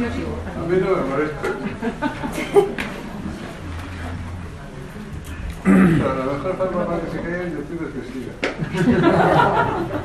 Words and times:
A 0.00 0.02
mí 0.66 0.76
no 0.80 0.96
me 0.96 1.02
molesta. 1.10 1.48
Pero 5.62 6.14
la 6.14 6.24
mejor 6.24 6.56
forma 6.56 6.86
para 6.86 7.00
que 7.02 7.10
se 7.10 7.20
caiga 7.20 7.44
yo 7.44 7.60
pido 7.64 7.92
que 7.92 8.00
siga. 8.10 8.32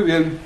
Muy 0.00 0.10
bien. 0.10 0.38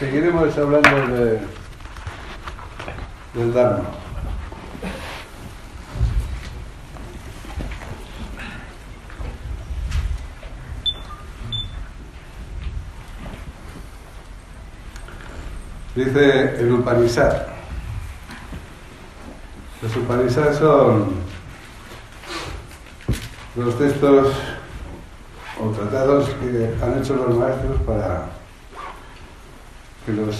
Seguiremos 0.00 0.56
hablando 0.56 1.16
de, 1.16 1.40
del 3.34 3.52
Dharma. 3.52 3.84
Dice 15.94 16.56
el 16.58 16.72
Upanishad. 16.72 17.42
Los 19.82 19.94
Upanishad 19.94 20.58
son 20.58 21.33
los 23.56 23.78
textos 23.78 24.28
o 25.60 25.68
tratados 25.70 26.28
que 26.28 26.74
han 26.82 26.98
hecho 26.98 27.14
los 27.14 27.36
maestros 27.36 27.80
para 27.82 28.26
que 30.04 30.12
los 30.12 30.36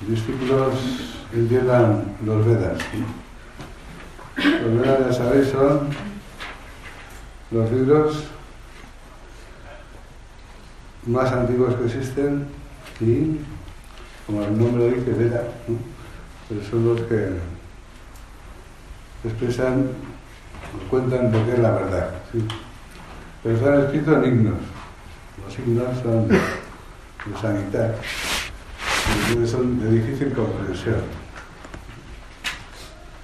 discípulos 0.00 0.74
entiendan 1.32 2.16
los 2.24 2.44
Vedas. 2.44 2.78
Los 4.36 4.80
Vedas, 4.80 5.06
ya 5.06 5.12
sabéis, 5.12 5.48
son 5.48 5.88
los 7.50 7.70
libros 7.70 8.24
más 11.06 11.32
antiguos 11.32 11.74
que 11.76 11.86
existen 11.86 12.46
y, 13.00 13.38
como 14.26 14.42
el 14.42 14.58
nombre 14.58 14.90
dice, 14.90 15.12
Veda, 15.12 15.44
pues 16.48 16.66
son 16.68 16.86
los 16.86 17.00
que 17.02 17.38
expresan 19.24 19.90
cuentan 20.88 21.30
lo 21.32 21.44
que 21.44 21.52
es 21.52 21.58
la 21.58 21.70
verdad. 21.70 22.10
Pero 23.42 23.56
están 23.56 23.80
escritos 23.82 24.16
en 24.16 24.24
himnos. 24.24 24.58
Los 25.44 25.58
himnos 25.58 25.98
son 26.02 26.28
de, 26.28 26.38
de. 27.78 27.94
Entonces 29.28 29.50
son 29.50 29.80
de 29.80 29.90
difícil 29.90 30.32
comprensión. 30.32 31.02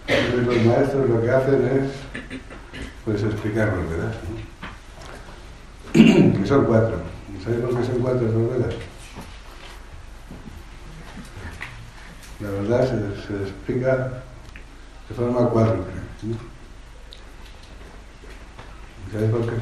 Entonces 0.06 0.46
los 0.46 0.66
maestros 0.66 1.08
lo 1.08 1.22
que 1.22 1.30
hacen 1.30 1.66
es 1.66 1.90
pues 3.04 3.22
explicarlos, 3.22 3.84
¿verdad? 3.90 4.14
que 6.40 6.46
son 6.46 6.64
cuatro. 6.64 6.96
¿Sabéis 7.42 7.62
por 7.62 7.76
qué 7.78 7.86
son 7.86 7.98
cuatro 8.00 8.22
los 8.22 8.50
Vedas? 8.50 8.74
La 12.40 12.50
verdad 12.50 12.82
se, 12.88 13.26
se 13.26 13.42
explica 13.42 14.22
de 15.08 15.14
forma 15.14 15.48
cuádruple. 15.48 15.92
¿Sabes 19.12 19.30
por 19.30 19.42
qué? 19.42 19.52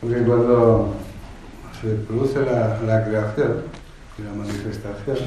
Porque 0.00 0.22
cuando 0.22 0.94
se 1.80 1.88
produce 2.06 2.40
la, 2.40 3.04
creación 3.04 3.62
y 4.18 4.22
la 4.22 4.32
manifestación, 4.32 5.18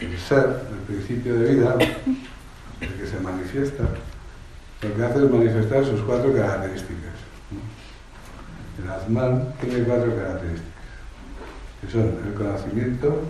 el 0.00 0.18
ser, 0.18 0.62
el 0.70 0.78
principio 0.86 1.38
de 1.38 1.54
vida, 1.54 1.76
el 2.80 2.94
que 2.94 3.06
se 3.06 3.20
manifiesta, 3.20 3.84
lo 4.82 4.94
que 4.94 5.04
hace 5.04 5.24
es 5.24 5.30
manifestar 5.30 5.84
sus 5.84 6.00
cuatro 6.02 6.32
características. 6.32 7.14
El 8.82 8.90
Atman 8.90 9.54
tiene 9.60 9.84
cuatro 9.84 10.14
características, 10.14 10.72
que 11.80 11.90
son 11.90 12.18
el 12.26 12.34
conocimiento, 12.34 13.22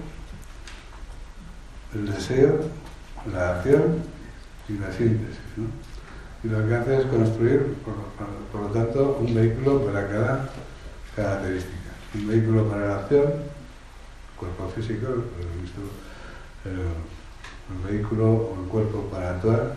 el 1.94 2.12
deseo, 2.12 2.60
la 3.32 3.56
acción 3.56 4.17
y 4.68 4.78
la 4.78 4.92
síntesis. 4.92 5.38
¿no? 5.56 5.64
Y 6.44 6.48
lo 6.48 6.68
que 6.68 6.74
hace 6.74 7.00
es 7.00 7.06
construir, 7.06 7.74
por, 7.84 7.94
por, 7.94 8.28
por, 8.52 8.60
lo 8.62 8.68
tanto, 8.68 9.18
un 9.20 9.34
vehículo 9.34 9.84
para 9.84 10.08
cada 10.08 10.50
característica. 11.16 11.74
Un 12.14 12.28
vehículo 12.28 12.64
para 12.68 12.86
la 12.86 12.96
acción, 13.00 13.24
cuerpo 14.36 14.68
físico, 14.74 15.06
el, 16.64 16.70
el 16.70 17.92
vehículo 17.92 18.24
o 18.26 18.56
el 18.62 18.68
cuerpo 18.68 19.08
para 19.10 19.30
actuar, 19.30 19.74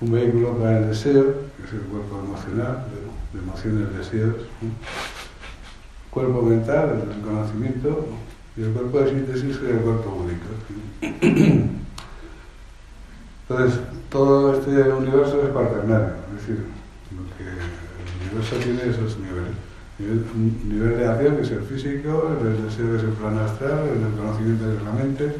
un 0.00 0.12
vehículo 0.12 0.56
para 0.58 0.78
el 0.78 0.88
deseo, 0.88 1.24
que 1.56 1.64
es 1.66 1.72
el 1.72 1.82
cuerpo 1.82 2.18
emocional, 2.18 2.86
de, 2.90 3.38
de 3.38 3.44
emociones, 3.44 3.96
deseos, 3.96 4.34
¿no? 4.60 4.70
cuerpo 6.10 6.42
mental, 6.42 7.04
el 7.14 7.22
conocimiento, 7.22 8.06
y 8.56 8.62
el 8.62 8.72
cuerpo 8.72 9.00
de 9.00 9.10
síntesis, 9.10 9.56
es 9.56 9.62
el 9.62 9.78
cuerpo 9.78 10.24
único. 10.24 10.46
Entonces, 13.52 13.80
todo 14.08 14.54
este 14.54 14.70
universo 14.70 15.42
es 15.42 15.50
cuaternario, 15.50 16.14
es 16.34 16.40
decir, 16.40 16.64
que 17.36 17.44
el 17.44 18.30
universo 18.30 18.56
tiene 18.56 18.90
esos 18.90 19.18
niveles. 19.18 19.52
Nivel, 19.98 20.24
un 20.34 20.68
nivel 20.70 20.96
de 20.96 21.06
acción 21.06 21.36
que 21.36 21.42
es 21.42 21.50
el 21.50 21.62
físico, 21.64 22.34
el 22.40 22.64
deseo 22.64 22.96
es 22.96 23.02
el 23.02 23.10
plano 23.10 23.40
astral, 23.40 23.88
el 23.88 24.18
conocimiento 24.18 24.72
es 24.72 24.82
la 24.82 24.92
mente, 24.92 25.36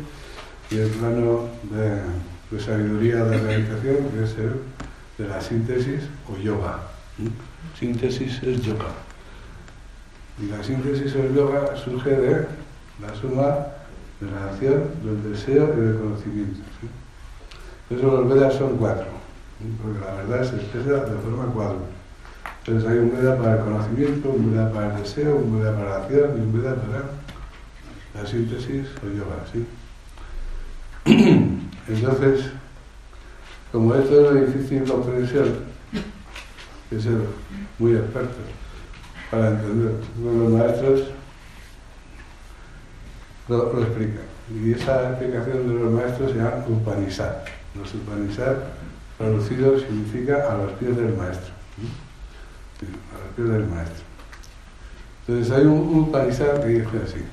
y 0.71 0.77
el 0.77 0.91
plano 0.91 1.49
de, 1.71 2.55
de 2.55 2.63
sabiduría 2.63 3.25
de 3.25 3.39
realización 3.39 3.97
que 4.11 4.25
es 4.25 4.37
el 4.37 4.53
de 5.17 5.29
la 5.29 5.41
síntesis 5.41 6.03
o 6.29 6.37
yoga. 6.37 6.81
Síntesis 7.79 8.43
es 8.43 8.61
yoga. 8.61 8.93
Y 10.39 10.49
la 10.49 10.63
síntesis 10.63 11.15
o 11.17 11.35
yoga 11.35 11.77
surge 11.77 12.11
de 12.11 12.47
la 13.01 13.15
suma 13.19 13.67
de 14.21 14.31
la 14.31 14.51
acción, 14.51 14.83
del 15.03 15.33
deseo 15.33 15.73
y 15.77 15.81
del 15.81 15.99
conocimiento. 15.99 16.61
Eso 17.97 18.11
los 18.11 18.29
Vedas 18.29 18.55
son 18.55 18.77
cuatro, 18.77 19.07
porque 19.83 20.01
la 20.01 20.15
verdad 20.15 20.49
se 20.49 20.57
expresa 20.57 21.05
de 21.05 21.21
forma 21.21 21.47
cuadro. 21.53 21.81
Entonces 22.65 22.89
hay 22.89 22.99
un 22.99 23.13
Veda 23.13 23.37
para 23.37 23.55
el 23.57 23.65
conocimiento, 23.65 24.31
un 24.31 24.53
Veda 24.53 24.73
para 24.73 24.95
el 24.95 25.03
deseo, 25.03 25.37
un 25.37 25.59
Veda 25.59 25.77
para 25.77 25.91
la 25.91 25.97
acción 25.97 26.31
y 26.37 26.41
un 26.41 26.53
Veda 26.53 26.75
para 26.77 27.03
la 28.15 28.27
síntesis 28.27 28.87
o 29.03 29.07
yoga, 29.09 29.45
¿sí? 29.53 29.67
Entonces, 31.89 32.51
como 33.73 33.95
esto 33.95 34.29
es 34.29 34.35
de 34.35 34.47
difícil 34.47 34.85
comprensión, 34.85 35.49
hay 35.93 36.97
que 36.97 37.01
ser 37.01 37.19
muy 37.79 37.97
experto 37.97 38.37
para 39.31 39.49
entender. 39.49 39.95
Los 40.23 40.51
maestros 40.51 41.09
lo, 43.49 43.73
lo 43.73 43.83
explican. 43.83 44.25
Y 44.65 44.73
esa 44.73 45.11
explicación 45.11 45.69
de 45.69 45.75
los 45.75 45.93
maestros 45.93 46.31
se 46.31 46.39
llama 46.39 46.65
Upanishad. 46.69 47.33
Los 47.79 47.95
Upanishad 47.95 48.57
traducido 49.17 49.79
significa 49.79 50.51
a 50.51 50.57
los 50.59 50.73
pies 50.73 50.97
del 50.97 51.17
maestro. 51.17 51.53
A 53.15 53.25
los 53.25 53.35
pies 53.37 53.49
del 53.49 53.67
maestro. 53.67 54.05
Entonces 55.27 55.53
hay 55.57 55.65
un, 55.67 56.01
Upanishad 56.01 56.61
que 56.61 56.69
dice 56.69 57.01
así. 57.05 57.25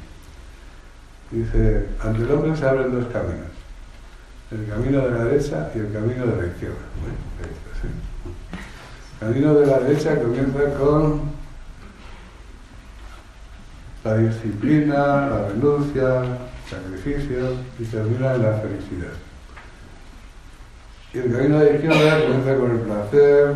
Dice, 1.32 1.88
ante 2.02 2.24
el 2.24 2.32
hombre 2.32 2.56
se 2.56 2.66
abren 2.68 2.92
dos 2.92 3.12
caminos. 3.12 3.50
El 4.52 4.68
camino 4.68 5.02
de 5.02 5.12
la 5.12 5.26
derecha 5.26 5.72
y 5.76 5.80
el 5.80 5.92
camino 5.92 6.26
de 6.26 6.42
la 6.42 6.48
izquierda. 6.48 6.78
Bueno, 7.02 7.18
¿sí? 7.82 7.88
El 9.22 9.28
camino 9.28 9.54
de 9.54 9.66
la 9.66 9.80
derecha 9.80 10.20
comienza 10.20 10.74
con 10.80 11.22
la 14.04 14.18
disciplina, 14.18 15.28
la 15.28 15.50
renuncia, 15.50 16.24
sacrificio 16.70 17.54
y 17.78 17.84
termina 17.84 18.36
en 18.36 18.44
la 18.44 18.54
felicidad. 18.60 19.29
Y 21.12 21.18
el 21.18 21.32
camino 21.32 21.60
de 21.60 21.66
la 21.66 21.76
izquierda 21.76 22.22
comienza 22.22 22.56
con 22.56 22.72
el 22.72 22.80
placer, 22.82 23.56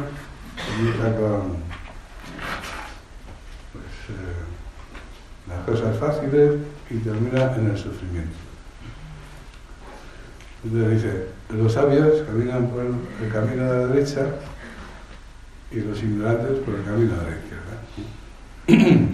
comienza 0.76 1.16
con 1.16 1.42
pues, 3.72 3.86
eh, 4.10 5.50
las 5.50 5.60
cosas 5.66 5.98
fáciles 6.00 6.54
y 6.90 6.98
termina 6.98 7.56
en 7.56 7.70
el 7.70 7.78
sufrimiento. 7.78 8.36
Entonces 10.64 11.04
dice, 11.04 11.28
los 11.50 11.74
sabios 11.74 12.24
caminan 12.24 12.70
por 12.70 12.86
el 12.86 13.32
camino 13.32 13.72
de 13.72 13.80
la 13.80 13.88
derecha 13.88 14.26
y 15.72 15.82
los 15.82 16.02
ignorantes 16.02 16.60
por 16.60 16.74
el 16.74 16.84
camino 16.84 17.14
de 17.18 17.24
la 17.24 17.38
izquierda. 17.38 17.74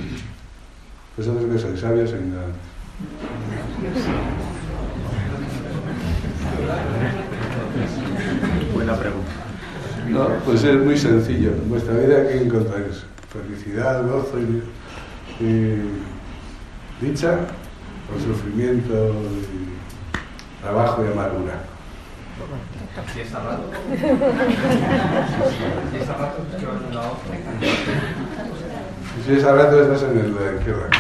¿Vosotros 1.18 1.52
que 1.52 1.60
sois 1.60 1.80
sabios 1.80 2.14
o 2.14 2.16
ignorantes? 2.16 2.70
Pregunta. 8.98 9.32
No, 10.08 10.28
pues 10.46 10.64
es 10.64 10.80
muy 10.80 10.98
sencillo. 10.98 11.52
En 11.52 11.70
vuestra 11.70 11.94
vida, 11.94 12.28
¿qué 12.28 12.42
encontráis? 12.42 13.06
Felicidad, 13.32 14.04
gozo 14.08 14.40
y, 14.40 14.64
y 15.44 15.84
dicha, 17.00 17.38
o 18.10 18.20
sufrimiento, 18.20 18.94
y 18.94 20.64
trabajo 20.64 21.06
y 21.06 21.12
amargura. 21.12 21.60
Si 23.14 23.20
es 23.22 23.32
a 23.34 23.40
rato. 23.40 23.64
Si 25.92 25.98
es 25.98 26.10
a 26.10 26.18
rato, 26.18 26.38
si 29.26 29.34
es 29.34 29.44
a 29.44 29.52
rato, 29.54 29.82
estás 29.82 30.04
en 30.10 30.18
el 30.18 30.34
de 30.34 30.46
la 30.46 30.52
izquierda. 30.58 30.90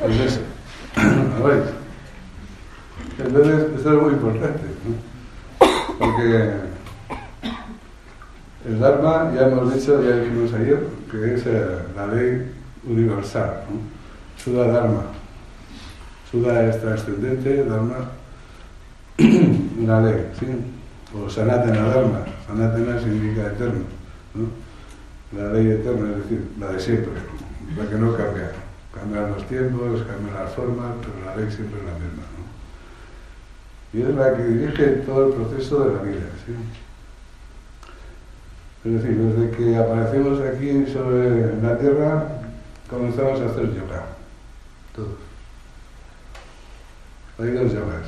Pues 0.00 0.18
eso. 0.18 0.40
A 0.96 1.46
ver. 1.46 1.62
Entonces, 3.30 3.76
esto 3.76 3.92
es 3.92 4.02
muy 4.02 4.12
importante, 4.14 4.64
¿no? 4.84 5.66
Porque 6.00 6.50
el 8.66 8.80
Dharma, 8.80 9.32
ya 9.32 9.46
hemos 9.46 9.72
dicho, 9.72 10.02
ya 10.02 10.16
dijimos 10.16 10.52
ayer, 10.52 10.84
que 11.08 11.34
es 11.34 11.46
eh, 11.46 11.78
la 11.94 12.08
ley 12.08 12.50
universal, 12.84 13.66
¿no? 13.70 14.42
Suda 14.42 14.66
Dharma. 14.66 15.02
Suda 16.28 16.70
es 16.70 16.80
trascendente, 16.80 17.64
Dharma, 17.66 18.10
una 19.78 20.00
ley, 20.00 20.32
¿sí? 20.36 20.46
O 21.16 21.30
Sanatana 21.30 21.82
Dharma. 21.82 22.24
Sanatana 22.48 22.98
significa 22.98 23.46
eterno, 23.46 23.84
¿no? 24.34 25.40
La 25.40 25.52
ley 25.52 25.70
eterna, 25.70 26.16
es 26.16 26.24
decir, 26.24 26.48
la 26.58 26.72
de 26.72 26.80
siempre, 26.80 27.12
la 27.78 27.88
que 27.88 27.94
no 27.94 28.12
cambia. 28.16 28.50
Cambian 28.92 29.30
los 29.30 29.46
tiempos, 29.46 30.02
cambian 30.02 30.34
las 30.34 30.52
formas, 30.52 30.96
pero 31.00 31.24
la 31.24 31.36
ley 31.36 31.48
siempre 31.48 31.78
es 31.78 31.86
la 31.86 31.92
misma. 31.92 32.39
Y 33.92 34.02
es 34.02 34.14
la 34.14 34.36
que 34.36 34.44
dirige 34.44 34.86
todo 35.04 35.28
el 35.28 35.34
proceso 35.34 35.84
de 35.84 35.94
la 35.94 36.02
vida. 36.02 36.26
Es 38.84 38.92
decir, 38.92 39.16
desde 39.16 39.56
que 39.56 39.76
aparecemos 39.76 40.40
aquí 40.40 40.86
sobre 40.90 41.60
la 41.60 41.78
Tierra, 41.78 42.26
comenzamos 42.88 43.40
a 43.40 43.46
hacer 43.46 43.74
yoga. 43.74 44.06
Todos. 44.94 45.08
Hay 47.38 47.50
dos 47.50 47.72
yogas. 47.72 48.06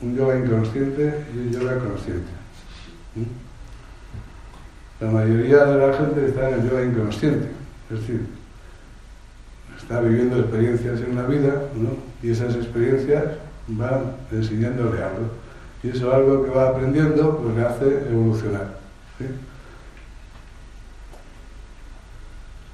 Un 0.00 0.16
yoga 0.16 0.38
inconsciente 0.38 1.24
y 1.34 1.38
un 1.38 1.52
yoga 1.52 1.78
consciente. 1.78 2.30
La 5.00 5.10
mayoría 5.10 5.64
de 5.64 5.86
la 5.86 5.96
gente 5.96 6.26
está 6.26 6.48
en 6.48 6.60
el 6.60 6.70
yoga 6.70 6.84
inconsciente. 6.84 7.48
Es 7.90 8.00
decir, 8.00 8.26
está 9.76 10.00
viviendo 10.00 10.38
experiencias 10.38 11.00
en 11.00 11.16
la 11.16 11.22
vida, 11.22 11.64
¿no? 11.74 11.90
Y 12.22 12.30
esas 12.30 12.54
experiencias 12.54 13.24
van 13.68 14.16
enseñándole 14.30 15.02
algo. 15.02 15.30
Y 15.82 15.90
eso 15.90 16.14
algo 16.14 16.44
que 16.44 16.50
va 16.50 16.68
aprendiendo, 16.68 17.38
pues 17.38 17.56
le 17.56 17.62
hace 17.64 18.08
evolucionar. 18.10 18.84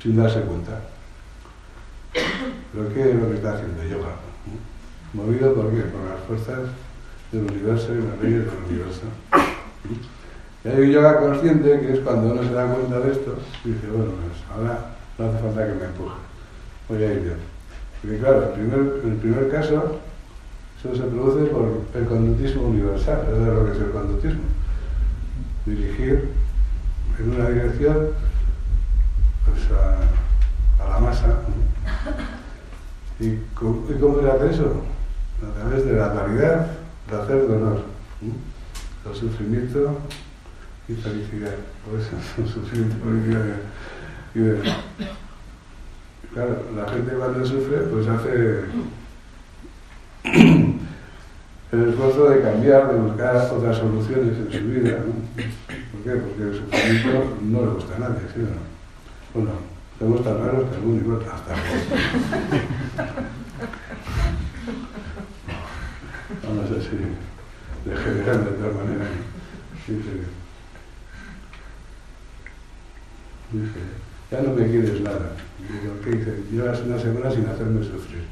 sin 0.02 0.16
darse 0.16 0.40
cuenta. 0.40 0.80
¿Pero 2.12 2.94
qué 2.94 3.10
es 3.10 3.14
lo 3.14 3.28
que 3.28 3.34
está 3.34 3.54
haciendo 3.54 3.82
yoga? 3.84 4.16
¿Movido 5.12 5.54
por 5.54 5.70
qué? 5.70 5.82
Por 5.82 6.00
las 6.08 6.20
fuerzas 6.26 6.70
del 7.32 7.42
universo 7.42 7.92
y 7.94 7.98
las 7.98 8.22
leyes 8.22 8.46
del 8.46 8.64
universo. 8.66 9.02
Y 10.64 10.68
hay 10.68 10.80
un 10.80 10.90
yoga 10.90 11.20
consciente 11.20 11.80
que 11.80 11.92
es 11.94 12.00
cuando 12.00 12.32
uno 12.32 12.42
se 12.42 12.52
da 12.52 12.66
cuenta 12.72 13.00
de 13.00 13.12
esto 13.12 13.38
y 13.64 13.68
dice, 13.70 13.86
bueno, 13.88 14.12
pues 14.12 14.42
ahora 14.54 14.90
no 15.18 15.28
hace 15.28 15.38
falta 15.38 15.66
que 15.66 15.74
me 15.74 15.84
empuje, 15.86 16.14
voy 16.88 17.02
a 17.02 17.12
ir 17.12 17.24
yo. 17.24 17.32
Porque 18.02 18.18
claro, 18.18 18.42
el 18.44 18.48
primer, 18.50 18.80
el 19.04 19.16
primer 19.16 19.50
caso, 19.50 20.00
eso 20.82 20.94
se 20.94 21.02
produce 21.02 21.44
por 21.50 21.82
el 21.94 22.06
conductismo 22.06 22.62
universal, 22.62 23.20
eso 23.28 23.40
es 23.40 23.54
lo 23.54 23.66
que 23.66 23.72
es 23.72 23.78
el 23.78 23.90
conductismo. 23.90 24.40
Dirigir 25.66 26.30
en 27.18 27.34
una 27.34 27.48
dirección 27.50 28.08
pues 29.44 29.78
a, 29.78 30.88
la 30.88 30.98
masa. 31.00 31.40
¿Y 33.18 33.36
cómo, 33.54 33.84
¿Y 33.90 34.00
cómo 34.00 34.22
se 34.22 34.30
hace 34.30 34.54
eso? 34.54 34.82
A 35.46 35.58
través 35.58 35.84
de 35.84 35.92
la 35.92 36.14
caridad, 36.14 36.66
de 37.10 37.16
hacer 37.16 37.46
dolor, 37.46 37.82
¿no? 38.22 39.10
el 39.10 39.16
sufrimiento 39.16 39.98
y 40.88 40.94
felicidad. 40.94 41.56
Por 41.84 42.00
eso, 42.00 42.10
el 42.38 42.48
sufrimiento 42.48 42.96
y 44.34 44.38
felicidad. 44.38 44.80
Claro, 46.32 46.62
la 46.74 46.88
gente 46.88 47.12
cuando 47.12 47.44
sufre, 47.44 47.78
pues 47.90 48.06
hace 48.06 48.64
el 51.72 51.88
esfuerzo 51.88 52.28
de 52.30 52.42
cambiar, 52.42 52.92
de 52.92 52.98
buscar 52.98 53.36
otras 53.36 53.78
soluciones 53.78 54.36
en 54.36 54.52
su 54.52 54.66
vida. 54.66 54.98
¿no? 54.98 55.12
¿Por 55.92 56.02
qué? 56.02 56.10
Porque 56.20 56.42
el 56.42 56.54
sufrimiento 56.54 57.36
no 57.42 57.60
le 57.60 57.68
gusta 57.72 57.96
a 57.96 57.98
nadie, 58.00 58.20
¿sí 58.34 58.40
o 58.40 58.42
no? 58.42 58.60
Bueno, 59.34 59.50
somos 59.98 60.24
tan 60.24 60.38
raros 60.38 60.68
que 60.68 60.76
algún 60.76 60.96
igual 60.96 61.20
hasta 61.32 61.54
Vamos 66.42 66.70
así, 66.70 66.96
de 67.84 67.96
general 67.96 68.44
de 68.44 68.50
tal 68.52 68.74
manera. 68.74 69.04
Dice, 69.86 70.12
dice, 73.52 73.80
ya 74.30 74.40
no 74.42 74.54
me 74.54 74.66
quieres 74.66 75.00
nada. 75.00 75.32
Digo, 75.58 75.94
¿qué 76.04 76.10
dice? 76.10 76.42
Llevas 76.50 76.80
una 76.82 76.98
semana 76.98 77.30
sin 77.30 77.46
hacerme 77.46 77.84
sufrir. 77.84 78.24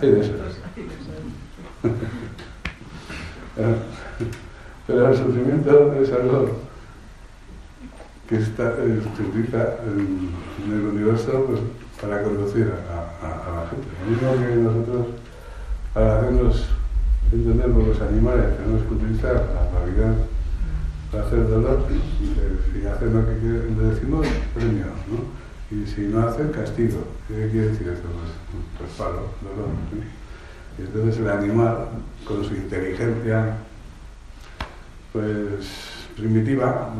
Hay 0.00 0.10
de 0.10 0.20
esas. 0.20 0.60
Pero 4.86 5.08
el 5.08 5.16
sufrimiento 5.16 5.94
es 5.94 6.12
algo 6.12 6.60
que 8.28 8.36
está, 8.36 8.74
eh, 8.78 9.00
se 9.16 9.22
utiliza 9.22 9.76
en, 9.84 10.30
en, 10.64 10.72
el 10.72 10.86
universo 10.86 11.46
pues, 11.46 11.60
para 12.00 12.22
conducir 12.22 12.72
a, 12.72 13.26
a, 13.26 13.28
a, 13.32 13.62
la 13.62 13.68
gente. 13.68 13.88
Lo 14.04 14.10
mismo 14.10 14.32
que 14.46 14.54
nosotros, 14.56 15.06
para 15.92 16.18
hacernos 16.18 16.66
entender 17.32 17.70
por 17.70 17.86
los 17.86 18.00
animales, 18.00 18.56
tenemos 18.56 18.82
que 18.82 18.94
utilizar 18.94 19.34
la 19.34 19.70
claridad 19.70 20.14
para 21.10 21.26
hacer 21.26 21.48
dolor. 21.48 21.86
Si 21.88 22.86
hacen 22.86 23.14
lo 23.14 23.26
que 23.26 23.34
le 23.34 23.88
decimos, 23.94 24.26
premio, 24.54 24.86
¿no? 25.08 25.40
Y 25.70 25.86
si 25.86 26.02
no 26.02 26.26
hacen, 26.26 26.48
castigo. 26.50 27.04
¿Qué 27.28 27.48
quiere 27.50 27.68
decir 27.68 27.88
esto? 27.88 28.08
Pues, 28.08 28.32
pues 28.78 28.90
palo, 28.98 29.28
dolor. 29.42 29.70
¿sí? 29.90 30.02
Y 30.78 30.82
entonces 30.82 31.18
el 31.18 31.30
animal, 31.30 31.88
con 32.24 32.44
su 32.44 32.54
inteligencia 32.54 33.58
pues 35.12 35.68
primitiva, 36.16 36.90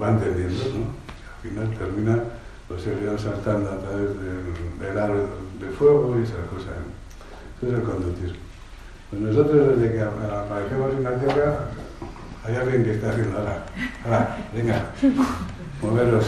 va 0.00 0.10
entendiendo, 0.10 0.64
¿no? 0.64 1.00
Al 1.36 1.50
final 1.50 1.78
termina 1.78 2.22
pues 2.68 2.86
el 2.86 3.00
león 3.00 3.18
saltando 3.18 3.70
a 3.70 3.78
través 3.78 4.08
del, 4.08 4.78
del 4.80 4.98
aro 4.98 5.28
de 5.60 5.68
fuego 5.70 6.16
y 6.18 6.22
esas 6.22 6.46
cosas. 6.48 6.74
Eso 7.58 7.72
es 7.72 7.78
el 7.78 7.82
conductismo. 7.82 8.49
Pues 9.10 9.22
nosotros 9.22 9.76
desde 9.76 9.92
que 9.92 10.02
aparecemos 10.02 10.94
en 10.94 11.02
la 11.02 11.18
Tierra, 11.18 11.58
hay 12.44 12.54
alguien 12.54 12.84
que 12.84 12.92
está 12.92 13.10
haciendo 13.10 13.38
ahora, 13.38 13.64
ahora, 14.04 14.36
venga, 14.54 14.86
moveros. 15.82 16.26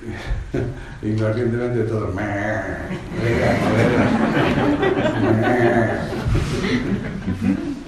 Inconscientemente 1.02 1.82
todos, 1.84 2.14
venga, 2.14 2.86
moveros. 3.64 4.06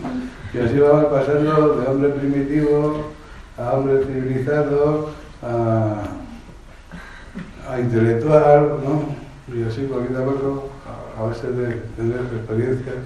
Y 0.54 0.59
así 0.59 0.78
vamos 0.78 1.07
pasando 1.07 1.76
de 1.76 1.87
hombre 1.87 2.11
primitivo 2.11 3.07
a 3.57 3.73
hombre 3.73 4.04
civilizado, 4.04 5.09
a, 5.42 6.02
a 7.71 7.81
intelectual, 7.81 8.81
¿no? 8.85 9.54
Y 9.54 9.62
así 9.66 9.85
poquito 9.85 10.19
a 10.19 10.25
poco, 10.26 10.69
a, 10.87 11.21
a 11.21 11.26
base 11.26 11.50
de 11.50 11.76
tener 11.97 12.21
experiencias, 12.21 12.97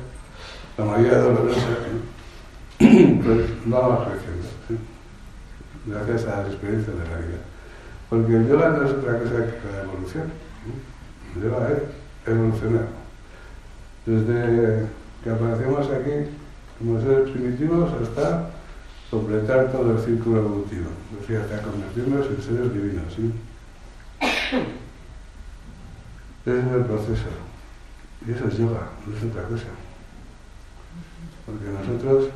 la 0.78 0.84
mayoría 0.84 1.18
dolorosas, 1.18 1.62
¿no? 2.80 3.22
pues 3.22 3.50
vamos 3.64 4.08
creciendo, 4.08 4.48
¿sí? 4.68 4.76
gracias 5.86 6.26
a 6.26 6.42
las 6.42 6.46
experiencias 6.48 6.96
de 6.98 7.04
la 7.04 7.16
vida. 7.16 7.38
Porque 8.10 8.36
el 8.36 8.48
yoga 8.48 8.70
no 8.70 8.84
es 8.84 8.92
otra 8.92 9.18
cosa 9.18 9.30
que 9.30 9.72
la 9.72 9.82
evolución. 9.82 10.30
¿no? 10.66 11.40
El 11.40 11.50
yoga 11.50 11.70
es 11.70 12.30
evolucionar. 12.32 12.88
Desde 14.04 14.86
que 15.24 15.30
aparecemos 15.30 15.90
aquí, 15.90 16.30
como 16.78 17.00
seres 17.00 17.30
primitivos 17.30 17.90
hasta 18.00 18.50
completar 19.10 19.72
todo 19.72 19.92
el 19.92 19.98
círculo 19.98 20.40
evolutivo, 20.40 20.90
es 21.12 21.20
decir, 21.20 21.38
hasta 21.38 21.62
convertirnos 21.62 22.26
en 22.26 22.42
seres 22.42 22.74
divinos. 22.74 23.14
¿sí? 23.14 23.32
Ese 26.44 26.58
es 26.60 26.66
el 26.66 26.84
proceso. 26.84 27.30
Y 28.26 28.32
eso 28.32 28.46
es 28.46 28.58
yoga, 28.58 28.88
no 29.06 29.16
es 29.16 29.24
otra 29.24 29.42
cosa. 29.44 29.66
Porque 31.46 31.64
nosotros, 31.70 32.30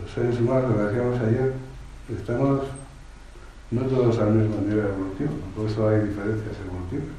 los 0.00 0.10
seres 0.10 0.40
humanos, 0.40 0.74
lo 0.74 0.86
decíamos 0.86 1.20
ayer, 1.20 1.52
estamos 2.08 2.62
no 3.70 3.82
todos 3.82 4.18
al 4.18 4.32
mismo 4.32 4.62
nivel 4.62 4.86
evolutivo, 4.86 5.32
por 5.54 5.66
eso 5.66 5.88
hay 5.88 6.00
diferencias 6.00 6.56
evolutivas. 6.64 7.14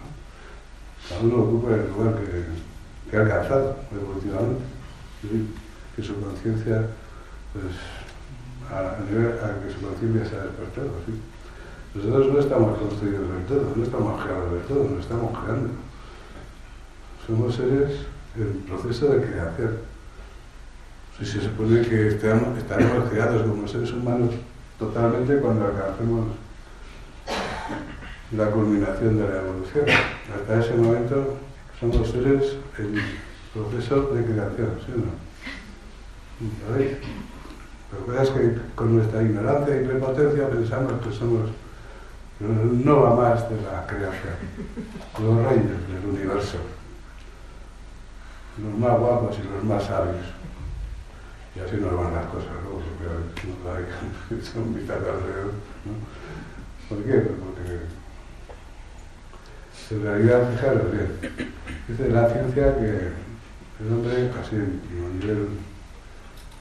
Cada 1.08 1.22
uno 1.22 1.44
ocupa 1.44 1.75
el 1.75 1.88
lugar 1.89 2.15
que, 2.18 3.18
ha 3.18 3.22
alcanzado 3.22 3.77
evolutivamente, 3.94 4.63
que 5.96 6.01
su 6.01 6.20
conciencia, 6.20 6.88
pues, 7.53 7.74
a, 8.72 9.03
nivel 9.06 9.34
a 9.38 9.62
que 9.62 9.72
su 9.72 9.86
conciencia 9.86 10.25
se 10.25 10.36
ha 10.36 10.44
despertado. 10.46 10.89
Nosotros 11.94 12.34
no 12.34 12.39
estamos 12.39 12.77
construidos 12.79 13.29
del 13.29 13.46
todo, 13.46 13.74
no 13.75 13.84
estamos 13.84 14.24
creados 14.24 14.51
del 14.51 14.62
todo, 14.63 14.89
no 14.89 15.00
estamos 15.00 15.38
creando. 15.39 15.70
Somos 17.25 17.56
seres 17.56 18.06
en 18.36 18.62
proceso 18.63 19.08
de 19.08 19.22
creación. 19.22 19.99
Se 21.19 21.41
supone 21.41 21.81
que 21.81 22.07
estaremos 22.07 23.09
creados 23.09 23.43
como 23.43 23.67
seres 23.67 23.91
humanos 23.91 24.31
totalmente 24.79 25.38
cuando 25.38 25.65
alcancemos 25.65 26.27
la 28.31 28.49
culminación 28.51 29.17
de 29.17 29.27
la 29.27 29.41
evolución. 29.41 29.85
Hasta 30.33 30.59
ese 30.59 30.75
momento 30.75 31.38
somos 31.79 32.09
seres 32.09 32.55
en 32.77 32.95
proceso 33.53 34.13
de 34.13 34.23
creación, 34.23 34.69
¿sí 34.85 34.91
o 34.93 34.97
no? 34.97 36.75
¿Veis? 36.75 36.97
Lo 37.91 38.05
que 38.05 38.33
que 38.33 38.61
con 38.75 38.95
nuestra 38.95 39.21
ignorancia 39.21 39.81
y 39.81 39.85
prepotencia 39.85 40.49
pensamos 40.49 40.93
que 41.03 41.11
somos 41.11 41.49
no 42.39 43.01
va 43.01 43.15
más 43.15 43.49
de 43.49 43.57
la 43.57 43.85
creación, 43.85 44.35
los 45.19 45.45
reyes 45.45 45.65
del 45.65 46.05
universo, 46.09 46.57
los 48.63 48.79
más 48.79 48.97
guapos 48.97 49.38
y 49.38 49.53
los 49.53 49.63
más 49.65 49.83
sabios. 49.83 50.38
Y 51.56 51.60
así 51.60 51.77
nos 51.77 51.96
van 51.98 52.13
las 52.13 52.25
cosas, 52.27 52.51
¿no? 52.63 52.79
Porque 52.79 53.06
hay, 53.70 54.41
son 54.53 54.74
mitad 54.74 54.98
alrededor. 54.98 55.53
¿no? 55.86 55.94
¿Por 56.88 57.03
qué? 57.03 57.13
Pues 57.13 57.38
porque 57.46 58.00
en 59.91 60.03
realidad, 60.03 60.51
fijaros 60.51 60.91
bien, 60.91 61.10
dice 61.88 62.10
la 62.10 62.29
ciencia 62.29 62.77
que 62.77 63.10
el 63.79 63.91
hombre, 63.91 64.32
casi 64.36 64.56
a 64.58 65.20
nivel 65.20 65.48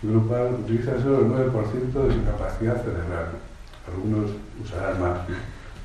grupal, 0.03 0.55
utiliza 0.61 1.01
solo 1.03 1.19
el 1.19 1.53
9% 1.53 1.93
de 1.93 2.15
su 2.15 2.25
capacidad 2.25 2.83
cerebral. 2.83 3.29
Algunos 3.87 4.31
usarán 4.63 5.01
más 5.01 5.19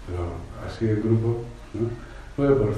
pero 0.07 0.33
así 0.67 0.87
el 0.87 1.01
grupo, 1.01 1.43
¿no? 1.73 1.89
9%. 2.37 2.75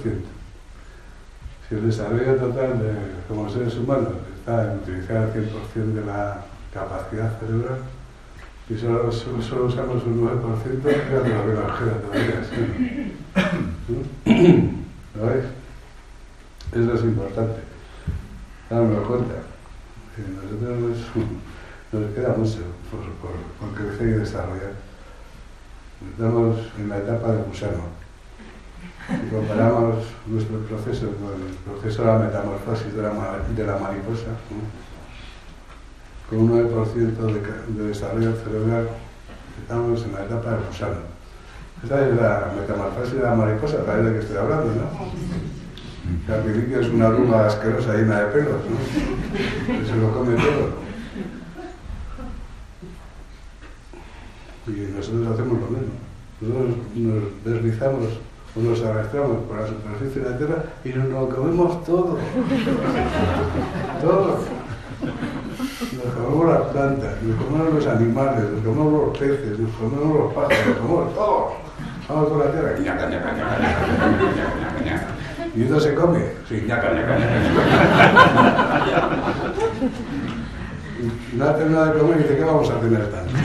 Si 1.67 1.75
el 1.75 1.87
desarrollo 1.87 2.35
total 2.35 2.79
de, 2.79 2.93
como 3.27 3.49
seres 3.49 3.75
humanos 3.75 4.13
en 4.47 4.77
utilizar 4.77 5.31
el 5.35 5.51
100% 5.51 5.93
de 5.93 6.05
la 6.05 6.45
capacidad 6.73 7.39
cerebral, 7.39 7.79
y 8.69 8.75
solo, 8.77 9.11
solo, 9.11 9.65
usamos 9.65 10.03
un 10.03 10.21
9%, 10.21 10.83
ya 10.83 11.19
no 11.19 11.45
lo 11.45 11.55
veo 11.55 11.67
todavía. 12.01 12.43
¿sí? 12.49 13.13
¿Lo 15.15 15.25
veis? 15.27 15.45
Eso 16.71 16.93
es 16.93 17.03
importante. 17.03 17.59
Darme 18.69 18.95
cuenta. 19.03 19.35
Nosotros 20.17 20.79
nos, 21.91 22.13
queda 22.13 22.29
mucho 22.35 22.59
por, 22.89 23.01
por, 23.21 23.35
por 23.59 23.69
crecer 23.77 24.07
y 24.07 24.11
desarrollar. 24.13 24.73
Estamos 26.11 26.57
en 26.77 26.89
la 26.89 26.97
etapa 26.97 27.33
de 27.33 27.43
gusano. 27.43 28.04
Si 29.07 29.29
comparamos 29.29 29.97
nuestro 30.25 30.57
proceso 30.61 31.05
con 31.21 31.37
el 31.37 31.53
proceso 31.63 32.01
de 32.01 32.07
la 32.07 32.17
metamorfosis 32.17 32.95
de 32.95 33.03
la, 33.03 33.77
mariposa, 33.77 34.33
con 36.27 36.39
un 36.39 36.51
9% 36.51 36.95
de, 36.97 37.83
de, 37.83 37.87
desarrollo 37.87 38.33
cerebral, 38.35 38.89
estamos 39.61 40.03
en 40.03 40.13
la 40.13 40.23
etapa 40.23 40.51
de 40.51 40.65
gusano. 40.65 41.15
Esta 41.83 42.07
es 42.07 42.15
la 42.15 42.51
metamorfosis 42.59 43.13
de 43.13 43.21
la 43.21 43.35
mariposa, 43.35 43.77
a 43.87 43.95
de 43.95 44.13
que 44.13 44.19
estoy 44.19 44.37
hablando, 44.37 44.73
¿no? 44.73 45.45
que 46.25 46.79
es 46.79 46.89
una 46.89 47.09
luma 47.09 47.45
asquerosa 47.45 47.93
llena 47.93 48.21
de 48.21 48.25
pelos, 48.31 48.61
¿no? 48.67 49.85
se 49.85 49.95
lo 49.97 50.11
come 50.13 50.35
todo. 50.35 50.85
Y 54.67 54.93
nosotros 54.95 55.27
hacemos 55.27 55.59
lo 55.59 55.67
mismo. 55.67 55.93
Nosotros 56.41 56.75
nos 56.95 57.43
deslizamos 57.43 58.19
nos 58.55 58.81
arrastramos 58.83 59.43
por 59.47 59.59
la 59.59 59.67
superficie 59.67 60.21
de 60.21 60.29
la 60.29 60.37
Tierra 60.37 60.63
y 60.83 60.89
nos 60.89 61.09
lo 61.09 61.29
comemos 61.29 61.83
todo. 61.83 62.17
todo. 64.01 64.39
Nos 65.01 66.13
comemos 66.13 66.47
las 66.47 66.61
plantas, 66.71 67.21
nos 67.21 67.43
comemos 67.43 67.73
los 67.73 67.87
animales, 67.87 68.43
nos 68.51 68.63
comemos 68.63 69.07
los 69.07 69.17
peces, 69.17 69.59
nos 69.59 69.75
comemos 69.75 70.19
los 70.19 70.33
pájaros, 70.33 70.67
nos 70.67 70.77
comemos 70.77 71.13
todo. 71.15 71.51
Vamos 72.07 72.29
por 72.29 72.45
la 72.45 72.51
Tierra. 72.51 72.77
Ñaca, 72.79 73.09
ñaca, 73.09 73.31
ñaca, 73.33 73.57
ñaca, 74.85 75.07
¿Y 75.55 75.63
esto 75.63 75.79
se 75.79 75.95
come? 75.95 76.19
Sí, 76.47 76.63
ñaca, 76.67 76.91
ñaca, 76.93 77.17
ñaca. 77.17 77.35
No 81.33 81.49
hace 81.49 81.65
nada 81.65 81.87
de 81.87 81.99
comer 81.99 82.19
y 82.19 82.23
dice, 82.23 82.37
¿qué 82.37 82.43
vamos 82.43 82.69
a 82.69 82.79
tener 82.79 83.11
tanto? 83.11 83.33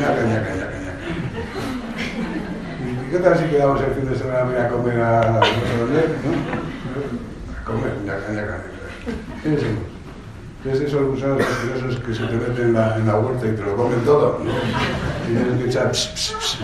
ñaca, 0.00 0.22
ñaca, 0.22 0.50
ñaca, 0.54 0.76
ñaca. 0.84 1.02
¿Y 3.05 3.05
qué 3.16 3.22
tal 3.22 3.38
si 3.38 3.44
quedamos 3.44 3.80
el 3.80 3.94
fin 3.94 4.10
de 4.10 4.18
semana 4.18 4.66
a 4.66 4.68
comer 4.68 5.00
a 5.00 5.30
no 5.30 5.40
sé 5.42 5.78
dónde? 5.78 6.00
¿no? 6.22 7.56
A 7.56 7.64
comer, 7.64 7.92
ñaca, 8.04 8.28
ñaca, 8.30 8.58
ñaca. 8.58 9.42
¿Qué 9.42 9.48
decimos? 9.48 9.84
Es 10.66 10.80
esos 10.80 11.06
gusanos 11.06 11.38
que 12.04 12.14
se 12.14 12.26
te 12.26 12.36
meten 12.36 12.66
en 12.66 12.72
la, 12.74 12.96
en 12.96 13.06
la 13.06 13.20
huerta 13.20 13.46
y 13.46 13.52
te 13.52 13.62
lo 13.62 13.76
comen 13.76 14.00
todo, 14.00 14.40
¿no? 14.44 14.50
Y 14.50 15.34
tienes 15.34 15.62
que 15.62 15.68
echar 15.70 15.92
pss, 15.92 16.12
pss, 16.14 16.58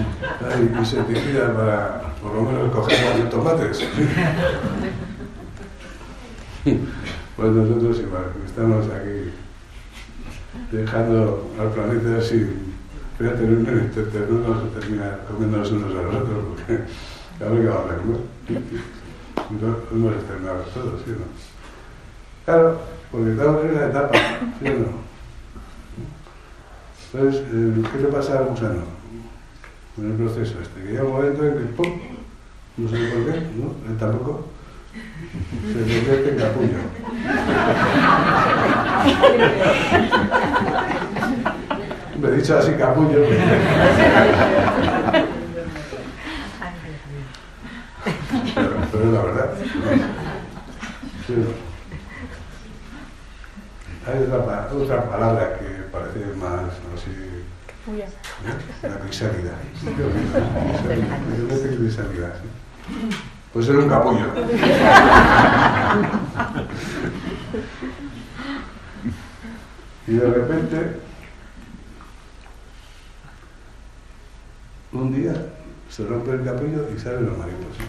pss, 0.82 0.97
y, 1.09 1.14
gira 1.14 1.54
para 1.56 2.02
por 2.21 2.35
lo 2.35 2.42
menos 2.42 2.71
coger 2.73 2.99
más 3.18 3.30
tomates. 3.30 3.85
Pues 7.35 7.50
nosotros 7.50 7.99
igual, 7.99 8.25
estamos 8.44 8.87
aquí 8.87 9.32
dejando 10.71 11.50
al 11.59 11.71
planeta 11.71 12.21
sin. 12.21 12.71
Fíjate, 13.19 13.45
en 13.45 13.52
un 13.52 13.64
no 13.64 14.49
vamos 14.49 14.64
a 14.64 14.81
terminar 14.81 15.25
comiéndonos 15.28 15.71
unos 15.73 15.90
a 15.90 16.02
los 16.02 16.14
otros, 16.14 16.45
porque 16.49 16.73
a 17.45 17.49
ver 17.49 17.62
qué 17.62 17.69
vamos 17.69 17.90
a 17.90 17.97
comer. 17.97 18.21
No 19.50 19.76
hemos 19.90 20.14
exterminado 20.14 20.62
todos, 20.73 21.02
¿sí 21.04 21.11
o 21.11 21.14
no? 21.14 21.26
Claro, 22.47 22.81
porque 23.11 23.33
estamos 23.33 23.64
en 23.64 23.71
una 23.71 23.87
etapa, 23.87 24.19
¿sí 24.61 24.69
o 24.69 24.78
no? 24.78 25.02
Entonces, 27.12 27.42
eh, 27.52 27.83
¿qué 27.92 27.99
le 27.99 28.09
pasa 28.09 28.38
al 28.38 28.47
gusano? 28.47 28.85
En 29.99 30.11
el 30.11 30.16
proceso 30.16 30.54
este, 30.62 30.81
que 30.81 30.88
llega 30.92 31.04
un 31.04 31.12
momento 31.12 31.45
en 31.45 31.59
que 31.59 31.64
¡pum! 31.75 32.00
No 32.78 32.88
sé 32.88 32.97
por 32.97 33.25
qué, 33.26 33.40
¿no? 33.57 33.75
Él 33.90 33.99
tampoco 33.99 34.47
se 35.66 35.78
convierte 35.78 36.31
en 36.31 36.37
capullo. 36.38 36.78
Me 42.22 42.28
he 42.28 42.32
dicho 42.36 42.56
así 42.56 42.72
capullo. 42.74 43.18
Pero, 48.54 48.70
pero 48.92 49.04
es 49.04 49.10
la 49.12 49.22
verdad. 49.22 49.50
Sí. 51.26 51.34
Hay 54.06 54.22
otra, 54.22 54.68
otra, 54.72 55.10
palabra 55.10 55.58
que 55.58 55.66
parece 55.90 56.20
más 56.36 56.70
así. 56.94 57.10
¿eh? 57.10 57.42
La 58.82 58.98
crisalidad. 59.00 59.58
La 59.84 61.76
crisalidad. 61.76 62.34
Pues 63.52 63.68
era 63.68 63.78
un 63.80 63.88
capullo. 63.88 64.26
y 70.06 70.12
de 70.12 70.30
repente, 70.30 71.00
un 74.92 75.14
día 75.14 75.34
se 75.88 76.06
rompe 76.06 76.32
el 76.32 76.44
capullo 76.44 76.87
y 76.94 76.99
sale 76.99 77.22
la 77.22 77.32
mariposa. 77.32 77.84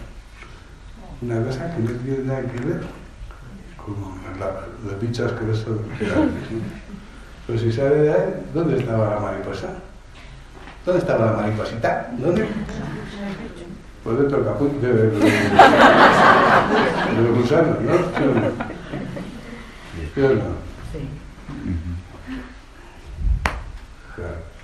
Una 1.20 1.44
cosa 1.44 1.74
que 1.74 1.82
no 1.82 1.90
tiene 1.90 2.24
nada 2.24 2.42
que 2.42 2.60
ver 2.60 2.82
con 3.76 3.94
las 4.88 5.00
bichas 5.00 5.32
que 5.32 5.54
son. 5.54 5.80
Pero 7.46 7.58
si 7.58 7.72
sale 7.72 7.96
de 7.96 8.12
ahí, 8.12 8.46
¿dónde 8.54 8.78
estaba 8.78 9.14
la 9.14 9.20
mariposa? 9.20 9.68
¿Dónde 10.84 11.00
estaba 11.00 11.26
la 11.26 11.32
mariposita? 11.32 12.10
¿Dónde? 12.18 12.46
Pues 14.02 14.18
dentro 14.18 14.38
del 14.38 14.46
caput 14.46 14.72
de, 14.80 14.92
los 17.22 17.38
gusanos, 17.38 17.80
¿no? 17.80 17.94
¿Sí 20.14 20.20
o 20.20 20.28
no? 20.28 20.44
Sí. 20.92 21.08
Claro. 24.14 24.54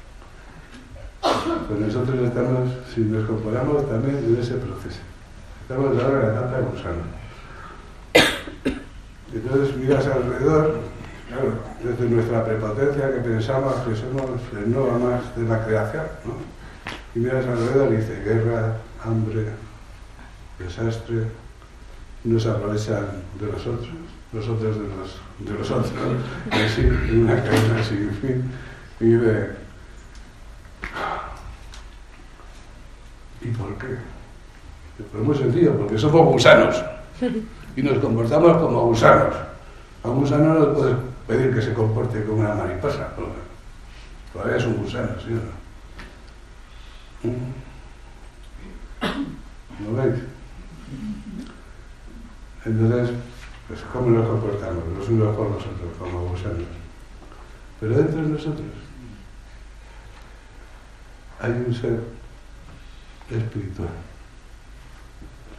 Pues 1.21 1.81
nosotros 1.81 2.19
estamos 2.27 2.69
si 2.95 3.01
nos 3.03 3.27
comparamos 3.29 3.89
también 3.89 4.19
en 4.19 4.37
ese 4.41 4.55
proceso. 4.55 5.01
Estamos 5.63 6.03
ahora 6.03 6.21
en 6.21 6.27
la 6.27 6.33
etapa 6.33 6.57
de 6.57 6.63
gusano. 6.65 7.21
Entonces 9.33 9.77
miras 9.77 10.07
alrededor, 10.07 10.81
claro, 11.29 11.53
desde 11.85 12.09
nuestra 12.09 12.45
prepotencia 12.45 13.13
que 13.13 13.21
pensamos 13.21 13.75
que 13.87 13.95
somos 13.95 14.41
el 14.57 14.73
no 14.73 14.99
más 14.99 15.37
de 15.37 15.45
la 15.45 15.65
creación, 15.65 16.07
¿no? 16.25 16.35
Y 17.15 17.21
miras 17.21 17.47
alrededor 17.47 17.93
y 17.93 17.97
dice 17.97 18.23
guerra, 18.25 18.79
hambre, 19.05 19.47
desastre, 20.59 21.25
no 22.25 22.41
se 22.41 22.51
aprovechan 22.51 23.07
de 23.39 23.47
nosotros, 23.47 23.89
nosotros 24.33 24.77
de 24.77 24.89
los, 24.89 25.21
de 25.39 25.59
los 25.59 25.71
otros, 25.71 25.93
así, 26.51 26.83
en 26.83 27.25
una 27.25 27.37
cadena 27.43 27.83
sin 27.85 28.11
fin, 28.11 28.51
de... 28.99 29.61
¿Y 33.41 33.49
por 33.49 33.75
qué? 33.79 33.97
Pues 35.11 35.25
muy 35.25 35.37
sencillo, 35.37 35.77
porque 35.79 35.99
somos 35.99 36.27
gusanos 36.27 36.83
y 37.77 37.83
nos 37.83 37.99
comportamos 37.99 38.57
como 38.59 38.87
gusanos. 38.87 39.35
A 40.03 40.09
un 40.09 40.21
gusano 40.21 40.55
no 40.55 40.75
puedes 40.75 40.97
pedir 41.27 41.55
que 41.55 41.63
se 41.63 41.73
comporte 41.73 42.25
como 42.25 42.41
una 42.41 42.55
mariposa, 42.55 43.09
porque 43.17 43.39
todavía 44.33 44.57
es 44.57 44.65
un 44.65 44.77
gusano, 44.77 45.09
¿sí 45.21 45.33
o 45.33 45.37
no? 45.37 45.61
¿No 49.81 50.03
veis? 50.03 50.23
Entonces, 52.65 53.17
pues 53.69 53.81
¿cómo 53.93 54.11
nos 54.11 54.29
comportamos? 54.29 54.85
Los 54.99 55.09
unos 55.09 55.37
por 55.37 55.51
los 55.51 55.63
otros, 55.63 55.97
como 55.99 56.27
gusanos. 56.27 56.69
Pero 57.81 57.97
dentro 57.97 58.23
de 58.23 58.29
nosotros 58.29 58.90
hay 61.41 61.53
un 61.67 61.75
ser 61.75 62.01
espiritual 63.31 63.89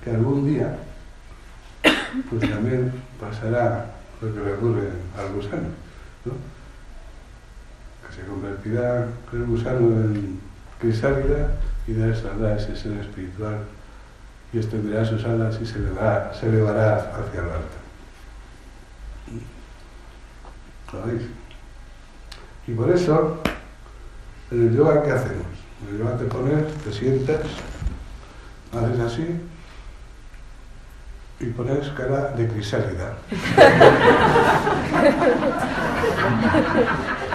que 0.03 0.11
algún 0.11 0.45
día 0.45 0.77
pues 2.29 2.49
también 2.49 2.91
pasará 3.19 3.93
lo 4.21 4.33
que 4.33 4.39
le 4.39 4.53
ocurre 4.53 4.89
al 5.17 5.33
gusano, 5.33 5.69
¿no? 6.25 6.33
que 8.07 8.15
se 8.15 8.27
convertirá 8.27 9.07
el 9.33 9.45
gusano 9.45 9.79
en 9.79 10.39
crisálida 10.79 11.57
y 11.87 11.93
de 11.93 12.15
saldrá 12.15 12.55
ese 12.55 12.75
ser 12.75 12.93
espiritual 12.93 13.59
y 14.53 14.57
extenderá 14.57 15.05
sus 15.05 15.23
alas 15.23 15.59
y 15.61 15.65
se 15.65 15.79
elevará, 15.79 16.33
se 16.33 16.47
elevará 16.47 16.95
hacia 16.95 17.39
el 17.39 17.49
alto. 17.49 17.77
¿Lo 20.93 21.05
veis? 21.05 21.21
Y 22.67 22.73
por 22.73 22.91
eso, 22.91 23.41
en 24.51 24.67
el 24.67 24.75
yoga, 24.75 25.03
¿qué 25.03 25.11
hacemos? 25.11 25.60
En 25.81 25.89
el 25.89 25.97
yoga 25.99 26.17
te 26.17 26.25
pones, 26.25 26.73
te 26.83 26.91
sientas, 26.91 27.41
haces 28.73 28.99
así 28.99 29.39
y 31.39 31.45
pones 31.47 31.87
cara 31.89 32.31
de 32.31 32.47
crisálida. 32.47 33.17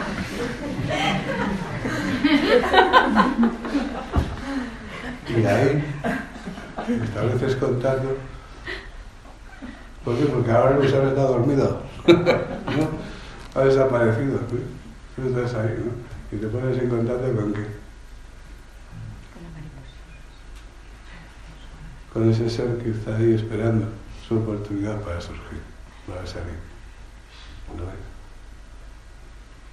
y 5.29 5.45
ahí 5.45 5.85
estableces 7.03 7.57
contacto. 7.57 8.17
¿Por 10.05 10.17
qué? 10.17 10.27
Porque 10.27 10.51
ahora 10.53 10.77
el 10.77 10.83
gusano 10.83 11.09
está 11.09 11.23
dormido. 11.23 11.83
¿no? 12.07 13.61
Ha 13.61 13.65
desaparecido. 13.65 14.39
Tú 15.17 15.27
estás 15.27 15.55
ahí, 15.55 15.85
¿no? 15.85 16.37
Y 16.37 16.41
te 16.41 16.47
pones 16.47 16.79
en 16.79 16.89
contacto 16.89 17.35
con 17.35 17.53
qué? 17.53 17.86
Con 22.17 22.31
ese 22.31 22.49
ser 22.49 22.79
que 22.79 22.93
está 22.93 23.15
ahí 23.15 23.35
esperando 23.35 23.89
su 24.27 24.39
oportunidad 24.39 24.99
para 25.03 25.21
surgir, 25.21 25.61
para 26.09 26.27
salir. 26.27 26.57
¿Lo 27.77 27.85
ves? 27.85 27.95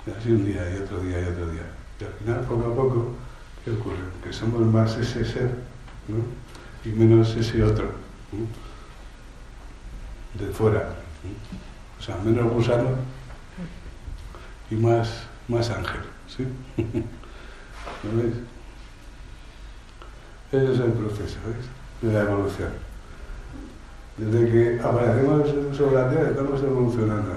Y 0.05 0.11
así 0.11 0.29
un 0.29 0.45
día 0.45 0.69
y 0.69 0.81
otro 0.81 0.99
día 0.99 1.21
y 1.21 1.23
otro 1.23 1.49
día. 1.51 1.71
Y 2.01 2.03
al 2.03 2.11
final, 2.11 2.41
poco 2.41 2.69
a 2.69 2.75
poco, 2.75 3.15
¿qué 3.63 3.71
ocurre? 3.71 3.95
Que 4.21 4.33
somos 4.33 4.59
más 4.59 4.97
ese 4.97 5.23
ser, 5.23 5.51
¿no? 6.09 6.17
y 6.83 6.93
menos 6.93 7.33
ese 7.37 7.63
otro, 7.63 7.93
de 10.33 10.47
fuera. 10.47 10.95
O 11.97 12.01
sea, 12.03 12.17
menos 12.17 12.51
gusano 12.51 12.89
y 14.69 14.75
más, 14.75 15.23
más 15.47 15.69
ángel. 15.69 16.01
¿sí? 16.27 16.45
¿Lo 18.03 18.21
veis? 18.21 18.35
Ese 20.51 20.73
es 20.73 20.79
el 20.81 20.91
proceso 20.91 21.37
¿veis? 21.45 21.82
De 22.03 22.13
la 22.13 22.21
evolución. 22.21 22.69
Desde 24.17 24.51
que 24.51 24.79
aparecemos 24.79 25.49
sobre 25.75 25.95
la 25.95 26.09
Tierra 26.09 26.29
estamos 26.29 26.61
evolucionando. 26.61 27.33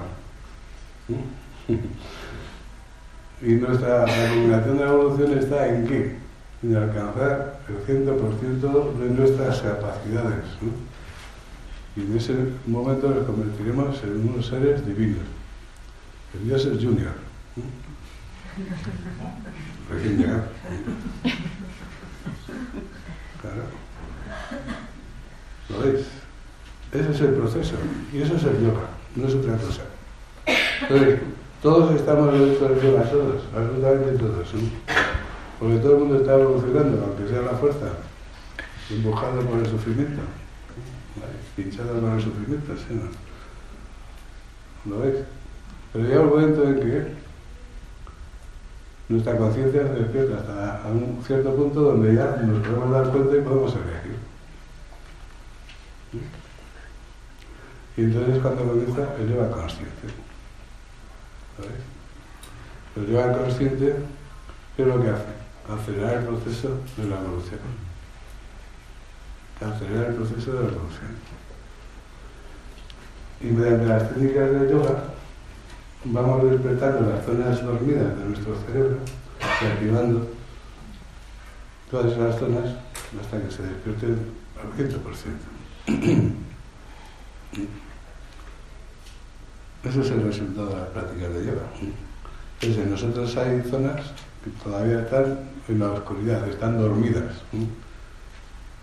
Y 3.42 3.52
nuestra 3.52 4.06
la 4.06 4.30
culminación 4.30 4.78
de 4.78 4.84
la 4.84 4.90
evolución 4.92 5.38
está 5.38 5.68
en 5.68 5.86
qué? 5.86 6.16
En 6.62 6.74
alcanzar 6.74 7.60
el 7.68 8.06
100% 8.06 8.94
de 8.94 9.10
nuestras 9.10 9.60
capacidades. 9.60 10.44
¿no? 10.62 10.72
Y 11.96 12.06
en 12.06 12.16
ese 12.16 12.34
momento 12.66 13.10
nos 13.10 13.26
convertiremos 13.26 14.02
en 14.04 14.26
unos 14.26 14.46
seres 14.46 14.86
divinos. 14.86 15.20
El 16.32 16.46
Dios 16.46 16.64
es 16.64 16.82
Junior. 16.82 17.12
¿no? 17.56 17.64
Recién 19.94 20.16
llegado. 20.16 20.44
¿Lo 25.68 25.80
veis? 25.80 26.06
Ese 26.92 27.10
es 27.10 27.20
el 27.20 27.34
proceso. 27.34 27.74
Y 28.12 28.22
eso 28.22 28.36
es 28.36 28.44
el 28.44 28.60
yoga, 28.60 28.88
no 29.16 29.26
es 29.26 29.34
otra 29.34 29.56
cosa. 29.56 29.82
Entonces, 30.82 31.20
todos 31.62 31.94
estamos 31.94 32.32
dentro 32.32 32.68
del 32.68 32.80
yoga, 32.80 33.02
todos, 33.10 33.42
absolutamente 33.54 34.18
todos. 34.18 34.48
Porque 35.58 35.76
todo 35.78 35.92
el 35.94 35.98
mundo 36.00 36.16
está 36.16 36.34
evolucionando, 36.34 37.04
aunque 37.04 37.28
sea 37.28 37.42
la 37.42 37.58
fuerza, 37.58 37.86
empujado 38.90 39.40
por 39.40 39.58
el 39.58 39.66
sufrimiento, 39.66 40.22
pinchado 41.56 41.98
por 42.00 42.12
el 42.12 42.22
sufrimiento, 42.22 42.72
¿sí 42.76 42.94
no? 42.94 43.08
¿Lo 44.94 45.00
veis? 45.02 45.16
Pero 45.92 46.04
llega 46.04 46.20
un 46.20 46.28
momento 46.28 46.62
en 46.62 46.80
que 46.80 47.06
nuestra 49.08 49.36
conciencia 49.36 49.86
se 49.86 49.94
despierta 49.94 50.36
hasta 50.38 50.88
un 50.88 51.22
cierto 51.26 51.54
punto 51.54 51.80
donde 51.80 52.14
ya 52.14 52.36
nos 52.42 52.66
podemos 52.66 52.90
dar 52.90 53.10
cuenta 53.10 53.36
y 53.36 53.40
podemos 53.40 53.72
elegir. 53.72 54.16
Y 57.96 58.00
entonces 58.02 58.42
cuando 58.42 58.64
comienza 58.64 59.14
el 59.18 59.28
yoga 59.28 59.50
consciente. 59.50 60.08
¿Sabes? 61.56 61.80
El 62.96 63.06
yoga 63.06 63.38
consciente, 63.38 63.96
¿qué 64.76 64.82
es 64.82 64.88
lo 64.88 65.02
que 65.02 65.10
hace? 65.10 65.24
Acelerar 65.68 66.18
el 66.18 66.24
proceso 66.24 66.80
de 66.96 67.08
la 67.08 67.16
evolución. 67.16 67.60
Acelerar 69.60 70.10
el 70.10 70.14
proceso 70.16 70.52
de 70.52 70.60
la 70.60 70.68
evolución. 70.68 71.16
Y 73.40 73.46
mediante 73.46 73.86
las 73.86 74.08
técnicas 74.10 74.50
del 74.50 74.70
yoga 74.70 75.04
vamos 76.04 76.50
despertando 76.50 77.10
las 77.10 77.24
zonas 77.24 77.62
dormidas 77.62 78.16
de 78.16 78.24
nuestro 78.24 78.56
cerebro 78.66 78.98
activando 79.40 80.28
todas 81.90 82.12
esas 82.12 82.38
zonas 82.38 82.64
hasta 83.20 83.42
que 83.42 83.50
se 83.50 83.62
despierten 83.62 84.18
al 84.60 84.72
100%. 84.76 85.55
Ese 89.84 90.00
es 90.00 90.10
el 90.10 90.22
resultado 90.24 90.70
de 90.70 90.76
las 90.76 90.88
prácticas 90.88 91.32
de 91.32 91.44
yoga. 91.44 91.62
Entonces, 92.60 92.84
en 92.84 92.90
nosotros 92.90 93.36
hay 93.36 93.62
zonas 93.62 94.00
que 94.42 94.50
todavía 94.62 95.00
están 95.00 95.38
en 95.68 95.78
la 95.78 95.92
oscuridad, 95.92 96.48
están 96.48 96.80
dormidas. 96.80 97.42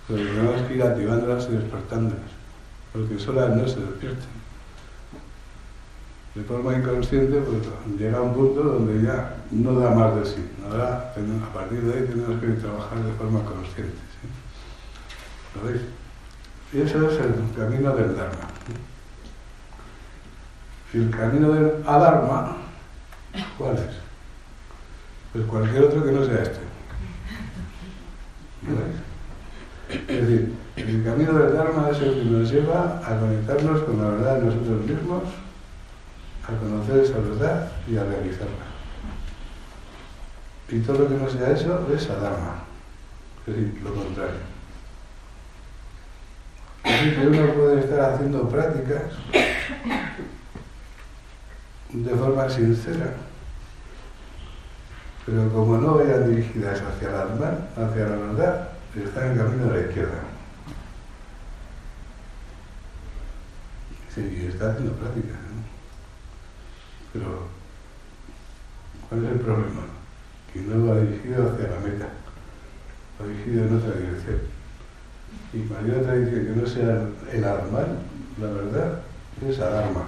Pero 0.08 0.24
tenemos 0.24 0.62
que 0.62 0.76
ir 0.76 0.84
activándolas 0.84 1.50
y 1.50 1.54
despertándolas, 1.54 2.32
porque 2.94 3.20
solas 3.20 3.56
no 3.56 3.68
se 3.68 3.82
despiertan. 3.82 4.44
De 6.36 6.44
forma 6.44 6.74
inconsciente, 6.74 7.42
pues 7.42 7.68
llega 8.00 8.22
un 8.22 8.34
punto 8.34 8.64
donde 8.64 9.06
ya 9.06 9.36
no 9.52 9.80
da 9.80 9.92
más 9.92 10.16
de 10.16 10.26
sí. 10.26 10.50
A 10.72 11.54
partir 11.54 11.82
de 11.82 11.94
ahí, 11.94 12.08
tenemos 12.08 12.40
que 12.40 12.48
trabajar 12.48 13.04
de 13.04 13.12
forma 13.14 13.44
consciente. 13.44 13.98
¿Lo 15.56 15.64
veis? 15.70 15.82
Y 16.74 16.82
eso 16.82 17.08
es 17.08 17.20
el 17.20 17.36
camino 17.56 17.96
del 17.96 18.16
Dharma. 18.16 18.48
Y 20.92 20.98
el 20.98 21.10
camino 21.12 21.52
del 21.52 21.72
Adharma, 21.86 22.58
¿cuál 23.60 23.76
es? 23.76 23.96
Pues 25.32 25.46
cualquier 25.46 25.84
otro 25.84 26.04
que 26.04 26.12
no 26.12 26.26
sea 26.26 26.42
este. 26.42 26.60
Es 30.08 30.22
decir, 30.22 30.54
el 30.76 31.04
camino 31.04 31.34
del 31.34 31.54
Dharma 31.54 31.90
es 31.92 32.00
el 32.00 32.14
que 32.16 32.26
nos 32.26 32.52
lleva 32.52 33.02
a 33.06 33.20
conectarnos 33.20 33.84
con 33.84 34.02
la 34.02 34.10
verdad 34.10 34.38
de 34.38 34.46
nosotros 34.46 34.82
mismos, 34.82 35.24
a 36.44 36.58
conocer 36.60 37.00
esa 37.00 37.20
verdad 37.20 37.72
y 37.88 37.98
a 37.98 38.04
realizarla. 38.04 38.66
Y 40.70 40.80
todo 40.80 41.00
lo 41.00 41.08
que 41.08 41.16
no 41.16 41.30
sea 41.30 41.52
eso 41.52 41.88
es 41.94 42.10
Adharma. 42.10 42.64
es 43.46 43.56
decir, 43.56 43.82
lo 43.84 43.94
contrario. 43.94 44.53
Así 46.84 47.12
que 47.12 47.28
uno 47.28 47.54
puede 47.54 47.80
estar 47.80 48.14
haciendo 48.14 48.50
prácticas 48.50 49.04
de 51.90 52.16
forma 52.16 52.50
sincera, 52.50 53.14
pero 55.26 55.50
como 55.54 55.78
no 55.78 55.96
vayan 55.96 56.30
dirigidas 56.30 56.82
hacia 56.82 57.10
la, 57.12 57.24
hacia 57.78 58.08
la 58.08 58.16
verdad, 58.16 58.70
está 58.96 59.28
en 59.32 59.38
camino 59.38 59.66
de 59.66 59.82
la 59.82 59.88
izquierda. 59.88 60.24
Sí, 64.14 64.48
está 64.52 64.72
haciendo 64.72 64.94
prácticas, 64.94 65.32
¿no? 65.32 65.64
Pero, 67.14 67.48
¿cuál 69.08 69.26
es 69.26 69.32
el 69.32 69.40
problema? 69.40 69.82
Que 70.52 70.62
no 70.62 70.88
va 70.88 71.00
dirigido 71.00 71.52
hacia 71.52 71.68
la 71.70 71.80
meta, 71.80 72.10
va 73.20 73.28
dirigido 73.28 73.66
en 73.66 73.78
otra 73.78 74.00
dirección. 74.00 74.63
Y 75.54 75.62
cualquier 75.62 76.00
otra 76.00 76.16
dirección 76.16 76.46
que 76.46 76.62
no 76.62 76.68
sea 76.68 77.08
el 77.32 77.44
arma, 77.44 77.86
la 78.40 78.48
verdad, 78.48 79.00
es 79.48 79.60
alarma. 79.60 80.06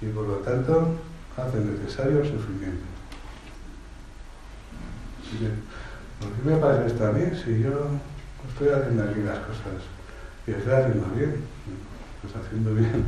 Y 0.00 0.06
por 0.06 0.26
lo 0.26 0.36
tanto, 0.36 0.96
hace 1.36 1.58
necesario 1.60 2.20
el 2.20 2.28
sufrimiento. 2.28 2.84
¿Por 6.20 6.32
qué 6.32 6.50
me 6.50 6.56
pasa 6.56 6.86
esto 6.86 7.06
a 7.06 7.12
mí 7.12 7.24
si 7.44 7.60
yo 7.60 7.88
estoy 8.48 8.68
haciendo 8.68 9.04
aquí 9.04 9.20
las 9.20 9.38
cosas 9.40 9.84
y 10.46 10.50
estoy 10.52 10.72
haciendo 10.72 11.06
bien? 11.14 11.36
Pues 12.22 12.34
haciendo 12.34 12.74
bien 12.74 13.04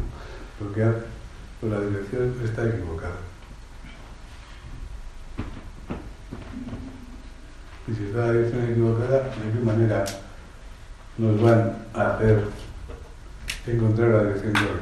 lo 0.60 1.68
la 1.68 1.80
dirección 1.80 2.34
está 2.44 2.68
equivocada. 2.68 3.16
Y 7.88 7.94
si 7.94 8.04
está 8.04 8.18
la 8.26 8.32
dirección 8.32 8.70
equivocada, 8.70 9.22
¿de 9.24 9.52
qué 9.52 9.64
manera 9.64 10.04
nos 11.20 11.40
van 11.42 11.76
a 11.94 12.14
hacer 12.14 12.44
encontrar 13.66 14.08
la 14.08 14.22
dirección 14.24 14.52
correcta? 14.52 14.80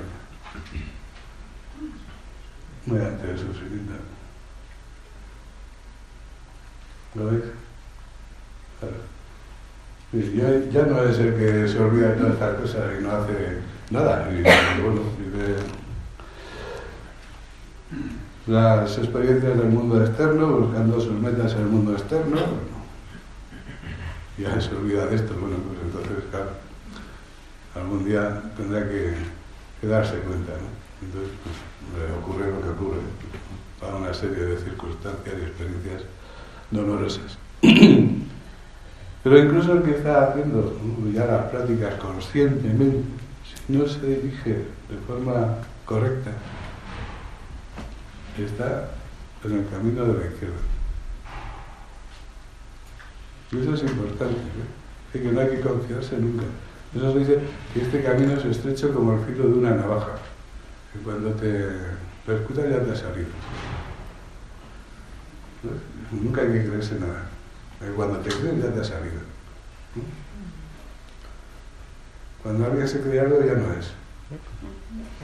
Mediante 2.86 3.30
el 3.30 3.38
sufrimiento. 3.38 3.94
¿Lo 7.16 7.26
veis? 7.26 7.42
Claro. 8.78 8.94
ya 10.70 10.82
no 10.86 11.02
es 11.02 11.18
el 11.18 11.34
que 11.34 11.68
se 11.68 11.80
olvida 11.80 12.10
de 12.10 12.14
todas 12.14 12.32
estas 12.34 12.60
cosas 12.60 12.82
y 12.98 13.02
no 13.02 13.10
hace 13.10 13.58
nada. 13.90 14.30
Y, 14.30 14.42
bueno, 14.80 15.02
vive 15.18 15.56
las 18.46 18.96
experiencias 18.96 19.58
del 19.58 19.68
mundo 19.68 20.02
externo, 20.02 20.60
buscando 20.60 21.00
sus 21.00 21.14
metas 21.14 21.52
en 21.54 21.58
el 21.62 21.66
mundo 21.66 21.92
externo. 21.92 22.67
Ya 24.38 24.60
se 24.60 24.74
olvida 24.74 25.06
de 25.06 25.16
esto. 25.16 25.34
Bueno, 25.34 25.56
pues 25.66 25.80
entonces, 25.82 26.24
claro, 26.30 26.50
algún 27.74 28.04
día 28.04 28.42
tendrá 28.56 28.88
que, 28.88 29.14
darse 29.86 30.18
cuenta. 30.20 30.52
¿no? 30.52 31.06
Entonces, 31.06 31.30
pues, 31.42 32.08
le 32.08 32.12
ocurre 32.18 32.50
lo 32.50 32.62
que 32.62 32.68
ocurre 32.68 33.00
para 33.80 33.96
una 33.96 34.14
serie 34.14 34.44
de 34.44 34.56
circunstancias 34.58 35.34
y 35.38 35.42
experiencias 35.42 36.02
dolorosas. 36.70 37.38
Pero 39.22 39.38
incluso 39.38 39.72
el 39.74 39.82
que 39.82 39.90
está 39.92 40.28
haciendo 40.28 40.78
ya 41.12 41.26
las 41.26 41.50
prácticas 41.50 41.94
conscientemente, 41.94 43.02
si 43.44 43.72
no 43.72 43.86
se 43.86 44.00
dirige 44.00 44.50
de 44.50 44.96
forma 45.06 45.56
correcta, 45.84 46.30
está 48.38 48.90
en 49.44 49.58
el 49.58 49.68
camino 49.68 50.04
de 50.04 50.18
la 50.18 50.30
izquierda. 50.30 50.77
Y 53.50 53.58
eso 53.60 53.74
es 53.74 53.82
importante, 53.82 54.36
¿eh? 54.36 55.20
que 55.20 55.32
no 55.32 55.40
hay 55.40 55.48
que 55.48 55.60
confiarse 55.60 56.18
nunca. 56.18 56.44
Eso 56.94 57.12
se 57.12 57.18
dice 57.18 57.38
que 57.72 57.82
este 57.82 58.02
camino 58.02 58.34
es 58.34 58.44
estrecho 58.44 58.92
como 58.92 59.14
el 59.14 59.24
filo 59.24 59.48
de 59.48 59.54
una 59.54 59.70
navaja, 59.70 60.12
que 60.92 60.98
cuando 61.00 61.30
te 61.32 61.66
percuta 62.26 62.68
ya 62.68 62.82
te 62.82 62.92
ha 62.92 62.96
salido. 62.96 63.28
Nunca 66.12 66.42
hay 66.42 66.52
que 66.52 66.66
creerse 66.66 66.98
nada. 66.98 67.28
Cuando 67.94 68.18
te 68.18 68.30
crees 68.30 68.62
ya 68.62 68.72
te 68.72 68.80
ha 68.80 68.84
salido. 68.84 69.20
Cuando 72.42 72.66
alguien 72.66 72.88
se 72.88 73.00
cree 73.00 73.20
algo 73.20 73.40
ya 73.44 73.54
no 73.54 73.72
es. 73.72 73.92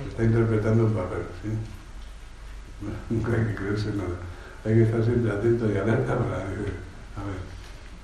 Está 0.08 0.24
interpretando 0.24 0.86
un 0.86 0.94
papel. 0.94 1.22
Nunca 3.10 3.32
hay 3.32 3.46
que 3.46 3.54
creerse 3.54 3.90
nada. 3.94 4.16
Hay 4.64 4.74
que 4.74 4.82
estar 4.82 5.04
siempre 5.04 5.30
atento 5.30 5.70
y 5.70 5.76
alerta 5.76 6.18
para 6.18 6.38
decir, 6.38 6.72
a 7.16 7.24
ver, 7.24 7.53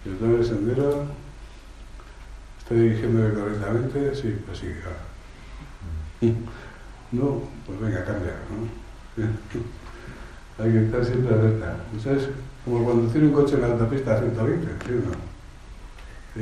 yo 0.05 0.13
tomo 0.19 0.37
el 0.37 0.45
sendero, 0.45 1.07
estoy 2.59 2.81
dirigiéndome 2.81 3.33
correctamente, 3.35 4.15
sí, 4.15 4.37
pues 4.47 4.59
sí, 4.59 4.67
No, 7.13 7.43
pues 7.67 7.81
venga, 7.81 8.05
cambia, 8.05 8.35
¿no? 8.51 8.81
hay 10.63 10.73
que 10.73 10.85
estar 10.85 11.05
siempre 11.05 11.35
alerta. 11.35 11.77
¿Sabes? 12.03 12.29
Como 12.65 12.85
conducir 12.85 13.23
un 13.25 13.33
coche 13.33 13.55
en 13.55 13.63
la 13.63 13.69
autopista 13.69 14.15
a 14.15 14.19
120, 14.19 14.67
¿sí 14.87 14.93
o 14.93 14.97
no? 14.97 15.13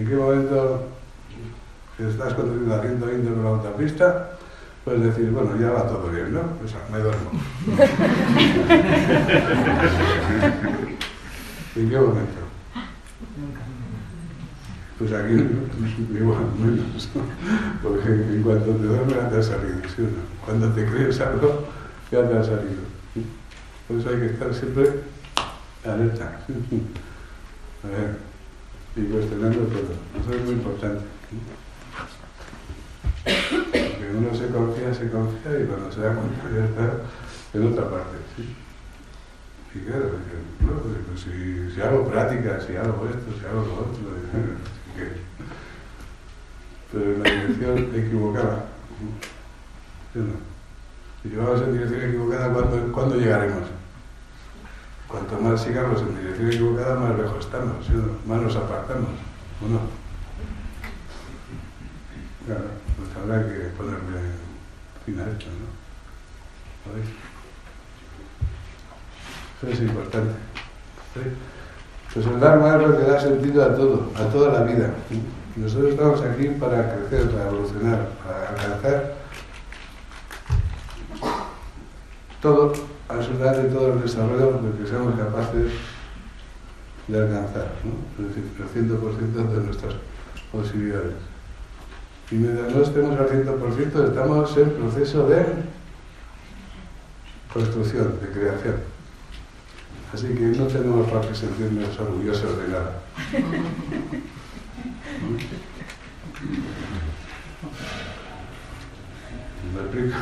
¿En 0.00 0.06
qué 0.06 0.16
momento 0.16 0.88
si 1.96 2.02
estás 2.04 2.34
conduciendo 2.34 2.74
a 2.74 2.80
120 2.80 3.30
por 3.30 3.44
la 3.44 3.50
autopista, 3.50 4.30
puedes 4.84 5.02
decir, 5.02 5.30
bueno, 5.30 5.56
ya 5.58 5.70
va 5.70 5.86
todo 5.86 6.08
bien, 6.10 6.32
¿no? 6.32 6.42
Pues 6.60 6.74
me 6.92 6.98
duermo. 6.98 7.30
¿En 11.76 11.90
qué 11.90 11.98
momento? 11.98 12.47
Pues 14.98 15.12
aquí 15.12 15.34
igual 16.12 16.46
menos, 16.58 17.08
porque 17.82 18.08
en 18.08 18.42
cuanto 18.42 18.72
te 18.72 18.82
duermes 18.82 19.14
ya 19.14 19.30
te 19.30 19.38
ha 19.38 19.42
salido, 19.42 19.78
¿sí? 19.94 20.02
Cuando 20.44 20.72
te 20.72 20.84
crees 20.86 21.20
algo, 21.20 21.68
ya 22.10 22.28
te 22.28 22.36
ha 22.36 22.42
salido. 22.42 22.82
Por 23.86 23.98
eso 23.98 24.08
hay 24.08 24.16
que 24.16 24.26
estar 24.26 24.52
siempre 24.52 24.90
alerta. 25.84 26.40
A 27.84 27.88
ver, 27.88 28.16
y 28.96 29.02
cuestionando 29.04 29.60
todo. 29.66 29.94
Eso 30.20 30.32
es 30.32 30.44
muy 30.44 30.54
importante. 30.54 31.04
Porque 33.22 34.12
uno 34.16 34.34
se 34.34 34.48
confía, 34.48 34.94
se 34.94 35.10
confía 35.10 35.60
y 35.60 35.66
cuando 35.66 35.92
se 35.92 36.00
da 36.00 36.14
cuenta 36.14 36.42
ya 36.52 36.64
está 36.64 37.02
en 37.54 37.72
otra 37.72 37.88
parte. 37.88 38.16
¿sí? 38.36 38.56
Pues, 39.72 39.84
pues 41.06 41.20
si, 41.20 41.70
si, 41.74 41.80
hago 41.80 42.08
práctica, 42.08 42.60
si 42.60 42.74
hago 42.74 43.06
esto, 43.06 43.38
si 43.38 43.46
hago 43.46 43.60
lo 43.66 43.74
otro, 43.74 44.00
pero 46.92 47.04
en 47.04 47.22
la 47.22 47.30
dirección 47.30 47.90
equivocada. 47.94 48.64
¿Sí? 50.12 50.20
Si 51.22 51.28
llevamos 51.28 51.62
en 51.62 51.72
dirección 51.72 52.08
equivocada, 52.08 52.52
¿cuándo, 52.52 52.92
¿cuándo 52.92 53.16
llegaremos? 53.16 53.64
Cuanto 55.06 55.40
más 55.40 55.62
sigamos 55.62 56.00
en 56.00 56.16
dirección 56.16 56.52
equivocada, 56.52 56.98
más 56.98 57.18
lejos 57.18 57.44
estamos, 57.44 57.88
más 58.26 58.42
nos 58.42 58.56
apartamos, 58.56 59.10
¿o 59.62 59.68
no? 59.68 59.80
Claro, 62.46 62.64
pues 62.96 63.10
habrá 63.16 63.46
que 63.46 63.68
ponerle 63.76 64.20
fin 65.04 65.20
a 65.20 65.24
esto, 65.24 65.46
¿no? 65.46 65.68
¿Sabéis? 66.84 67.08
Eso 69.60 69.72
es 69.72 69.80
importante. 69.80 70.34
Pues 72.14 72.26
el 72.26 72.40
Dharma 72.40 72.76
es 72.76 72.88
lo 72.88 72.96
que 72.96 73.04
da 73.04 73.20
sentido 73.20 73.64
a 73.64 73.74
todo, 73.74 74.10
a 74.16 74.24
toda 74.32 74.52
la 74.52 74.62
vida. 74.62 74.90
Nosotros 75.56 75.90
estamos 75.90 76.20
aquí 76.22 76.48
para 76.60 76.94
crecer, 76.94 77.30
para 77.30 77.48
evolucionar, 77.48 78.08
para 78.24 78.48
alcanzar 78.50 79.14
todo 82.40 82.72
absolutamente 83.08 83.74
todo 83.74 83.92
el 83.94 84.02
desarrollo 84.02 84.60
de 84.62 84.78
que 84.78 84.88
seamos 84.88 85.18
capaces 85.18 85.72
de 87.08 87.18
alcanzar, 87.18 87.72
es 88.18 88.28
decir, 88.28 88.44
el 88.58 88.88
100% 88.88 89.52
de 89.52 89.64
nuestras 89.64 89.94
posibilidades. 90.52 91.14
Y 92.30 92.34
mientras 92.36 92.74
no 92.74 92.82
estemos 92.82 93.18
al 93.18 93.28
100%, 93.28 94.08
estamos 94.08 94.56
en 94.56 94.70
proceso 94.70 95.28
de 95.28 95.46
construcción, 97.52 98.18
de 98.20 98.28
creación. 98.28 98.97
Así 100.12 100.26
que 100.28 100.40
no 100.40 100.66
tenemos 100.66 101.10
para 101.10 101.28
que 101.28 101.34
sentirnos 101.34 101.98
orgullosos 101.98 102.56
de 102.58 102.68
nada. 102.68 103.02
¿Me 109.74 109.80
explico? 109.80 110.16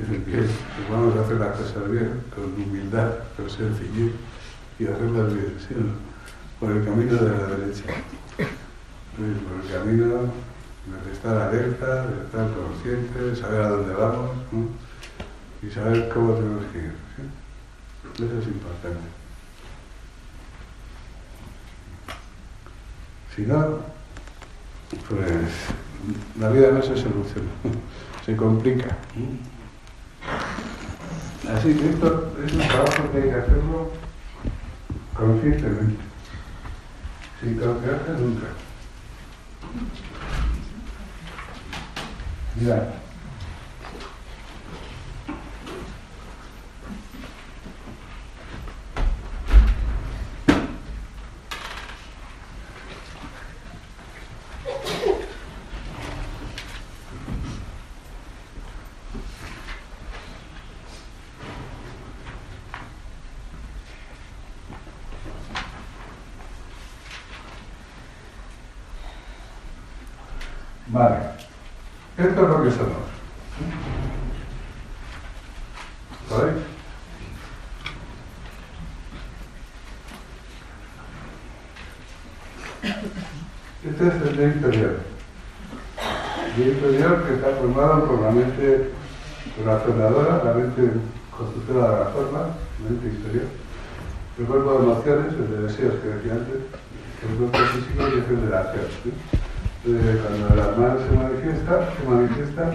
que 0.00 0.46
vamos 0.90 1.16
a 1.16 1.20
hacer 1.20 1.36
las 1.36 1.56
cosas 1.56 1.90
bien, 1.90 2.22
con 2.34 2.44
humildad, 2.62 3.10
con 3.36 3.48
sencillez 3.48 4.12
y 4.78 4.86
hacerlas 4.86 5.32
bien, 5.32 5.56
¿sí 5.58 5.74
Por 6.58 6.72
el 6.72 6.84
camino 6.84 7.14
de 7.14 7.30
la 7.30 7.46
derecha. 7.56 7.84
Por 9.16 9.64
el 9.64 9.72
camino 9.72 10.32
de 11.04 11.12
estar 11.12 11.36
alerta, 11.36 12.06
de 12.06 12.24
estar 12.24 12.48
consciente, 12.54 13.36
saber 13.36 13.60
a 13.62 13.68
dónde 13.68 13.94
vamos 13.94 14.30
y 15.62 15.70
saber 15.70 16.08
cómo 16.08 16.34
tenemos 16.34 16.64
que 16.72 16.78
ir. 16.78 17.09
Eso 18.20 18.38
es 18.38 18.46
importante. 18.48 19.00
Si 23.34 23.42
no, 23.42 23.78
pues 25.08 25.50
la 26.38 26.50
vida 26.50 26.70
no 26.70 26.82
se 26.82 26.96
soluciona, 26.96 27.48
se 28.26 28.36
complica. 28.36 28.98
Así 31.48 31.74
que 31.74 31.88
esto 31.88 32.36
es 32.44 32.52
un 32.52 32.58
trabajo 32.58 33.10
que 33.10 33.18
hay 33.18 33.24
que 33.30 33.34
hacerlo 33.36 33.90
conscientemente, 35.16 36.02
sin 37.40 37.58
confiarse 37.58 38.12
nunca. 38.18 38.46
Mirad. 42.56 43.09
Vale. 70.92 71.16
Esto 72.18 72.42
es 72.42 72.48
lo 72.48 72.62
que 72.64 72.70
somos. 72.70 73.10
¿Sabéis? 76.28 76.56
Este 83.88 84.08
es 84.08 84.14
el 84.14 84.36
día 84.36 84.46
inferior. 84.48 85.00
El 86.46 86.56
día 86.56 86.72
inferior 86.74 87.24
que 87.24 87.34
está 87.34 87.50
formado 87.60 88.06
por 88.06 88.22
la 88.22 88.30
mente 88.32 88.90
razonadora, 89.64 90.42
la 90.44 90.54
mente 90.54 90.90
constructora 91.30 91.90
de 91.90 92.04
la 92.04 92.10
forma, 92.10 92.38
la 92.38 92.90
mente 92.90 93.06
inferior. 93.06 93.46
El 94.38 94.44
cuerpo 94.46 94.72
de 94.72 94.78
emociones, 94.78 95.34
el 95.34 95.50
de 95.50 95.62
deseos 95.68 95.94
que 96.02 96.08
decía 96.08 96.32
antes, 96.32 96.56
el 97.22 97.36
cuerpo 97.36 97.58
físico 97.58 98.08
y 98.08 98.34
el 98.34 98.44
de 98.44 98.50
la 98.50 98.58
acción. 98.58 98.86
Cuando 99.82 100.54
la 100.56 100.64
alma 100.64 100.98
se 100.98 101.16
manifiesta, 101.16 101.94
se 101.96 102.06
manifiesta 102.06 102.70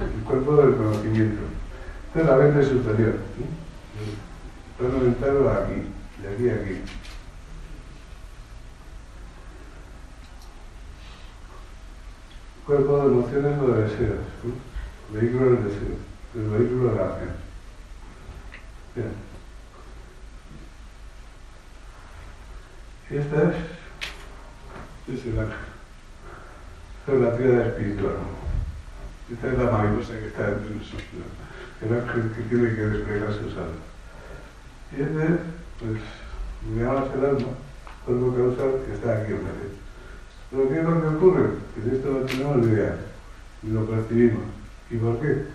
el 0.00 0.22
cuerpo 0.24 0.56
del 0.56 0.76
conocimiento. 0.76 1.42
Esta 2.08 2.20
es 2.20 2.26
la 2.26 2.36
mente 2.36 2.64
superior. 2.64 3.14
¿sí? 3.36 3.44
El 4.80 4.86
aquí, 5.48 5.82
de 6.22 6.28
aquí 6.28 6.48
a 6.48 6.54
aquí. 6.54 6.80
Cuerpo 12.66 12.98
de 12.98 13.06
emociones 13.06 13.60
o 13.60 13.66
de 13.68 13.82
deseos. 13.82 14.18
Vehículo 15.12 15.44
del 15.52 15.64
deseo, 15.64 15.96
el 16.34 16.48
vehículo 16.48 16.90
de 16.90 16.96
la 16.96 17.04
acción. 17.04 17.30
Bien. 18.96 19.33
Esta 23.10 23.50
es, 23.50 23.56
es 25.14 25.26
el 25.26 25.38
ángel. 25.38 25.56
Es 27.06 27.20
la 27.20 27.36
tríada 27.36 27.66
espiritual. 27.66 28.16
Esta 29.32 29.46
es 29.48 29.58
la 29.58 29.70
mariposa 29.70 30.18
que 30.18 30.26
está 30.26 30.46
dentro 30.46 30.68
de 30.68 30.76
nosotros. 30.76 31.04
El 31.82 31.94
ángel 31.94 32.32
que 32.34 32.42
tiene 32.42 32.74
que 32.74 32.80
desplegar 32.80 33.32
sus 33.32 33.56
alas. 33.56 33.84
Y 34.96 35.02
este, 35.02 35.38
pues, 35.80 36.00
le 36.70 36.82
llamamos 36.82 37.10
el 37.14 37.24
alma, 37.24 37.48
cuerpo 38.06 38.34
causal 38.36 38.80
que 38.86 38.94
está 38.94 39.22
aquí 39.22 39.32
en 39.32 39.44
medio. 39.44 39.84
Pero 40.50 40.68
¿qué 40.68 40.78
es 40.78 40.84
lo 40.84 41.00
que 41.00 41.16
ocurre? 41.16 41.50
Que 41.74 41.80
de 41.80 41.96
esto 41.96 42.10
no 42.10 42.18
tenemos 42.20 42.56
ni 42.58 42.72
idea, 42.72 42.96
ni 43.62 43.72
lo 43.72 43.86
percibimos. 43.86 44.44
¿Y 44.90 44.96
por 44.96 45.20
qué? 45.20 45.46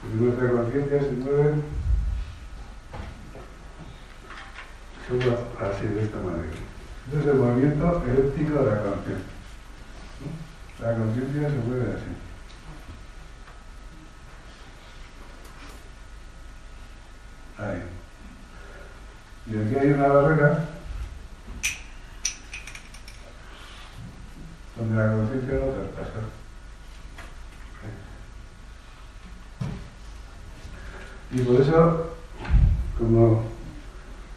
Porque 0.00 0.16
nuestra 0.16 0.50
conciencia 0.50 1.00
se 1.00 1.12
mueve 1.12 1.54
solo 5.08 5.38
así, 5.60 5.86
de 5.86 6.04
esta 6.04 6.16
manera. 6.18 6.48
Este 7.06 7.20
es 7.20 7.26
el 7.26 7.34
movimiento 7.34 8.02
eléptico 8.06 8.62
de 8.62 8.70
la 8.70 8.82
conciencia. 8.82 9.32
La 10.80 10.94
conciencia 10.96 11.48
se 11.48 11.56
mueve 11.56 11.92
así. 11.92 12.12
Ahí. 17.58 17.82
Y 19.46 19.56
aquí 19.56 19.74
hay 19.76 19.92
una 19.92 20.06
barrera 20.08 20.68
donde 24.76 24.96
la 24.96 25.12
conciencia 25.12 25.54
no 25.54 25.72
traspasa. 25.72 26.20
Y 31.32 31.40
por 31.40 31.60
eso, 31.60 32.16
como 32.98 33.51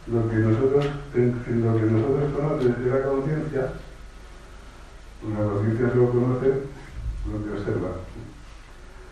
lo 0.06 0.30
que 0.30 0.36
nosotros, 0.36 0.84
lo 0.84 1.76
que 1.76 1.86
nosotros 1.86 2.32
conocemos 2.32 2.84
de 2.84 2.90
la 2.90 3.02
conciencia, 3.02 3.72
pues 5.20 5.34
la 5.34 5.44
conciencia 5.44 5.90
solo 5.90 6.10
conoce 6.10 6.46
lo 7.26 7.44
que 7.44 7.50
observa. 7.58 7.88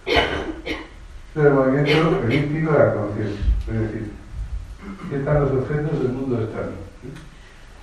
Es 0.07 1.44
el 1.44 1.52
movimiento 1.52 2.22
elíptico 2.22 2.72
de 2.72 2.78
la 2.78 2.94
conciencia. 2.94 3.44
Es 3.66 3.80
decir, 3.80 4.12
aquí 5.04 5.14
están 5.16 5.40
los 5.40 5.50
objetos 5.50 5.98
del 6.00 6.12
mundo 6.12 6.40
externo. 6.40 6.76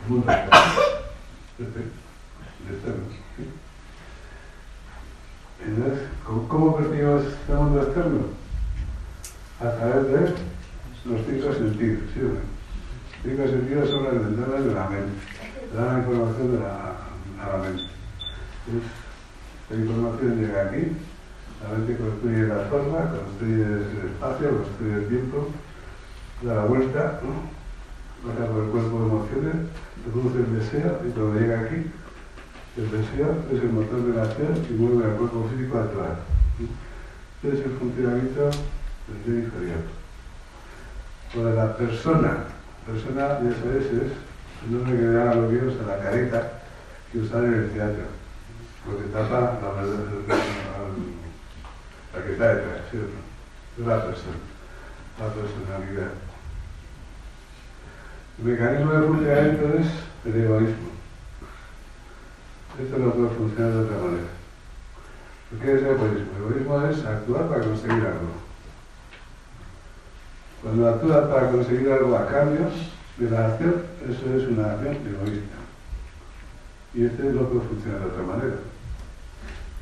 El 0.03 0.09
mundo 0.09 0.31
externo. 0.31 0.81
Este, 1.59 1.79
el 1.79 2.75
externo. 2.75 3.03
Entonces, 5.63 6.07
¿cómo, 6.25 6.47
cómo 6.47 6.77
percibimos 6.77 7.23
el 7.49 7.55
mundo 7.55 7.83
externo? 7.83 8.19
A 9.59 9.69
través 9.75 10.07
de 10.07 10.19
los 11.05 11.21
cinco 11.27 11.53
sentidos, 11.53 11.99
¿sí 12.13 12.21
o 12.21 12.29
no? 12.29 12.60
Cinco 13.23 13.47
sentidos 13.47 13.89
son 13.91 14.03
las 14.03 14.13
ventanas 14.13 14.65
de 14.65 14.73
la 14.73 14.89
mente, 14.89 15.13
dan 15.75 15.93
la 15.93 15.99
información 15.99 16.53
de 16.53 16.59
la, 16.59 16.73
a 17.39 17.53
la 17.53 17.57
mente. 17.63 17.83
La 19.69 19.75
información 19.75 20.41
llega 20.41 20.61
aquí, 20.65 20.87
la 21.61 21.77
mente 21.77 21.97
construye 21.97 22.47
la 22.47 22.65
forma, 22.65 23.11
construye 23.11 23.63
el 23.63 24.09
espacio, 24.09 24.57
construye 24.57 24.93
el 24.95 25.07
tiempo, 25.07 25.49
da 26.41 26.55
la 26.55 26.65
vuelta, 26.65 27.21
¿no? 27.21 27.61
por 28.23 28.63
el 28.63 28.69
cuerpo 28.69 28.99
de 28.99 29.05
emociones, 29.05 29.55
produce 30.11 30.37
el 30.39 30.59
deseo 30.59 31.01
y 31.07 31.11
cuando 31.11 31.39
llega 31.39 31.59
aquí, 31.59 31.91
el 32.77 32.91
deseo 32.91 33.35
es 33.51 33.61
el 33.61 33.69
motor 33.69 34.03
de 34.03 34.15
la 34.15 34.23
acción 34.23 34.65
y 34.67 34.73
mueve 34.73 35.11
al 35.11 35.17
cuerpo 35.17 35.47
físico 35.53 35.77
a 35.77 35.83
actuar. 35.83 36.19
Este 37.43 37.59
es 37.59 37.65
el 37.65 37.71
funcionamiento 37.77 38.45
del 38.45 39.25
yo 39.25 39.33
inferior. 39.45 39.81
La 41.55 41.77
persona, 41.77 42.45
persona, 42.91 43.39
ya 43.39 43.53
sabes, 43.61 43.85
es 43.85 44.11
el 44.65 44.71
nombre 44.71 44.95
que 44.95 45.01
le 45.01 45.13
dan 45.13 45.41
los 45.41 45.51
viejos 45.51 45.73
a 45.81 45.87
la 45.87 46.03
careta 46.03 46.61
que 47.11 47.19
usan 47.19 47.45
en 47.45 47.53
el 47.53 47.69
teatro, 47.71 48.03
porque 48.85 49.03
tapa 49.13 49.39
la, 49.39 49.71
la, 49.71 49.83
la 52.13 52.25
que 52.25 52.31
está 52.33 52.55
detrás, 52.55 52.81
¿sí 52.91 52.97
o 52.97 53.01
no? 53.01 53.21
Es 53.79 53.87
la 53.87 54.05
persona, 54.05 54.37
la 55.19 55.27
personalidad. 55.33 56.11
El 58.39 58.45
mecanismo 58.45 58.91
de 58.91 59.07
funcionamiento 59.07 59.65
es 59.79 59.87
el 60.25 60.43
egoísmo. 60.43 60.91
Esto 62.81 62.97
no 62.97 63.11
puede 63.11 63.29
funcionar 63.29 63.73
de 63.73 63.79
otra 63.79 63.97
manera. 63.97 64.31
¿Qué 65.61 65.73
es 65.73 65.81
el 65.81 65.87
egoísmo? 65.87 66.31
El 66.37 66.43
egoísmo 66.43 66.85
es 66.87 67.05
actuar 67.05 67.47
para 67.47 67.63
conseguir 67.63 68.05
algo. 68.05 68.50
Cuando 70.61 70.89
actúas 70.89 71.27
para 71.27 71.51
conseguir 71.51 71.91
algo 71.91 72.15
a 72.15 72.27
cambio 72.27 72.67
de 73.17 73.29
la 73.29 73.47
acción, 73.47 73.81
eso 74.07 74.35
es 74.35 74.47
una 74.47 74.73
acción 74.73 74.95
egoísta. 74.95 75.57
Y 76.93 77.05
este 77.05 77.23
no 77.23 77.47
puede 77.47 77.67
funcionar 77.67 78.01
de 78.01 78.05
otra 78.05 78.23
manera. 78.23 78.55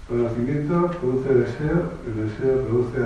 Conocimiento 0.08 0.88
produce 1.00 1.34
deseo, 1.34 1.92
el 2.06 2.30
deseo 2.30 2.66
produce 2.66 3.00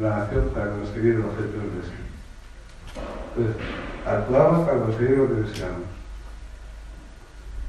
la 0.00 0.22
acción 0.22 0.48
para 0.50 0.70
conseguir 0.70 1.14
el 1.14 1.24
objeto 1.24 1.58
del 1.58 1.80
deseo. 1.80 2.08
Entonces, 3.36 3.62
actuamos 4.06 4.68
para 4.68 4.80
conseguir 4.80 5.18
lo 5.18 5.28
que 5.28 5.34
deseamos. 5.34 5.88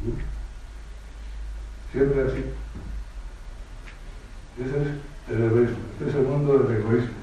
¿Mm? 0.03 1.91
Siempre 1.91 2.21
así. 2.21 2.45
Ese 4.59 4.81
es 4.81 5.35
el 5.35 5.43
egoísmo. 5.43 5.77
Este 5.93 6.09
es 6.09 6.15
el 6.15 6.23
mundo 6.23 6.59
del 6.59 6.77
egoísmo. 6.77 7.18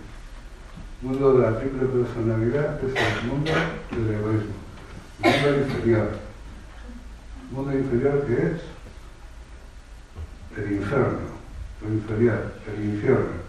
Mundo 1.02 1.34
de 1.34 1.50
la 1.50 1.58
triple 1.58 1.86
personalidad 1.86 2.80
es 2.82 2.94
el 2.94 3.28
mundo 3.28 3.50
del 3.90 4.14
egoísmo. 4.14 4.54
Mundo 5.22 5.60
inferior. 5.60 6.08
Mundo 7.50 7.72
inferior 7.78 8.26
que 8.26 8.32
es 8.32 8.62
el 10.56 10.72
infierno. 10.72 11.36
Lo 11.82 11.92
inferior, 11.92 12.54
el 12.66 12.84
infierno. 12.84 13.46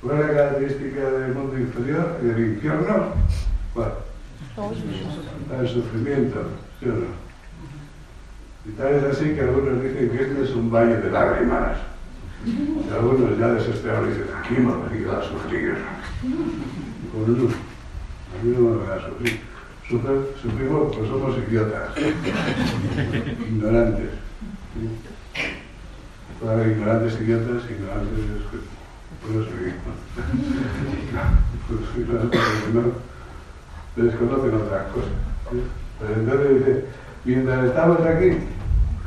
¿Cuál 0.00 0.20
es 0.20 0.26
la 0.26 0.32
característica 0.32 1.10
del 1.10 1.34
mundo 1.34 1.58
inferior 1.58 2.18
y 2.22 2.26
del 2.26 2.54
infierno? 2.54 3.12
Bueno, 3.74 3.92
El 5.60 5.68
sufrimiento, 5.68 6.40
¿sí 6.80 6.88
o 6.88 6.92
no? 6.92 7.28
Y 8.66 8.70
tal 8.72 8.94
es 8.94 9.04
así 9.04 9.34
que 9.34 9.40
algunos 9.42 9.82
dicen 9.82 10.10
que 10.10 10.22
este 10.22 10.42
es 10.42 10.50
un 10.50 10.70
valle 10.70 10.96
de 10.96 11.10
lágrimas. 11.10 11.78
Y 12.46 12.90
algunos 12.92 13.38
ya 13.38 13.48
desesperados 13.48 14.08
dicen, 14.08 14.26
aquí 14.38 14.54
me 14.54 14.72
venido 14.88 15.18
a 15.18 15.22
sufrir. 15.22 15.74
Pues 17.12 17.28
no, 17.28 17.44
a 17.44 18.42
mí 18.42 18.54
no 18.56 18.60
me 18.60 18.76
voy 18.76 18.86
a 18.96 19.08
sufrir. 19.08 19.40
Sufre- 19.88 20.26
sufrimos 20.42 20.94
pues 20.96 21.08
somos 21.08 21.36
idiotas, 21.48 21.90
ignorantes. 23.48 24.10
¿sí? 24.74 24.88
Puede 26.40 26.70
ignorantes 26.72 27.20
idiotas, 27.20 27.62
ignorantes 27.70 28.24
pues 29.22 29.34
no 29.34 29.44
soy 29.44 29.72
pues 31.66 31.80
soy 31.92 32.02
ignorante 32.02 32.38
porque 32.38 32.78
no 32.78 34.04
desconocen 34.04 34.54
otras 34.54 34.86
cosas. 34.92 35.10
Pero 35.98 36.14
entonces 36.14 36.50
dice, 36.58 36.84
mientras 37.24 37.64
estamos 37.64 38.00
aquí 38.02 38.30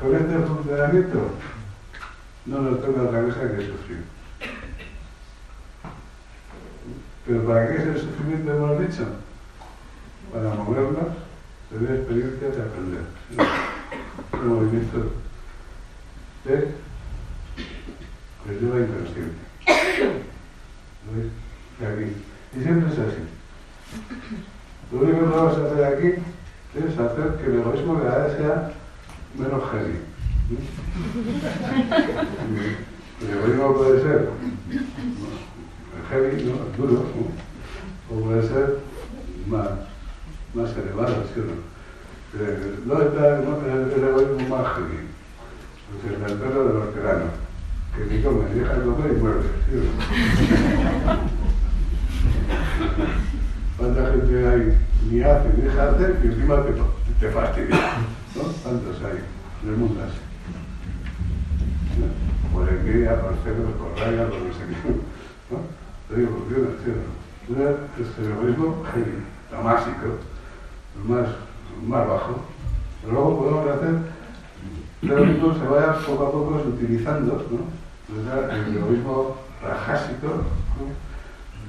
con 0.02 0.15
este 0.15 0.39
funcionamiento, 0.48 1.20
no 2.45 2.62
nos 2.62 2.82
toca 2.82 3.04
otra 3.04 3.23
cosa 3.23 3.56
que 3.56 3.67
sufrir. 3.67 4.04
Pero 7.25 7.45
¿para 7.45 7.67
qué 7.67 7.75
es 7.75 7.88
el 7.88 8.01
sufrimiento 8.01 8.51
hemos 8.51 8.80
dicho? 8.80 9.06
Para 10.34 10.56
movernos, 10.56 11.13
tener 11.69 11.97
experiencias 11.97 12.58
y 12.58 12.62
aprender. 12.62 13.04
Un 14.34 14.47
movimiento 14.47 15.12
de 16.45 16.71
pues 18.43 18.62
lleva 18.62 18.80
inconsciente. 18.80 19.38
De 21.80 21.88
aquí. 21.88 22.15
Y 22.58 22.63
siempre 22.63 22.91
es 22.91 22.99
así. 22.99 23.21
Lo 24.91 24.99
único 24.99 25.19
que 25.19 25.25
vamos 25.25 25.58
a 25.58 25.65
hacer 25.65 25.84
aquí 25.86 26.08
es 26.75 26.99
hacer 26.99 27.36
que 27.38 27.45
el 27.45 27.60
egoísmo 27.60 28.01
cada 28.01 28.25
vez 28.25 28.38
sea 28.38 28.71
menos 29.38 29.63
heavy. 29.71 30.11
El 33.22 33.30
egoísmo 33.30 33.76
puede 33.76 34.02
ser 34.02 34.30
heavy, 36.10 36.44
duro, 36.78 36.92
¿no? 36.92 38.16
o 38.16 38.22
puede 38.22 38.42
ser 38.48 38.80
más, 39.48 39.70
más 40.54 40.78
elevado, 40.78 41.24
¿sí 41.34 41.40
o 41.40 41.44
no? 41.46 41.56
Eh, 42.34 42.76
¿Dónde 42.86 43.06
está 43.06 43.22
el, 43.40 43.44
el 43.92 44.04
egoísmo 44.04 44.58
más 44.58 44.66
heavy? 44.76 45.00
Pues 46.02 46.14
en 46.16 46.24
el 46.24 46.38
perro 46.38 46.66
del 46.66 46.78
hortelano, 46.78 47.28
que 47.96 48.02
ni 48.06 48.22
come, 48.22 48.46
deja 48.54 48.74
de 48.74 48.82
comer 48.84 49.12
y 49.12 49.16
muerde, 49.22 49.50
¿sí 49.70 49.72
o 49.78 49.80
no? 49.80 49.90
¿Cuánta 53.78 54.12
gente 54.12 54.48
hay 54.48 54.78
ni 55.10 55.22
hace 55.22 55.50
ni 55.56 55.62
deja 55.64 55.86
de 55.86 55.90
hacer 55.90 56.20
y 56.24 56.28
encima 56.28 56.56
te, 56.64 56.72
te 57.20 57.32
fastidia? 57.34 57.78
¿no? 58.36 58.44
¿Cuántos 58.64 59.02
hay 59.02 59.20
en 59.64 59.70
el 59.70 59.76
mundo 59.76 60.02
así? 60.04 60.20
¿no? 62.00 62.06
Por 62.51 62.51
envidia, 62.51 62.51
por 62.51 62.51
celos, 62.51 62.51
por 62.51 62.51
rabia, 62.51 62.51
por 62.51 62.51
no 62.51 62.51
sé 64.54 64.65
qué. 64.69 64.91
¿no? 65.50 65.58
Te 66.08 66.15
digo, 66.15 66.38
funciona, 66.38 66.69
¿sí 66.84 66.91
o 66.91 66.95
no? 66.95 67.21
Una 67.50 67.69
es 67.71 68.17
el 68.19 68.32
egoísmo 68.32 68.84
heavy, 68.93 69.24
tamásico, 69.50 70.08
el 70.95 71.10
más, 71.10 71.28
el 71.28 71.88
más 71.88 72.08
bajo. 72.08 72.41
Pero 73.02 73.13
luego 73.13 73.39
podemos 73.39 73.67
hacer 73.67 73.95
que 75.00 75.06
el 75.08 75.12
egoísmo 75.12 75.54
se 75.54 75.67
vaya 75.67 76.00
poco 76.06 76.28
a 76.28 76.32
poco 76.32 76.63
utilizando, 76.67 77.47
¿no? 77.52 77.82
Entonces, 78.10 78.67
el 78.67 78.78
egoísmo 78.78 79.38
rajásico, 79.62 80.28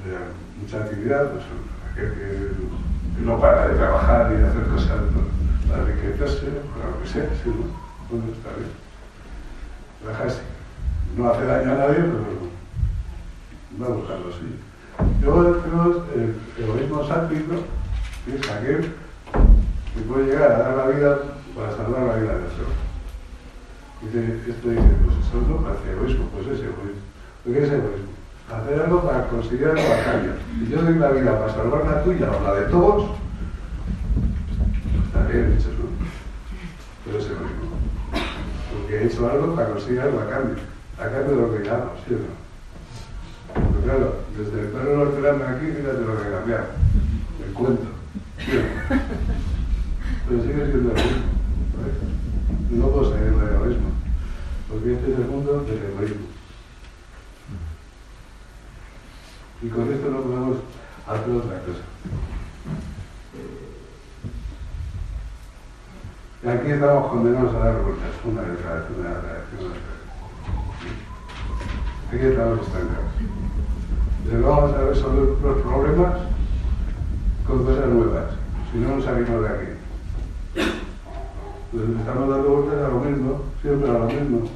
de 0.04 0.18
mucha 0.60 0.78
actividad, 0.78 1.30
pues 1.30 1.44
aquel 1.92 2.12
que, 2.14 3.16
que 3.16 3.22
no 3.24 3.40
para 3.40 3.68
de 3.68 3.76
trabajar 3.76 4.32
y 4.32 4.40
de 4.40 4.48
hacer 4.48 4.64
cosas 4.64 5.00
para 5.68 5.82
enriquecerse, 5.82 6.46
para 6.74 6.90
lo 6.90 7.02
que 7.02 7.08
sea, 7.08 7.28
sí, 7.42 7.48
¿no? 7.48 7.82
Bueno, 8.10 8.32
está 8.32 8.50
bien. 8.56 8.70
Relajarse. 10.02 10.42
No 11.16 11.30
hace 11.30 11.44
daño 11.44 11.72
a 11.72 11.76
nadie, 11.76 11.96
pero 11.96 12.42
va 13.80 13.86
a 13.86 13.96
buscar 13.96 14.18
lo 14.20 14.32
suyo. 14.32 14.56
Luego 15.22 15.56
tenemos 15.58 15.96
el 16.14 16.62
egoísmo 16.62 17.06
sátrico, 17.06 17.54
que 18.24 18.36
es 18.36 18.50
aquel 18.50 18.92
que 19.94 20.00
puede 20.08 20.26
llegar 20.26 20.52
a 20.52 20.58
dar 20.58 20.76
la 20.76 20.86
vida 20.86 21.18
para 21.54 21.76
salvar 21.76 22.02
la 22.02 22.16
vida 22.16 22.38
de 22.38 22.44
otro. 22.44 22.66
Dice, 24.02 24.50
esto 24.50 24.68
dice, 24.68 24.90
pues 25.04 25.16
eso 25.16 25.48
no 25.48 25.56
parece 25.58 25.92
egoísmo, 25.92 26.28
pues 26.32 26.46
es 26.46 26.60
egoísmo. 26.60 27.02
¿Por 27.44 27.52
qué 27.52 27.62
es 27.62 27.72
egoísmo? 27.72 28.12
hacer 28.50 28.82
algo 28.82 29.02
para 29.02 29.28
conseguir 29.28 29.66
algo 29.66 29.80
a 29.80 30.04
cambio. 30.04 30.32
Si 30.58 30.70
yo 30.70 30.82
doy 30.82 30.94
la 30.94 31.10
vida 31.10 31.38
para 31.38 31.52
salvar 31.52 31.84
la 31.86 32.02
tuya 32.04 32.30
o 32.30 32.42
la 32.42 32.54
de 32.54 32.66
todos, 32.66 33.10
está 35.06 35.26
bien 35.26 35.56
hecho, 35.58 35.68
¿no? 35.68 35.88
Pero 37.04 37.18
es 37.18 37.24
egoísmo. 37.24 37.76
Porque 38.72 38.96
he 38.96 39.06
hecho 39.06 39.30
algo 39.30 39.54
para 39.54 39.70
conseguir 39.70 40.00
algo 40.00 40.20
a 40.20 40.28
cambio. 40.28 40.71
A 41.02 41.10
cambio 41.10 41.34
de 41.34 41.42
lo 41.42 41.52
que 41.52 41.68
llamo, 41.68 41.90
¿sí 42.06 42.14
o 42.14 42.18
no? 42.18 42.30
Pero 43.54 43.82
claro, 43.82 44.16
desde 44.38 44.60
el 44.60 44.68
perro 44.68 45.04
norteano 45.04 45.44
aquí, 45.48 45.66
fíjate 45.66 46.00
lo 46.00 46.22
que 46.22 46.30
cambiado. 46.30 46.66
El 47.44 47.52
cuento. 47.52 47.86
¿sí? 48.38 48.52
Pero 50.28 50.42
sigue 50.42 50.66
siendo 50.70 50.90
egoísmo. 50.92 51.26
¿vale? 51.74 51.92
No 52.70 52.88
puedo 52.88 53.10
salir 53.10 53.32
del 53.32 53.54
egoísmo. 53.54 53.90
Porque 54.70 54.92
este 54.92 55.12
es 55.12 55.18
el 55.18 55.24
mundo 55.26 55.64
del 55.66 55.82
egoísmo. 55.82 56.26
Y 59.62 59.68
con 59.70 59.92
esto 59.92 60.08
no 60.08 60.20
podemos 60.20 60.58
hacer 61.08 61.30
otra 61.34 61.58
cosa. 61.62 61.82
Y 66.44 66.48
aquí 66.48 66.70
estamos 66.70 67.10
condenados 67.10 67.54
a 67.56 67.58
dar 67.58 67.82
vueltas, 67.82 68.10
una 68.24 68.42
vez, 68.42 68.58
una 68.60 68.74
vez, 68.74 68.84
una 68.88 69.10
vez, 69.10 70.01
una 72.12 72.20
vez. 72.20 72.22
Aquí 72.22 72.26
estamos 72.26 72.60
estancados. 72.60 73.12
Entonces 74.24 74.44
vamos 74.44 74.72
a 74.72 74.84
resolver 74.84 75.28
los 75.42 75.62
problemas 75.62 76.14
con 77.46 77.64
cosas 77.64 77.88
nuevas, 77.88 78.24
si 78.70 78.78
no 78.78 78.96
nos 78.96 79.04
salimos 79.04 79.42
de 79.42 79.48
aquí. 79.48 79.66
Entonces 81.72 82.00
estamos 82.00 82.28
dando 82.28 82.48
vueltas 82.48 82.84
a 82.84 82.88
lo 82.88 83.00
mismo, 83.00 83.40
siempre 83.62 83.90
a 83.90 83.94
lo 83.94 84.06
mismo. 84.06 84.48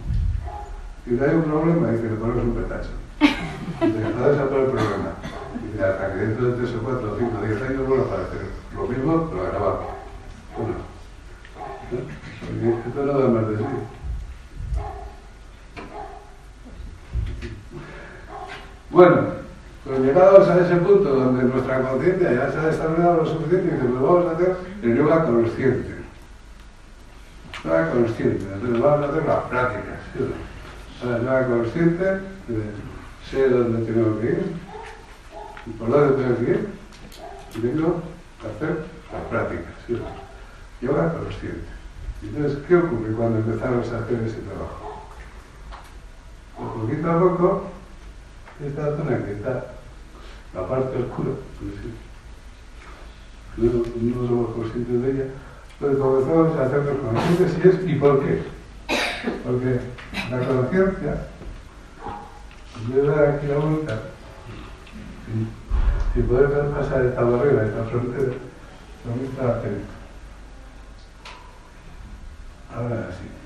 Y 1.06 1.10
hay 1.10 1.34
un 1.34 1.42
problema, 1.42 1.90
dice, 1.90 2.10
le 2.10 2.16
ponemos 2.16 2.44
un 2.44 2.54
petacho. 2.54 2.90
Entonces 3.80 4.48
todo 4.48 4.58
el 4.58 4.70
problema. 4.70 5.10
Y 5.74 5.80
hasta 5.80 6.12
que 6.12 6.18
dentro 6.18 6.46
de 6.48 6.66
3 6.66 6.76
o 6.76 6.84
4 6.84 7.12
o 7.12 7.18
5 7.18 7.30
o 7.36 7.46
10 7.46 7.62
años 7.62 7.88
vuelva 7.88 8.04
a 8.04 8.08
aparecer 8.08 8.46
lo 8.74 8.86
mismo, 8.86 9.30
pero 9.30 9.46
acabado. 9.46 9.80
Bueno. 10.56 10.74
Porque 11.90 12.88
esto 12.88 13.06
no 13.06 13.18
da 13.18 13.28
más 13.28 13.48
de 13.48 13.56
sí. 13.58 13.64
Bueno, 18.96 19.24
pues 19.84 20.00
llegados 20.00 20.48
a 20.48 20.58
ese 20.58 20.76
punto 20.76 21.14
donde 21.14 21.44
nuestra 21.44 21.82
conciencia 21.82 22.32
ya 22.32 22.50
se 22.50 22.56
ha 22.56 22.62
desarrollado 22.62 23.16
lo 23.18 23.26
suficiente, 23.26 23.76
que 23.76 23.84
pues 23.84 24.00
vamos 24.00 24.26
a 24.26 24.30
hacer 24.30 24.56
el 24.82 24.96
yoga 24.96 25.26
consciente. 25.26 25.96
Yoga 27.62 27.90
consciente, 27.90 28.46
entonces 28.54 28.80
vamos 28.80 29.04
a 29.04 29.10
hacer 29.10 29.26
las 29.26 29.44
prácticas. 29.50 29.98
¿sí 30.14 30.24
sea, 31.06 31.18
yoga 31.18 31.46
consciente, 31.46 32.20
sé 33.30 33.50
dónde 33.50 33.92
tengo 33.92 34.18
que 34.18 34.26
ir, 34.28 34.52
y 35.66 35.70
por 35.72 35.90
dónde 35.90 36.22
tengo 36.24 36.36
que 36.38 36.50
ir, 36.52 36.68
y 37.54 37.58
tengo 37.58 38.02
que 38.40 38.48
hacer 38.48 38.84
las 39.12 39.22
prácticas. 39.28 39.74
¿sí? 39.86 40.00
Yoga 40.80 41.12
consciente. 41.12 41.68
Entonces, 42.22 42.60
¿qué 42.66 42.76
ocurre 42.76 43.12
cuando 43.12 43.40
empezamos 43.40 43.92
a 43.92 43.98
hacer 43.98 44.22
ese 44.22 44.38
trabajo? 44.38 45.02
Pues 46.56 46.70
poquito 46.70 47.10
a 47.10 47.20
poco, 47.20 47.75
esta 48.64 48.96
zona 48.96 49.24
que 49.24 49.32
está 49.32 49.66
la 50.54 50.68
parte 50.68 51.02
oscura, 51.02 51.30
pues 51.58 51.72
no, 53.56 53.82
no 54.00 54.28
somos 54.28 54.54
conscientes 54.54 55.02
de 55.02 55.10
ella, 55.10 55.24
pues 55.78 55.96
comenzamos 55.96 56.58
a 56.58 56.64
hacernos 56.64 56.96
conscientes 56.98 57.52
si 57.52 57.68
es 57.68 57.90
y 57.90 57.94
por 57.96 58.24
qué. 58.24 58.42
Porque 59.44 59.80
la 60.30 60.46
conciencia 60.46 61.26
yo 62.94 63.04
dar 63.06 63.28
aquí 63.28 63.46
la 63.46 63.56
vuelta 63.56 64.00
sin, 65.24 65.48
sin 66.14 66.28
poder 66.28 66.70
pasar 66.70 67.04
esta 67.04 67.22
barrera, 67.22 67.66
esta 67.66 67.84
frontera, 67.84 68.32
que 68.32 69.24
está 69.24 69.56
haciendo. 69.56 69.84
Ahora 72.74 73.10
sí. 73.12 73.45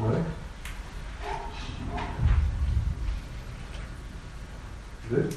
¿Vale? 0.00 0.18
¿Ves? 5.10 5.36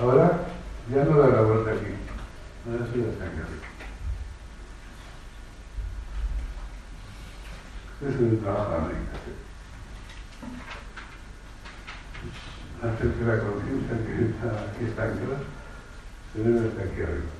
Ahora 0.00 0.46
ya 0.92 1.04
no 1.04 1.18
da 1.18 1.28
la 1.28 1.42
vuelta 1.42 1.70
aquí. 1.70 1.94
Ahora 2.66 2.86
sí 2.92 3.00
está 3.00 3.24
aquí. 3.24 3.40
Ese 8.00 8.14
es 8.14 8.20
el 8.20 8.38
trabajo 8.40 8.88
de 8.88 8.94
la 8.94 9.10
hacer 12.88 13.12
que 13.12 13.24
la 13.24 13.38
conciencia 13.40 13.96
que 14.06 14.24
está 14.30 14.48
aquí 14.70 14.84
está 14.86 15.02
anclada 15.02 15.40
se 16.32 16.42
debe 16.42 16.68
hasta 16.68 16.82
aquí 16.82 17.02
arriba. 17.02 17.30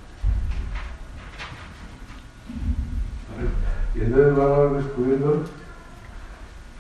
¿Vale? 3.31 3.49
Y 3.95 4.01
entonces 4.07 4.37
vamos 4.37 4.85
descubriendo 4.85 5.45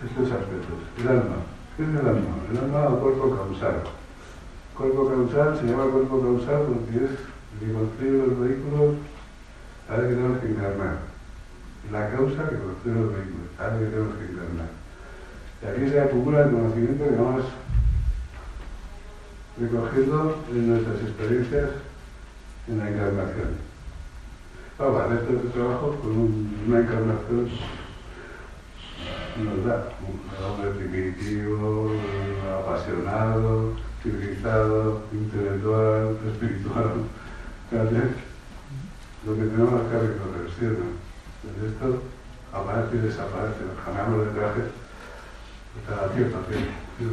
estos 0.05 0.33
aspectos. 0.33 0.79
El 0.99 1.09
alma. 1.09 1.37
¿Qué 1.77 1.83
es 1.83 1.89
el 1.89 1.99
alma? 1.99 2.35
El 2.51 2.59
alma 2.59 2.85
es 2.85 2.93
el 2.93 2.99
cuerpo 2.99 3.37
causal. 3.37 3.77
Cuerpo 4.77 5.09
causal 5.09 5.59
se 5.59 5.67
llama 5.67 5.93
cuerpo 5.93 6.21
causal 6.21 6.63
porque 6.69 7.05
es 7.05 7.11
el 7.11 7.67
que 7.67 7.73
construye 7.73 8.27
los 8.27 8.41
vehículos 8.41 8.97
vez 9.97 10.09
que 10.09 10.15
tenemos 10.15 10.39
que 10.39 10.49
encarnar. 10.49 10.99
La 11.91 12.11
causa 12.11 12.49
que 12.49 12.59
construye 12.59 13.01
los 13.01 13.13
vehículos, 13.13 13.49
vez 13.59 13.79
que 13.79 13.97
tenemos 13.97 14.15
que 14.17 14.25
encarnar. 14.25 14.71
Y 15.63 15.67
aquí 15.67 15.91
se 15.91 16.01
acumula 16.01 16.43
el 16.43 16.51
conocimiento 16.51 17.05
que 17.05 17.17
vamos 17.17 17.45
recogiendo 19.61 20.45
en 20.51 20.69
nuestras 20.71 21.01
experiencias 21.01 21.71
en 22.69 22.79
la 22.79 22.89
encarnación. 22.89 23.71
Vamos 24.79 25.01
a 25.01 25.05
hacer 25.05 25.37
este 25.37 25.49
trabajo 25.49 25.97
con 26.01 26.49
una 26.67 26.81
encarnación 26.81 27.51
nos 29.37 29.65
da 29.65 29.89
un 30.07 30.21
hombre 30.45 30.71
primitivo, 30.71 31.93
apasionado, 32.59 33.75
civilizado, 34.03 35.03
intelectual, 35.13 36.19
espiritual. 36.33 36.93
Lo 39.27 39.35
que 39.35 39.43
tenemos 39.43 39.83
que 39.89 39.99
recorrer, 39.99 40.49
¿sí 40.59 40.65
o 40.65 40.71
no? 40.71 40.87
Entonces 41.45 41.73
esto 41.73 41.87
aparece 42.53 42.97
y 42.97 43.01
desaparece. 43.01 43.63
Cambiamos 43.85 44.27
de 44.27 44.33
traje 44.33 44.63
tiempo. 46.15 46.39
¿sí 46.99 47.05
o 47.05 47.07
no? 47.07 47.13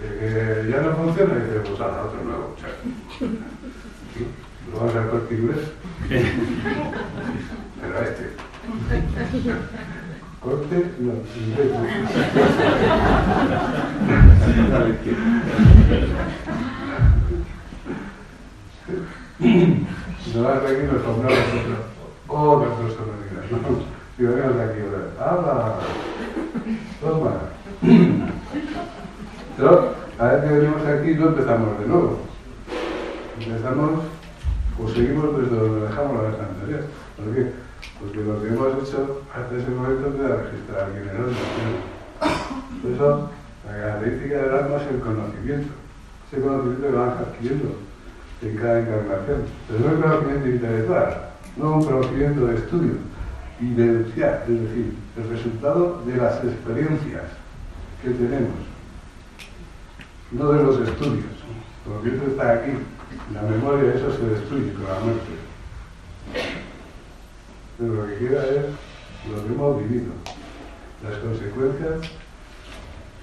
que 0.00 0.68
ya 0.70 0.82
no 0.82 0.94
funciona 0.96 1.34
y 1.34 1.40
dice, 1.40 1.60
pues 1.60 1.80
ahora 1.80 2.04
otro 2.04 2.22
nuevo. 2.24 2.54
¿Lo 4.72 4.80
vas 4.80 4.94
a 4.94 5.10
corte 5.10 5.34
Pero 7.80 8.00
este. 8.02 8.30
Corte, 10.40 10.90
no, 10.98 11.12
inglés. 11.36 11.70
No 20.34 20.42
vas 20.42 20.62
aquí 20.64 20.82
nos 20.90 21.02
compramos 21.02 21.38
otro, 21.60 21.76
otra 22.28 22.68
personalidad. 22.76 23.44
¿no? 23.50 23.58
Y 24.18 24.22
venimos 24.22 24.60
aquí 24.60 24.80
ahora. 24.80 25.02
¡Hala! 25.20 25.74
Toma. 27.00 27.32
Pero 29.56 29.94
a 30.18 30.24
ver 30.24 30.38
que 30.42 30.48
venimos 30.54 30.86
aquí 30.86 31.10
no 31.14 31.28
empezamos 31.28 31.78
de 31.80 31.86
nuevo. 31.86 32.18
Empezamos, 33.40 33.90
o 34.78 34.88
seguimos 34.88 35.38
desde 35.38 35.56
donde 35.56 35.86
dejamos 35.86 36.14
la 36.14 36.22
vez 36.22 36.40
anterior. 36.40 36.84
¿Por 37.16 37.34
qué? 37.34 37.69
Porque 37.98 38.24
lo 38.24 38.42
que 38.42 38.48
hemos 38.48 38.82
hecho 38.82 39.22
hasta 39.34 39.56
ese 39.56 39.70
momento 39.70 40.12
era 40.24 40.42
registrar 40.42 40.90
quién 40.92 41.08
era 41.08 41.18
el 41.18 42.82
Por 42.82 42.92
eso, 42.92 43.30
la 43.66 43.72
característica 43.72 44.36
del 44.36 44.54
alma 44.54 44.76
es 44.76 44.88
el 44.88 45.00
conocimiento. 45.00 45.72
Ese 46.30 46.42
conocimiento 46.42 46.86
que 46.86 46.96
vamos 46.96 47.18
adquiriendo 47.20 47.76
en 48.42 48.56
cada 48.56 48.80
encarnación. 48.80 49.42
Pero 49.68 49.78
no 49.80 49.88
es 49.88 50.02
conocimiento 50.02 50.48
intelectual, 50.48 51.30
no 51.56 51.76
un 51.76 51.84
conocimiento 51.84 52.46
de 52.46 52.56
estudio 52.56 52.92
y 53.60 53.74
denunciar, 53.74 54.44
es 54.48 54.60
decir, 54.60 54.94
el 55.16 55.28
resultado 55.28 56.02
de 56.06 56.16
las 56.16 56.42
experiencias 56.44 57.24
que 58.02 58.10
tenemos 58.10 58.70
no 60.32 60.52
de 60.52 60.62
los 60.62 60.88
estudios. 60.88 61.24
El 61.84 61.92
conocimiento 61.92 62.30
está 62.30 62.52
aquí. 62.52 62.70
La 63.34 63.42
memoria, 63.42 63.94
eso 63.94 64.12
se 64.12 64.24
destruye 64.26 64.72
con 64.74 64.84
la 64.84 65.00
muerte. 65.00 65.32
Lo 67.80 68.06
que 68.06 68.18
queda 68.18 68.44
es 68.44 68.66
lo 69.30 69.42
que 69.42 69.52
hemos 69.54 69.78
vivido, 69.78 70.12
las 71.02 71.16
consecuencias 71.18 72.10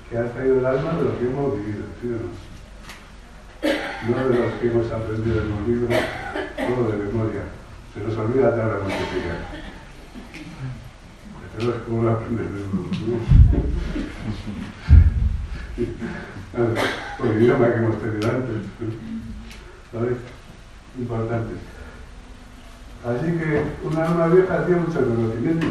que 0.09 0.17
ha 0.17 0.31
traído 0.33 0.57
el 0.57 0.65
alma 0.65 0.93
de 0.93 1.03
lo 1.03 1.19
que 1.19 1.25
hemos 1.25 1.55
vivido, 1.57 1.85
¿sí 2.01 2.07
o 2.07 2.17
no? 2.17 2.29
No 4.09 4.29
de 4.29 4.39
los 4.39 4.53
que 4.53 4.67
hemos 4.67 4.91
aprendido 4.91 5.41
en 5.43 5.49
los 5.49 5.67
libros, 5.67 5.99
todo 6.55 6.91
de 6.91 6.97
memoria. 6.97 7.43
Se 7.93 7.99
nos 8.01 8.17
olvida 8.17 8.55
la 8.55 8.79
multiplicar. 8.79 9.45
Pero 11.55 11.75
es 11.75 11.81
como 11.83 12.03
lo 12.03 12.11
aprendes 12.11 12.49
de 12.51 12.57
un 12.57 13.21
por 17.19 17.27
el 17.27 17.43
idioma 17.43 17.67
que 17.67 17.77
hemos 17.77 18.01
tenido 18.01 18.29
antes. 18.29 18.57
¿Sabes? 19.91 20.17
Importante. 20.97 21.76
Así 23.07 23.25
que 23.37 23.63
una 23.85 24.05
alma 24.05 24.27
vieja 24.27 24.59
hacía 24.59 24.75
mucho 24.75 24.99
conocimiento. 24.99 25.65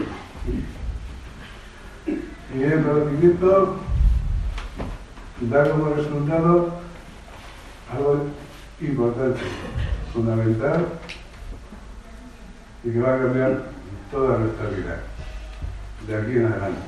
Y 2.55 2.63
el 2.63 2.83
conocimiento 2.83 3.77
da 5.43 5.71
como 5.71 5.95
resultado 5.95 6.71
algo 7.93 8.25
importante, 8.81 9.41
fundamental 10.15 10.87
y 12.83 12.91
que 12.91 13.01
va 13.01 13.15
a 13.15 13.19
cambiar 13.19 13.63
toda 14.11 14.39
nuestra 14.39 14.69
vida 14.71 15.01
de 16.07 16.17
aquí 16.17 16.39
en 16.39 16.47
adelante. 16.47 16.81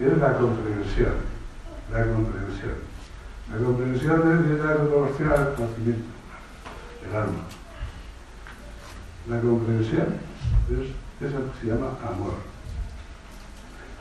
Y 0.00 0.04
es 0.04 0.16
la 0.16 0.32
comprensión, 0.38 1.12
la 1.92 2.04
comprensión. 2.04 2.88
La 3.52 3.64
comprensión 3.64 4.32
es 4.32 4.50
llegar 4.50 4.76
proporción 4.78 5.30
al 5.30 5.54
conocimiento, 5.54 6.04
el 7.06 7.16
alma. 7.16 7.57
La 9.28 9.40
comprensión 9.42 10.14
es 10.70 11.28
eso 11.28 11.52
que 11.52 11.60
se 11.60 11.66
llama 11.66 11.88
amor. 12.08 12.32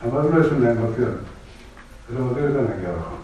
Amor 0.02 0.34
no 0.34 0.42
es 0.42 0.52
una 0.54 0.72
emoción, 0.72 1.20
las 2.08 2.18
emociones 2.18 2.52
están 2.52 2.68
aquí 2.68 2.86
abajo. 2.86 3.18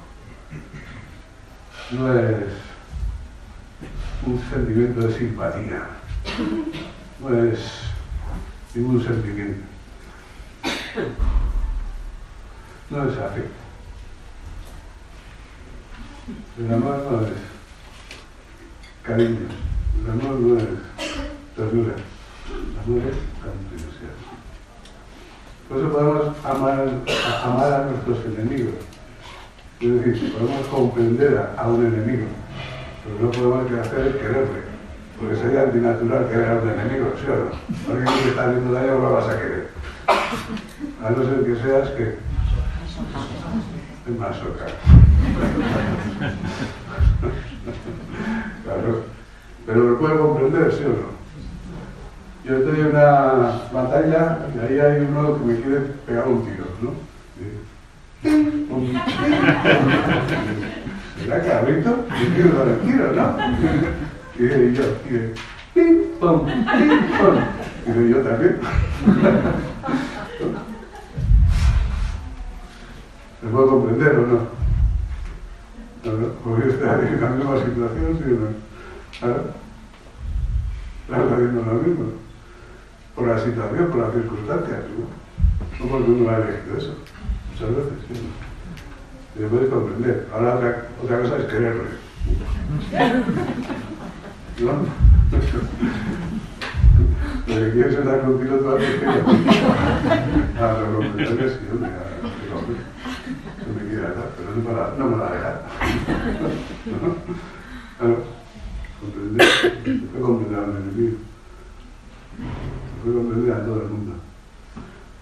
No 1.91 2.14
es 2.20 2.47
un 4.26 4.41
sentimiento 4.49 5.08
de 5.08 5.18
simpatía, 5.18 5.88
no 7.22 7.43
es 7.45 7.60
ningún 8.76 9.01
sentimiento, 9.01 9.64
no 12.89 13.10
es 13.10 13.18
afecto. 13.18 13.64
El 16.60 16.74
amor 16.74 17.08
no 17.10 17.28
es 17.28 17.34
cariño, 19.04 19.47
el 20.04 20.12
amor 20.12 20.39
no 20.39 20.58
es 20.58 20.66
ternura, 21.56 21.93
es. 21.95 23.16
Por 25.70 25.78
eso 25.80 25.89
podemos 25.91 26.45
amar, 26.45 26.88
amar 27.43 27.74
a 27.74 27.86
nuestros 27.86 28.26
enemigos. 28.26 28.76
Es 29.80 30.06
decir, 30.06 30.34
podemos 30.34 30.68
comprender 30.68 31.38
a, 31.38 31.62
a 31.62 31.68
un 31.68 31.86
enemigo, 31.86 32.28
pero 33.04 33.20
no 33.26 33.32
podemos 33.32 33.72
hacer 33.80 34.18
quererle, 34.18 34.62
porque 35.20 35.36
sería 35.36 35.64
antinatural 35.64 36.28
querer 36.30 36.49
a 36.49 36.62
un 36.62 36.70
enemigo, 36.70 37.14
¿sí 37.20 37.26
o 37.30 37.36
no? 37.36 37.93
Alguien 37.93 38.24
que 38.24 38.30
está 38.30 38.45
haciendo 38.49 38.74
daño 38.74 38.93
no 38.95 38.99
lo 38.99 39.14
vas 39.14 39.30
a 39.30 39.39
querer. 39.39 39.70
A 40.08 41.10
no 41.10 41.24
ser 41.24 41.45
que 41.45 41.56
seas 41.62 41.89
que 41.91 42.18
es 44.10 44.20
más 44.20 44.36
soca. 44.38 44.66
Claro. 48.64 49.04
Pero 49.66 49.80
lo 49.80 49.99
puede 49.99 50.18
comprender, 50.18 50.72
¿sí 50.72 50.84
o 50.86 50.89
no? 50.89 51.22
Yo 52.44 52.58
estoy 52.58 52.82
en 52.82 52.88
una 52.88 53.62
batalla 53.72 54.39
y 54.54 54.60
ahí 54.60 54.78
hay 54.78 55.00
uno 55.00 55.38
que 55.38 55.46
me 55.46 55.62
quiere 55.62 55.80
pegar 56.06 56.28
un 56.28 56.44
tiro, 56.44 56.66
¿no? 56.82 56.91
¿Será 61.22 61.41
cabrito? 61.41 61.89
Yo 62.10 62.28
quiero 62.36 62.52
dar 62.58 62.68
el 62.68 62.80
tiro, 62.82 63.14
¿no? 63.14 63.26
Y 64.36 64.74
yo, 64.74 64.84
y 65.10 65.34
pim, 65.74 65.96
pum, 66.20 66.46
pim, 66.46 66.54
pum. 67.18 67.36
Y 67.86 68.10
yo 68.10 68.18
también. 68.22 68.60
¿Se 73.41 73.48
puede 73.48 73.68
comprender 73.68 74.16
o 74.18 74.28
no? 74.28 74.39
Porque 76.44 76.70
está 76.70 77.00
en 77.00 77.22
la 77.22 77.30
misma 77.30 77.56
situación, 77.56 78.18
¿sí 78.18 78.24
o 78.26 78.28
no? 78.36 78.48
¿Claro? 79.20 79.44
Está 81.08 81.16
haciendo 81.36 81.62
lo 81.64 81.74
mismo. 81.76 82.22
Por 83.16 83.28
la 83.28 83.39
situación, 83.39 83.91
por 83.91 83.99
las 83.99 84.14
circunstancias, 84.14 84.80
¿no? 84.97 85.86
No 85.86 85.91
porque 85.91 86.11
uno 86.11 86.30
ha 86.30 86.38
elegido 86.38 86.78
eso. 86.78 86.95
Muchas 87.51 87.70
veces, 87.70 87.93
¿sí? 88.07 88.14
Se 89.38 89.47
puede 89.47 89.68
comprender. 89.70 90.28
Ahora 90.34 90.55
otra, 90.55 90.88
otra 91.03 91.22
cosa 91.22 91.38
es 91.38 91.45
quererle. 91.45 91.89
¿No? 94.59 94.72
Lo 97.47 97.55
que 97.55 97.72
quieres 97.72 97.93
es 97.93 98.05
dar 98.05 98.22
contigo 98.22 98.55
toda 98.57 98.80
la 98.80 98.86
vida. 98.86 99.26
Ah, 100.59 100.78
lo 100.80 100.97
comprendes, 100.97 101.53
sí, 101.53 101.59
hombre, 101.72 101.89
cabeza, 104.03 104.24
pero 104.38 104.49
no 104.55 104.61
me 104.70 104.74
la, 104.76 104.84
no 104.97 105.05
me 105.09 105.18
la 105.18 105.32
deja. 105.32 105.61
claro, 107.97 108.24
comprender, 108.99 109.47
puede 109.84 110.24
comprender 110.24 110.59
enemigo, 110.64 111.18
puede 113.04 113.16
comprender 113.16 113.54
a 113.54 113.66
todo 113.66 113.82
el 113.82 113.89
mundo, 113.89 114.14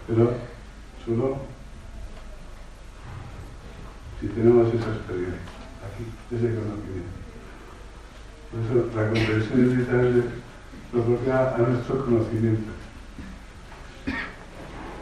pero 0.07 0.33
solo 1.03 1.37
si 4.19 4.27
tenemos 4.27 4.67
esa 4.67 4.91
experiencia, 4.91 5.41
aquí, 5.81 6.05
ese 6.29 6.55
conocimiento. 6.55 7.21
Por 8.51 8.59
eso 8.61 8.73
la 8.95 9.09
comprensión 9.09 9.79
es 9.79 10.41
proporciona 10.91 11.55
a 11.55 11.57
nuestro 11.57 12.05
conocimiento. 12.05 12.71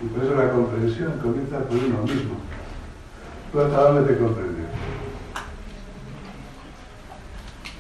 Y 0.02 0.06
por 0.08 0.24
eso 0.24 0.36
la 0.36 0.52
comprensión 0.52 1.20
comienza 1.20 1.60
por 1.60 1.78
uno 1.78 2.04
mismo. 2.04 2.36
¿Tú 3.52 3.60
hasta 3.60 3.82
dónde 3.82 4.14
te 4.14 4.20
comprendes? 4.20 4.68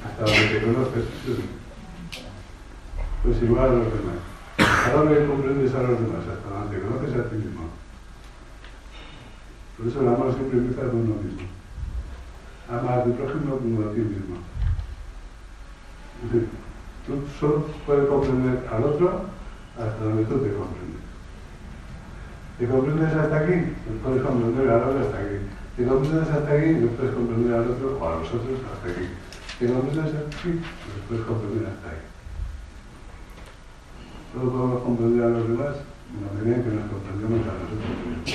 Hasta 0.04 0.26
donde 0.26 0.60
te 0.60 0.66
conoces. 0.66 1.06
Pues 3.24 3.44
igual 3.44 3.70
a 3.70 3.74
los 3.74 3.86
demás. 3.86 4.29
¿Hasta 4.70 4.94
dónde 4.94 5.26
comprendes 5.26 5.74
a 5.74 5.82
los 5.82 6.00
demás? 6.00 6.24
Hasta 6.32 6.60
donde 6.60 6.80
conoces 6.80 7.20
a 7.20 7.30
ti 7.30 7.36
mismo. 7.38 7.70
Por 9.78 9.88
eso 9.88 10.02
el 10.02 10.08
amor 10.08 10.34
siempre 10.34 10.60
empieza 10.60 10.82
por 10.82 10.96
uno 10.96 11.16
mismo. 11.24 11.48
Ama 12.70 12.94
a 12.94 13.04
tu 13.04 13.16
prójimo 13.16 13.58
como 13.58 13.90
a 13.90 13.94
ti 13.94 14.00
mismo. 14.00 14.38
Tú 17.08 17.14
solo 17.40 17.66
puedes 17.86 18.08
comprender 18.08 18.68
al 18.72 18.84
otro 18.84 19.22
hasta 19.78 20.04
donde 20.04 20.24
tú 20.26 20.38
te 20.40 20.54
comprendes. 20.54 21.02
¿Te 22.60 22.68
comprendes 22.68 23.14
hasta 23.16 23.40
aquí? 23.40 23.56
No 23.88 24.04
puedes 24.04 24.22
comprender 24.22 24.70
al 24.70 24.84
otro 24.84 25.00
hasta 25.00 25.18
aquí. 25.18 25.38
¿Te 25.78 25.86
comprendes 25.86 26.30
hasta 26.30 26.52
aquí? 26.54 26.72
No 26.74 26.88
puedes 26.90 27.16
comprender 27.16 27.54
al 27.54 27.72
otro 27.72 27.98
o 28.00 28.08
a 28.08 28.16
los 28.20 28.28
otros 28.28 28.60
hasta 28.74 28.90
aquí. 28.92 29.08
¿Te 29.60 29.68
comprendes 29.68 30.06
hasta 30.06 30.20
aquí? 30.20 30.50
No 30.60 31.08
puedes 31.08 31.26
comprender 31.26 31.66
hasta 31.72 31.90
ahí. 31.90 32.09
Solo 34.34 34.52
podemos 34.52 34.84
comprender 34.84 35.24
a 35.24 35.30
los 35.30 35.48
demás 35.48 35.76
en 36.14 36.26
la 36.26 36.32
medida 36.34 36.56
en 36.58 36.64
que 36.64 36.70
nos 36.70 36.90
comprendemos 36.92 37.48
a 37.48 37.54
nosotros 37.54 37.80
mismos. 38.06 38.30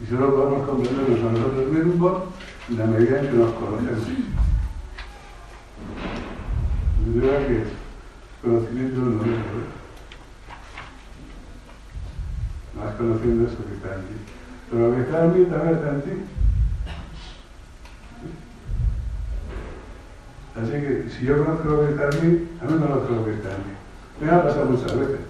Y 0.00 0.06
solo 0.06 0.34
podemos 0.34 0.68
comprendernos 0.68 1.20
a 1.20 1.32
nosotros 1.32 1.72
mismos 1.72 2.22
en 2.70 2.78
la 2.78 2.86
medida 2.86 3.20
en 3.20 3.26
que 3.26 3.32
nos 3.32 3.52
conocemos. 3.52 4.08
Yo 7.04 7.12
diría 7.12 7.46
que 7.46 7.64
conocimiento 8.42 9.00
no 9.00 9.22
es 9.22 9.38
Vas 12.78 12.94
conociendo 12.94 13.48
eso 13.48 13.56
que 13.66 13.74
está 13.74 13.94
en 13.96 14.02
ti. 14.02 14.14
Pero 14.70 14.88
lo 14.88 14.96
que 14.96 15.02
está 15.02 15.24
en 15.24 15.38
mí 15.38 15.44
también 15.46 15.74
está 15.74 15.90
en 15.90 16.02
ti. 16.02 16.37
Así 20.62 20.72
que 20.72 21.06
si 21.08 21.24
yo 21.24 21.38
conozco 21.44 21.68
lo 21.68 21.86
que 21.86 21.92
está 21.92 22.08
en 22.10 22.26
mí, 22.26 22.48
a 22.60 22.64
mí 22.64 22.78
conozco 22.80 23.14
lo 23.14 23.24
que 23.24 23.34
está 23.34 23.50
en 23.50 23.58
mí. 23.58 23.74
Me 24.20 24.30
ha 24.30 24.42
pasado 24.42 24.64
muchas 24.66 24.98
veces. 24.98 25.20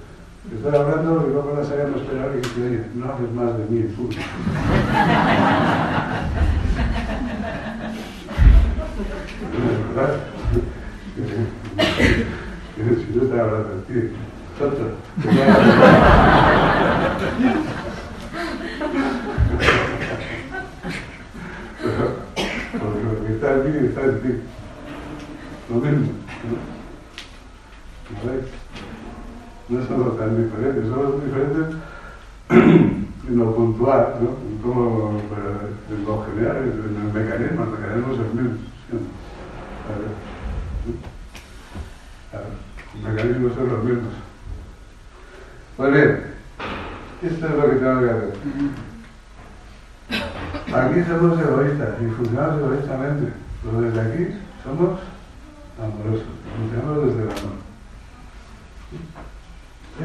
Estoy 0.55 0.75
hablando 0.75 1.27
y 1.29 1.33
luego 1.33 1.55
la 1.55 1.65
salida 1.65 1.89
me 1.89 2.01
esperaba 2.01 2.33
y 2.33 2.39
dice, 2.39 2.63
oye, 2.63 2.81
no 2.95 3.13
haces 3.13 3.31
más 3.33 3.59
de 3.59 3.65
mí, 3.67 3.83
tú. 3.95 4.09
¿Verdad? 9.95 10.15
si 12.79 13.13
yo 13.15 13.23
estaba 13.25 13.43
hablando 13.43 13.69
de 13.69 13.83
ti, 13.83 14.17
tonto. 14.59 14.85
Porque 22.73 23.03
lo 23.03 23.27
que 23.27 23.33
está 23.35 23.53
en 23.53 23.61
mí 23.65 23.73
está 23.89 24.03
en 24.05 24.21
ti. 24.23 24.33
Lo 25.69 25.77
mismo. 25.77 26.13
¿no? 26.49 26.57
¿Veis? 28.25 28.47
No 29.69 29.87
somos 29.87 30.19
tan 30.19 30.43
diferentes, 30.43 30.89
somos 30.89 31.23
diferentes 31.25 31.77
en 32.51 33.39
lo 33.39 33.55
puntual, 33.55 34.15
¿no? 34.21 34.29
Como 34.63 35.21
en 35.91 36.05
lo 36.07 36.25
general, 36.25 36.57
en 36.57 36.97
el 36.97 37.13
mecanismo, 37.13 37.65
el 37.65 37.71
mecanismo 37.71 38.13
es 38.15 38.19
el 38.19 38.35
mismo. 38.35 38.59
¿sí? 38.91 38.97
Ver. 42.33 42.45
Los 42.95 43.03
mecanismos 43.13 43.55
son 43.55 43.69
los 43.69 43.85
mismos. 43.85 44.15
Pues 45.77 45.93
bien, 45.93 46.11
esto 47.23 47.47
es 47.47 47.55
lo 47.55 47.71
que 47.71 47.77
tengo 47.77 48.01
que 48.01 48.11
hacer. 48.11 48.33
Aquí 50.75 51.03
somos 51.09 51.41
egoístas 51.41 52.01
y 52.01 52.07
funcionamos 52.07 52.63
egoístamente, 52.63 53.33
pero 53.63 53.83
desde 53.83 54.01
aquí 54.01 54.35
somos 54.65 55.01
amorosos, 55.79 56.27
funcionamos 56.57 57.07
desde 57.07 57.23
el 57.23 57.31
amor. 57.31 57.69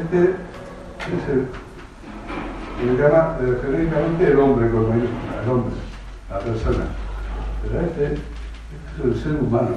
Este 0.04 0.24
es 0.24 1.30
el 1.30 1.48
que 2.80 2.86
se 2.86 3.02
llama 3.02 3.38
eh, 3.42 3.60
genéricamente 3.62 4.28
el 4.32 4.40
hombre 4.40 4.70
con 4.72 4.90
mayúscula, 4.90 5.44
el 5.44 5.50
hombre, 5.50 5.76
la 6.30 6.40
persona. 6.40 6.86
Pero 7.62 7.82
este, 7.82 8.06
este 8.06 8.20
es 8.98 9.06
el 9.06 9.24
ser 9.24 9.36
humano, 9.36 9.76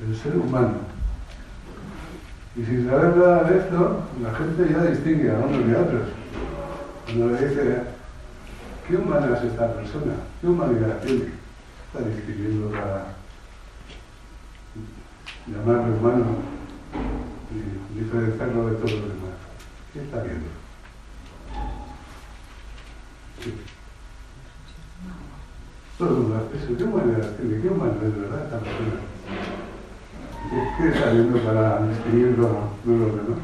el 0.00 0.16
ser 0.16 0.36
humano. 0.36 0.74
Y 2.56 2.64
sin 2.64 2.88
saber 2.88 3.16
nada 3.16 3.44
de 3.44 3.58
esto, 3.58 4.02
la 4.22 4.34
gente 4.34 4.72
ya 4.72 4.90
distingue 4.90 5.30
a 5.30 5.38
unos 5.38 5.68
y 5.68 5.74
a 5.74 5.80
otros. 5.80 6.08
Cuando 7.04 7.26
le 7.34 7.48
dice, 7.48 7.82
¿qué 8.86 8.96
humana 8.96 9.36
es 9.36 9.44
esta 9.44 9.74
persona? 9.74 10.14
¿Qué 10.40 10.46
humanidad 10.46 11.00
tiene? 11.04 11.32
Está 11.92 12.08
distinguiendo 12.08 12.70
para 12.70 13.23
llamarle 15.46 15.98
humano 15.98 16.26
y 17.50 17.98
diferenciarlo 17.98 18.70
de 18.70 18.76
todos 18.76 18.92
los 18.92 19.02
demás. 19.02 19.36
¿Qué 19.92 20.00
está 20.02 20.22
viendo? 20.22 20.46
Sí. 23.42 23.54
Todo 25.98 26.08
el 26.08 26.14
mundo 26.14 26.36
hace 26.36 26.64
eso. 26.64 26.76
¿Qué 26.76 26.84
humanidad 26.84 27.36
tiene? 27.36 27.62
¿Qué 27.62 27.68
humanidad 27.68 28.04
es 28.04 28.14
de 28.14 28.20
verdad 28.20 28.44
esta 28.44 28.58
persona? 28.58 29.00
¿Qué 30.78 30.88
está 30.88 31.10
viendo 31.10 31.38
para 31.38 31.86
distinguirlo 31.86 32.70
de 32.84 32.98
los 32.98 33.16
demás? 33.16 33.38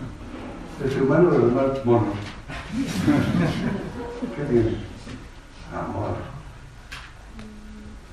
Es 0.84 0.96
humano 1.00 1.30
de 1.30 1.38
los 1.38 1.48
demás 1.48 1.84
monos. 1.84 2.14
¿Qué 4.36 4.42
tiene? 4.44 4.76
Amor. 5.72 6.16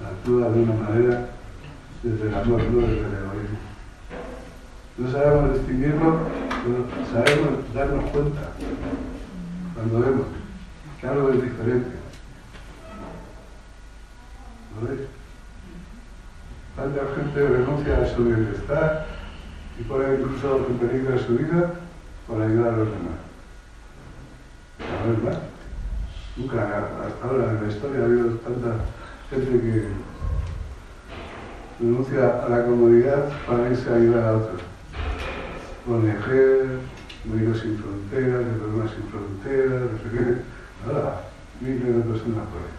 Actúa 0.05 0.49
de 0.49 0.61
una 0.61 0.73
manera 0.73 1.29
desde 2.03 2.27
el 2.27 2.35
amor, 2.35 2.63
no 2.63 2.81
desde 2.81 2.99
el 2.99 3.05
egoísmo. 3.05 3.76
No 4.97 5.11
sabemos 5.11 5.53
distinguirlo, 5.53 6.21
pero 6.63 6.85
sabemos 7.13 7.73
darnos 7.73 8.09
cuenta 8.09 8.41
cuando 9.75 9.99
vemos 9.99 10.25
que 10.99 11.07
algo 11.07 11.29
es 11.29 11.43
diferente. 11.43 11.91
¿Lo 14.73 14.87
veis? 14.87 15.01
Tanta 16.75 17.01
gente 17.15 17.47
renuncia 17.47 18.01
a 18.01 18.07
su 18.07 18.25
bienestar 18.25 19.05
y 19.79 19.83
pone 19.83 20.15
incluso 20.15 20.65
en 20.67 20.77
peligro 20.79 21.19
su 21.19 21.37
vida 21.37 21.73
para 22.27 22.45
ayudar 22.45 22.73
a 22.73 22.77
los 22.77 22.87
demás. 22.87 23.19
A 24.79 25.07
ver, 25.07 25.17
más. 25.23 25.37
Nunca, 26.37 26.63
hasta 27.05 27.27
ahora 27.27 27.51
en 27.51 27.67
la 27.67 27.71
historia 27.71 28.01
ha 28.01 28.05
habido 28.05 28.29
tanta 28.37 28.75
gente 29.29 29.61
que 29.61 29.87
renuncia 31.79 32.45
a 32.45 32.49
la 32.49 32.65
comodidad 32.65 33.29
para 33.47 33.69
irse 33.69 33.89
a 33.91 33.95
ayudar 33.95 34.23
a 34.23 34.37
otros. 34.37 34.76
ONG, 35.87 36.27
Médicos 37.23 37.61
Sin 37.61 37.77
Fronteras, 37.77 38.45
Enfermeras 38.45 38.91
Sin 38.91 39.07
Fronteras, 39.09 39.81
no 39.91 39.97
sé 39.97 40.09
qué. 40.11 40.41
Nada, 40.85 41.29
miles 41.61 41.95
de 41.95 42.01
personas 42.01 42.45
por 42.47 42.59
ahí. 42.61 42.75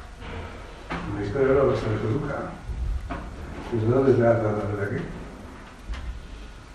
La 1.17 1.25
historia 1.25 1.61
ahora 1.61 1.77
se 1.77 1.89
les 1.89 2.01
educa. 2.03 2.39
¿Desde 3.73 3.89
dónde 3.89 4.15
se 4.15 4.23
va 4.23 4.31
a 4.31 4.41
tratar? 4.41 4.67
¿Desde 4.69 4.85
aquí? 4.85 5.05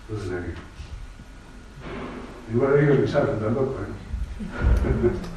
Pues 0.08 0.22
desde 0.24 0.38
aquí. 0.38 0.52
Igual 2.52 2.78
ellos 2.78 2.98
ni 2.98 3.08
saben 3.08 3.38
tampoco, 3.38 3.78
¿eh? 3.80 3.92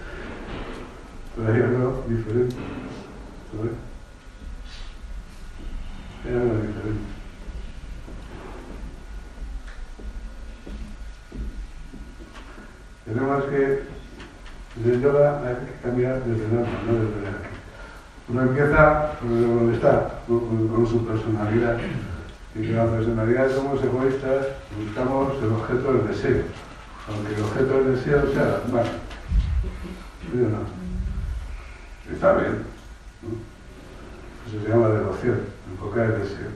Pero 1.35 1.47
hay 1.47 2.15
diferente. 2.15 2.55
¿No 3.53 3.63
ves? 3.63 3.71
Hay 6.25 6.33
algo 6.33 6.55
diferente. 6.55 7.16
Tenemos 13.07 13.45
que, 13.45 13.83
en 14.83 14.91
el 14.91 14.95
hay 14.95 15.55
que 15.55 15.81
cambiar 15.81 16.21
desde 16.25 16.45
el 16.45 16.51
alma, 16.51 16.79
no 16.85 16.93
desde 16.93 17.27
el. 17.29 17.47
Uno 18.29 18.41
empieza 18.41 19.11
por 19.21 19.29
donde 19.29 19.75
está, 19.75 20.19
con, 20.27 20.67
con, 20.67 20.85
su 20.85 21.05
personalidad. 21.05 21.77
Y 22.53 22.67
que 22.67 22.73
la 22.73 22.85
personalidad 22.87 23.49
somos 23.55 23.81
egoístas, 23.81 24.47
buscamos 24.83 25.41
el 25.41 25.53
objeto 25.53 25.93
del 25.93 26.07
deseo. 26.07 26.43
Aunque 27.07 27.35
el 27.35 27.43
objeto 27.43 27.73
del 27.75 27.95
deseo 27.95 28.33
sea 28.33 28.43
la 28.43 28.73
mano. 28.73 28.89
¿Sí 30.21 30.41
o 30.41 30.49
no? 30.49 32.13
Está 32.13 32.33
bien. 32.33 32.63
Eso 34.47 34.61
se 34.63 34.69
llama 34.69 34.89
devoción, 34.89 35.39
enfocar 35.71 36.05
el 36.05 36.19
deseo. 36.19 36.49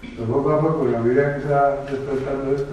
Pero 0.00 0.26
poco 0.32 0.50
a 0.50 0.60
poco, 0.60 0.82
a 0.84 1.00
medida 1.00 1.36
que 1.36 1.42
se 1.42 1.48
va 1.48 1.76
despertando 1.90 2.54
esto, 2.54 2.72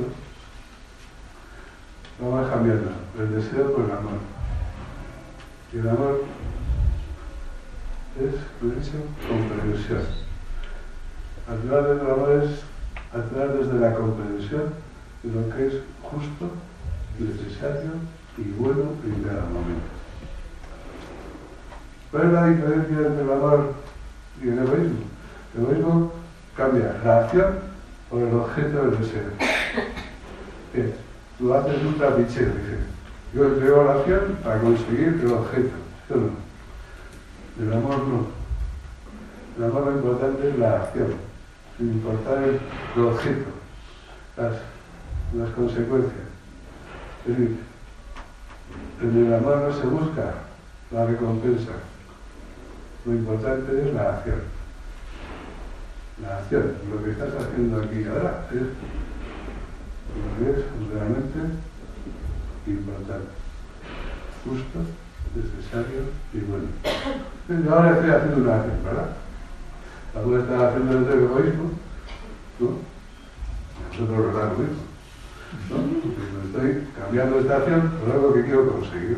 vamos 2.22 2.50
cambiando 2.50 2.92
el 3.18 3.36
deseo 3.36 3.74
por 3.74 3.86
el 3.86 3.92
amor. 3.92 4.20
Y 5.74 5.78
el 5.80 5.90
amor 5.90 6.24
es, 8.20 8.34
lo 8.62 8.72
he 8.72 8.76
dicho, 8.76 8.92
comprensión. 9.28 10.04
Actuar 11.50 11.84
desde 11.88 12.02
el 12.02 12.12
amor 12.12 12.44
es 12.44 12.62
actuar 13.14 13.54
desde 13.58 13.80
la 13.80 13.94
comprensión 13.96 14.74
de 15.24 15.32
lo 15.34 15.56
que 15.56 15.68
es 15.68 15.74
justo, 16.04 16.52
necesario 17.20 17.92
y 18.38 18.44
bueno 18.52 18.84
en 19.04 19.24
cada 19.24 19.44
momento. 19.46 19.90
¿Cuál 22.12 22.28
es 22.28 22.32
la 22.34 22.48
diferencia 22.48 22.98
entre 23.08 23.24
el 23.24 23.32
amor 23.32 23.74
y 24.44 24.50
el 24.50 24.60
egoísmo? 24.60 25.00
El 25.56 25.62
egoísmo 25.64 26.12
cambia 26.56 27.00
la 27.04 27.20
acción 27.20 27.56
por 28.10 28.22
el 28.22 28.34
objeto 28.34 28.86
del 28.86 29.00
deseo. 29.00 29.32
Bien, 30.74 30.94
tú 31.42 31.54
haces 31.56 31.84
un 31.84 31.98
trapicheo, 31.98 32.46
dice. 32.46 32.78
Yo 33.34 33.46
entrego 33.46 33.84
la 33.84 33.94
acción 33.94 34.38
para 34.44 34.62
conseguir 34.62 35.20
el 35.24 35.34
objeto. 35.34 35.72
¿Sí 36.08 36.14
no? 36.14 37.66
El 37.66 37.74
amor 37.74 37.98
no. 38.08 38.28
El 39.58 39.64
amor 39.70 39.88
lo 39.88 39.92
importante 39.94 40.50
es 40.50 40.58
la 40.60 40.76
acción, 40.78 41.14
sin 41.78 41.94
importar 41.94 42.44
el, 42.44 43.04
objeto, 43.04 43.50
las, 44.38 44.54
las 45.34 45.50
consecuencias. 45.56 46.14
Es 47.28 47.38
decir, 47.38 47.60
en 49.02 49.26
el 49.26 49.34
amor 49.34 49.58
no 49.58 49.74
se 49.74 49.88
busca 49.88 50.34
la 50.92 51.06
recompensa, 51.06 51.72
lo 53.06 53.14
importante 53.14 53.82
es 53.82 53.94
la 53.94 54.10
acción. 54.10 54.42
La 56.22 56.38
acción, 56.38 56.74
lo 56.90 57.04
que 57.04 57.12
estás 57.12 57.30
haciendo 57.36 57.82
aquí 57.82 58.06
ahora 58.06 58.48
es 58.52 58.62
que 60.38 60.50
es 60.50 60.66
realmente 60.92 61.40
importante, 62.68 63.32
justo, 64.44 64.80
necesario 65.36 66.02
y 66.34 66.40
bueno. 66.40 66.68
Ahora 67.74 67.92
estoy 67.92 68.10
haciendo 68.10 68.38
una 68.38 68.56
acción, 68.56 68.84
¿verdad? 68.84 69.10
Algunos 70.16 70.44
están 70.44 70.62
haciendo 70.62 70.98
el 70.98 71.24
egoísmo, 71.24 71.72
¿no? 72.60 72.70
Nosotros 73.90 74.34
lo 74.34 74.58
mismo. 74.58 74.84
¿no? 75.70 75.76
Estoy 76.46 76.88
cambiando 76.98 77.40
esta 77.40 77.58
acción 77.58 77.92
por 78.00 78.12
algo 78.12 78.34
que 78.34 78.44
quiero 78.44 78.72
conseguir, 78.72 79.18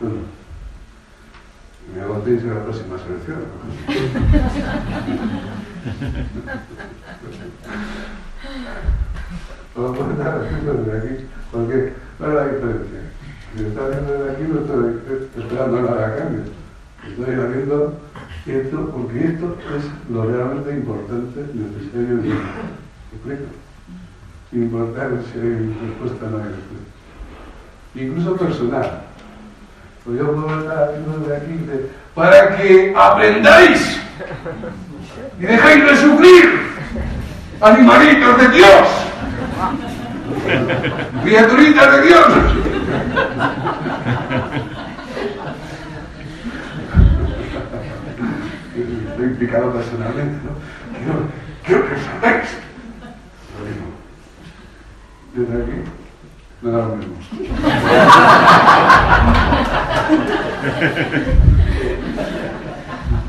¿no? 0.00 0.42
me 1.94 2.00
aguantéis 2.00 2.42
en 2.42 2.54
la 2.54 2.64
próxima 2.64 2.96
selección. 2.98 3.38
Vamos 9.74 9.98
a 9.98 10.12
estar 10.12 10.42
haciendo 10.44 10.74
desde 10.74 10.98
aquí, 10.98 11.24
porque 11.50 11.92
¿cuál 12.18 12.30
es 12.30 12.36
la 12.36 12.44
diferencia? 12.46 13.00
Si 13.56 13.64
está 13.64 13.86
haciendo 13.86 14.12
desde 14.12 14.30
aquí, 14.30 14.42
no 14.48 14.60
estoy 14.60 15.42
esperando 15.42 15.82
nada 15.82 16.06
a 16.06 16.16
cambio. 16.16 16.42
Estoy 17.08 17.34
haciendo 17.34 18.00
esto 18.46 18.90
porque 18.90 19.24
esto 19.24 19.56
es 19.76 19.84
lo 20.10 20.24
realmente 20.26 20.70
importante, 20.72 21.40
necesario 21.54 22.18
y 22.24 22.28
¿Me 22.28 23.16
explico? 23.16 23.52
Importar 24.52 25.10
si 25.32 25.38
hay 25.38 25.76
respuesta 25.86 26.26
no 26.30 26.36
hay 26.38 26.44
respuesta. 26.44 26.92
Incluso 27.94 28.36
personal. 28.36 29.02
Pues 30.04 30.18
yo 30.18 30.32
puedo 30.32 30.60
estar 30.60 30.88
haciendo 30.88 31.18
de 31.28 31.36
aquí 31.36 31.66
para 32.14 32.56
que 32.56 32.94
aprendáis 32.96 34.00
y 35.38 35.42
dejéis 35.42 35.84
de 35.84 35.96
sufrir, 35.96 36.60
animalitos 37.60 38.38
de 38.38 38.48
Dios, 38.48 38.88
criaturitas 41.22 41.96
de 41.96 42.02
Dios. 42.02 42.26
Estoy 49.10 49.26
implicado 49.26 49.72
personalmente, 49.72 50.38
¿no? 50.44 50.52
Quiero, 50.98 51.28
quiero 51.64 51.82
que 51.88 51.94
sabéis 52.00 52.48
lo 53.58 53.64
mismo. 53.66 53.86
Desde 55.34 55.54
aquí, 55.62 55.78
no 56.62 56.70
da 56.70 56.78
lo 56.78 56.96
mismo. 56.96 57.16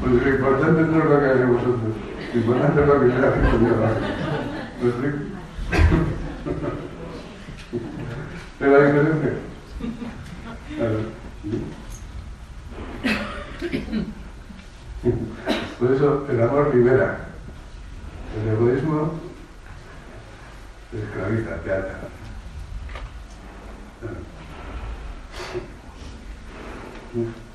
Pues 0.01 0.11
lo 0.11 0.29
importante 0.29 0.81
no 0.81 0.97
es 0.97 1.05
lo 1.05 1.19
que 1.19 1.25
hagáis 1.25 1.47
vosotros, 1.47 1.93
lo 2.33 2.39
importante 2.39 2.81
es 2.81 2.87
lo 2.87 2.99
que 2.99 3.07
yo 3.07 3.15
hago 3.15 3.35
yo. 3.51 3.73
¿Me 4.81 4.89
explico? 4.89 5.17
¿Te 8.59 8.67
la 8.67 8.85
diferencia? 8.85 9.33
Por 15.79 15.91
eso 15.91 16.27
el 16.29 16.43
amor 16.43 16.75
libera, 16.75 17.19
el 18.41 18.53
egoísmo 18.53 19.13
esclaviza, 20.93 21.55
te 21.63 21.73
ata. 21.73 21.99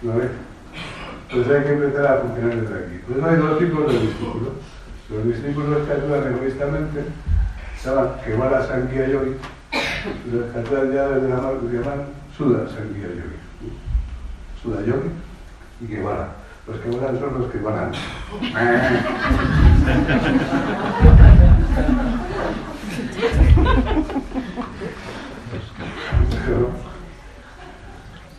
¿Lo 0.03 0.15
ves? 0.15 0.31
Pues 1.33 1.49
hay 1.49 1.63
que 1.63 1.73
empezar 1.73 2.07
a 2.07 2.21
funcionar 2.21 2.57
desde 2.57 2.75
aquí. 2.75 3.01
Pues 3.07 3.25
hay 3.25 3.37
dos 3.37 3.59
tipos 3.59 3.93
de 3.93 3.99
discípulos. 4.01 4.53
Los 5.11 5.25
discípulos 5.25 5.87
que 5.87 5.93
ayudan 5.93 6.35
egoístamente 6.35 7.05
llaman 7.85 8.21
Kevara 8.25 8.67
Sankhya 8.67 9.09
Yogi. 9.09 9.31
Y 9.31 9.33
los 9.33 9.58
que 10.03 10.59
ayudan 10.59 10.93
ya 10.93 11.09
desde 11.09 11.29
la 11.29 11.37
mano 11.37 11.61
se 11.61 11.77
llaman 11.77 12.01
Suda 12.37 12.69
Sankhya 12.69 13.09
Yogi. 13.09 13.39
Suda 14.63 14.83
Yogi 14.83 15.11
y 15.81 15.87
Kevara. 15.87 16.35
Los 16.67 16.79
que 16.81 16.91
van 16.91 17.19
son 17.19 17.41
los 17.41 17.51
que 17.51 17.59
van 17.59 17.93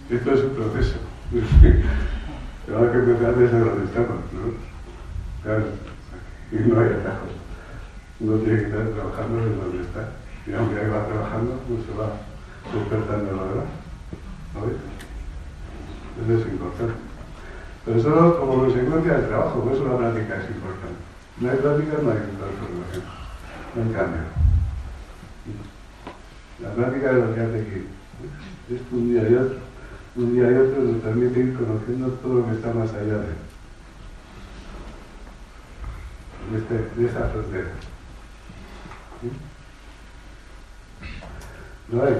Esto 0.10 0.34
es 0.34 0.44
un 0.44 0.56
proceso. 0.56 0.98
Tengo 2.66 2.92
que 2.92 2.98
empezar 2.98 3.36
desde 3.36 3.60
donde 3.60 3.86
estamos, 3.86 4.18
¿no? 4.34 4.42
Y 6.52 6.56
no 6.68 6.80
hay 6.80 6.88
atajos. 6.88 7.30
Uno 8.20 8.38
tiene 8.38 8.60
que 8.60 8.66
estar 8.66 8.88
trabajando 8.90 9.38
desde 9.38 9.56
donde 9.56 9.82
está. 9.82 10.10
Y 10.50 10.54
aunque 10.54 10.80
ahí 10.80 10.90
va 10.90 11.06
trabajando, 11.06 11.62
no 11.70 11.78
se 11.86 11.94
va 11.94 12.18
despertando 12.74 13.36
la 13.36 13.44
verdad. 13.44 13.70
¿No 14.56 14.62
ves? 14.66 14.78
Eso 16.26 16.48
es 16.48 16.54
importante. 16.54 16.94
Pero 17.86 18.02
solo 18.02 18.40
como 18.40 18.56
consecuencia 18.66 19.14
del 19.14 19.28
trabajo, 19.28 19.62
por 19.62 19.74
eso 19.74 19.86
la 19.88 19.98
práctica 19.98 20.42
es 20.42 20.50
importante. 20.50 21.00
No 21.40 21.52
hay 21.52 21.58
práctica, 21.58 21.94
no 22.02 22.12
hay 22.12 22.18
transformación. 22.18 23.04
No 23.76 23.84
hay 23.84 23.92
cambio. 23.94 24.22
La 26.62 26.74
práctica 26.74 27.12
es 27.12 27.18
lo 27.18 27.36
que 27.36 27.42
hace 27.42 27.66
que 27.66 28.76
es 28.76 28.82
un 28.92 29.10
día 29.10 29.30
y 29.30 29.36
otro 29.36 29.70
un 30.16 30.34
día 30.34 30.52
y 30.52 30.56
otro 30.56 30.84
nos 30.84 31.02
permite 31.02 31.40
ir 31.40 31.54
conociendo 31.54 32.10
todo 32.22 32.40
lo 32.40 32.46
que 32.48 32.56
está 32.56 32.74
más 32.74 32.92
allá 32.94 33.20
de, 33.20 33.36
de, 36.52 36.58
este, 36.58 37.00
de 37.00 37.08
esta 37.08 37.30
frontera. 37.30 37.70
¿Lo 41.92 42.02
veis? 42.02 42.18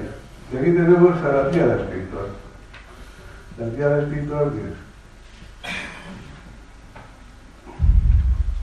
Y 0.52 0.58
aquí 0.58 0.72
tenemos 0.72 1.18
a 1.18 1.28
la 1.32 1.52
tía 1.52 1.76
espiritual. 1.76 2.28
La 3.58 3.70
tía 3.70 4.00
espiritual 4.00 4.52
que 4.52 4.60
es 4.60 4.90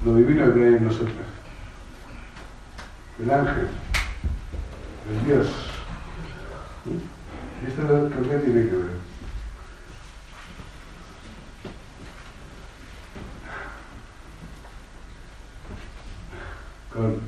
lo 0.04 0.14
divino 0.14 0.54
que 0.54 0.64
hay 0.64 0.74
en 0.74 0.84
nosotros. 0.84 1.14
El 3.20 3.30
ángel, 3.30 3.68
el 5.11 5.26
Dios. 5.26 5.48
¿Y 6.86 7.66
esto 7.66 7.82
con 7.86 8.24
qué 8.28 8.38
tiene 8.38 8.68
que 8.68 8.76
ver? 8.76 9.07
con 16.96 17.20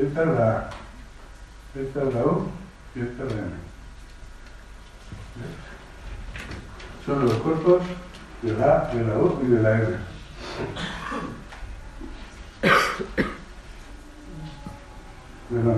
esta 0.00 0.22
es 0.22 0.28
la 0.28 0.70
esta 1.74 2.02
es 2.02 2.14
la 2.14 2.20
U 2.24 2.48
y 2.94 3.00
esta 3.00 3.24
es 3.24 3.32
la 3.32 3.38
M. 3.38 3.50
Son 7.04 7.24
los 7.24 7.34
cuerpos 7.34 7.82
de 8.42 8.52
la 8.52 8.90
de 8.92 9.04
la 9.04 9.18
U 9.18 9.40
y 9.42 9.46
de 9.46 9.62
la 9.62 9.72
M. 9.74 9.96
Bueno, 15.50 15.74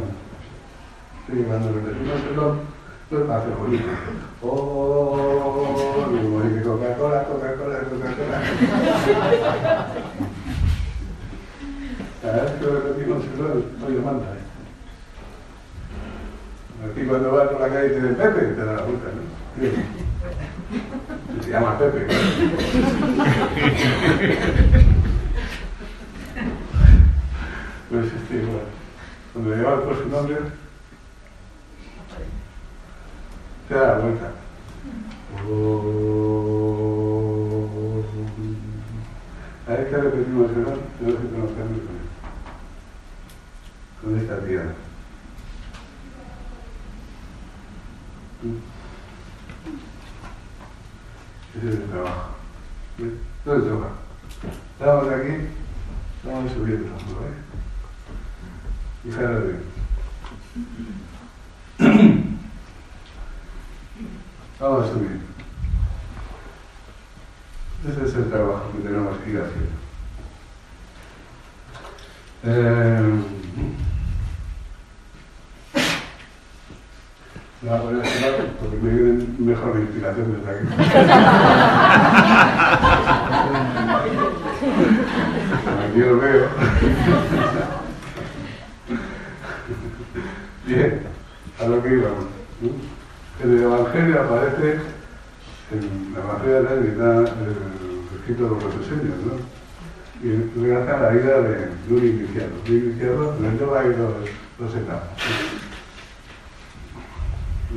sí, 1.26 1.44
cuando 1.48 1.72
decimos 1.72 2.20
el 2.30 3.18
Esto 3.18 3.32
hace 3.32 3.48
bonito. 3.50 3.88
Oh, 4.42 5.74
Coca-Cola, 6.64 7.24
Coca-Cola, 7.24 7.78
Coca-Cola. 7.90 8.38
Cada 12.24 12.42
vez 12.42 12.52
que 12.52 12.64
lo 12.64 12.80
repetimos, 12.80 13.22
no 13.36 13.88
lo 13.90 14.00
manda, 14.00 14.24
¿eh? 14.24 14.44
Aquí 16.90 17.02
cuando 17.06 17.32
vas 17.32 17.48
por 17.48 17.60
la 17.60 17.68
calle 17.68 17.88
te 17.90 17.94
dicen 17.96 18.14
Pepe, 18.14 18.40
te 18.40 18.64
da 18.64 18.72
la 18.72 18.82
vuelta, 18.82 19.08
¿no? 19.14 19.22
Se 21.42 21.50
llama 21.50 21.78
Pepe. 21.78 22.06
pues 27.90 28.06
este 28.06 28.36
igual. 28.36 28.68
Cuando 29.34 29.50
le 29.50 29.62
llamas 29.62 29.80
por 29.84 30.02
su 30.02 30.08
nombre, 30.08 30.36
te 33.68 33.74
da 33.74 33.86
la 33.86 33.98
vuelta. 33.98 34.30
Oh. 35.46 36.04
A 39.66 39.70
ver 39.72 39.90
que 39.90 39.96
repetimos 39.96 40.50
el 40.52 40.62
nombre, 40.62 40.80
tenemos 40.98 41.20
que 41.20 41.28
conocernos 41.28 41.80
con. 41.80 42.03
Con 44.05 44.18
esta 44.18 44.38
tía. 44.40 44.62
Ese 51.57 51.68
es 51.68 51.74
el 51.74 51.88
trabajo. 51.88 52.34
El 52.98 53.64
yoga. 53.64 53.88
Estamos 54.78 55.09
aquí, 55.09 55.48
estamos 56.22 56.52
subiendo, 56.52 56.88
¿no? 56.90 56.98
Fijaros 59.05 59.44
bien. 59.44 59.62
Vamos 64.61 64.84
a 64.84 64.92
subir. 64.92 65.20
Ese 67.88 68.05
es 68.07 68.14
el 68.14 68.30
trabajo 68.30 68.70
que 68.72 68.78
tenemos 68.82 69.16
que 69.18 69.30
ir 69.30 69.40
haciendo. 69.40 69.84
Eh, 72.46 73.24
me 77.64 77.70
voy 77.78 77.94
a 77.94 77.96
lado 77.96 78.44
porque 78.60 78.76
me 78.76 78.90
viene 78.90 79.26
mejor 79.38 79.74
la 79.74 79.80
inspiración 79.80 80.36
desde 80.36 80.50
aquí. 80.50 80.66
aquí 85.88 85.98
lo 85.98 86.18
veo. 86.18 86.48
Bien, 90.66 91.02
a 91.58 91.64
lo 91.66 91.82
que 91.82 91.88
íbamos. 91.88 92.24
En 93.42 93.50
el 93.50 93.62
Evangelio 93.62 94.20
aparece, 94.20 94.78
en 95.72 96.14
la 96.14 96.20
Evangelio 96.20 96.54
de 96.54 96.62
la 96.62 96.70
Trinidad, 96.70 97.20
el 97.20 98.18
escrito 98.18 98.44
de 98.44 98.50
los 98.50 98.62
profesores, 98.62 99.02
¿no? 99.24 99.54
Y 100.22 100.28
relata 100.60 101.00
la 101.00 101.08
vida 101.10 101.40
de, 101.40 101.68
un 101.90 101.98
iniciado. 101.98 102.50
Un 102.66 102.72
iniciado, 102.72 103.36
yoga 103.58 103.80
hay 103.80 103.88
dos, 103.88 104.14
dos 104.58 104.74
etapas. 104.74 105.08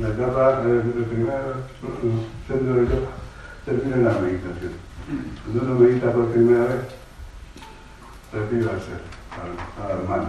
La 0.00 0.08
etapa 0.10 0.60
de 0.62 1.02
primera, 1.02 1.54
centro 2.46 2.74
del 2.74 2.88
yoga, 2.88 3.08
termina 3.64 3.96
en 3.96 4.04
la 4.04 4.12
meditación. 4.12 4.72
Cuando 5.44 5.72
uno 5.72 5.80
medita 5.80 6.12
por 6.12 6.26
primera 6.26 6.64
vez, 6.66 6.84
recibe 8.32 8.70
al 8.70 8.80
ser, 8.80 9.02
al, 9.34 10.12
al. 10.12 10.22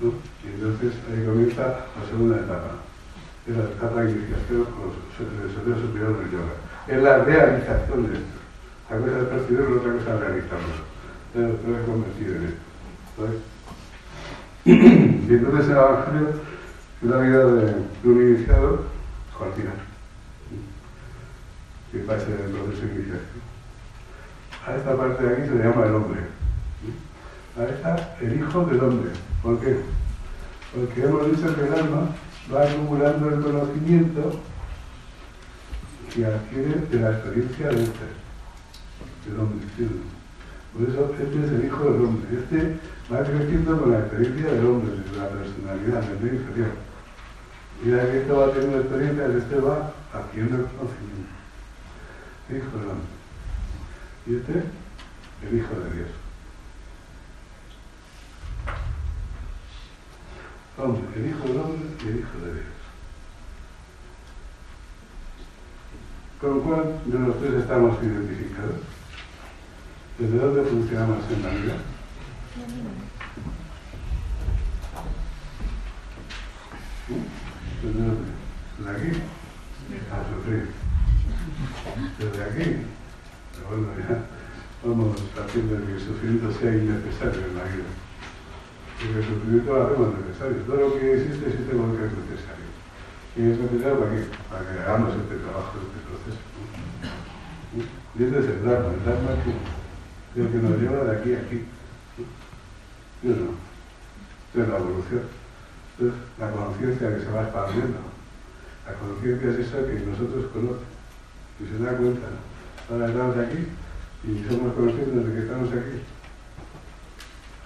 ¿no? 0.00 0.12
Y 0.44 0.48
entonces 0.52 0.92
ahí 1.08 1.24
comienza 1.24 1.62
la 1.62 2.06
segunda 2.10 2.36
etapa, 2.36 2.70
es 3.46 3.56
la 3.56 3.64
etapa 3.64 4.02
de 4.02 4.10
iniciación 4.10 4.66
o 4.68 4.92
el 5.18 5.54
sentido 5.54 5.80
superior 5.80 6.18
del 6.18 6.30
yoga. 6.32 6.54
Es 6.88 7.02
la 7.02 7.24
realización 7.24 8.06
de 8.06 8.18
esto. 8.18 8.38
La 8.90 8.98
cosa 8.98 9.18
es 9.18 9.28
percibirlo, 9.28 9.76
otra 9.76 9.92
cosa 9.92 10.14
es 10.14 10.20
realizarlo. 10.20 10.74
Pero 11.32 11.48
no 11.48 11.78
he 11.78 11.84
convertido 11.86 12.36
en 12.36 12.44
esto. 12.44 12.60
¿sabes? 13.16 13.40
Y 15.22 15.34
entonces 15.34 15.70
el 15.70 15.76
Evangelio 15.76 16.51
es 17.02 17.08
la 17.08 17.18
vida 17.18 17.44
de, 17.46 17.66
de 18.02 18.08
un 18.08 18.22
iniciado 18.22 18.92
final. 19.50 19.74
Que 21.90 21.98
pase 21.98 22.26
del 22.26 22.52
proceso 22.52 22.86
de 22.86 22.94
iniciación. 22.94 23.42
A 24.66 24.76
esta 24.76 24.96
parte 24.96 25.24
de 25.24 25.32
aquí 25.32 25.48
se 25.48 25.54
le 25.56 25.64
llama 25.64 25.86
el 25.86 25.94
hombre. 25.94 26.20
A 27.58 27.64
esta 27.64 28.16
el 28.20 28.36
hijo 28.38 28.64
del 28.64 28.80
hombre. 28.80 29.10
¿Por 29.42 29.60
qué? 29.60 29.76
Porque 30.74 31.02
hemos 31.02 31.26
dicho 31.30 31.54
que 31.54 31.66
el 31.66 31.74
alma 31.74 32.08
va 32.52 32.62
acumulando 32.62 33.28
el 33.28 33.42
conocimiento 33.42 34.40
que 36.14 36.24
adquiere 36.24 36.86
de 36.90 37.00
la 37.00 37.10
experiencia 37.10 37.68
de 37.68 37.82
este, 37.82 38.06
del 39.26 39.40
hombre. 39.40 39.66
Por 40.72 40.88
eso 40.88 41.14
este 41.20 41.44
es 41.44 41.52
el 41.52 41.64
hijo 41.66 41.84
del 41.84 42.02
hombre. 42.02 42.38
Este 42.38 42.78
va 43.12 43.24
creciendo 43.24 43.80
con 43.80 43.92
la 43.92 43.98
experiencia 43.98 44.52
del 44.52 44.66
hombre, 44.66 44.92
de 44.92 45.18
la 45.18 45.28
personalidad, 45.28 46.00
del 46.08 46.20
medio 46.20 46.40
inferior. 46.40 46.91
Y 47.82 47.88
la 47.88 48.04
esto 48.04 48.36
va 48.36 48.52
teniendo 48.52 48.78
experiencia, 48.78 49.26
este 49.26 49.56
va 49.56 49.92
adquiriendo 50.12 50.56
el 50.56 50.66
conocimiento. 50.66 51.32
Hijo 52.48 52.78
del 52.78 52.90
hombre. 52.90 53.08
Y 54.26 54.36
este, 54.36 54.52
el 55.48 55.58
hijo 55.58 55.74
de 55.74 55.96
Dios. 55.96 56.08
Hombre, 60.78 61.02
el 61.16 61.26
hijo 61.28 61.48
del 61.48 61.56
hombre 61.58 61.88
y 62.04 62.08
el 62.08 62.18
hijo 62.20 62.38
de 62.38 62.54
Dios. 62.54 62.66
¿Con 66.40 66.60
cuál 66.60 67.00
de 67.04 67.18
los 67.18 67.40
tres 67.40 67.54
estamos 67.54 68.00
identificados? 68.02 68.76
¿Desde 70.18 70.38
dónde 70.38 70.62
funcionamos 70.70 71.18
en 71.30 71.42
la 71.42 71.48
vida? 71.50 71.76
¿Desde 77.08 77.41
¿Desde 77.82 78.90
aquí? 78.90 79.10
A 80.06 80.22
sufrir. 80.30 80.70
Desde 82.18 82.44
aquí. 82.44 82.86
Pero 83.52 83.68
bueno, 83.68 83.88
ya 83.98 84.22
vamos 84.86 85.18
haciendo 85.34 85.84
que 85.84 85.92
el 85.92 86.00
sufrimiento 86.00 86.52
sea 86.52 86.74
innecesario 86.78 87.42
en 87.42 87.58
la 87.58 87.64
vida. 87.64 87.90
Porque 89.02 89.18
el 89.18 89.26
sufrimiento 89.26 89.74
lo 89.74 89.82
hacemos 89.82 90.14
necesario. 90.14 90.62
Todo 90.62 90.76
lo 90.76 90.94
que 90.94 91.12
existe 91.12 91.42
existe 91.42 91.74
porque 91.74 92.06
es 92.06 92.14
necesario. 92.22 92.70
Y 93.34 93.40
es 93.50 93.58
necesario 93.58 93.98
para 93.98 94.10
qué? 94.14 94.20
Para 94.46 94.62
que 94.62 94.78
hagamos 94.78 95.10
este 95.18 95.36
trabajo, 95.42 95.74
este 95.82 96.00
proceso. 96.06 96.42
Y 97.74 98.22
este 98.22 98.38
es 98.38 98.46
el 98.46 98.62
Dharma. 98.62 98.94
El 98.94 99.02
Dharma 99.02 99.30
es 99.42 100.38
el 100.38 100.48
que 100.54 100.58
nos 100.62 100.78
lleva 100.78 101.02
de 101.02 101.18
aquí 101.18 101.34
a 101.34 101.38
aquí. 101.42 101.66
¿Sí 102.14 103.26
o 103.26 103.34
no? 103.42 103.58
Esto 103.58 104.62
es 104.62 104.68
la 104.70 104.78
evolución. 104.78 105.41
Esto 105.92 106.06
es 106.06 106.14
la 106.38 106.50
conciencia 106.50 107.14
que 107.14 107.20
se 107.22 107.30
va 107.30 107.42
expandiendo. 107.42 107.98
La 108.86 108.94
conciencia 108.94 109.50
es 109.50 109.58
esa 109.58 109.86
que 109.86 110.06
nosotros 110.06 110.46
conocemos. 110.52 110.92
Y 111.60 111.64
se 111.66 111.84
da 111.84 111.96
cuenta. 111.96 112.28
Ahora 112.90 113.06
estamos 113.08 113.36
aquí 113.36 113.68
y 114.24 114.44
somos 114.48 114.74
conscientes 114.74 115.26
de 115.26 115.32
que 115.32 115.40
estamos 115.40 115.68
aquí. 115.68 116.00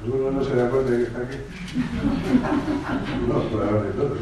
Alguno 0.02 0.30
no 0.30 0.44
se 0.44 0.54
da 0.56 0.68
cuenta 0.68 0.90
de 0.90 0.96
que 0.98 1.04
está 1.04 1.20
aquí. 1.20 1.36
No, 3.28 3.42
por 3.48 3.62
hablar 3.62 3.82
de 3.84 3.90
todo. 3.90 4.16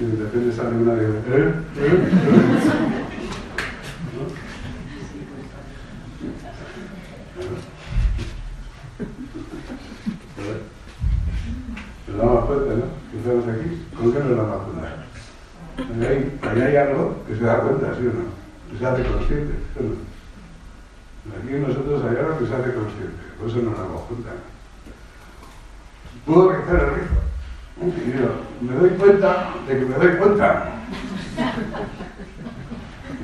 Y 0.00 0.04
de 0.04 0.24
repente 0.24 0.56
sale 0.56 0.76
una 0.76 0.94
de 0.94 1.06
¿eh? 1.06 1.54
¿Eh? 1.76 2.06
Nos 12.08 12.18
damos 12.18 12.44
cuenta, 12.46 12.74
¿no? 12.74 12.84
Que 13.10 13.18
estamos 13.18 13.44
aquí. 14.16 14.28
¿Con 14.28 14.28
qué 14.28 14.34
nos 14.34 14.36
damos 14.36 14.62
cuenta? 14.64 16.08
Ahí, 16.08 16.38
ahí 16.42 16.60
hay 16.62 16.76
algo 16.76 17.24
que 17.26 17.36
se 17.36 17.44
da 17.44 17.60
cuenta, 17.60 17.94
¿sí 17.94 18.06
o 18.06 18.12
no? 18.12 18.24
Que 18.70 18.78
se 18.78 18.86
hace 18.86 19.02
consciente, 19.02 19.54
¿sí 19.74 19.80
o 19.80 19.82
no? 19.82 19.96
Aquí 21.36 21.52
nosotros 21.66 22.04
hay 22.04 22.16
algo 22.16 22.38
que 22.38 22.46
se 22.46 22.54
hace 22.54 22.74
consciente, 22.74 23.22
por 23.38 23.48
eso 23.48 23.58
nos 23.58 23.78
damos 23.78 24.02
cuenta. 24.02 24.30
Puedo 26.24 26.48
crecer 26.48 26.74
el 26.74 26.94
rizo. 26.94 27.26
Y 27.78 28.18
yo, 28.18 28.28
me 28.62 28.74
doy 28.74 28.90
cuenta 28.98 29.54
de 29.68 29.78
que 29.78 29.84
me 29.84 29.94
doy 29.96 30.16
cuenta. 30.16 30.72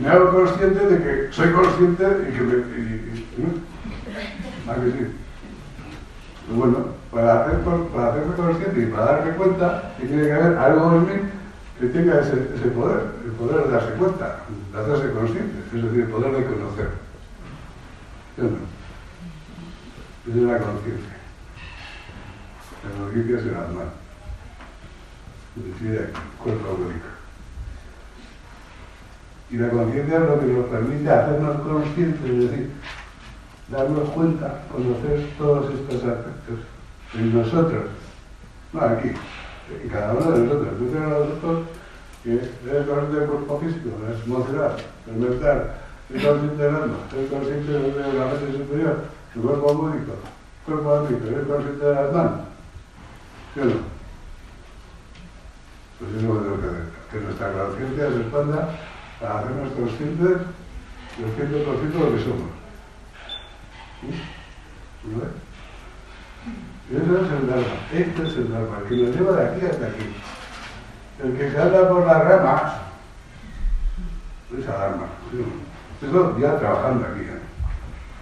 Me 0.01 0.09
hago 0.09 0.33
consciente 0.33 0.87
de 0.87 1.03
que 1.03 1.33
soy 1.33 1.53
consciente 1.53 2.05
y 2.29 2.33
que 2.35 2.41
me. 2.41 2.55
Y, 2.55 3.27
y, 3.39 3.43
¿no? 3.43 4.73
¿A 4.73 4.75
que 4.75 4.91
sí? 4.91 5.22
Pues 6.47 6.59
bueno, 6.59 6.87
para, 7.11 7.45
hacer, 7.45 7.61
para 7.61 8.09
hacerme 8.09 8.35
consciente 8.35 8.81
y 8.81 8.87
para 8.87 9.05
darme 9.05 9.33
cuenta, 9.33 9.95
que 9.99 10.07
tiene 10.07 10.25
que 10.25 10.33
haber 10.33 10.59
algo 10.59 10.97
en 10.97 11.07
mí 11.07 11.31
que 11.83 11.89
tenga 11.89 12.21
ese, 12.21 12.37
poder, 12.37 13.11
el 13.25 13.33
poder 13.33 13.67
de 13.67 13.73
darse 13.73 13.93
cuenta, 13.95 14.45
de 14.73 14.79
hacerse 14.79 15.13
consciente, 15.13 15.59
es 15.67 15.83
decir, 15.83 16.01
el 16.03 16.09
poder 16.09 16.33
de 16.33 16.45
conocer. 16.45 16.91
¿Sí 18.37 18.43
o 18.43 18.45
no? 18.45 18.73
Esa 20.29 20.39
es 20.39 20.45
la 20.45 20.59
conciencia. 20.59 21.17
La 22.85 23.05
conciencia 23.05 23.37
es 23.37 23.43
el 23.43 23.55
alma. 23.57 23.83
decide 25.57 26.11
cuerpo 26.43 26.79
único. 26.79 27.07
Y 29.51 29.57
la 29.57 29.69
conciencia 29.69 30.19
es 30.19 30.23
lo 30.23 30.41
que 30.41 30.47
nos 30.47 30.67
permite 30.67 31.11
hacernos 31.11 31.61
conscientes, 31.63 32.31
es 32.31 32.51
decir, 32.51 32.71
darnos 33.73 34.09
cuenta, 34.11 34.63
conocer 34.71 35.27
todos 35.39 35.73
estos 35.73 36.05
aspectos 36.05 36.59
en 37.15 37.39
nosotros, 37.39 37.85
no 38.73 38.81
aquí, 38.81 39.09
en 39.83 39.89
cada 39.89 40.13
uno 40.13 40.31
de 40.31 40.39
nosotros. 40.45 40.79
Tienes 40.79 41.03
a 41.03 41.09
nosotros 41.09 41.67
que 42.23 42.33
eres 42.35 42.87
consciente 42.87 43.19
del 43.19 43.29
cuerpo 43.29 43.61
físico, 43.61 43.89
es 44.13 44.27
emocional, 44.27 44.77
el 45.09 45.17
mental, 45.17 45.73
eres 46.11 46.25
consciente 46.25 46.63
del 46.63 46.75
alma, 46.77 46.97
eres 47.17 47.31
consciente 47.31 47.73
de 47.73 48.19
la 48.19 48.27
mente 48.27 48.59
superior, 48.59 48.97
tu 49.33 49.43
cuerpo 49.43 49.73
único, 49.73 50.13
cuerpo 50.67 51.07
único, 51.09 51.27
eres 51.27 51.47
consciente 51.47 51.85
de 51.85 51.95
las 51.95 52.13
manos. 52.13 52.41
¿Sí 53.55 53.61
o 53.61 53.65
no? 53.65 53.93
Pues 55.99 56.11
eso 56.13 56.19
es 56.19 56.47
lo 56.47 56.61
que 56.61 56.67
hacer, 56.67 56.89
que 57.11 57.21
nuestra 57.21 57.53
conciencia 57.53 58.11
se 58.11 58.21
expanda 58.21 58.69
para 59.21 59.39
hacernos 59.39 59.73
conscientes 59.73 60.37
del 61.17 61.31
100% 61.37 61.93
de 61.93 61.99
lo 61.99 62.17
que 62.17 62.23
somos. 62.23 62.62
¿No 64.03 65.21
ves? 65.21 65.29
Eso 66.91 67.13
es 67.17 67.33
el 67.33 67.47
Dharma, 67.47 67.77
este 67.93 68.23
es 68.27 68.35
el 68.37 68.53
Dharma, 68.53 68.79
el 68.79 68.89
que 68.89 68.97
nos 68.97 69.17
lleva 69.17 69.37
de 69.37 69.49
aquí 69.49 69.67
hasta 69.67 69.87
aquí. 69.87 70.07
El 71.23 71.37
que 71.37 71.51
se 71.51 71.61
anda 71.61 71.89
por 71.89 72.07
las 72.07 72.25
ramas 72.25 72.73
es 74.59 74.69
a 74.69 74.73
Dharma. 74.73 75.07
Esto 76.03 76.39
ya 76.39 76.59
trabajando 76.59 77.07
aquí, 77.07 77.21
¿eh? 77.21 77.41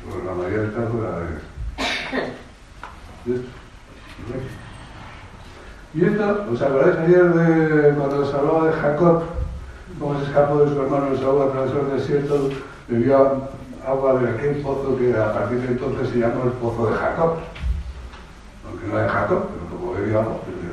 Porque 0.05 0.27
la 0.27 0.35
mayoría 0.35 0.69
está 0.69 0.83
fuera 0.87 1.19
de 1.19 1.25
esto. 3.35 3.49
Y 5.93 6.05
esto, 6.05 6.47
¿os 6.53 6.63
acordáis 6.63 6.99
ayer 6.99 7.25
de 7.35 7.95
cuando 7.95 8.21
os 8.21 8.35
hablaba 8.35 8.67
de 8.67 8.73
Jacob? 8.75 9.23
Cómo 9.99 10.19
se 10.21 10.27
escapó 10.27 10.59
de 10.61 10.73
su 10.73 10.81
hermano 10.81 11.13
Esaú, 11.13 11.43
atravesó 11.43 11.81
el 11.81 11.99
desierto, 11.99 12.51
bebió 12.87 13.49
agua 13.87 14.21
de 14.21 14.31
aquel 14.31 14.57
pozo 14.57 14.97
que 14.99 15.17
a 15.17 15.33
partir 15.33 15.61
de 15.61 15.69
entonces 15.69 16.09
se 16.11 16.19
llamó 16.19 16.45
el 16.45 16.53
pozo 16.53 16.91
de 16.91 16.97
Jacob. 16.97 17.37
Aunque 18.67 18.87
no 18.87 18.97
de 18.97 19.09
Jacob, 19.09 19.49
pero 19.51 19.67
como 19.71 19.93
bebió 19.95 20.21
agua, 20.21 20.37
pues 20.45 20.57
de 20.57 20.71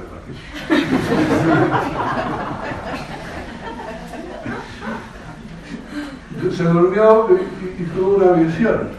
Se 6.55 6.63
durmió 6.63 7.27
y, 7.79 7.83
tuvo 7.83 8.15
una 8.17 8.31
visión 8.33 8.89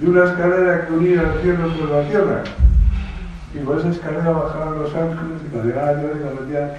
de 0.00 0.10
una 0.10 0.24
escalera 0.24 0.86
que 0.86 0.92
unía 0.92 1.22
el 1.22 1.40
cielo 1.42 1.72
con 1.78 1.92
la 1.92 2.08
tierra. 2.08 2.44
Y 3.54 3.58
por 3.58 3.78
esa 3.78 3.90
escalera 3.90 4.30
bajaron 4.30 4.82
los 4.82 4.94
ángeles 4.94 5.40
y 5.44 5.56
llegaban 5.66 5.88
a 5.88 5.92
la 5.92 6.00
tierra 6.00 6.16
y 6.16 6.24
la 6.24 6.30
metían 6.40 6.70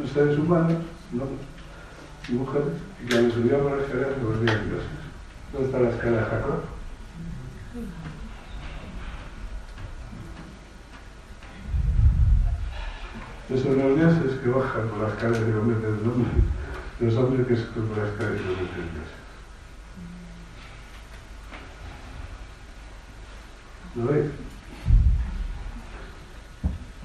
los 0.00 0.10
seres 0.10 0.38
humanos, 0.38 0.78
¿no? 1.12 1.24
y 2.28 2.32
mujeres, 2.32 2.68
y 3.02 3.10
cuando 3.10 3.34
subían 3.34 3.60
por 3.60 3.76
la 3.76 3.82
escalera 3.82 4.08
se 4.14 4.24
volvían 4.24 4.68
dioses. 4.68 4.99
¿Dónde 5.52 5.66
está 5.66 5.80
la 5.80 5.90
escalera 5.90 6.24
de 6.24 6.30
Jacob? 6.30 6.62
Esos 13.48 13.64
son 13.64 13.78
los 13.78 13.96
dioses 13.96 14.40
que 14.40 14.48
bajan 14.48 14.88
por 14.88 14.98
las 15.08 15.14
calles 15.14 15.42
y 15.48 15.52
convierten 15.52 15.90
en 15.90 16.08
hombres, 16.08 16.44
los 17.00 17.16
hombres 17.16 17.46
que 17.48 17.56
suben 17.56 17.88
por 17.88 17.98
las 17.98 18.16
calles 18.16 18.40
y 18.40 18.44
convierten 18.44 18.80
en 18.80 18.94
dioses. 18.94 19.20
¿Lo 23.96 24.06
veis? 24.06 24.30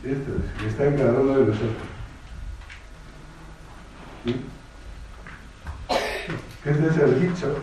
Esto 0.03 0.31
es, 0.37 0.61
que 0.61 0.67
está 0.67 0.85
en 0.85 0.97
cada 0.97 1.19
uno 1.19 1.39
de 1.39 1.45
nosotros. 1.47 1.71
¿Sí? 4.23 4.45
Este 6.63 6.87
es 6.87 6.97
el 6.97 7.21
dicho 7.21 7.57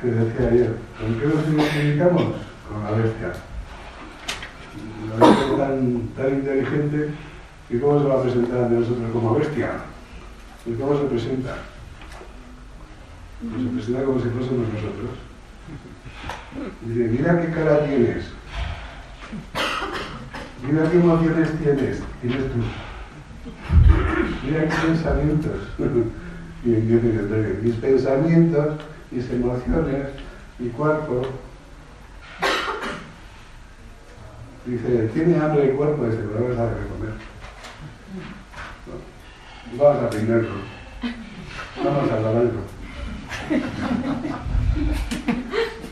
que 0.00 0.08
decía 0.08 0.48
ayer. 0.48 0.76
¿Con 0.98 1.20
qué 1.20 1.26
nos 1.26 1.48
identificamos? 1.48 2.22
Con 2.68 2.84
la 2.84 2.90
bestia. 2.92 3.32
La 5.08 5.26
bestia 5.26 5.46
es 5.46 5.58
tan, 5.58 6.08
tan 6.16 6.34
inteligente 6.34 7.10
que 7.68 7.80
cómo 7.80 8.00
se 8.00 8.08
va 8.08 8.18
a 8.18 8.22
presentar 8.22 8.64
ante 8.64 8.74
nosotros 8.76 9.10
como 9.12 9.34
bestia. 9.34 9.72
¿Y 10.66 10.72
cómo 10.74 10.96
se 10.96 11.04
presenta? 11.04 11.56
Pues 13.40 13.62
se 13.62 13.68
presenta 13.68 14.04
como 14.04 14.20
si 14.20 14.28
fuésemos 14.28 14.68
nosotros. 14.68 15.10
Dice, 16.82 17.08
mira 17.08 17.40
qué 17.40 17.52
cara 17.52 17.86
tienes. 17.86 18.24
Mira 20.66 20.90
qué 20.90 20.98
emociones 20.98 21.58
tienes. 21.58 22.02
Tienes 22.20 22.42
tú. 22.52 22.60
Mira 24.44 24.68
qué 24.68 24.86
pensamientos. 24.86 25.60
y 26.64 26.70
dice, 26.70 27.58
mis 27.62 27.74
pensamientos, 27.76 28.74
mis 29.10 29.30
emociones, 29.30 30.06
mi 30.58 30.68
cuerpo. 30.70 31.22
Dice, 34.66 35.10
tiene 35.14 35.40
hambre 35.40 35.70
el 35.70 35.76
cuerpo, 35.76 36.04
dice, 36.04 36.18
pero 36.18 36.48
no 36.48 36.54
sabe 36.54 36.70
comer. 36.88 37.14
No. 38.86 39.82
Vamos 39.84 40.04
a 40.04 40.10
peinarlo. 40.10 40.50
Vamos 41.82 42.12
a 42.12 42.20
lavarlo. 42.20 42.60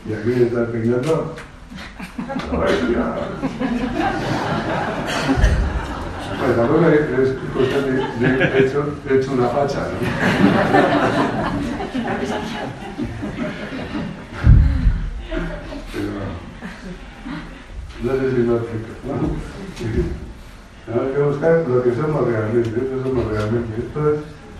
Y 0.05 0.13
aquí 0.13 0.43
está 0.43 0.65
peinando. 0.67 1.35
Pues 6.39 6.55
tampoco 6.55 6.85
es 6.87 7.35
cuestión 7.53 7.83
de, 7.85 7.91
de, 8.29 8.59
hecho, 8.59 8.79
de 9.03 9.19
hecho 9.19 9.33
una 9.33 9.49
facha, 9.49 9.79
¿no? 9.79 9.97
No 18.03 18.11
sé 18.13 18.31
si 18.31 18.43
lo 18.43 18.57
explico. 18.57 18.87
¿no? 19.07 19.29
Tenemos 20.85 21.15
que 21.15 21.21
buscar 21.21 21.65
lo 21.67 21.83
que 21.83 21.95
somos 21.95 22.27
realmente, 22.27 22.69
esto 22.69 23.03
somos 23.03 23.25
realmente. 23.31 23.77
Esto 23.77 24.13
es 24.13 24.19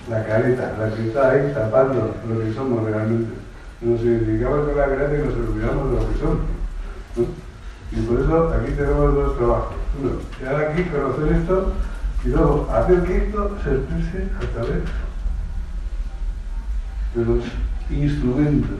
la 0.09 0.25
careta, 0.25 0.75
la 0.77 0.93
que 0.93 1.07
está 1.07 1.31
ahí 1.31 1.51
tapando 1.53 2.15
lo 2.27 2.39
que 2.39 2.53
somos 2.53 2.83
realmente. 2.83 3.33
Nos 3.81 4.01
identificamos 4.01 4.67
con 4.67 4.77
la 4.77 4.85
careta 4.85 5.15
y 5.15 5.25
nos 5.25 5.33
olvidamos 5.33 5.89
de 5.89 5.95
lo 5.95 6.11
que 6.11 6.19
somos. 6.19 6.37
¿no? 7.15 7.25
Y 7.91 8.01
por 8.01 8.19
eso 8.19 8.53
aquí 8.53 8.71
tenemos 8.73 9.15
dos 9.15 9.37
trabajos. 9.37 9.75
Uno, 9.99 10.11
llegar 10.39 10.69
aquí, 10.69 10.83
conocer 10.83 11.35
esto 11.35 11.73
y 12.23 12.27
luego 12.29 12.69
hacer 12.71 13.03
que 13.03 13.17
esto 13.17 13.57
se 13.63 13.71
exprese 13.71 14.27
a 14.35 14.53
través 14.53 14.83
de 17.15 17.25
los 17.25 17.43
instrumentos. 17.89 18.77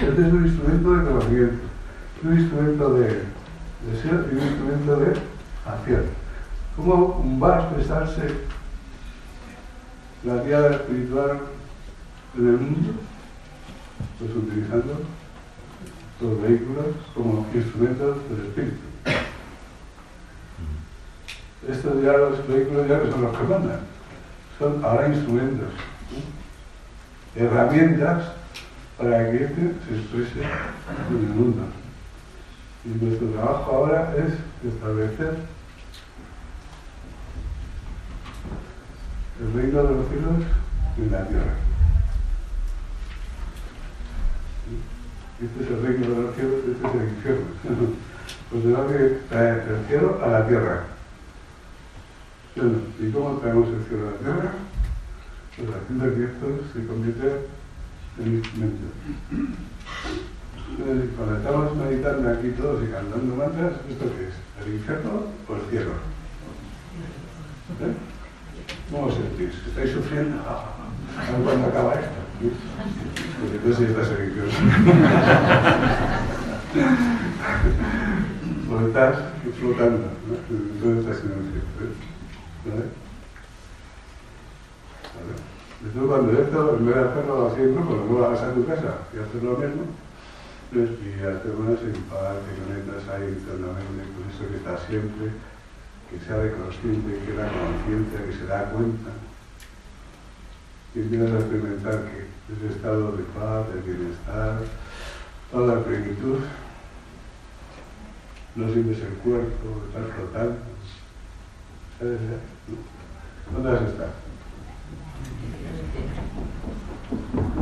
Este 0.00 0.22
es 0.22 0.32
un 0.32 0.46
instrumento 0.46 0.96
de 0.96 1.04
conocimiento, 1.04 1.64
un 2.24 2.38
instrumento 2.38 2.94
de 2.94 3.22
deseo 3.90 4.24
y 4.30 4.36
un 4.36 4.42
instrumento 4.42 4.96
de 4.96 5.20
acción. 5.66 6.04
¿Cómo 6.76 7.38
va 7.40 7.56
a 7.56 7.60
expresarse 7.62 8.34
la 10.24 10.42
tierra 10.42 10.76
espiritual 10.76 11.40
en 12.36 12.48
el 12.48 12.56
mundo? 12.56 12.92
Pues 14.18 14.30
utilizando 14.30 15.00
los 16.20 16.42
vehículos 16.42 16.86
como 17.14 17.46
instrumentos 17.54 18.16
del 18.28 18.46
espíritu. 18.46 18.76
Estos 21.68 22.02
ya 22.02 22.12
los 22.12 22.48
vehículos 22.48 22.88
ya 22.88 22.98
no 22.98 23.10
son 23.10 23.22
los 23.22 23.36
que 23.36 23.44
mandan, 23.44 23.80
son 24.58 24.84
ahora 24.84 25.08
instrumentos, 25.08 25.68
herramientas 27.34 28.32
para 28.96 29.30
que 29.30 29.44
este 29.44 29.74
se 29.86 29.96
exprese 29.96 30.40
en 31.10 31.16
el 31.16 31.34
mundo. 31.34 31.62
Y 32.84 32.88
nuestro 33.04 33.28
trabajo 33.28 33.72
ahora 33.72 34.14
es 34.16 34.34
establecer 34.72 35.36
el 39.40 39.52
reino 39.52 39.82
de 39.82 39.94
los 39.94 40.08
cielos 40.08 40.34
en 40.96 41.12
la 41.12 41.26
tierra. 41.26 41.54
Este 45.42 45.62
es 45.62 45.70
el 45.70 45.82
reino 45.82 46.14
de 46.14 46.22
los 46.22 46.34
cielos, 46.34 46.60
este 46.66 46.88
es 46.88 46.94
el 46.94 47.08
infierno. 47.08 47.46
Pues 48.50 48.62
tenemos 48.62 48.92
que 48.92 48.98
traer 49.28 49.68
el 49.68 49.86
cielo 49.86 50.20
a 50.22 50.26
la 50.28 50.48
tierra. 50.48 50.84
¿Y 52.56 53.10
cómo 53.12 53.38
traemos 53.38 53.68
el 53.68 53.84
cielo 53.84 54.08
a 54.08 54.10
la 54.12 54.18
tierra? 54.18 54.52
Pues 55.56 55.68
haciendo 55.70 56.04
que 56.14 56.24
esto 56.24 56.46
se 56.72 56.86
convierte 56.86 57.46
en 58.18 58.34
instrumento. 58.36 58.86
Cuando 60.76 61.36
estamos 61.36 61.76
meditando 61.76 62.30
aquí 62.30 62.50
todos 62.50 62.84
y 62.84 62.88
cantando 62.92 63.34
mantras, 63.34 63.72
¿esto 63.88 64.04
qué 64.16 64.28
es? 64.28 64.34
¿El 64.64 64.74
infierno 64.74 65.24
o 65.48 65.54
el 65.54 65.62
cielo? 65.70 65.92
¿Eh? 67.80 67.94
¿Cómo 68.90 69.06
os 69.06 69.14
sentís? 69.14 69.54
¿Estáis 69.66 69.92
sufriendo? 69.92 70.38
A 70.46 70.74
ver 71.32 71.42
cuándo 71.42 71.68
acaba 71.68 71.94
esto. 71.94 72.20
Pues 72.38 73.52
entonces 73.52 73.78
ya 73.78 74.02
está 74.02 74.14
religioso. 74.14 74.56
pues 78.68 78.82
estás 78.86 79.14
flotando, 79.58 80.06
¿no? 80.28 80.34
entonces 80.48 80.98
estás 80.98 81.18
en 81.24 81.30
el. 81.32 81.38
¿Vale? 82.66 82.84
¿Vale? 85.14 85.34
Entonces 85.82 86.08
cuando 86.08 86.32
esto, 86.32 86.76
en 86.76 86.86
vez 86.86 86.94
de 86.94 87.00
hacerlo 87.00 87.50
así 87.50 87.60
en 87.62 87.74
grupo, 87.74 87.94
luego 87.94 88.28
vas 88.28 88.42
a 88.42 88.52
tu 88.52 88.66
casa 88.66 88.98
y 89.14 89.18
haces 89.18 89.42
lo 89.42 89.56
mismo, 89.56 89.84
respiras, 90.72 91.42
te 91.42 91.48
pones 91.48 91.80
en 91.80 92.02
paz, 92.10 92.36
te 92.44 92.52
conectas 92.60 93.08
ahí 93.08 93.28
internamente 93.28 94.04
con 94.12 94.28
eso 94.28 94.50
que 94.50 94.56
está 94.56 94.76
siempre, 94.86 95.32
que 96.10 96.18
sea 96.20 96.36
consciente, 96.56 97.24
que 97.24 97.34
la 97.34 97.48
conciencia, 97.48 98.24
que 98.24 98.32
se 98.32 98.46
da 98.46 98.64
cuenta. 98.70 99.10
Y 100.94 101.00
empiezas 101.00 101.32
a 101.32 101.38
experimentar 101.38 102.04
que 102.04 102.28
ese 102.52 102.74
estado 102.74 103.12
de 103.12 103.24
paz, 103.24 103.74
de 103.74 103.80
bienestar, 103.80 104.60
toda 105.50 105.76
la 105.76 105.84
plenitud, 105.84 106.38
no 108.56 108.72
sientes 108.72 108.98
el 109.00 109.14
cuerpo, 109.24 109.82
estás 109.88 110.16
flotando. 110.16 110.56
¿Sabes? 111.98 112.18
¿Dónde 113.52 113.70
has 113.70 113.82
estado? 113.82 114.12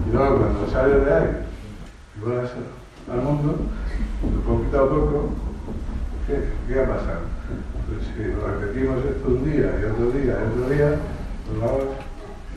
Y 0.07 0.13
luego 0.13 0.39
cuando 0.39 0.71
sales 0.71 1.05
de 1.05 1.15
ahí 1.15 1.47
y 2.17 2.25
vas 2.29 2.51
al 3.13 3.23
mundo, 3.23 3.57
poquito 4.47 4.77
a 4.77 4.89
poco, 4.89 5.31
¿qué, 6.27 6.49
qué 6.67 6.81
ha 6.81 6.87
pasado? 6.87 7.21
Pues 7.87 8.03
si 8.09 8.23
repetimos 8.25 9.05
esto 9.05 9.29
un 9.29 9.45
día 9.45 9.79
y 9.81 9.85
otro 9.85 10.11
día 10.11 10.35
y 10.35 10.59
otro 10.59 10.75
día, 10.75 10.99
pues 11.47 11.61
vamos 11.61 11.85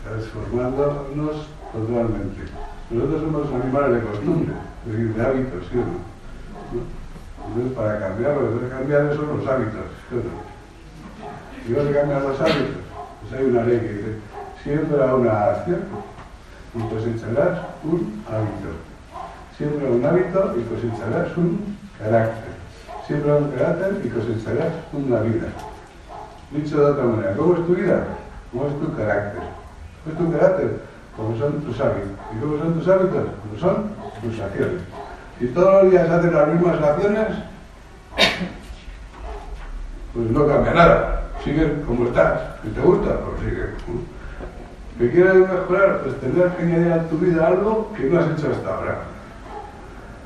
transformándonos 0.04 1.48
totalmente. 1.72 2.42
Nosotros 2.90 3.22
somos 3.22 3.64
animales 3.64 4.02
de 4.02 4.08
costumbre, 4.10 4.54
es 4.86 4.92
decir, 4.92 5.14
de 5.14 5.22
hábitos, 5.22 5.68
¿sí 5.72 5.78
o 5.78 5.86
no? 5.86 6.00
Entonces, 7.48 7.78
para 7.78 8.00
cambiar, 8.00 8.38
lo 8.38 8.60
que 8.60 8.70
cambiar 8.70 9.16
son 9.16 9.38
los 9.38 9.48
hábitos, 9.48 9.86
¿sí 10.10 10.16
o 10.16 10.24
no? 10.26 11.94
Cambian 11.94 12.24
los 12.24 12.42
hábitos, 12.42 12.82
pues 13.22 13.34
hay 13.40 13.46
una 13.46 13.64
ley 13.64 13.80
que 13.80 13.94
dice, 13.94 14.16
siembra 14.64 15.16
una 15.16 15.46
acción 15.52 15.82
y 16.74 16.80
cosecharás 16.90 17.60
un 17.84 18.24
hábito. 18.28 18.89
Siembra 19.60 19.90
un 19.90 20.06
hábito 20.06 20.56
y 20.58 20.64
cosecharás 20.74 21.36
un 21.36 21.76
carácter. 22.00 22.54
Siembra 23.06 23.36
un 23.36 23.52
carácter 23.52 24.02
y 24.06 24.08
cosecharás 24.08 24.72
una 24.94 25.20
vida. 25.20 25.48
Dicho 26.52 26.78
de 26.78 26.92
otra 26.92 27.04
manera, 27.04 27.36
¿cómo 27.36 27.56
es 27.56 27.68
tu 27.68 27.76
vida? 27.76 28.06
¿Cómo 28.54 28.68
es 28.68 28.80
tu 28.80 28.96
carácter? 28.96 29.42
¿Cómo 30.06 30.14
es 30.14 30.18
tu 30.18 30.32
carácter? 30.32 30.80
Como 31.18 31.38
son 31.38 31.60
tus 31.60 31.78
hábitos. 31.82 32.10
¿Y 32.34 32.40
cómo 32.40 32.58
son 32.58 32.74
tus 32.74 32.88
hábitos? 32.88 33.28
Como 33.42 33.60
son 33.60 33.90
tus 34.22 34.40
acciones. 34.40 34.82
Si 35.40 35.48
todos 35.48 35.84
los 35.84 35.92
días 35.92 36.10
haces 36.10 36.32
las 36.32 36.48
mismas 36.48 36.82
acciones, 36.82 37.28
pues 40.14 40.32
no 40.32 40.48
cambia 40.48 40.74
nada. 40.74 41.24
Sigue 41.44 41.82
como 41.86 42.06
estás. 42.06 42.40
Si 42.64 42.70
te 42.70 42.80
gusta, 42.80 43.10
pues 43.26 43.42
sigue. 43.42 43.66
¿Que 45.00 45.12
quieres 45.12 45.36
mejorar? 45.36 46.00
Pues 46.04 46.18
tendrás 46.22 46.56
que 46.56 46.64
añadir 46.64 46.94
a 46.94 47.04
tu 47.10 47.18
vida 47.18 47.46
algo 47.46 47.92
que 47.98 48.06
no 48.06 48.22
has 48.22 48.32
hecho 48.32 48.52
hasta 48.54 48.74
ahora. 48.74 49.19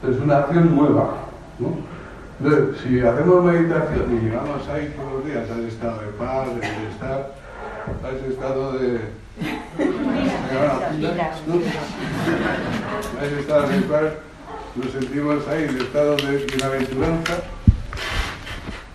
Es 0.04 0.20
una 0.20 0.40
acción 0.40 0.76
nueva. 0.76 1.16
¿no? 1.60 1.78
Entonces, 2.40 2.82
si 2.82 3.00
hacemos 3.00 3.44
meditación 3.46 4.18
y 4.18 4.26
llegamos 4.26 4.68
ahí 4.68 4.94
todos 4.98 5.14
los 5.14 5.26
días 5.26 5.50
al 5.50 5.66
estado 5.66 6.02
de 6.02 6.08
paz, 6.08 6.48
de 6.48 6.60
bienestar, 6.60 7.36
a 8.04 8.10
ese 8.10 8.28
estado 8.28 8.74
de... 8.74 9.00
A 13.20 13.26
ese 13.26 13.40
estado 13.40 13.68
de 13.68 13.82
paz, 13.82 14.14
nos 14.76 14.92
sentimos 14.92 15.48
ahí 15.48 15.64
en 15.70 15.78
estado 15.78 16.16
de 16.18 16.46
bienaventuranza, 16.46 17.34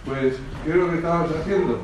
pues, 0.04 0.34
¿qué 0.64 0.70
es 0.70 0.76
lo 0.76 0.90
que 0.90 0.96
estamos 0.96 1.30
haciendo? 1.40 1.78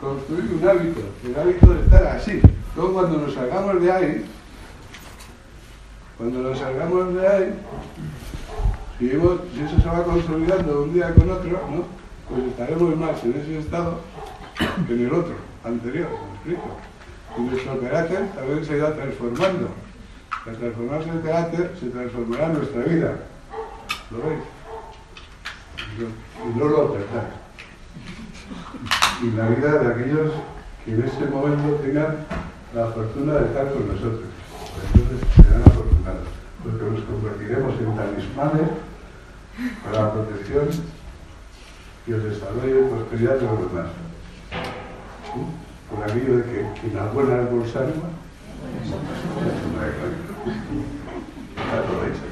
Construir 0.00 0.50
un 0.52 0.68
hábito, 0.68 1.00
el 1.24 1.40
hábito 1.40 1.74
de 1.74 1.80
estar 1.80 2.06
así. 2.06 2.40
Luego 2.74 2.92
cuando 2.94 3.18
nos 3.18 3.34
salgamos 3.34 3.80
de 3.80 3.92
ahí, 3.92 4.24
cuando 6.18 6.40
nos 6.40 6.58
salgamos 6.58 7.14
de 7.14 7.28
ahí, 7.28 7.54
si, 8.98 9.06
eso 9.06 9.80
se 9.82 9.88
va 9.88 10.04
consolidando 10.04 10.82
un 10.82 10.94
día 10.94 11.14
con 11.14 11.30
otro, 11.30 11.50
¿no? 11.70 11.84
pues 12.28 12.44
estaremos 12.44 12.96
más 12.96 13.22
en 13.24 13.34
ese 13.40 13.58
estado 13.58 14.00
que 14.86 14.94
en 14.94 15.06
el 15.06 15.12
otro, 15.12 15.34
anterior, 15.64 16.08
¿me 16.08 16.34
explico? 16.34 16.78
Y 17.36 17.40
nuestro 17.42 17.80
carácter 17.80 18.28
también 18.34 18.64
se 18.64 18.76
irá 18.76 18.94
transformando. 18.94 19.68
Al 20.46 20.56
transformarse 20.56 21.10
el 21.10 21.22
carácter, 21.22 21.74
se 21.80 21.86
transformará 21.86 22.48
nuestra 22.48 22.82
vida. 22.82 23.16
¿Lo 24.10 24.18
veis? 24.18 24.40
Y 25.98 26.58
no 26.58 26.64
lo 26.66 26.88
acertáis. 26.88 27.34
Y 29.22 29.30
la 29.30 29.48
vida 29.48 29.78
de 29.78 29.94
aquellos 29.94 30.32
que 30.84 30.92
en 30.92 31.02
ese 31.02 31.24
momento 31.26 31.76
tengan 31.76 32.26
la 32.74 32.86
fortuna 32.88 33.34
de 33.34 33.46
estar 33.46 33.72
con 33.72 33.88
nosotros. 33.88 34.28
Entonces 34.92 35.28
serán 35.34 35.62
afortunados, 35.62 36.28
porque 36.64 36.90
nos 36.90 37.04
convertiremos 37.04 37.74
en 37.78 37.94
talismanes 37.94 38.68
para 39.84 40.02
la 40.02 40.12
protección 40.12 40.68
y 42.06 42.12
el 42.12 42.22
desarrollo 42.22 42.80
y 42.80 42.88
prosperidad 42.88 43.34
de 43.36 43.46
los 43.46 43.58
demás. 43.70 43.90
Por 45.90 46.02
aquello 46.02 46.38
de 46.38 46.44
que 46.44 46.80
quien 46.80 46.96
la 46.96 47.06
buena 47.12 47.42
es 47.42 47.76
ánima, 47.76 48.08
está 51.56 51.82
todo 51.82 52.06
hecho. 52.06 52.24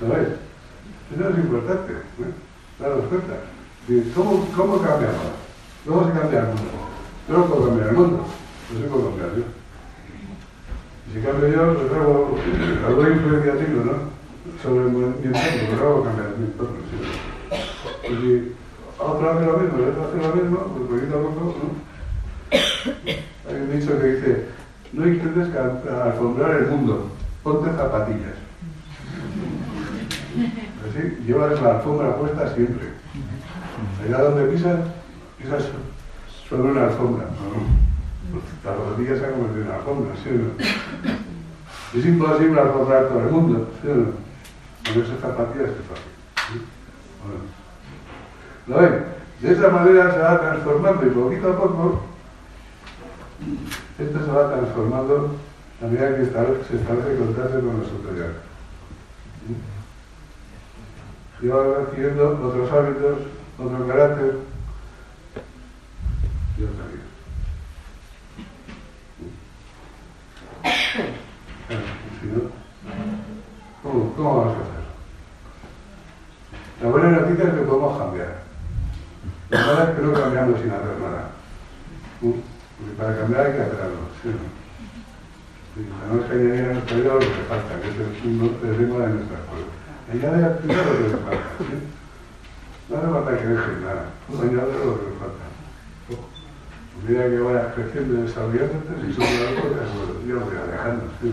¿Lo 0.00 0.08
ves? 0.08 0.28
Eso 1.14 1.28
es 1.28 1.38
importante, 1.38 1.92
¿eh? 1.92 2.32
daros 2.78 3.04
cuenta. 3.06 3.34
¿Cómo, 4.14 4.46
¿Cómo 4.54 4.80
cambiamos? 4.80 5.16
¿Cómo 5.86 6.06
se 6.06 6.12
cambia 6.12 6.40
el 6.40 6.46
mundo? 6.46 6.70
Yo 7.28 7.38
no 7.38 7.46
puedo 7.46 7.66
cambiar 7.68 7.88
el 7.88 7.96
mundo, 7.96 8.24
no 8.72 8.80
sé 8.80 8.86
cómo 8.86 9.04
cambiar 9.08 9.36
yo. 9.36 9.57
Si 11.12 11.20
cambio 11.20 11.48
yo, 11.48 11.74
pues 11.74 11.92
hago, 11.92 12.38
hago 12.86 13.08
influencia 13.08 13.54
¿no? 13.54 14.18
Sobre 14.62 14.90
mi 14.90 15.04
entorno, 15.04 15.68
pero 15.70 15.88
hago 15.88 16.04
cambiar 16.04 16.36
mi 16.36 16.44
entorno. 16.46 16.76
¿sí? 16.90 16.96
Pues 18.06 18.20
si 18.20 18.52
otra 18.98 19.32
hace 19.32 19.46
lo 19.46 19.58
mismo 19.58 19.78
otra 19.78 20.04
hace 20.04 20.28
lo 20.28 20.34
mismo, 20.34 20.58
pues 20.58 21.00
poquito 21.00 21.18
a 21.18 21.22
poco, 21.22 21.56
¿no? 21.62 21.88
Hay 23.48 23.60
un 23.60 23.80
dicho 23.80 23.98
que 23.98 24.06
dice, 24.06 24.44
no 24.92 25.06
intentes 25.06 25.48
alfombrar 25.56 26.56
el 26.56 26.66
mundo, 26.66 27.10
ponte 27.42 27.70
zapatillas. 27.70 28.36
Así, 30.88 31.24
llevas 31.26 31.60
la 31.62 31.76
alfombra 31.76 32.16
puesta 32.16 32.54
siempre. 32.54 32.88
Allá 34.04 34.22
donde 34.22 34.52
pisas, 34.52 34.80
pisas 35.38 35.64
sobre 36.48 36.70
una 36.70 36.84
alfombra. 36.84 37.24
¿no? 37.24 37.87
Las 38.64 38.76
rodillas 38.76 39.18
se 39.18 39.26
han 39.26 39.32
convertido 39.32 39.64
en 39.64 39.70
alfombra, 39.72 40.14
¿sí 40.22 40.28
o 40.28 40.32
no? 40.32 41.98
Es 41.98 42.04
imposible 42.04 42.60
alfombrar 42.60 43.08
todo 43.08 43.20
el 43.20 43.30
mundo, 43.30 43.70
¿sí 43.80 43.88
o 43.88 43.94
no? 43.94 44.12
Con 44.84 45.02
esas 45.02 45.20
zapatillas 45.20 45.70
es 45.70 45.86
fácil. 45.88 46.12
¿sí? 46.52 46.62
Bueno. 47.24 47.44
¿Lo 48.66 48.76
ven? 48.80 49.04
De 49.40 49.52
esa 49.52 49.68
manera 49.68 50.12
se 50.12 50.18
va 50.18 50.40
transformando 50.40 51.06
y 51.06 51.10
poquito 51.10 51.52
a 51.52 51.56
poco 51.56 52.02
esto 53.98 54.24
se 54.24 54.30
va 54.30 54.52
transformando 54.52 55.36
a 55.80 55.86
medida 55.86 56.16
que 56.16 56.24
se 56.24 56.76
establece 56.76 57.16
contacto 57.18 57.60
con 57.60 57.80
lo 57.80 57.86
superior. 57.86 58.34
Y 61.40 61.46
va 61.46 61.82
adquiriendo 61.82 62.30
otros 62.30 62.72
hábitos, 62.72 63.18
otro 63.58 63.86
carácter 63.86 64.38
y 66.58 66.64
otra 66.64 66.84
vida. 66.86 67.04
Si 69.16 69.22
no, 69.24 70.47
¿cómo, 73.82 74.14
¿Cómo 74.16 74.36
vamos 74.36 74.56
a 74.56 74.60
hacer? 74.60 74.78
La 76.82 76.88
buena 76.90 77.10
noticia 77.10 77.44
es 77.44 77.54
que 77.54 77.60
podemos 77.60 77.98
cambiar. 77.98 78.42
La 79.50 79.66
mala 79.66 79.84
es 79.84 79.90
que 79.96 80.02
no 80.02 80.12
cambiamos 80.12 80.60
sin 80.60 80.70
hacer 80.70 80.98
nada. 81.00 81.30
Porque 82.20 82.40
para 82.96 83.16
cambiar 83.16 83.46
hay 83.46 83.52
que 83.52 83.62
hacer 83.62 83.80
algo. 83.80 84.08
¿sí? 84.22 84.30
Tenemos 85.74 86.26
que 86.26 86.32
añadir 86.34 86.64
a 86.64 86.72
nuestra 86.72 86.96
vida 86.96 87.14
lo 87.14 87.18
que 87.18 87.48
falta, 87.48 87.80
que 87.80 87.88
es 87.88 87.96
el, 87.96 88.78
ritmo 88.78 88.98
de 89.00 89.08
nuestra 89.08 89.38
escuela. 89.38 89.70
Añade 90.12 90.58
final 90.60 90.86
lo 90.86 90.92
que 90.92 91.02
le 91.02 91.08
falta. 91.08 91.48
No 92.88 92.96
hace 92.96 93.06
falta 93.06 93.30
que 93.38 93.46
dejes 93.46 93.80
nada. 93.80 94.04
Añade 94.28 94.72
lo 94.84 94.98
que 94.98 95.18
falta. 95.18 95.44
A 96.98 97.04
medida 97.04 97.28
que 97.28 97.38
vayas 97.38 97.74
creciendo 97.74 98.14
y 98.14 98.22
desarrollándote, 98.22 99.06
si 99.06 99.12
son 99.14 99.24
algo, 99.24 99.62
pues 99.62 100.26
yo 100.26 100.34
lo 100.34 100.40
voy 100.40 100.56
alejando. 100.56 101.04
¿sí? 101.20 101.32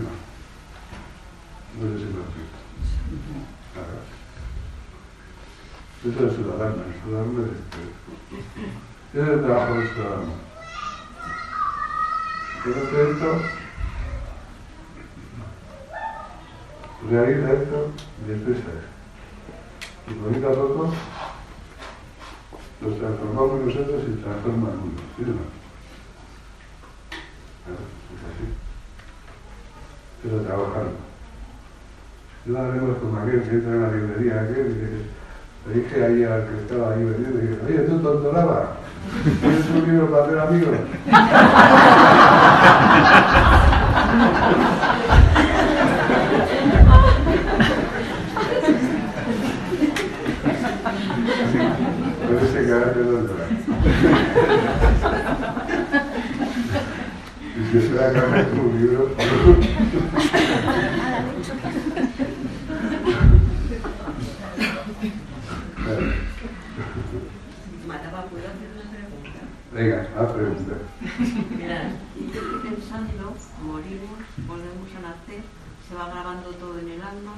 No 1.76 1.82
sé 1.88 1.98
si 1.98 2.04
me 2.04 2.20
explico. 2.22 2.56
Eso 6.06 6.26
es 6.26 6.34
ciudadano. 6.36 6.76
El 6.86 6.94
ciudadano 7.02 7.42
es 7.42 7.50
este. 7.50 7.80
Ese 9.12 9.22
es 9.22 9.28
el 9.28 9.44
trabajo 9.44 9.74
del 9.74 9.88
ciudadano. 9.88 10.32
Pero 12.64 13.10
esto 13.10 13.28
realiza 17.10 17.52
esto 17.52 17.90
y 18.26 18.32
expresa 18.32 18.60
esto. 18.60 18.96
Y 20.08 20.14
poquito 20.14 20.48
a 20.48 20.54
poco 20.54 20.92
los 22.80 22.98
transformamos 22.98 23.66
nosotros 23.66 24.02
y 24.06 24.22
transforma 24.22 24.70
el 24.70 24.76
mundo. 24.76 25.02
Es 27.66 28.22
así. 28.26 28.46
Pero 30.22 30.40
trabajando. 30.42 30.96
No 32.46 32.58
haremos 32.58 32.98
como 32.98 33.18
aquel 33.18 33.42
que 33.42 33.50
entra 33.50 33.72
en 33.72 33.82
la 33.82 33.90
librería 33.90 34.42
aquel 34.42 34.66
y 34.66 35.68
le 35.68 35.74
dije 35.80 36.04
ahí 36.04 36.22
al 36.24 36.46
que 36.46 36.56
estaba 36.58 36.92
ahí 36.92 37.02
vendiendo, 37.04 37.38
y 37.38 37.46
dije, 37.46 37.58
oye, 37.66 37.78
tú 37.88 37.98
tonto 37.98 38.32
lava, 38.32 38.76
¿tienes 39.40 39.68
un 39.68 39.84
libro 39.84 40.10
para 40.10 40.24
hacer 40.24 40.38
amigos? 40.38 40.76
doctoral. 53.04 53.48
Y 57.56 57.58
si 57.72 57.80
se 57.80 57.94
va 57.94 58.04
a 58.04 58.08
acabar 58.10 58.44
tu 58.46 58.62
libro. 58.78 59.10
Mataba, 67.86 68.24
¿puedo 68.24 68.44
hacer 68.44 68.68
una 68.74 68.90
pregunta? 68.90 69.40
Venga, 69.72 69.98
haz 70.18 70.30
pregunta. 70.32 70.74
Mira, 71.56 71.78
yo 72.16 72.40
estoy 72.40 72.60
pensando, 72.70 73.36
morimos, 73.62 74.18
volvemos 74.46 74.90
a 74.96 75.00
nacer, 75.00 75.42
se 75.88 75.94
va 75.94 76.10
grabando 76.10 76.50
todo 76.50 76.78
en 76.80 76.88
el 76.88 77.02
alma 77.02 77.34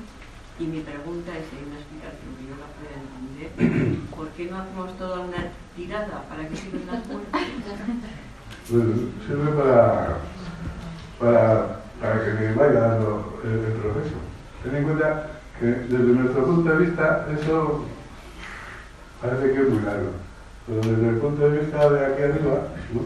y 0.58 0.64
mi 0.64 0.80
pregunta 0.80 1.30
es, 1.38 1.44
hay 1.54 1.62
una 1.62 1.78
explicación 1.78 2.34
que 2.34 2.48
yo 2.50 2.56
la 2.58 2.66
pueda 2.74 2.98
entender, 2.98 3.50
¿por 4.10 4.28
qué 4.30 4.50
no 4.50 4.58
hacemos 4.78 4.98
toda 4.98 5.20
una 5.20 5.36
tirada 5.76 6.24
para 6.28 6.48
que 6.48 6.56
sirven 6.56 6.86
las 6.86 7.06
muertes? 7.06 7.32
Bueno, 8.70 8.92
sirve 9.26 9.50
para, 9.52 10.18
para, 11.18 11.80
para 12.02 12.22
que 12.22 12.32
me 12.34 12.52
vaya 12.52 12.80
dando 12.80 13.40
el, 13.42 13.50
el 13.64 13.72
proceso. 13.80 14.16
Ten 14.62 14.76
en 14.76 14.84
cuenta 14.84 15.26
que 15.58 15.64
desde 15.66 15.96
nuestro 16.04 16.44
punto 16.44 16.70
de 16.72 16.84
vista 16.84 17.26
eso 17.32 17.86
parece 19.22 19.52
que 19.54 19.62
es 19.62 19.68
muy 19.70 19.80
largo, 19.82 20.10
pero 20.66 20.80
desde 20.82 21.08
el 21.08 21.16
punto 21.16 21.48
de 21.48 21.58
vista 21.60 21.88
de 21.90 22.06
aquí 22.06 22.22
arriba, 22.24 22.54
¿no? 22.92 23.00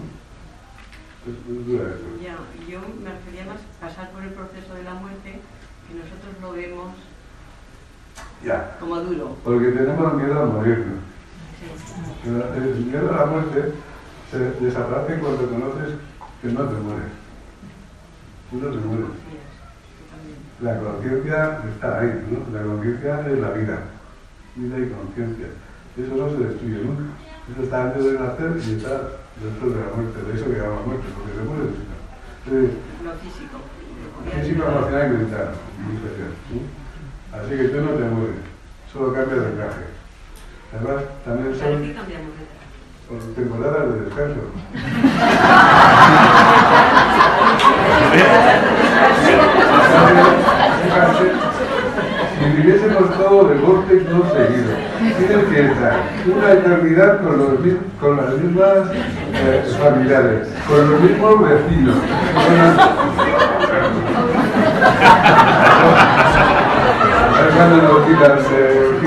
Ya, 2.20 2.34
yo 2.68 2.80
me 3.00 3.10
refería 3.12 3.44
más 3.46 3.58
a 3.60 3.86
pasar 3.86 4.10
por 4.10 4.24
el 4.24 4.30
proceso 4.30 4.74
de 4.74 4.82
la 4.82 4.94
muerte, 4.94 5.38
que 5.86 5.94
nosotros 5.94 6.34
lo 6.42 6.52
vemos 6.54 6.90
Ya, 8.44 8.76
como 8.80 8.96
duro. 8.98 9.36
porque 9.44 9.68
tenemos 9.70 10.14
miedo 10.14 10.42
a 10.42 10.46
morirnos. 10.46 10.98
El 12.24 12.86
miedo 12.86 13.12
a 13.12 13.16
la 13.16 13.26
muerte 13.26 13.72
se 14.30 14.38
desaparece 14.64 15.20
cuando 15.20 15.48
conoces 15.48 15.94
que 16.40 16.48
no 16.48 16.64
te 16.64 16.74
mueres. 16.80 17.12
Tú 18.50 18.58
no 18.58 18.68
te 18.68 18.78
mueres. 18.78 19.06
La 20.60 20.78
conciencia 20.78 21.60
está 21.74 22.00
ahí, 22.00 22.26
¿no? 22.30 22.56
La 22.56 22.64
conciencia 22.64 23.20
es 23.26 23.38
la 23.38 23.50
vida. 23.50 23.78
Vida 24.54 24.78
y 24.78 24.90
conciencia. 24.90 25.46
Eso 25.96 26.14
no 26.16 26.30
se 26.30 26.44
destruye 26.44 26.84
nunca. 26.84 27.02
Eso 27.52 27.62
está 27.64 27.82
antes 27.82 28.04
de 28.04 28.12
nacer 28.12 28.52
y 28.56 28.76
está 28.76 29.18
después 29.42 29.74
de 29.74 29.80
la 29.80 29.90
muerte. 29.94 30.22
De 30.22 30.34
eso 30.34 30.46
que 30.46 30.58
llama 30.58 30.86
muerte, 30.86 31.06
porque 31.14 31.32
se 31.34 31.42
muere. 31.42 31.68
Sí. 32.44 32.78
Lo 33.04 33.12
físico. 33.18 33.58
Físico, 34.30 34.62
emocional 34.62 35.06
y 35.06 35.16
mental. 35.18 35.48
muy 35.82 35.96
especial, 35.96 36.30
¿sí? 36.48 36.62
Así 37.32 37.50
que 37.56 37.68
tú 37.68 37.80
no 37.84 37.90
te 37.98 38.04
mueres. 38.04 38.42
Solo 38.92 39.12
cambias 39.12 39.44
de 39.44 39.50
traje. 39.52 40.01
Además, 40.74 41.02
también 41.24 41.54
¿Para 41.54 41.70
son 41.70 41.82
cambiamos 41.94 42.32
de 42.38 42.44
por 43.08 43.34
temporadas 43.34 43.92
de 43.94 44.00
descanso. 44.00 44.40
Si 52.38 52.44
viviésemos 52.56 53.10
todo 53.16 53.48
de 53.48 53.58
golpe 53.60 53.94
todo 54.04 54.24
seguido, 54.32 54.72
tienes 55.18 55.46
que 55.46 55.66
estar 55.72 55.94
una 56.26 56.52
eternidad 56.52 57.22
con, 57.22 57.38
los, 57.38 57.48
con 58.00 58.16
las 58.16 58.30
mismas 58.38 58.90
eh, 59.34 59.62
familiares, 59.80 60.48
con 60.68 60.90
los 60.90 61.00
mismos 61.00 61.48
vecinos. 61.48 61.96
con 62.34 62.58
las- 62.58 62.88
cuando 67.56 67.76
nos 67.76 68.06
eh, 68.50 68.98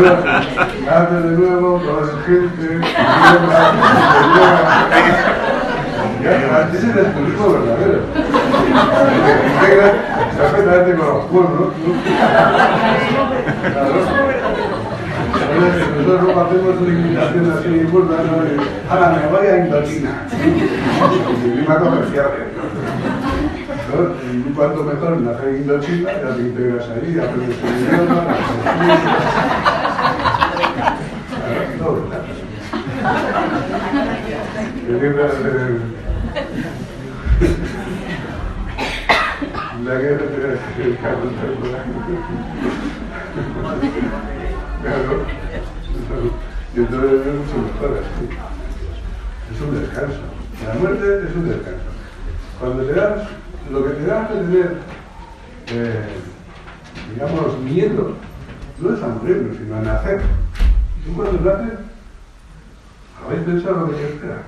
no. 0.00 0.22
Que 0.22 0.90
haces 0.90 1.22
de 1.24 1.30
nuevo, 1.30 1.80
conoces 1.80 2.26
gente, 2.26 2.80
ya, 6.22 6.68
ese 6.72 6.90
es 6.90 6.96
el 6.96 7.12
turismo 7.12 7.52
verdadero. 7.52 8.00
Te 8.12 8.20
integras 9.46 9.92
perfectamente 10.36 10.96
con 10.96 11.06
los 11.08 11.24
pueblos, 11.26 11.72
¿no? 11.86 11.94
Nosotros 15.58 16.22
luego 16.22 16.40
hacemos 16.40 16.80
una 16.80 16.92
invitación 16.92 17.44
así 17.50 17.68
burda, 17.90 18.16
¿no? 18.22 18.42
De, 18.42 18.50
Ahora 18.88 19.08
me 19.10 19.26
voy 19.28 19.46
a 19.46 19.58
Indochina. 19.58 20.26
Y 20.32 21.50
clima 21.50 21.78
comercial. 21.78 22.30
¿no? 22.56 23.27
Y 23.88 24.52
cuanto 24.52 24.84
mejor 24.84 25.18
nacer 25.22 25.48
en 25.48 25.62
Indochina, 25.62 26.12
ya 26.12 26.34
te 26.34 26.42
integras 26.42 26.88
ahí, 26.90 27.18
aprendes 27.18 27.56
el 27.64 27.80
idioma, 27.80 28.24
la 28.24 28.36
costumbre. 28.36 28.74
Claro, 31.38 31.64
todo, 31.78 32.08
La 39.84 39.94
guerra 39.94 40.24
el 40.78 40.96
Claro. 44.82 45.14
Y 46.74 46.78
entonces 46.78 47.26
es 47.26 47.34
mucho 47.34 47.56
mejor 47.56 47.90
así. 47.98 48.24
Es 49.54 49.60
un 49.62 49.80
descanso. 49.80 50.20
La 50.66 50.74
muerte 50.74 51.06
es 51.26 51.36
un 51.36 51.48
descanso. 51.48 51.88
Cuando 52.60 52.84
te 52.84 52.92
das, 52.92 53.28
lo 53.70 53.84
que 53.84 53.90
te 53.90 54.06
da 54.06 54.28
de 54.28 54.40
tener, 54.40 54.76
eh, 55.72 56.06
digamos, 57.12 57.58
miedo, 57.60 58.14
no 58.78 58.94
es 58.94 59.02
a 59.02 59.08
morirnos, 59.08 59.56
sino 59.56 59.76
a 59.76 59.80
nacer. 59.80 60.20
Tú 61.04 61.12
cuando 61.14 61.40
naces, 61.40 61.78
¿habéis 63.24 63.42
pensado 63.42 63.80
lo 63.80 63.86
que 63.88 63.94
te 63.94 64.08
espera? 64.08 64.42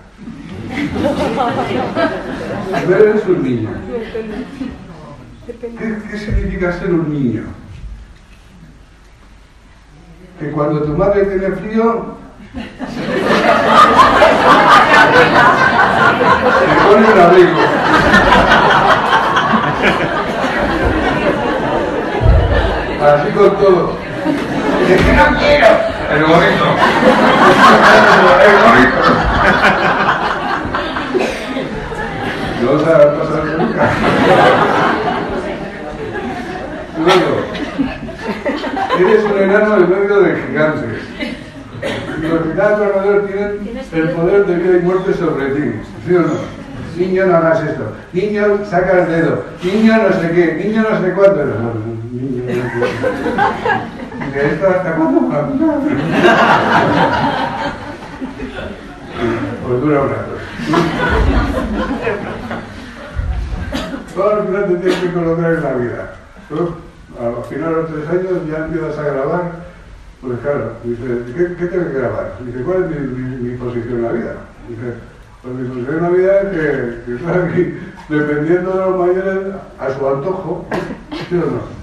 Primero 2.81 3.05
eres 3.05 3.27
un 3.27 3.43
niño. 3.43 3.71
¿Qué, 5.47 5.57
qué 6.11 6.19
significa 6.19 6.73
ser 6.79 6.93
un 6.95 7.13
niño? 7.13 7.43
Que 10.39 10.51
cuando 10.53 10.83
tu 10.83 10.97
madre 10.97 11.25
tiene 11.27 11.51
frío, 11.57 12.17
te 12.55 12.61
pone 16.89 17.13
un 17.13 17.19
abrigo. 17.19 17.59
Así 23.01 23.31
con 23.33 23.57
todo. 23.57 23.97
Es 24.89 25.01
que 25.01 25.13
no 25.15 25.39
quiero. 25.39 25.67
El 26.13 26.25
gorrito. 26.25 26.65
El 28.45 28.55
gorrito. 28.63 29.01
No 32.63 32.71
os 32.73 32.83
ha 32.83 33.19
pasado 33.19 33.45
nunca. 33.57 33.91
Luego, 37.03 37.33
eres 38.99 39.25
un 39.25 39.39
enano 39.39 39.77
en 39.77 39.91
medio 39.91 40.21
de 40.21 40.43
gigantes. 40.43 41.01
Los 42.21 42.59
a 42.59 42.77
tu 42.77 42.83
alrededor 42.83 43.27
tienen 43.27 43.81
el 43.93 44.11
poder 44.11 44.45
de 44.45 44.55
vida 44.57 44.77
y 44.77 44.81
muerte 44.81 45.15
sobre 45.15 45.47
ti. 45.55 45.81
¿Sí 46.07 46.15
o 46.17 46.21
no? 46.21 46.61
Niño, 46.99 47.27
no 47.27 47.37
hagas 47.37 47.63
esto. 47.63 47.95
Niño, 48.13 48.59
saca 48.69 49.05
el 49.05 49.07
dedo. 49.09 49.45
Niño, 49.63 49.97
no 49.97 50.21
sé 50.21 50.31
qué. 50.33 50.63
Niño, 50.63 50.83
no 50.83 51.01
sé 51.01 51.13
cuánto. 51.15 51.41
Qué. 52.11 52.17
¿De 54.35 54.47
esto 54.53 54.67
hasta 54.69 54.95
cuándo? 54.97 55.21
Pues 59.67 59.81
dura 59.81 60.01
un 60.03 60.09
rato. 60.09 60.33
Todo 64.15 64.31
al 64.41 64.47
final 64.47 64.67
te 64.69 64.75
tienes 64.77 64.99
que 64.99 65.13
colocar 65.13 65.53
en 65.53 65.63
la 65.63 65.73
vida. 65.75 66.13
Tú, 66.49 66.75
al 67.21 67.45
final 67.49 67.69
de 67.75 67.83
los 67.83 67.91
tres 67.93 68.09
años 68.09 68.47
ya 68.51 68.59
empiezas 68.65 68.99
a 68.99 69.03
grabar, 69.05 69.53
pues 70.21 70.39
claro, 70.41 70.73
dice, 70.85 71.03
¿qué, 71.37 71.55
qué 71.57 71.67
tengo 71.67 71.87
que 71.93 71.99
grabar? 71.99 72.33
Dice, 72.45 72.63
¿cuál 72.63 72.85
es 72.85 72.91
mi, 72.91 72.97
mi- 73.07 73.37
mi 73.51 73.57
posición 73.57 73.95
en 73.99 74.03
la 74.03 74.13
vida? 74.13 74.33
Dice, 74.69 74.95
pues 75.43 75.55
mi 75.55 75.69
posición 75.69 75.97
en 75.97 76.03
la 76.03 76.09
vida 76.11 76.41
es 76.41 76.49
que, 76.49 76.59
que 77.07 77.13
aquí 77.31 77.79
dependiendo 78.09 78.71
de 78.73 78.79
los 78.79 78.99
mayores, 78.99 79.55
a 79.79 79.91
su 79.97 80.09
antojo, 80.09 80.67
¿sí 81.29 81.35
o 81.37 81.37
no? 81.37 81.80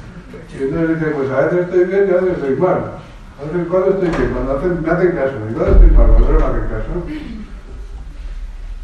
Y 0.58 0.64
entonces 0.64 1.00
dice, 1.00 1.12
pues 1.12 1.32
a 1.32 1.42
veces 1.42 1.60
estoy 1.62 1.86
bien 1.86 2.08
y 2.08 2.12
a 2.12 2.22
veces 2.22 2.38
estoy 2.38 2.56
mal. 2.56 2.82
A 3.38 3.44
veces 3.46 3.68
cuando 3.70 3.90
estoy 3.92 4.10
bien, 4.10 4.32
cuando 4.34 4.60
me 4.60 4.92
hacen 4.92 5.12
caso, 5.14 5.34
y 5.50 5.54
cuando 5.54 5.72
estoy 5.74 5.92
mal, 5.92 6.08
cuando 6.08 6.32
no 6.32 6.40
me 6.40 6.46
hacen 6.46 6.70
caso. 6.70 6.92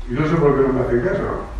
Y 0.09 0.13
no 0.13 0.27
sé 0.27 0.35
por 0.35 0.55
qué 0.55 0.61
no 0.67 0.73
me 0.73 0.81
hacen 0.81 1.01
caso. 1.01 1.53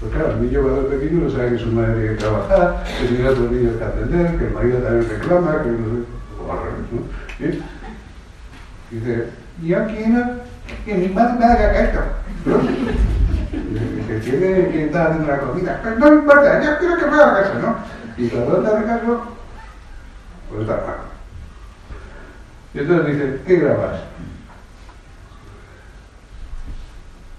Pues 0.00 0.12
claro, 0.12 0.32
el 0.32 0.42
niño 0.42 0.62
cuando 0.62 0.80
es 0.82 0.86
pequeño 0.86 1.24
no 1.24 1.30
sabe 1.30 1.50
que 1.50 1.58
su 1.58 1.72
madre 1.72 1.94
tiene 1.94 2.08
que 2.08 2.20
trabajar, 2.20 2.84
que 3.00 3.06
tiene 3.08 3.28
otros 3.28 3.50
niños 3.50 3.76
que 3.76 3.84
atender, 3.84 4.38
que 4.38 4.44
el 4.46 4.52
marido 4.52 4.78
también 4.78 5.08
reclama, 5.08 5.62
que 5.62 5.70
no 5.70 5.76
sé, 5.78 6.04
o 6.38 6.52
al 6.52 6.58
revés, 6.58 6.86
¿no? 6.92 7.00
¿Sí? 7.38 7.62
Y 8.90 8.94
dice, 8.96 9.26
y 9.62 9.74
aquí 9.74 10.06
no, 10.06 10.22
que 10.84 10.94
mi 10.94 11.08
madre 11.08 11.38
me 11.38 11.44
haga 11.44 11.72
caso, 11.72 12.00
que 14.06 14.14
tiene 14.20 14.68
que 14.70 14.84
estar 14.86 15.08
haciendo 15.08 15.32
la 15.32 15.40
comida, 15.40 15.80
pero 15.82 15.98
no 15.98 16.14
importa, 16.14 16.62
yo 16.62 16.78
quiero 16.78 16.96
que 16.96 17.06
me 17.06 17.16
haga 17.16 17.42
caso, 17.42 17.54
¿no? 17.60 17.76
Y 18.18 18.26
te 18.26 18.36
hace 18.36 18.84
caso, 18.84 19.22
pues 20.48 20.62
está 20.62 20.74
mal. 20.74 20.96
Y 22.74 22.78
entonces 22.80 23.06
dice, 23.06 23.42
¿qué 23.46 23.56
grabas? 23.60 24.00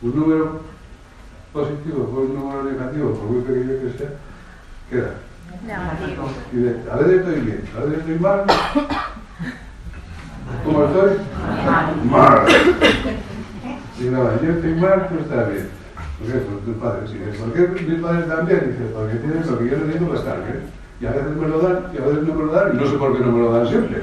Un 0.02 0.16
número 0.18 0.62
positivo 1.52 2.06
por 2.06 2.20
un 2.24 2.34
número 2.34 2.64
negativo, 2.64 3.14
por 3.14 3.26
muy 3.26 3.42
pequeño 3.42 3.74
que 3.82 3.98
sea, 3.98 4.10
queda. 4.90 5.16
Y 6.54 6.56
dice, 6.56 6.80
a 6.90 6.96
veces 6.96 7.20
estoy 7.20 7.40
bien, 7.42 7.70
a 7.76 7.80
veces 7.82 8.00
estoy 8.00 8.20
mal. 8.20 8.46
¿Cómo 10.64 10.86
estoy? 10.86 11.18
Mal. 12.10 12.48
Y 14.00 14.04
no, 14.06 14.42
yo 14.42 14.52
estoy 14.52 14.76
mal, 14.76 15.10
tú 15.10 15.20
estás 15.20 15.50
bien. 15.50 15.79
¿Por 16.20 16.28
qué? 16.28 16.38
Por 16.40 16.60
tus 16.60 16.76
padres. 16.76 17.12
Y 17.12 17.40
¿por 17.40 17.54
qué 17.54 17.82
mis 17.82 18.02
padres 18.02 18.48
bien? 18.48 18.72
Dice, 18.72 18.92
porque 18.94 19.16
tienen 19.16 19.44
lo 19.50 19.58
que 19.58 19.70
yo 19.70 19.78
necesito 19.78 20.06
para 20.08 20.20
estar 20.20 20.38
bien. 20.44 20.80
Y 21.02 21.06
a 21.06 21.12
veces 21.12 21.36
me 21.38 21.48
lo 21.48 21.60
dan, 21.60 21.84
y 21.94 21.98
a 21.98 22.06
veces 22.06 22.24
no 22.28 22.34
me 22.36 22.46
lo 22.46 22.52
dan, 22.52 22.74
y 22.74 22.78
no 22.78 22.88
sé 22.90 22.98
por 22.98 23.18
qué 23.18 23.24
no 23.24 23.32
me 23.32 23.40
lo 23.40 23.54
dan 23.54 23.68
siempre. 23.68 24.02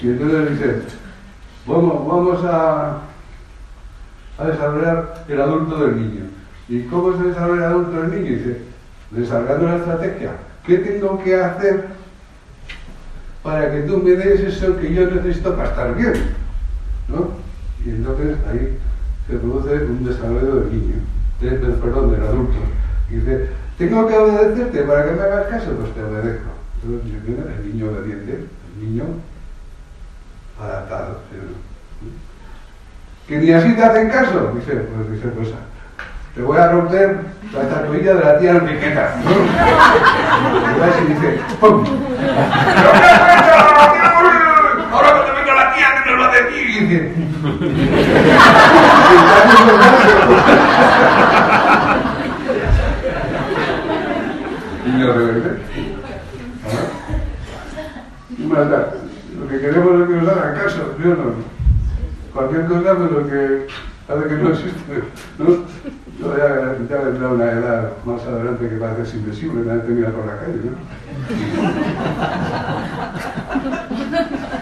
Y 0.00 0.08
entonces 0.08 0.50
dice, 0.50 0.82
vamos, 1.66 2.06
vamos 2.06 2.44
a, 2.44 2.98
a 4.38 4.44
desarrollar 4.44 5.24
el 5.28 5.40
adulto 5.40 5.76
del 5.84 5.96
niño. 5.96 6.24
¿Y 6.68 6.82
cómo 6.82 7.16
se 7.16 7.28
desarrolla 7.28 7.66
el 7.66 7.72
adulto 7.72 8.02
del 8.02 8.10
niño? 8.10 8.36
Dice, 8.36 8.58
desarrollando 9.10 9.66
la 9.66 9.76
estrategia. 9.76 10.32
¿Qué 10.66 10.78
tengo 10.78 11.22
que 11.22 11.34
hacer 11.40 11.86
para 13.42 13.70
que 13.70 13.82
tú 13.82 13.98
me 13.98 14.10
des 14.10 14.40
eso 14.40 14.76
que 14.76 14.92
yo 14.92 15.10
necesito 15.10 15.54
para 15.56 15.70
estar 15.70 15.96
bien? 15.96 16.12
¿No? 17.08 17.30
Y 17.84 17.90
entonces 17.90 18.36
ahí 18.50 18.78
se 19.28 19.36
produce 19.36 19.84
un 19.84 20.04
desarrollo 20.04 20.54
del 20.56 20.72
niño, 20.72 20.96
perdón, 21.40 22.12
del 22.12 22.22
adulto. 22.22 22.56
Y 23.10 23.16
dice, 23.16 23.48
tengo 23.76 24.06
que 24.08 24.16
obedecerte 24.16 24.82
para 24.82 25.04
que 25.04 25.12
me 25.12 25.22
hagas 25.22 25.46
caso, 25.48 25.72
pues 25.72 25.94
te 25.94 26.02
obedezco. 26.02 26.48
Entonces 26.82 27.12
el 27.58 27.72
niño 27.72 27.90
obediente, 27.90 28.32
el 28.32 28.84
niño 28.84 29.04
adaptado. 30.58 31.20
¿sí 31.30 31.36
no? 31.36 31.68
Que 33.28 33.36
ni 33.38 33.52
así 33.52 33.74
te 33.74 33.84
hacen 33.84 34.08
caso, 34.08 34.52
dice, 34.54 34.72
pues 34.72 35.12
dice, 35.12 35.28
pues 35.28 35.48
te 36.34 36.42
voy 36.42 36.56
a 36.56 36.68
romper 36.68 37.18
la 37.52 37.62
estatuilla 37.62 38.14
de 38.14 38.24
la 38.24 38.38
tía 38.38 38.50
Enriqueta. 38.52 39.16
¿no? 39.24 39.30
Y 41.04 41.06
dice, 41.12 41.40
¡pum! 41.60 41.84
Ahora 44.90 45.12
cuando 45.12 45.34
venga 45.34 45.54
la 45.54 45.74
tía 45.74 45.88
que 46.02 46.10
nos 46.10 46.20
va 46.20 46.26
a 46.30 46.32
decir, 46.32 47.12
y 54.84 55.02
rebelde. 55.02 55.50
¿Ah? 56.64 56.88
Más 58.48 58.70
da. 58.70 58.94
Lo 59.38 59.48
que 59.48 59.60
queremos 59.60 60.00
es 60.00 60.08
que 60.08 60.14
nos 60.14 60.28
hagan 60.28 60.54
caso, 60.54 60.94
¿sí 60.96 61.08
o 61.08 61.14
no? 61.14 61.34
Cualquier 62.32 62.66
cosa, 62.66 62.96
pero 62.96 63.28
que 63.28 63.66
hace 64.08 64.28
que 64.28 64.34
no 64.34 64.50
existe, 64.50 65.02
¿no? 65.38 65.46
Yo 66.18 66.36
ya, 66.36 66.98
vendrá 66.98 67.28
una 67.28 67.44
edad 67.44 67.92
más 68.04 68.22
adelante 68.22 68.68
que 68.68 69.06
ser 69.06 69.20
invisible, 69.20 69.64
nadie 69.64 69.82
te 69.82 69.88
mira 69.90 70.10
por 70.10 70.26
la 70.26 70.38
calle, 70.38 70.60
¿no? 70.64 70.78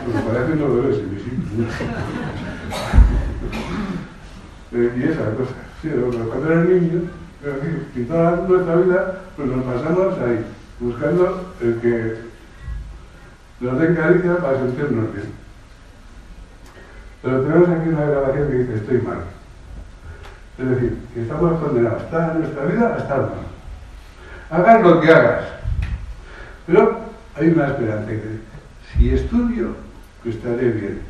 Porque 0.05 0.20
parece 0.28 0.57
no 0.57 0.69
lo 0.69 0.90
es 0.90 0.98
invisible. 0.98 1.44
¿no? 1.57 3.06
Y 4.77 5.05
esa 5.05 5.31
cosa, 5.35 5.55
sí, 5.81 5.89
cuando 5.89 6.53
eres 6.53 6.69
niño, 6.69 7.01
pero 7.40 7.55
aquí, 7.55 7.69
y 7.94 8.05
toda 8.05 8.36
nuestra 8.47 8.77
vida, 8.77 9.20
pues 9.35 9.48
nos 9.48 9.65
pasamos 9.65 10.19
ahí, 10.19 10.44
buscando 10.81 11.55
el 11.62 11.81
que 11.81 12.16
nos 13.61 13.78
den 13.81 13.94
caricia 13.97 14.36
para 14.36 14.59
sentirnos 14.59 15.15
bien. 15.15 15.32
Pero 17.23 17.40
tenemos 17.40 17.69
aquí 17.70 17.89
una 17.89 18.05
grabación 18.05 18.48
que 18.48 18.55
dice, 18.55 18.74
estoy 18.74 19.01
mal. 19.01 19.20
Es 20.59 20.69
decir, 20.69 20.98
que 21.15 21.23
estamos 21.23 21.61
condenados 21.61 22.11
toda 22.11 22.35
nuestra 22.35 22.65
vida 22.66 22.94
a 22.94 22.98
estar 22.98 23.20
mal. 23.20 23.31
Hagas 24.51 24.82
lo 24.82 25.01
que 25.01 25.11
hagas. 25.11 25.44
Pero 26.66 27.01
hay 27.35 27.48
una 27.48 27.69
esperanza 27.69 28.07
que 28.07 28.15
dice, 28.15 28.40
si 28.93 29.11
estudio, 29.15 29.74
estaré 30.24 30.70
bien. 30.70 31.01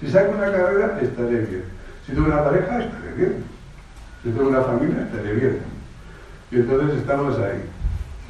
Si 0.00 0.10
saco 0.10 0.32
una 0.32 0.52
carrera, 0.52 0.98
estaré 1.02 1.38
bien. 1.40 1.64
Si 2.06 2.12
tengo 2.12 2.26
una 2.26 2.44
pareja, 2.44 2.78
estaré 2.80 3.12
bien. 3.16 3.44
Si 4.22 4.30
tengo 4.30 4.48
una 4.48 4.62
familia, 4.62 5.02
estaré 5.04 5.32
bien. 5.34 5.58
Y 6.50 6.56
entonces 6.56 6.98
estamos 6.98 7.38
ahí. 7.38 7.64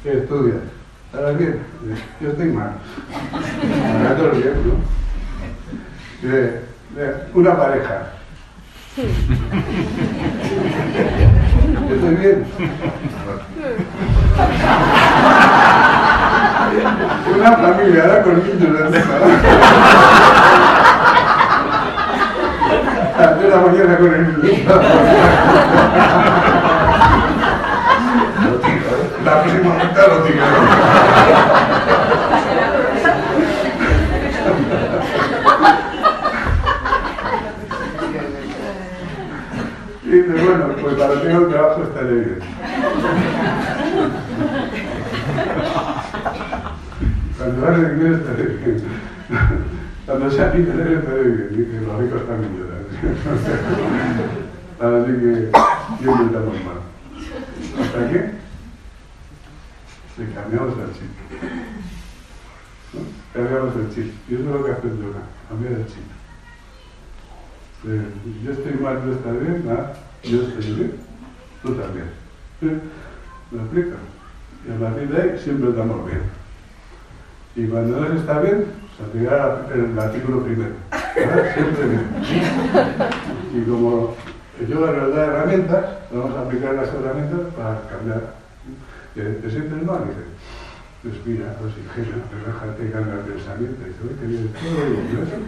¿Qué 0.03 0.13
estudias? 0.19 0.57
¿Estarás 1.11 1.37
bien? 1.37 1.59
Yo 2.21 2.29
estoy 2.29 2.47
mal. 2.51 2.71
Todo 4.17 4.31
bien, 4.31 4.53
¿no? 4.65 4.75
De- 6.29 6.61
de 6.95 7.05
una 7.33 7.57
pareja. 7.57 8.07
Yo 8.97 9.03
estoy 11.95 12.15
bien. 12.15 12.45
Una 17.37 17.51
familia, 17.57 18.03
ahora 18.03 18.23
con 18.23 18.33
niños 18.43 18.69
encima. 23.17 23.35
De 23.35 23.49
la 23.49 23.57
mañana 23.57 23.97
con 23.97 24.13
el 24.13 24.41
niño. 24.41 24.63
La 29.23 29.41
próxima 29.41 29.73
vuelta 29.75 30.07
lo 30.07 30.17
tiro. 30.23 30.45
Y 40.03 40.07
dice, 40.09 40.33
bueno, 40.45 40.65
pues 40.79 40.95
para 40.95 41.21
tengo 41.21 41.39
el 41.39 41.49
trabajo 41.49 41.81
estaré 41.83 42.13
bien. 42.13 42.39
Cuando 47.37 47.61
vas 47.65 47.81
de 47.81 47.87
inglés 47.93 48.19
estaré 48.19 48.43
bien. 48.43 48.77
Cuando 50.05 50.29
sea 50.29 50.51
millonario 50.53 50.99
estaré 50.99 51.23
bien. 51.23 51.47
Dice, 51.49 51.81
los 51.85 51.99
ricos 51.99 52.27
también 52.27 52.51
lloran. 52.59 52.74
Así 54.79 55.11
que 55.11 55.51
yo 56.03 56.15
no 56.15 56.25
estamos 56.25 56.55
mal. 56.63 56.79
¿Hasta 57.81 58.09
qué? 58.09 58.19
Le 60.17 60.33
cambiamos 60.33 60.73
el 60.79 60.93
chip. 60.93 61.11
¿No? 62.93 62.99
Cambiamos 63.33 63.75
el 63.75 63.89
chip. 63.93 64.13
Y 64.29 64.35
eso 64.35 64.43
es 64.43 64.49
lo 64.49 64.63
que 64.63 64.71
hace 64.71 64.87
el 64.87 64.97
yoga, 64.97 65.21
cambiar 65.49 65.73
el 65.73 65.85
chip. 65.87 66.07
Eh, 67.87 68.07
yo 68.43 68.51
estoy 68.51 68.73
mal, 68.81 69.03
tú 69.03 69.11
estás 69.11 69.39
bien, 69.39 69.65
ah, 69.69 69.93
yo 70.23 70.41
estoy 70.41 70.73
bien, 70.73 70.93
tú 71.61 71.73
también. 71.75 72.09
¿Sí? 72.59 72.67
¿Me 73.51 73.61
explico? 73.61 73.97
Y 74.67 74.71
a 74.71 74.79
partir 74.79 75.09
de 75.09 75.21
ahí 75.21 75.39
siempre 75.39 75.69
estamos 75.69 76.05
bien. 76.05 76.21
Y 77.55 77.67
cuando 77.67 77.99
no 78.01 78.07
se 78.09 78.15
está 78.17 78.39
bien, 78.41 78.65
se 78.97 79.03
aplicará 79.03 79.65
el 79.73 79.97
artículo 79.97 80.43
primero. 80.43 80.75
¿verdad? 81.15 81.53
Siempre 81.53 81.87
bien. 81.87 82.05
Y 83.53 83.69
como 83.69 84.15
yoga 84.67 84.91
nos 84.91 85.15
da 85.15 85.25
herramientas, 85.25 85.85
vamos 86.11 86.35
a 86.35 86.41
aplicar 86.41 86.73
las 86.75 86.89
herramientas 86.89 87.39
para 87.55 87.81
cambiar. 87.89 88.35
¿Te, 89.13 89.21
te 89.23 89.49
sientes 89.49 89.83
mal? 89.83 90.03
Dice, 90.07 90.25
respira, 91.15 91.55
oxigena, 91.63 92.23
relájate, 92.31 92.91
cambia 92.91 93.13
el 93.13 93.19
pensamiento. 93.21 93.85
Dice, 93.85 93.99
oye, 94.03 94.15
que 94.19 94.25
bien, 94.25 94.53
todo. 94.53 94.75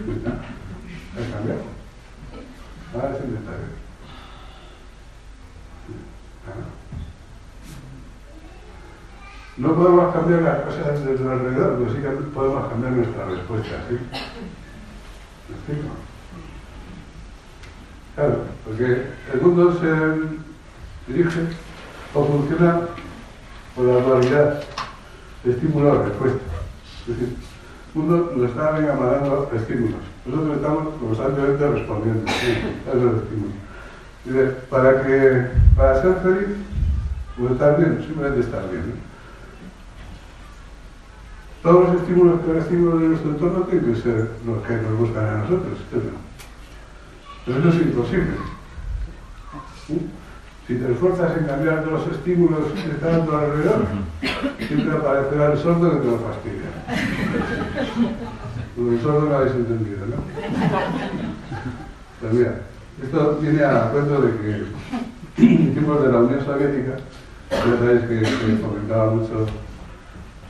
Pues 0.06 0.22
nada, 0.24 0.40
has 1.18 1.34
cambiado. 1.34 1.60
Ahora 2.94 3.16
siempre 3.18 3.38
está 3.38 3.52
bien. 3.52 3.76
Claro. 6.44 6.64
No 9.58 9.74
podemos 9.74 10.14
cambiar 10.14 10.42
las 10.42 10.60
cosas 10.60 11.04
de 11.04 11.10
alrededor, 11.10 11.78
pero 11.78 11.92
sí 11.92 12.00
que 12.00 12.08
podemos 12.32 12.68
cambiar 12.68 12.92
nuestra 12.92 13.24
respuesta, 13.24 13.74
¿sí? 13.88 13.98
¿Me? 15.66 15.78
Claro, 18.14 18.38
porque 18.64 19.02
el 19.32 19.40
mundo 19.40 19.76
se 19.80 21.12
dirige 21.12 21.40
o 22.14 22.24
funciona 22.24 22.82
por 23.74 23.84
la 23.84 24.00
dualidad 24.00 24.62
estímulo-respuesta. 25.44 26.38
Es 27.02 27.18
decir, 27.18 27.36
uno 27.96 28.30
nos 28.36 28.50
está 28.50 28.72
mandando 28.72 29.50
estímulos, 29.56 30.00
nosotros 30.24 30.56
estamos 30.56 30.94
constantemente 31.00 31.68
respondiendo 31.68 32.30
a 32.30 32.96
esos 32.96 33.22
estímulos. 33.22 33.54
Dice, 34.24 34.44
para, 34.70 35.02
que, 35.02 35.46
para 35.76 36.00
ser 36.02 36.14
feliz, 36.22 36.56
o 37.40 37.52
estar 37.52 37.76
bien, 37.76 38.04
simplemente 38.06 38.40
estar 38.40 38.70
bien. 38.70 39.07
Todos 41.62 41.88
los 41.88 42.02
estímulos 42.02 42.40
que 42.40 42.52
recibimos 42.52 43.00
de 43.00 43.08
nuestro 43.08 43.30
entorno 43.30 43.60
tienen 43.64 43.92
que 43.92 44.00
ser 44.00 44.30
los 44.46 44.62
que 44.64 44.76
nos 44.76 44.98
gustan 44.98 45.24
a 45.24 45.38
nosotros, 45.38 45.72
etc. 45.92 46.02
Pero 47.44 47.58
eso 47.58 47.68
es 47.68 47.74
imposible. 47.82 48.30
Si 50.66 50.74
te 50.74 50.92
esfuerzas 50.92 51.36
en 51.36 51.46
cambiar 51.46 51.82
todos 51.82 52.06
los 52.06 52.16
estímulos 52.16 52.72
que 52.72 52.90
están 52.90 53.22
a 53.22 53.24
tu 53.24 53.32
alrededor, 53.32 53.86
siempre 54.66 54.96
aparecerá 54.96 55.52
el 55.52 55.58
sordo 55.58 55.90
que 55.90 55.96
te 55.96 56.06
lo 56.06 56.18
fastidia. 56.18 56.68
el 58.92 59.02
sordo 59.02 59.28
no 59.28 59.34
habéis 59.34 59.54
entendido, 59.54 60.06
¿no? 60.06 60.16
Pues 62.20 62.32
mira, 62.34 62.60
esto 63.02 63.38
viene 63.40 63.64
a 63.64 63.90
cuento 63.90 64.20
de 64.20 64.36
que 64.38 64.64
en 65.42 65.72
tiempos 65.72 66.02
de 66.02 66.12
la 66.12 66.18
Unión 66.18 66.44
Soviética, 66.44 66.96
ya 67.50 67.78
sabéis 67.78 68.02
que, 68.02 68.18
que 68.20 68.56
fomentaba 68.62 69.10
mucho 69.12 69.46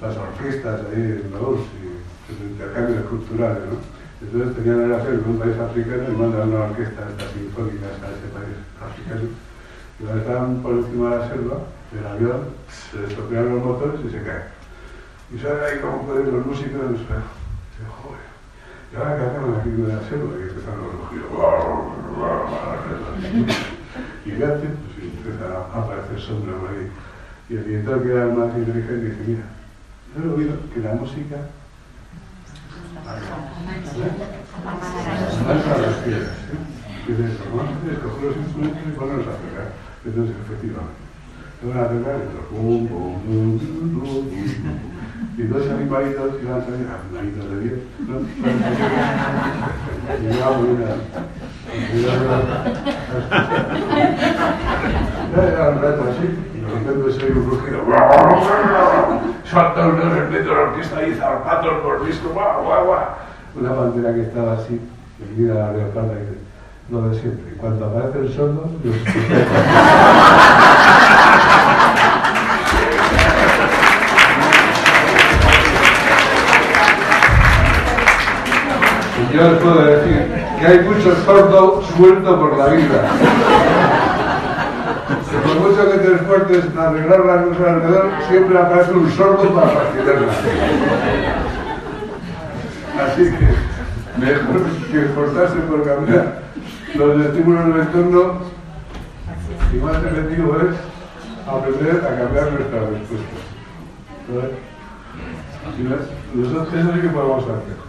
las 0.01 0.17
orquestas 0.17 0.81
ahí 0.93 1.23
en 1.25 1.31
la 1.33 1.41
URSS 1.41 1.67
y 1.83 2.33
los 2.33 2.41
intercambios 2.51 3.07
culturales, 3.07 3.63
¿no? 3.71 3.79
Entonces 4.21 4.57
tenían 4.57 4.83
el 4.83 4.95
hacer 4.95 5.15
en 5.15 5.25
un 5.31 5.39
país 5.39 5.57
africano 5.59 6.03
y 6.09 6.17
mandan 6.17 6.49
una 6.49 6.65
orquesta 6.65 7.09
estas 7.09 7.31
sinfónicas 7.33 8.03
a 8.03 8.11
ese 8.11 8.29
país 8.35 8.59
africano. 8.83 9.31
Y 9.99 10.03
cuando 10.03 10.23
estaban 10.23 10.63
por 10.63 10.73
encima 10.75 11.11
de 11.11 11.19
la 11.19 11.29
selva, 11.29 11.57
el 11.95 12.07
avión 12.07 12.41
se 12.69 12.99
destropean 13.01 13.55
los 13.55 13.65
motores 13.65 14.01
y 14.05 14.11
se 14.11 14.23
cae. 14.23 14.43
Y 15.35 15.39
salen 15.39 15.63
ahí 15.63 15.79
como 15.81 16.03
pueden 16.07 16.33
los 16.33 16.47
músicos. 16.47 16.83
Y 16.83 16.99
digo, 16.99 17.95
joder, 18.03 18.27
¿y 18.91 18.97
ahora 18.97 19.17
qué 19.17 19.23
hacemos 19.23 19.59
aquí 19.59 19.69
en 19.71 19.89
la 19.89 20.03
selva? 20.09 20.31
Y 20.35 20.43
empiezan 20.43 20.77
los 20.83 20.91
rugidos. 20.99 21.31
Y 24.27 24.31
fíjate, 24.31 24.67
pues 24.67 24.95
empiezan 24.99 25.53
a 25.53 25.79
aparecer 25.79 26.19
sombras 26.21 26.59
por 26.59 26.71
ahí. 26.71 26.91
Y 27.51 27.57
el 27.57 27.65
director, 27.65 28.03
que 28.03 28.11
era 28.11 28.23
el 28.25 28.33
más 28.33 28.51
inteligente, 28.57 29.15
dice, 29.15 29.23
mira, 29.27 29.47
yo 30.17 30.25
he 30.25 30.35
oído 30.35 30.55
que 30.73 30.81
la 30.81 30.95
música 30.95 31.37
Lanza 35.47 35.75
a 35.75 35.79
las 35.79 35.97
piedras. 36.05 36.29
¿eh? 36.29 37.09
Y 37.09 37.13
¿no? 37.13 37.21
Coger 38.03 38.25
los 38.25 38.37
instrumentos 38.37 38.83
y 38.87 38.91
ponerlos 38.91 39.27
a 39.27 39.31
tocar. 39.31 39.73
Entonces, 40.05 40.37
efectivamente. 40.45 41.01
Van 41.63 41.79
a 41.79 41.89
tocar 41.89 42.17
y 42.17 42.29
todo. 42.29 42.43
Pum, 42.51 42.87
pum, 42.87 43.15
pum, 43.23 43.59
pum, 43.59 44.01
pum, 44.01 44.29
pum. 44.29 44.98
Y 45.39 45.43
dos 45.45 45.63
animalitos 45.71 46.35
que 46.35 46.45
van 46.47 46.61
a 46.61 46.65
salir, 46.65 46.89
animalitos 46.91 47.49
de 47.49 47.61
diez, 47.61 47.79
¿no? 48.09 48.17
Y 50.19 50.21
yo 50.35 50.45
hago 50.45 50.63
una. 50.63 50.91
Era 55.47 55.69
un 55.69 55.79
rato 55.81 56.03
así, 56.11 56.27
y 56.55 56.57
de 56.59 56.67
repente 56.67 57.07
se 57.13 57.21
oye 57.25 57.39
un 57.39 57.47
rugido. 57.51 57.79
Salta 59.45 59.81
uno 59.87 60.03
de 60.05 60.11
repente 60.23 60.49
la 60.51 60.61
orquesta 60.61 61.07
y 61.07 61.15
zarpatos 61.15 61.75
por 61.85 62.05
disco, 62.05 62.31
guau, 62.31 62.65
guau, 62.65 62.85
guau. 62.87 63.05
Una 63.55 63.77
pantera 63.77 64.13
que 64.15 64.23
estaba 64.23 64.55
así, 64.55 64.75
y 64.75 65.25
mira 65.41 65.55
la 65.55 65.73
leoparda 65.73 66.15
y 66.15 66.21
dice, 66.21 66.37
lo 66.91 67.11
de 67.11 67.21
siempre, 67.21 67.53
y 67.55 67.59
cuando 67.59 67.87
aparece 67.87 68.19
el 68.19 68.35
sordo, 68.35 68.69
yo 68.83 68.91
Yo 79.39 79.53
les 79.53 79.63
puedo 79.63 79.85
decir 79.85 80.35
que 80.59 80.67
hay 80.67 80.81
muchos 80.81 81.17
sordos 81.19 81.87
sueltos 81.97 82.41
por 82.41 82.59
la 82.59 82.67
vida. 82.67 83.09
Que 85.31 85.37
por 85.39 85.61
mucho 85.61 85.93
que 85.93 85.99
te 85.99 86.15
esfuerces 86.17 86.65
en 86.65 86.79
arreglar 86.79 87.25
las 87.25 87.45
cosas 87.45 87.69
alrededor, 87.69 88.11
siempre 88.29 88.59
aparece 88.59 88.93
un 88.95 89.11
sordo 89.13 89.55
para 89.55 89.69
fastidiarla. 89.69 90.33
Así 93.07 93.31
que 93.31 94.21
mejor 94.21 94.63
que 94.91 95.05
esforzarse 95.05 95.57
por 95.69 95.85
cambiar 95.85 96.43
los 96.97 97.27
estímulos 97.27 97.67
del 97.67 97.81
entorno 97.83 98.39
y 99.73 99.77
más 99.77 99.97
efectivo 99.99 100.57
es 100.57 100.75
aprender 101.47 102.05
a 102.05 102.19
cambiar 102.19 102.53
nuestras 102.55 102.83
respuestas. 102.91 103.43
¿Vale? 104.35 104.51
Y 105.79 106.39
nosotros 106.39 106.69
eso 106.75 106.89
es 106.89 106.97
lo 106.97 107.03
que 107.03 107.09
podemos 107.09 107.45
hacer 107.45 107.88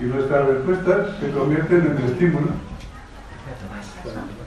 y 0.00 0.04
nuestras 0.04 0.46
respuestas 0.46 1.18
se 1.20 1.30
convierten 1.30 1.96
en 1.96 2.04
estímulo 2.06 2.48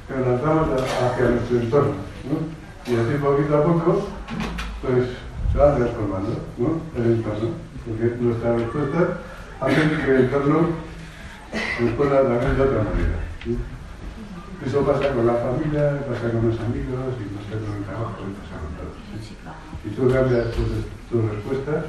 que 0.07 0.19
lanzamos 0.19 0.81
hacia 0.81 1.29
nuestro 1.29 1.59
entorno. 1.59 1.93
¿no? 2.25 2.91
Y 2.91 2.95
así 2.95 3.17
poquito 3.21 3.57
a 3.57 3.63
poco, 3.63 4.07
pues 4.81 5.09
se 5.51 5.57
va 5.57 5.75
transformando 5.75 6.41
¿no? 6.57 6.81
el 6.97 7.11
entorno, 7.13 7.49
porque 7.85 8.15
nuestras 8.19 8.61
respuestas 8.61 9.09
hacen 9.61 9.89
que 9.89 10.11
el 10.11 10.21
entorno 10.25 10.67
responda 11.79 12.23
también 12.23 12.57
de 12.57 12.61
otra 12.61 12.83
manera. 12.83 13.17
Eso 14.65 14.85
pasa 14.85 15.13
con 15.13 15.27
la 15.27 15.35
familia, 15.35 15.99
pasa 16.07 16.31
con 16.31 16.49
los 16.49 16.59
amigos, 16.59 17.13
y 17.19 17.25
pasa 17.35 17.59
con 17.61 17.77
el 17.77 17.83
trabajo, 17.83 18.17
y 18.25 18.33
pasa 18.41 18.55
con 18.57 18.71
todo. 18.79 18.95
¿sí? 19.19 19.35
Si 19.83 19.89
tú 19.95 20.09
cambias 20.09 20.51
tus, 20.51 21.31
respuestas, 21.31 21.85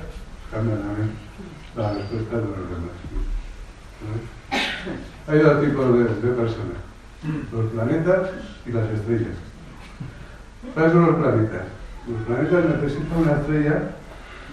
cambian 0.50 0.82
también 0.82 1.10
las 1.76 1.94
respuestas 1.96 2.42
de 2.42 2.48
los 2.48 2.70
demás. 2.70 3.33
Hay 5.26 5.38
dos 5.38 5.60
tipos 5.62 5.92
de, 5.92 6.04
de, 6.04 6.34
personas, 6.34 6.76
los 7.52 7.70
planetas 7.72 8.30
y 8.66 8.72
las 8.72 8.90
estrellas. 8.90 9.36
¿Cuáles 10.74 10.92
son 10.92 11.06
los 11.06 11.16
planetas? 11.16 11.62
Los 12.08 12.22
planetas 12.22 12.82
necesitan 12.82 13.18
una 13.18 13.32
estrella 13.32 13.82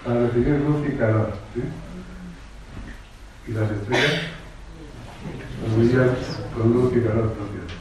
para 0.05 0.21
recibir 0.21 0.59
luz 0.61 0.87
y 0.87 0.95
calor. 0.95 1.33
Y 3.47 3.51
las 3.51 3.71
estrellas 3.71 4.21
brillan 5.75 6.09
con 6.55 6.73
luz 6.73 6.93
y 6.95 7.01
calor 7.01 7.33
propios. 7.33 7.71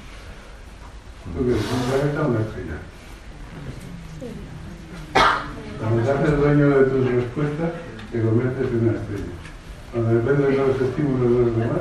¿Tú 1.36 1.44
qué 1.44 1.50
eres? 1.52 1.64
¿Un 1.72 1.80
planeta 1.90 2.22
o 2.22 2.28
una 2.28 2.40
estrella? 2.40 2.76
Cuando 5.78 6.02
te 6.02 6.10
haces 6.10 6.38
dueño 6.38 6.68
de 6.68 6.84
tus 6.86 7.10
respuestas, 7.10 7.70
te 8.10 8.20
conviertes 8.20 8.68
en 8.68 8.88
una 8.88 8.98
estrella 8.98 9.39
cuando 9.92 10.14
depende 10.14 10.46
de 10.46 10.56
los 10.56 10.80
estímulos 10.80 11.22
de 11.22 11.38
los 11.38 11.56
demás. 11.56 11.80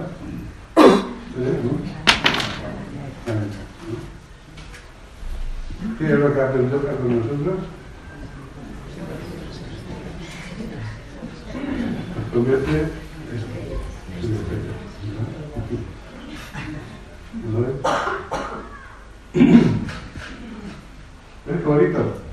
¿Qué 5.98 6.06
es 6.06 6.12
lo 6.20 6.34
que 6.34 6.40
yoga 6.40 6.96
con 6.98 7.20
nosotros? 7.20 7.60
Nos 12.16 12.34
convierte 12.34 12.72
en 12.72 14.34
espejo. 14.34 14.74
¿No 17.52 17.60
ves? 17.62 17.76
Es 21.48 21.66
bonito. 21.66 22.29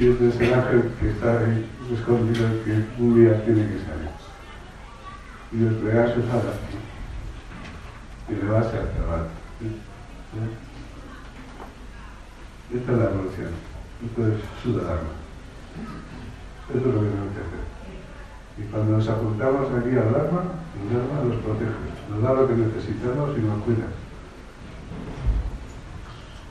Y 0.00 0.08
este 0.08 0.28
es 0.28 0.40
el 0.40 0.54
ángel 0.54 0.90
que 0.98 1.10
está 1.10 1.40
ahí 1.40 1.68
escondido 1.92 2.48
que 2.64 3.02
un 3.02 3.20
día 3.20 3.44
tiene 3.44 3.68
que 3.68 3.78
salir. 3.84 4.08
Y 5.52 5.58
desplegar 5.58 6.14
sus 6.14 6.24
alas. 6.24 6.56
Y 8.26 8.32
elevarse 8.32 8.78
hacia 8.78 9.02
abajo. 9.02 9.28
Esta 12.74 12.92
es 12.92 12.98
la 12.98 13.04
evolución. 13.04 13.50
Esto 14.06 14.26
es 14.26 14.62
su 14.62 14.72
dharma. 14.72 15.12
Esto 16.72 16.88
es 16.88 16.94
lo 16.94 17.00
que 17.00 17.06
tenemos 17.06 17.34
que 17.34 17.42
hacer. 17.44 17.60
Y 18.56 18.62
cuando 18.70 18.96
nos 18.96 19.08
apuntamos 19.08 19.66
aquí 19.68 19.90
al 19.90 20.12
Dharma, 20.12 20.42
el 20.80 20.96
Dharma 20.96 21.28
nos 21.28 21.44
protege, 21.44 21.76
nos 22.10 22.22
da 22.22 22.32
lo 22.32 22.48
que 22.48 22.54
necesitamos 22.54 23.36
y 23.36 23.40
nos 23.40 23.62
cuida. 23.64 23.84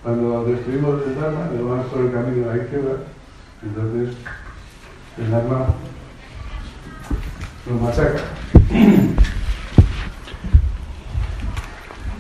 Cuando 0.04 0.46
destruimos 0.46 1.02
el 1.08 1.16
Dharma, 1.20 1.50
nos 1.54 1.70
vamos 1.70 1.86
por 1.88 2.02
el 2.02 2.12
camino 2.12 2.50
a 2.50 2.56
la 2.56 2.64
izquierda, 2.64 2.98
entonces 3.62 4.16
el 5.18 5.32
Dharma 5.32 5.68
nos 7.66 7.82
machaca. 7.82 8.20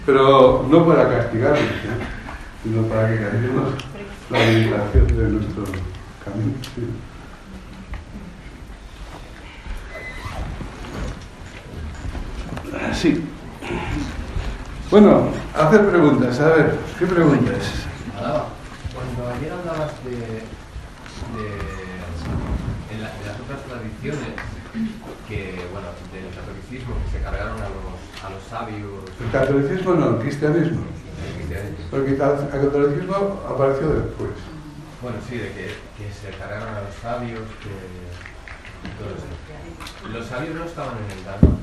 Pero 0.05 0.67
no 0.69 0.87
para 0.87 1.09
castigarnos, 1.09 1.59
sino 2.63 2.83
para 2.83 3.09
que 3.09 3.23
cambiemos 3.23 3.73
la 4.29 4.39
orientación 4.39 5.07
de 5.07 5.29
nuestro 5.29 5.63
camino. 6.25 6.53
Sí. 12.93 13.23
Bueno, 14.91 15.29
hacer 15.55 15.89
preguntas. 15.89 16.39
A 16.39 16.49
ver, 16.49 16.77
¿qué 16.97 17.05
preguntas? 17.05 17.85
Cuando 18.93 19.35
ayer 19.35 19.53
hablabas 19.53 19.91
de, 20.03 20.43
de 21.37 22.97
la- 23.01 23.13
las 23.25 23.39
otras 23.39 23.61
tradiciones, 23.65 24.33
que, 25.27 25.65
bueno, 25.71 25.87
del 26.13 26.29
catolicismo, 26.33 26.95
que 27.05 27.17
se 27.17 27.23
cargaron 27.23 27.57
a 27.61 27.69
los, 27.69 27.97
a 28.23 28.29
los 28.29 28.43
sabios 28.49 29.03
El 29.19 29.31
catolicismo 29.31 29.93
no, 29.95 30.09
el 30.15 30.21
cristianismo. 30.21 30.81
del 30.85 31.33
cristianismo. 31.37 31.85
Porque 31.91 32.11
el 32.11 32.17
catolicismo 32.17 33.41
apareció 33.49 33.87
después. 33.89 34.31
Bueno, 35.01 35.17
sí, 35.27 35.37
de 35.37 35.49
que, 35.53 35.65
que 35.97 36.05
se 36.13 36.29
cargaron 36.37 36.69
a 36.75 36.81
los 36.81 36.95
sabios, 37.01 37.41
que... 37.63 37.71
eso. 38.89 40.07
Los 40.11 40.25
sabios 40.27 40.55
no 40.55 40.63
estaban 40.65 40.95
en 40.97 41.17
el 41.17 41.23
Dharma, 41.25 41.55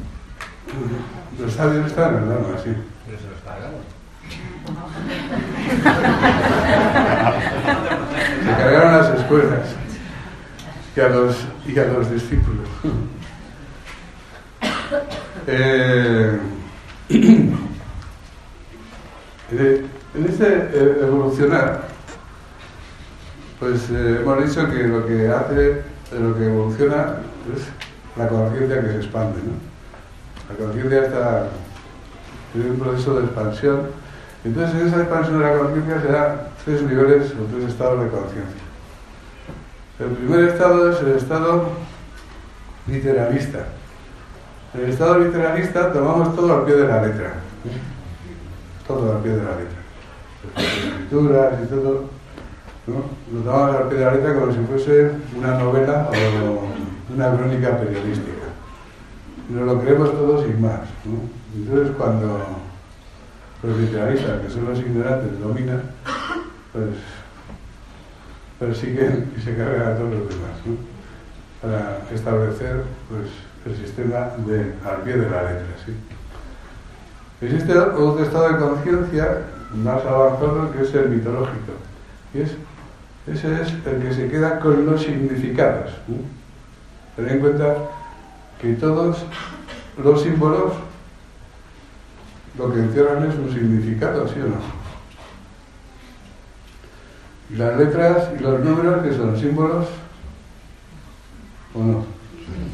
Los 1.39 1.53
sabios 1.53 1.87
están 1.87 2.17
en 2.17 2.23
el 2.25 2.33
alma, 2.33 2.59
sí. 2.63 2.73
pero 3.07 3.19
se 3.19 3.29
los 3.31 3.41
cargaron. 3.45 3.95
Se 8.44 8.51
cargaron 8.57 8.93
las 8.93 9.20
escuelas 9.20 9.69
y 10.97 11.01
a 11.01 11.09
los, 11.09 11.36
y 11.66 11.78
a 11.78 11.85
los 11.85 12.11
discípulos. 12.11 12.69
Eh, 15.47 16.39
eh, 19.53 19.85
en 20.16 20.24
este 20.24 20.47
eh, 20.73 20.97
evolucionar, 21.03 21.82
pues 23.61 23.90
eh, 23.90 24.19
hemos 24.20 24.44
dicho 24.44 24.69
que 24.70 24.85
lo 24.85 25.07
que 25.07 25.28
hace, 25.28 25.82
lo 26.19 26.36
que 26.36 26.47
evoluciona 26.47 27.16
es 27.55 27.62
la 28.16 28.28
conciencia 28.28 28.81
que 28.81 28.89
se 28.89 28.97
expande. 28.97 29.40
¿no? 29.43 29.53
La 30.48 30.65
conciencia 30.65 31.05
está 31.05 31.48
en 32.55 32.70
un 32.70 32.78
proceso 32.78 33.20
de 33.20 33.27
expansión. 33.27 34.06
Entonces, 34.47 34.81
en 34.81 34.86
esa 34.86 35.01
expansión 35.01 35.40
de 35.40 35.44
la 35.44 35.59
conciencia 35.59 36.01
se 36.01 36.12
dan 36.12 36.40
tres 36.64 36.82
niveles 36.82 37.32
o 37.32 37.52
tres 37.52 37.68
estados 37.68 38.05
de 38.05 38.10
conciencia. 38.10 38.62
El 39.98 40.10
primer 40.10 40.44
estado 40.44 40.93
es 40.93 41.01
el 41.01 41.16
estado 41.16 41.64
literalista. 42.86 43.66
En 44.73 44.85
el 44.85 44.90
estado 44.90 45.18
literalista 45.18 45.93
tomamos 45.93 46.36
todo 46.36 46.59
al 46.59 46.64
pie 46.64 46.77
de 46.77 46.86
la 46.86 47.02
letra. 47.02 47.35
Todo 48.86 49.16
al 49.16 49.23
pie 49.23 49.32
de 49.32 49.43
la 49.43 49.51
letra. 49.51 49.78
Escrituras 50.56 51.55
y 51.64 51.66
todo. 51.66 52.05
¿no? 52.86 52.94
Lo 53.32 53.40
tomamos 53.40 53.77
al 53.77 53.89
pie 53.89 53.98
de 53.98 54.05
la 54.05 54.12
letra 54.12 54.35
como 54.35 54.52
si 54.52 54.59
fuese 54.60 55.10
una 55.36 55.59
novela 55.59 56.09
o 56.12 57.12
una 57.12 57.36
crónica 57.36 57.77
periodística. 57.78 58.47
Nos 59.48 59.66
lo 59.66 59.81
creemos 59.81 60.12
todo 60.12 60.44
sin 60.44 60.60
más. 60.62 60.82
Entonces 61.56 61.97
cuando 61.97 62.66
los 63.67 63.79
literalistas, 63.79 64.41
que 64.41 64.51
son 64.51 64.65
los 64.67 64.79
ignorantes, 64.79 65.41
dominan, 65.41 65.83
pues 66.73 66.91
persiguen 68.59 69.33
y 69.37 69.41
se 69.41 69.57
cargan 69.57 69.93
a 69.93 69.97
todos 69.97 70.15
los 70.15 70.29
demás, 70.29 70.53
¿no? 70.65 70.77
para 71.61 71.99
establecer 72.13 72.83
pues, 73.09 73.29
el 73.67 73.85
sistema 73.85 74.31
al 74.85 75.03
pie 75.03 75.17
de 75.17 75.31
la 75.31 75.43
letra. 75.43 75.67
Existe 77.41 77.79
otro 77.79 78.23
estado 78.23 78.49
de 78.49 78.59
conciencia 78.59 79.43
más 79.75 80.05
avanzado 80.05 80.73
que 80.73 80.83
es 80.83 80.95
el 80.95 81.11
mitológico, 81.11 81.73
y 82.33 82.41
es, 82.41 82.53
ese 83.27 83.63
es 83.63 83.73
el 83.85 84.03
que 84.03 84.15
se 84.15 84.29
queda 84.29 84.61
con 84.61 84.87
los 84.87 85.03
significados. 85.03 85.91
Ten 87.17 87.29
en 87.29 87.41
cuenta 87.41 87.77
que 88.61 88.75
todos 88.75 89.25
los 90.03 90.23
símbolos 90.23 90.73
lo 92.59 92.73
que 92.73 92.81
encierran 92.81 93.31
es 93.31 93.35
un 93.37 93.53
significado, 93.53 94.27
¿sí 94.28 94.41
o 94.41 94.49
no? 94.49 94.87
Y 97.51 97.57
las 97.57 97.77
letras 97.77 98.31
y 98.39 98.43
los 98.43 98.61
números 98.61 99.03
que 99.03 99.12
son 99.12 99.39
símbolos 99.39 99.87
o 101.74 101.83
no. 101.83 102.05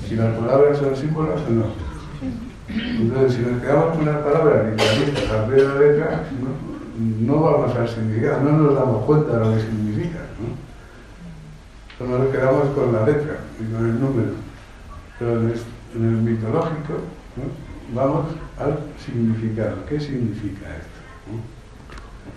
Si 0.08 0.14
las 0.16 0.36
palabras 0.38 0.78
son 0.78 0.96
símbolos 0.96 1.40
o 1.42 1.50
no. 1.50 1.64
Entonces, 2.68 3.34
si 3.34 3.42
nos 3.42 3.60
quedamos 3.60 3.96
con 3.96 4.06
las 4.06 4.16
palabras 4.18 4.66
al 4.66 5.46
pie 5.46 5.56
de 5.56 5.68
la 5.68 5.74
letra, 5.74 6.24
no, 6.96 7.40
vamos 7.40 7.76
al 7.76 7.88
significado, 7.88 8.40
no 8.42 8.52
nos 8.52 8.74
damos 8.74 9.04
cuenta 9.04 9.38
de 9.38 9.44
lo 9.44 9.54
que 9.54 9.62
significa. 9.62 10.20
¿no? 10.38 10.56
Solo 11.98 12.18
nos 12.18 12.28
quedamos 12.28 12.68
con 12.68 12.92
la 12.92 13.04
letra 13.04 13.38
y 13.60 13.72
con 13.72 13.86
el 13.86 14.00
número. 14.00 14.32
Pero 15.18 15.40
en 15.40 15.52
el 15.94 16.16
mitológico 16.22 16.94
¿no? 17.36 17.71
Vamos 17.92 18.26
al 18.58 18.78
significado. 19.04 19.84
¿Qué 19.88 20.00
significa 20.00 20.66
esto? 20.68 21.02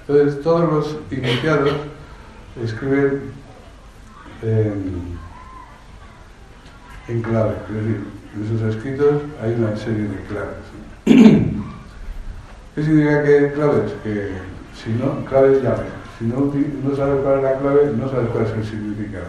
Entonces, 0.08 0.42
todos 0.44 0.72
los 0.72 0.98
iniciados 1.12 1.72
escriben 2.64 3.32
en, 4.42 5.18
en 7.08 7.22
clave, 7.22 7.56
es 7.70 7.76
decir, 7.76 8.04
en 8.36 8.48
sus 8.48 8.76
escritos 8.76 9.22
hay 9.42 9.54
una 9.54 9.76
serie 9.76 10.08
de 10.08 10.18
claves. 10.28 11.56
¿Qué 12.76 12.84
significa 12.84 13.24
que 13.24 13.52
claves? 13.54 13.92
Que 14.04 14.32
si 14.84 14.92
no, 14.92 15.26
clave 15.26 15.58
es 15.58 15.64
llave. 15.64 15.86
Si 16.20 16.26
no, 16.26 16.52
no 16.84 16.96
sabes 16.96 17.22
cuál 17.24 17.38
es 17.38 17.44
la 17.44 17.58
clave, 17.60 17.94
no 17.98 18.10
sabes 18.10 18.30
cuál 18.30 18.46
es 18.46 18.52
el 18.52 18.66
significado. 18.66 19.26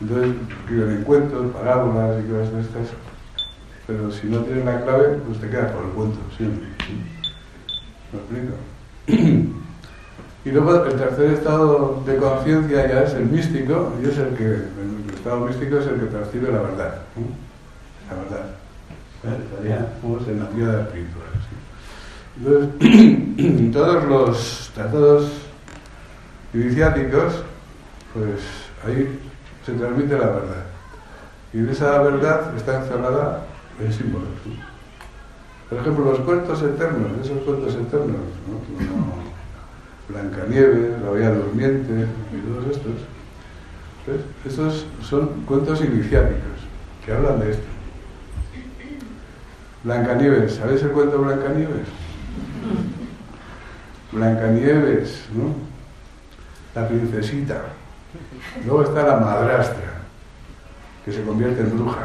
Entonces, 0.00 0.34
escriben 0.60 0.96
en 0.96 1.02
cuentos, 1.04 1.52
parábolas 1.52 2.22
y 2.22 2.30
cosas 2.30 2.52
de 2.52 2.60
estas. 2.60 2.88
Pero 3.86 4.10
si 4.10 4.26
no 4.26 4.40
tienes 4.40 4.64
la 4.64 4.82
clave, 4.82 5.18
pues 5.26 5.38
te 5.40 5.48
quedas 5.48 5.72
por 5.72 5.84
el 5.84 5.90
cuento, 5.90 6.18
siempre. 6.36 6.66
¿Me 8.12 8.18
explico? 8.18 9.52
Y 10.46 10.52
luego 10.52 10.84
el 10.84 10.94
tercer 10.94 11.32
estado 11.32 12.04
de 12.06 12.18
conciencia 12.18 12.86
ya 12.86 13.02
es 13.02 13.14
el 13.14 13.26
místico, 13.26 13.92
y 14.00 14.06
es 14.06 14.16
el 14.16 14.28
que, 14.36 14.44
el 14.44 15.12
estado 15.12 15.40
místico 15.40 15.78
es 15.78 15.88
el 15.88 15.98
que 15.98 16.06
percibe 16.06 16.52
la 16.52 16.60
verdad. 16.60 16.98
La 18.08 18.14
verdad. 18.14 18.46
¿Eh? 19.24 19.36
Estaríamos 19.42 20.28
en 20.28 20.38
la 20.38 20.48
tierra 20.50 20.82
espiritual. 20.82 21.26
¿sí? 21.48 21.56
Entonces, 22.38 23.72
todos 23.72 24.04
los 24.04 24.70
tratados 24.72 25.32
iniciáticos, 26.54 27.42
pues 28.14 28.40
ahí 28.86 29.18
se 29.64 29.72
transmite 29.72 30.16
la 30.16 30.26
verdad. 30.26 30.64
Y 31.52 31.58
en 31.58 31.70
esa 31.70 32.02
verdad 32.02 32.56
está 32.56 32.84
encerrada 32.84 33.46
símbolos. 33.92 34.28
¿no? 34.46 34.76
Por 35.68 35.78
ejemplo, 35.78 36.04
los 36.04 36.20
cuentos 36.20 36.62
eternos, 36.62 37.10
esos 37.20 37.42
cuentos 37.42 37.74
eternos, 37.74 38.20
¿no? 38.46 38.86
Como 38.88 39.16
Blancanieves, 40.08 41.02
La 41.02 41.10
Bella 41.10 41.30
Durmiente 41.34 42.06
y 42.32 42.36
todos 42.46 42.76
estos, 42.76 42.94
estos 44.44 44.86
son 45.02 45.26
cuentos 45.44 45.80
iniciáticos 45.80 46.60
que 47.04 47.12
hablan 47.12 47.40
de 47.40 47.50
esto. 47.50 47.64
Blancanieves, 49.82 50.54
¿sabéis 50.54 50.82
el 50.82 50.90
cuento 50.90 51.18
Blancanieves? 51.18 51.88
Blancanieves, 54.12 55.24
¿no? 55.34 55.54
La 56.80 56.86
princesita. 56.86 57.62
Luego 58.64 58.82
está 58.82 59.02
la 59.02 59.16
madrastra, 59.16 60.02
que 61.04 61.12
se 61.12 61.24
convierte 61.24 61.62
en 61.62 61.76
bruja. 61.76 61.98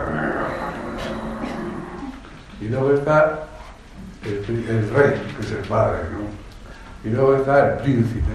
Y 2.61 2.69
luego 2.69 2.93
está 2.93 3.47
el, 4.23 4.89
rey, 4.91 5.19
que 5.35 5.45
es 5.45 5.51
el 5.51 5.67
padre, 5.67 5.99
¿no? 6.11 7.09
Y 7.09 7.11
luego 7.11 7.35
está 7.35 7.73
el 7.73 7.77
príncipe. 7.79 8.31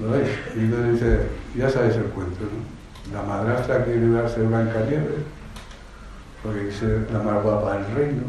¿Lo 0.00 0.10
veis? 0.10 0.28
Y 0.54 0.60
entonces 0.60 0.92
dice, 0.92 1.26
ya 1.56 1.70
sabéis 1.70 1.96
el 1.96 2.04
cuento, 2.04 2.42
¿no? 2.42 3.14
La 3.14 3.22
madrastra 3.22 3.84
quiere 3.84 4.00
llevarse 4.00 4.42
Blancanieves, 4.42 5.22
porque 6.42 6.60
quiere 6.60 6.76
ser 6.76 7.08
la 7.12 7.20
más 7.20 7.42
guapa 7.42 7.78
del 7.78 7.94
reino. 7.94 8.22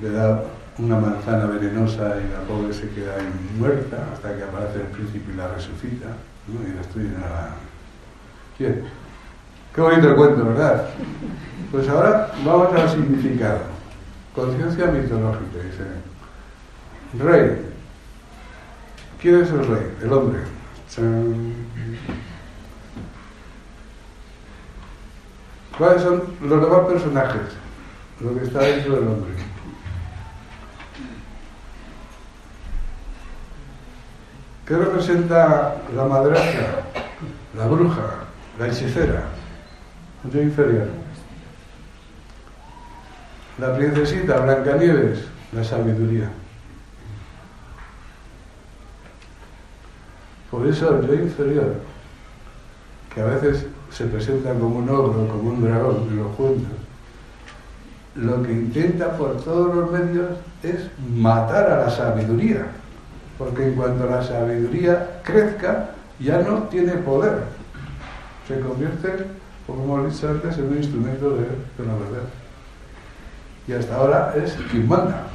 Le 0.00 0.10
da 0.10 0.42
una 0.78 0.98
manzana 0.98 1.46
venenosa 1.46 2.16
y 2.18 2.32
la 2.32 2.40
pobre 2.48 2.72
se 2.72 2.88
queda 2.90 3.14
ahí 3.14 3.28
muerta 3.58 4.08
hasta 4.12 4.36
que 4.36 4.42
aparece 4.42 4.80
el 4.80 4.86
príncipe 4.86 5.32
y 5.32 5.36
la 5.36 5.48
resucita, 5.48 6.06
¿no? 6.48 6.66
Y 6.66 6.72
destruyen 6.72 7.16
a 7.16 7.28
la... 7.28 7.54
Bien. 8.58 9.05
Qué 9.76 9.82
bonito 9.82 10.08
el 10.08 10.16
cuento, 10.16 10.42
¿verdad? 10.42 10.88
Pues 11.70 11.86
ahora 11.90 12.32
vamos 12.42 12.72
al 12.74 12.88
significado. 12.88 13.58
Conciencia 14.34 14.86
mitológica, 14.86 15.58
dice. 15.62 15.84
Rey. 17.22 17.60
¿Quién 19.20 19.42
es 19.42 19.50
el 19.50 19.66
rey? 19.66 19.96
El 20.02 20.12
hombre. 20.14 20.40
¿Cuáles 25.76 26.02
son 26.02 26.22
los 26.40 26.62
demás 26.62 26.86
personajes? 26.88 27.42
Lo 28.20 28.34
que 28.34 28.46
está 28.46 28.60
dentro 28.60 28.94
del 28.94 29.08
hombre. 29.08 29.34
¿Qué 34.64 34.74
representa 34.74 35.76
la 35.94 36.04
madrastra, 36.04 36.82
la 37.54 37.66
bruja, 37.66 38.24
la 38.58 38.68
hechicera? 38.68 39.35
Yo 40.32 40.42
inferior. 40.42 40.88
La 43.58 43.76
princesita, 43.76 44.40
Blancanieves, 44.40 45.20
la 45.52 45.64
sabiduría. 45.64 46.30
Por 50.50 50.66
eso 50.66 50.98
el 50.98 51.06
yo 51.06 51.14
inferior, 51.14 51.74
que 53.14 53.20
a 53.20 53.24
veces 53.24 53.66
se 53.90 54.06
presenta 54.06 54.52
como 54.52 54.78
un 54.78 54.88
ogro, 54.88 55.28
como 55.28 55.50
un 55.50 55.62
dragón 55.62 56.06
cuentos, 56.36 56.72
lo 58.14 58.42
que 58.42 58.52
intenta 58.52 59.16
por 59.16 59.42
todos 59.42 59.74
los 59.74 59.90
medios 59.90 60.30
es 60.62 60.88
matar 61.14 61.70
a 61.70 61.84
la 61.84 61.90
sabiduría, 61.90 62.66
porque 63.38 63.66
en 63.66 63.74
cuanto 63.74 64.08
la 64.08 64.22
sabiduría 64.22 65.20
crezca, 65.22 65.90
ya 66.18 66.40
no 66.40 66.62
tiene 66.64 66.92
poder, 66.92 67.44
se 68.48 68.60
convierte, 68.60 69.26
como 69.66 69.98
hemos 69.98 70.14
dicho 70.14 70.28
antes, 70.28 70.58
en 70.58 70.68
un 70.68 70.76
instrumento 70.76 71.30
de, 71.30 71.42
de 71.42 71.86
la 71.86 71.94
verdad. 71.94 72.28
Y 73.66 73.72
hasta 73.72 73.96
ahora 73.96 74.34
es 74.36 74.56
quien 74.70 74.88
manda. 74.88 75.26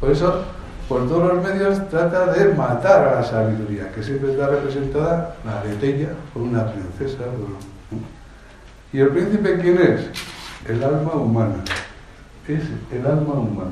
Por 0.00 0.10
eso 0.10 0.44
por 0.88 1.08
todos 1.08 1.34
los 1.34 1.42
medios 1.42 1.88
trata 1.88 2.26
de 2.32 2.52
matar 2.52 3.08
a 3.08 3.14
la 3.16 3.22
sabiduría, 3.22 3.90
que 3.92 4.02
siempre 4.02 4.32
está 4.32 4.48
representada 4.48 5.36
la 5.44 5.60
aretella 5.60 6.10
por 6.32 6.42
una 6.42 6.70
princesa. 6.70 7.24
¿Y 8.92 9.00
el 9.00 9.08
príncipe 9.08 9.58
quién 9.60 9.78
es? 9.78 10.10
El 10.68 10.84
alma 10.84 11.12
humana. 11.12 11.64
Es 12.46 12.64
el 12.92 13.06
alma 13.06 13.32
humana. 13.32 13.70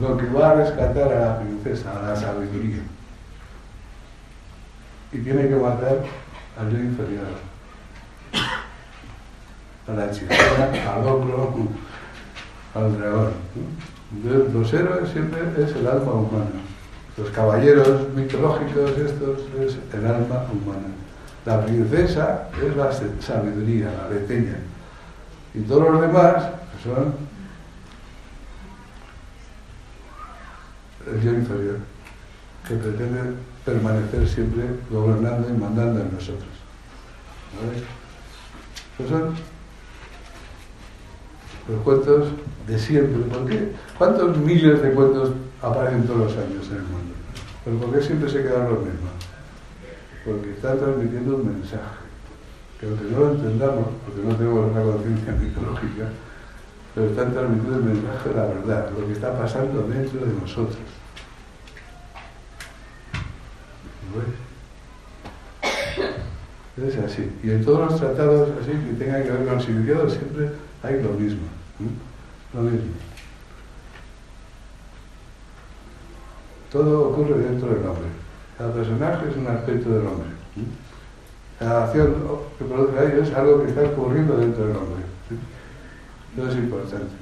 Lo 0.00 0.16
que 0.16 0.26
va 0.26 0.50
a 0.50 0.54
rescatar 0.54 1.12
a 1.12 1.20
la 1.20 1.40
princesa, 1.40 1.90
a 1.98 2.10
la 2.10 2.16
sabiduría. 2.16 2.82
Y 5.12 5.18
tiene 5.18 5.48
que 5.48 5.56
matar 5.56 6.02
al 6.58 6.70
yo 6.70 6.78
inferior. 6.78 7.26
A 9.88 9.92
la 9.92 10.06
hechicera, 10.06 10.94
al 10.94 11.06
ogro, 11.06 11.68
al 12.74 12.98
dragón 12.98 13.32
los 14.52 14.72
héroes 14.72 15.10
siempre 15.10 15.40
es 15.58 15.74
el 15.74 15.86
alma 15.86 16.12
humana. 16.12 16.50
Los 17.16 17.30
caballeros 17.30 18.08
mitológicos, 18.14 18.90
estos 18.98 19.40
es 19.60 19.78
el 19.94 20.06
alma 20.06 20.46
humana. 20.52 20.88
La 21.44 21.64
princesa 21.64 22.48
es 22.62 22.76
la 22.76 22.92
sabiduría, 23.20 23.90
la 23.90 24.14
leteña. 24.14 24.56
Y 25.54 25.60
todos 25.60 25.90
los 25.90 26.00
demás 26.00 26.44
son 26.82 27.14
el 31.06 31.20
yo 31.20 31.32
inferior, 31.32 31.78
que 32.68 32.74
pretende 32.76 33.34
permanecer 33.64 34.28
siempre 34.28 34.64
gobernando 34.90 35.48
y 35.48 35.52
mandando 35.52 36.00
en 36.00 36.12
nosotros. 36.12 36.48
¿Vale? 37.60 37.82
son 39.08 39.34
los 41.68 41.82
cuentos 41.82 42.28
de 42.66 42.78
siempre. 42.78 43.22
¿Por 43.24 43.48
qué? 43.48 43.72
¿Cuántos 43.98 44.36
miles 44.38 44.82
de 44.82 44.92
cuentos 44.92 45.30
aparecen 45.60 46.06
todos 46.06 46.20
los 46.20 46.32
años 46.32 46.66
en 46.68 46.76
el 46.76 46.82
mundo? 46.82 47.14
¿Pero 47.64 47.78
por 47.78 47.92
qué 47.92 48.02
siempre 48.02 48.30
se 48.30 48.42
quedan 48.42 48.70
los 48.70 48.78
mismos? 48.80 49.12
Porque 50.24 50.50
están 50.52 50.78
transmitiendo 50.78 51.36
un 51.36 51.46
mensaje. 51.46 52.02
Que 52.80 52.86
aunque 52.86 53.04
no 53.04 53.18
lo 53.18 53.32
entendamos, 53.32 53.86
porque 54.04 54.28
no 54.28 54.36
tenemos 54.36 54.70
una 54.70 54.82
conciencia 54.82 55.32
mitológica, 55.40 56.08
pero 56.94 57.06
están 57.06 57.32
transmitiendo 57.32 57.76
el 57.78 57.84
mensaje 57.84 58.28
de 58.28 58.34
la 58.34 58.46
verdad, 58.46 58.90
lo 58.98 59.06
que 59.06 59.12
está 59.12 59.38
pasando 59.38 59.82
dentro 59.82 60.26
de 60.26 60.32
nosotros. 60.40 60.78
¿Lo 66.76 66.86
Es 66.86 66.96
así. 66.98 67.30
Y 67.42 67.50
en 67.50 67.64
todos 67.64 67.90
los 67.90 68.00
tratados 68.00 68.50
así 68.60 68.72
que 68.72 69.04
tengan 69.04 69.22
que 69.22 69.30
ver 69.30 69.46
con 69.46 69.60
significados 69.60 70.14
siempre 70.14 70.50
hay 70.82 71.02
lo 71.02 71.10
mismo. 71.10 71.42
Lo 72.54 72.62
mismo. 72.62 72.92
Todo 76.70 77.10
ocurre 77.10 77.38
dentro 77.38 77.68
del 77.68 77.86
hombre. 77.86 78.08
Cada 78.56 78.72
personaje 78.72 79.28
es 79.28 79.36
un 79.36 79.46
aspecto 79.46 79.90
del 79.90 80.06
hombre. 80.06 80.28
Cada 81.58 81.84
acción 81.84 82.14
que 82.58 82.64
produce 82.64 82.98
ahí 82.98 83.20
es 83.20 83.32
algo 83.34 83.62
que 83.62 83.68
está 83.68 83.82
ocurriendo 83.82 84.36
dentro 84.38 84.66
del 84.66 84.76
hombre. 84.76 85.04
Eso 86.36 86.48
es 86.48 86.56
importante. 86.56 87.12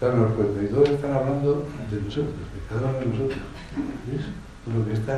Darnos 0.00 0.32
cuenta. 0.34 0.62
Y 0.62 0.66
todos 0.66 0.90
están 0.90 1.12
hablando 1.12 1.64
de 1.90 2.00
nosotros, 2.02 2.34
de 2.34 2.68
cada 2.68 2.90
uno 2.90 2.98
de 2.98 3.06
nosotros. 3.06 3.38
¿Ves? 4.06 4.41
Lo 4.66 4.86
que 4.86 4.92
está 4.92 5.14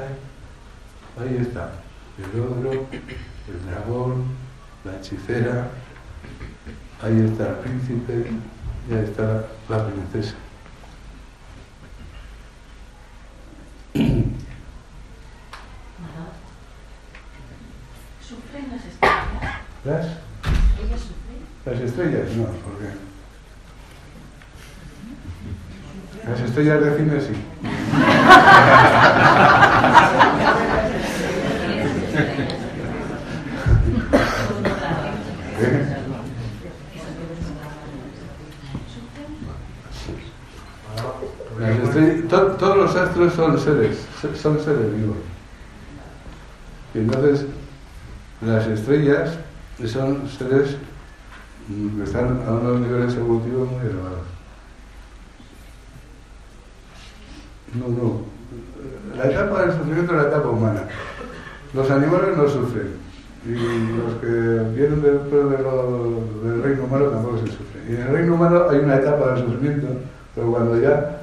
ahí. 1.20 1.36
Está. 1.40 1.72
El 2.18 2.40
ogro, 2.40 2.72
el 2.72 3.66
dragón, 3.66 4.24
la 4.84 4.96
hechicera, 4.96 5.68
Ahí 7.02 7.20
está 7.20 7.50
el 7.50 7.56
príncipe 7.56 8.30
y 8.88 8.94
ahí 8.94 9.04
está 9.04 9.44
la 9.68 9.86
princesa. 9.86 10.34
¿Sufren 18.22 18.70
las 18.70 18.84
estrellas? 18.86 19.60
¿Las? 19.84 20.06
¿Ellas 20.82 21.00
sufren? 21.00 21.40
Las 21.66 21.80
estrellas, 21.80 22.36
no, 22.36 22.44
porque. 22.44 22.88
Las 26.26 26.40
estrellas 26.40 26.80
de 26.80 26.96
cine 26.96 27.20
sí. 27.20 27.34
Todos 42.58 42.76
los 42.76 42.96
astros 42.96 43.34
son 43.34 43.58
seres, 43.58 43.98
son 44.40 44.58
seres 44.58 44.96
vivos. 44.96 45.16
Y 46.94 46.98
entonces 46.98 47.46
las 48.40 48.66
estrellas 48.66 49.38
son 49.86 50.28
seres 50.28 50.76
que 51.68 52.04
están 52.04 52.42
a 52.46 52.52
unos 52.52 52.80
niveles 52.80 53.14
evolutivos 53.14 53.70
muy 53.70 53.80
elevados. 53.80 54.33
No, 57.74 57.88
no. 57.88 58.34
La 59.16 59.30
etapa 59.30 59.62
del 59.62 59.72
sufrimiento 59.72 60.12
es 60.14 60.22
la 60.22 60.28
etapa 60.28 60.48
humana. 60.48 60.82
Los 61.72 61.90
animales 61.90 62.36
no 62.36 62.48
sufren. 62.48 63.04
Y 63.46 63.52
los 63.52 64.14
que 64.20 64.26
vienen 64.26 65.02
después 65.02 65.50
del 65.50 66.62
reino 66.62 66.84
humano 66.84 67.06
tampoco 67.06 67.38
se 67.38 67.46
sufren. 67.48 67.84
Y 67.88 67.94
en 67.94 68.00
el 68.02 68.08
reino 68.08 68.34
humano 68.34 68.68
hay 68.70 68.78
una 68.78 68.96
etapa 68.96 69.34
del 69.34 69.44
sufrimiento, 69.44 69.88
pero 70.34 70.50
cuando 70.50 70.80
ya 70.80 71.20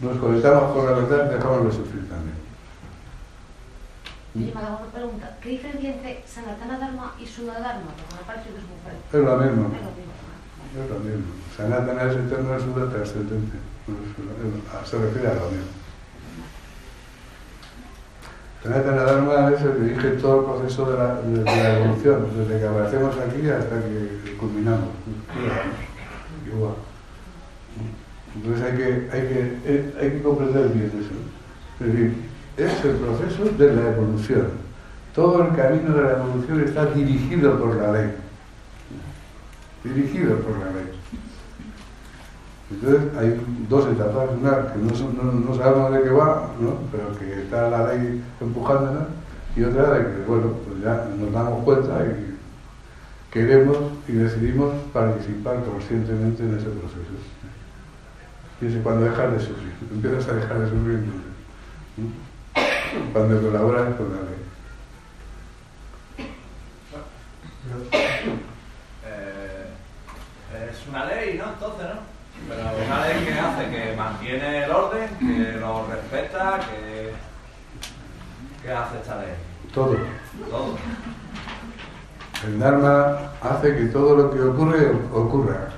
nos 0.00 0.18
conectamos 0.18 0.72
con 0.72 0.86
la 0.86 0.92
verdad, 0.92 1.30
dejamos 1.30 1.64
de 1.64 1.72
sufrir 1.72 2.08
también. 2.08 2.36
Y 4.34 4.52
me 4.52 4.60
hago 4.60 4.78
una 4.82 4.92
pregunta. 4.92 5.36
¿Qué 5.40 5.48
diferencia 5.50 5.94
entre 5.94 6.22
Sanatana 6.26 6.78
Dharma 6.78 7.14
y 7.18 7.24
Dharma? 7.24 7.90
Porque 7.96 8.14
me 8.18 8.26
parece 8.26 8.50
que 8.50 8.58
es 8.58 8.66
muy 8.66 8.78
fuerte. 8.82 9.02
Es 9.12 9.24
lo 9.24 9.36
mismo. 9.38 9.70
Es 10.74 10.90
lo 10.90 10.98
mismo. 10.98 11.32
Sanatana 11.56 12.02
es 12.02 12.16
eterno, 12.16 12.58
Suda 12.60 12.90
trascendente. 12.90 13.58
Se 14.84 14.98
refiere 14.98 15.28
a 15.28 15.34
lo 15.34 15.50
mismo. 15.50 15.83
Sanatana 18.64 19.02
Dharma 19.02 19.52
es 19.54 19.60
el 19.60 19.72
que 19.72 19.78
dirige 19.80 20.08
todo 20.22 20.40
el 20.40 20.46
proceso 20.46 20.90
de 20.90 20.96
la, 20.96 21.20
evolución, 21.76 22.28
desde 22.34 22.60
que 22.60 22.66
aparecemos 22.66 23.14
aquí 23.18 23.46
hasta 23.50 23.76
que 23.78 24.36
culminamos. 24.38 24.88
Entonces 28.34 28.64
hay 28.64 28.76
que, 28.78 28.84
hay 29.12 29.20
que, 29.20 29.58
eh, 29.66 29.94
hay 30.00 30.10
que 30.12 30.22
comprender 30.22 30.68
bien 30.70 30.90
eso. 30.98 31.84
Es 31.84 31.92
decir, 31.92 32.14
es 32.56 32.84
el 32.86 32.96
proceso 32.96 33.44
de 33.54 33.74
la 33.74 33.90
evolución. 33.90 34.46
Todo 35.14 35.42
el 35.42 35.54
camino 35.54 35.94
de 35.94 36.02
la 36.02 36.12
evolución 36.12 36.64
está 36.64 36.86
dirigido 36.86 37.60
por 37.60 37.76
la 37.76 37.92
ley. 37.92 38.14
Dirigido 39.84 40.38
por 40.38 40.58
la 40.58 40.72
ley. 40.72 40.88
Entonces 42.70 43.16
hay 43.18 43.40
dos 43.68 43.86
etapas, 43.86 44.30
una 44.40 44.72
que 44.72 44.78
no, 44.78 45.54
sabemos 45.54 45.92
de 45.92 46.02
qué 46.02 46.10
va, 46.10 46.48
¿no? 46.60 46.78
pero 46.90 47.16
que 47.18 47.42
está 47.42 47.68
la 47.68 47.92
ley 47.92 48.22
empujándonos, 48.40 49.04
y 49.54 49.62
otra 49.62 49.90
de 49.90 50.04
que, 50.04 50.24
bueno, 50.26 50.54
pues 50.66 50.82
ya 50.82 51.08
nos 51.16 51.32
damos 51.32 51.62
cuenta 51.62 52.04
y 52.06 52.34
queremos 53.30 53.76
y 54.08 54.12
decidimos 54.12 54.72
participar 54.92 55.62
conscientemente 55.64 56.42
en 56.42 56.56
ese 56.56 56.70
proceso. 56.70 57.00
Dice, 58.60 58.80
cuando 58.80 59.04
dejas 59.06 59.32
de 59.32 59.40
sufrir, 59.40 59.72
empiezas 59.92 60.28
a 60.28 60.34
dejar 60.34 60.58
de 60.60 60.70
sufrir 60.70 61.04
Cuando 63.12 63.42
colaboras 63.42 63.94
con 63.96 64.12
la 64.12 64.22
ley. 64.22 64.44
Eh, 69.06 69.66
es 70.70 70.88
una 70.88 71.04
ley, 71.06 71.36
¿no? 71.36 71.52
Entonces, 71.52 71.86
¿no? 71.86 72.13
Pero 72.48 72.60
una 72.86 73.06
ley 73.06 73.24
que 73.24 73.32
hace 73.38 73.70
que 73.70 73.96
mantiene 73.96 74.64
el 74.64 74.70
orden, 74.70 75.08
que 75.18 75.52
lo 75.58 75.86
respeta, 75.86 76.60
que... 76.60 77.12
¿Qué 78.62 78.72
hace 78.72 78.96
esta 78.98 79.16
ley? 79.20 79.34
Todo. 79.72 79.96
Todo. 80.50 80.76
El 82.46 82.58
Dharma 82.58 83.18
hace 83.40 83.76
que 83.76 83.84
todo 83.86 84.16
lo 84.16 84.30
que 84.30 84.40
ocurre 84.42 84.90
ocurra. 85.12 85.68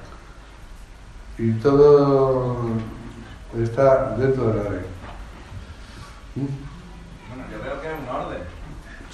Y 1.39 1.53
todo 1.53 2.57
está 3.57 4.17
dentro 4.17 4.49
de 4.53 4.65
la 4.65 4.71
ley. 4.71 4.87
¿Mm? 6.37 6.47
Bueno, 7.29 7.45
yo 7.53 7.63
veo 7.63 7.81
que 7.81 7.89
es 7.89 7.95
un 8.01 8.09
orden, 8.09 8.39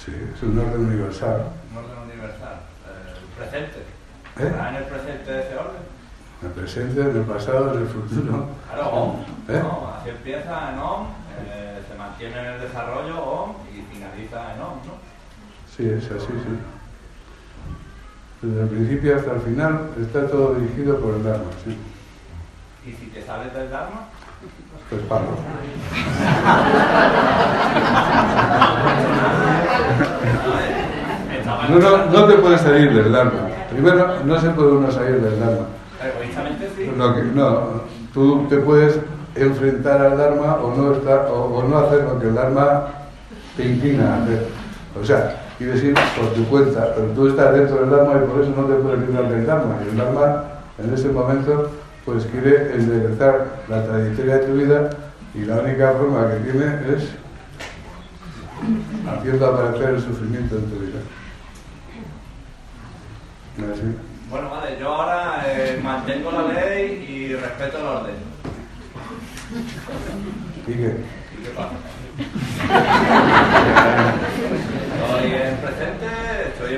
Sí, 0.03 0.11
es 0.35 0.43
un 0.43 0.59
orden 0.59 0.85
universal. 0.87 1.43
un 1.71 1.77
orden 1.77 1.97
universal. 2.11 2.55
Eh, 2.87 3.17
El 3.21 3.27
presente. 3.49 3.79
¿Eh? 4.39 4.47
¿Está 4.47 4.69
en 4.69 4.75
el 4.75 4.83
presente 4.85 5.39
ese 5.39 5.55
orden? 5.57 5.92
En 6.43 6.47
el 6.47 6.55
presente, 6.55 6.99
en 6.99 7.15
el 7.15 7.23
pasado, 7.23 7.73
en 7.73 7.83
el 7.83 7.87
futuro. 7.87 8.47
Claro, 8.69 8.89
OM. 8.89 9.15
¿Eh? 9.47 9.61
¿no? 9.63 9.93
Así 9.97 10.09
empieza 10.09 10.71
en 10.73 10.79
OM, 10.79 11.07
eh, 11.47 11.79
se 11.89 11.97
mantiene 11.97 12.37
en 12.37 12.45
el 12.47 12.59
desarrollo 12.59 13.23
OM 13.23 13.51
y 13.71 13.81
finaliza 13.93 14.53
en 14.53 14.61
OM, 14.61 14.75
¿no? 14.85 14.93
Sí, 15.73 15.87
es 15.89 16.03
así, 16.11 16.27
sí. 16.27 16.59
Desde 18.41 18.61
el 18.61 18.67
principio 18.67 19.15
hasta 19.15 19.31
el 19.31 19.39
final 19.39 19.89
está 20.01 20.27
todo 20.27 20.55
dirigido 20.55 20.99
por 20.99 21.13
el 21.15 21.23
Dharma, 21.23 21.49
sí. 21.63 21.77
Y 22.85 22.91
si 22.91 23.05
te 23.05 23.25
sales 23.25 23.53
del 23.53 23.69
Dharma, 23.71 24.09
Pues 24.89 25.01
palo. 25.03 25.27
No, 31.69 31.79
no, 31.79 32.05
no 32.07 32.25
te 32.25 32.33
puedes 32.35 32.59
salir 32.59 32.93
del 32.93 33.11
Dharma. 33.11 33.47
Primero, 33.71 34.19
no 34.25 34.39
se 34.39 34.49
puede 34.49 34.71
uno 34.73 34.91
salir 34.91 35.21
del 35.21 35.39
Dharma. 35.39 35.65
Egoístamente 36.07 36.69
sí. 36.75 36.91
No, 36.95 37.83
tú 38.13 38.45
te 38.49 38.57
puedes 38.57 38.99
enfrentar 39.35 40.01
al 40.01 40.17
Dharma 40.17 40.55
o 40.55 40.75
no, 40.75 40.93
estar, 40.93 41.27
o, 41.31 41.63
no 41.67 41.77
hacer 41.77 42.03
lo 42.03 42.19
que 42.19 42.27
el 42.27 42.35
Dharma 42.35 42.87
te 43.57 43.65
inclina. 43.65 44.19
O 44.99 45.05
sea, 45.05 45.43
quieres 45.57 45.83
ir 45.83 45.93
por 45.93 46.33
tu 46.33 46.45
cuenta, 46.45 46.93
pero 46.95 47.07
tú 47.09 47.27
estás 47.27 47.53
dentro 47.53 47.77
del 47.77 47.89
Dharma 47.89 48.21
y 48.23 48.27
por 48.27 48.41
eso 48.41 48.51
no 48.55 48.65
te 48.65 48.75
puedes 48.75 48.99
librar 49.07 49.29
del 49.29 49.45
Dharma. 49.45 49.77
Y 49.83 49.89
el 49.89 49.97
Dharma, 49.97 50.43
en 50.77 50.93
ese 50.93 51.09
momento, 51.09 51.71
pues 52.05 52.25
quiere 52.25 52.75
enderezar 52.75 53.63
la 53.69 53.83
trayectoria 53.85 54.37
de 54.37 54.45
tu 54.45 54.53
vida 54.53 54.89
y 55.33 55.45
la 55.45 55.59
única 55.59 55.93
forma 55.93 56.29
que 56.29 56.51
tiene 56.51 56.65
es 56.95 57.09
haciendo 59.07 59.45
aparecer 59.47 59.89
el 59.89 60.01
sufrimiento 60.01 60.55
en 60.57 60.65
tu 60.65 60.79
vida. 60.79 60.99
Así. 63.71 64.12
Bueno, 64.33 64.49
vale, 64.49 64.77
yo 64.79 64.89
ahora 64.91 65.43
eh, 65.45 65.79
mantengo 65.83 66.31
la 66.31 66.41
ley 66.53 67.05
y 67.07 67.35
respeto 67.35 67.77
el 67.77 67.85
orden. 67.85 68.15
¿Y 70.65 70.71
qué? 70.73 70.97
¿Y 71.37 71.43
qué 71.43 71.49
pasa? 71.55 71.69
Estoy 75.05 75.33
en 75.33 75.55
presente, 75.57 76.07
estoy 76.47 76.73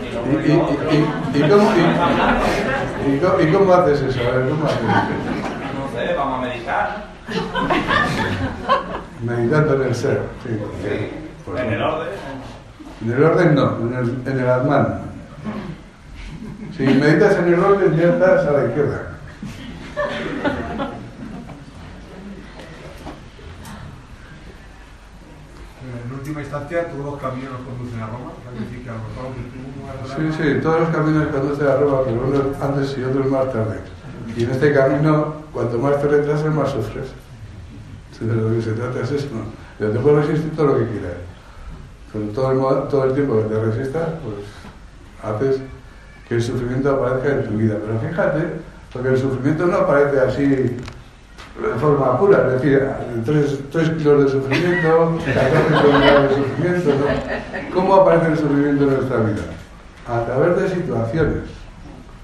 ni 0.00 0.10
lo 0.12 0.22
¿Y, 0.40 0.46
y, 0.46 1.44
y, 1.44 1.48
cómo, 1.50 1.64
y- 1.74 3.18
cómo- 3.18 3.40
y 3.40 3.52
cómo 3.52 3.74
haces 3.74 4.02
eso? 4.02 4.20
A 4.20 4.30
ver, 4.36 4.48
¿cómo 4.48 4.66
haces 4.66 4.78
eso? 4.78 4.88
No 5.74 6.00
sé, 6.00 6.14
vamos 6.14 6.38
a 6.38 6.42
medicar. 6.48 7.06
Meditando 9.20 9.74
en 9.82 9.88
el 9.88 9.94
ser. 9.96 10.20
Sí, 10.44 10.50
Sí, 10.84 11.10
en 11.58 11.72
el 11.72 11.82
orden. 11.82 12.08
En 13.04 13.12
el 13.12 13.24
orden 13.24 13.54
no, 13.56 13.78
en 13.80 13.94
el, 13.94 14.28
en 14.32 14.38
el 14.44 14.48
Atman. 14.48 15.15
Si 16.76 16.82
meditas 16.82 17.36
en 17.38 17.54
el 17.54 17.60
orden 17.60 17.96
ya 17.96 18.08
estás 18.10 18.46
a 18.46 18.52
la 18.52 18.66
izquierda. 18.66 19.12
En 26.06 26.12
última 26.12 26.40
instancia, 26.42 26.88
todos 26.88 27.04
los 27.04 27.20
caminos 27.20 27.52
nos 27.52 27.60
conducen 27.62 28.00
a 28.00 28.06
Roma. 28.06 28.32
Decir, 28.58 28.84
que 28.84 28.90
a 28.90 28.94
lo 28.94 28.98
mejor 28.98 30.34
Sí, 30.34 30.42
sí, 30.42 30.60
todos 30.60 30.80
los 30.80 30.88
caminos 30.90 31.26
conducen 31.28 31.66
a 31.66 31.76
Roma, 31.76 32.00
pero 32.04 32.26
unos 32.26 32.60
antes 32.60 32.98
y 32.98 33.04
otros 33.04 33.26
más 33.26 33.52
tarde. 33.52 33.80
Y 34.36 34.44
en 34.44 34.50
este 34.50 34.74
camino, 34.74 35.34
cuanto 35.52 35.78
más 35.78 36.00
te 36.00 36.08
retrasas, 36.08 36.54
más 36.54 36.70
sufres. 36.70 37.08
De 38.20 38.34
lo 38.34 38.50
que 38.50 38.62
se 38.62 38.72
trata 38.72 39.00
es 39.00 39.10
eso. 39.12 39.28
Pero 39.78 39.92
te 39.92 39.98
puedes 39.98 40.26
resistir 40.26 40.56
todo 40.56 40.66
lo 40.68 40.78
que 40.78 40.88
quieras. 40.88 41.16
Pero 42.12 42.24
todo 42.28 42.50
el, 42.52 42.88
todo 42.88 43.04
el 43.04 43.14
tiempo 43.14 43.36
que 43.36 43.54
te 43.54 43.60
resistas, 43.60 44.08
pues 44.24 44.46
haces 45.22 45.60
que 46.28 46.34
el 46.36 46.42
sufrimiento 46.42 46.90
aparezca 46.90 47.28
en 47.30 47.44
tu 47.44 47.56
vida. 47.56 47.76
Pero 47.84 47.98
fíjate, 48.00 48.44
porque 48.92 49.08
el 49.08 49.18
sufrimiento 49.18 49.66
no 49.66 49.76
aparece 49.76 50.20
así 50.20 50.46
de 50.46 51.78
forma 51.80 52.18
pura, 52.18 52.46
es 52.46 52.52
decir, 52.62 52.86
tres, 53.24 53.58
tres 53.72 53.90
kilos 53.90 54.24
de 54.24 54.30
sufrimiento, 54.30 55.18
14 55.24 55.82
kilómetros 55.82 56.22
de 56.22 56.36
sufrimiento, 56.36 56.90
¿no? 56.90 57.74
¿Cómo 57.74 57.94
aparece 57.94 58.32
el 58.32 58.38
sufrimiento 58.38 58.84
en 58.84 58.90
nuestra 58.90 59.16
vida? 59.18 59.42
A 60.06 60.24
través 60.24 60.60
de 60.60 60.68
situaciones, 60.76 61.44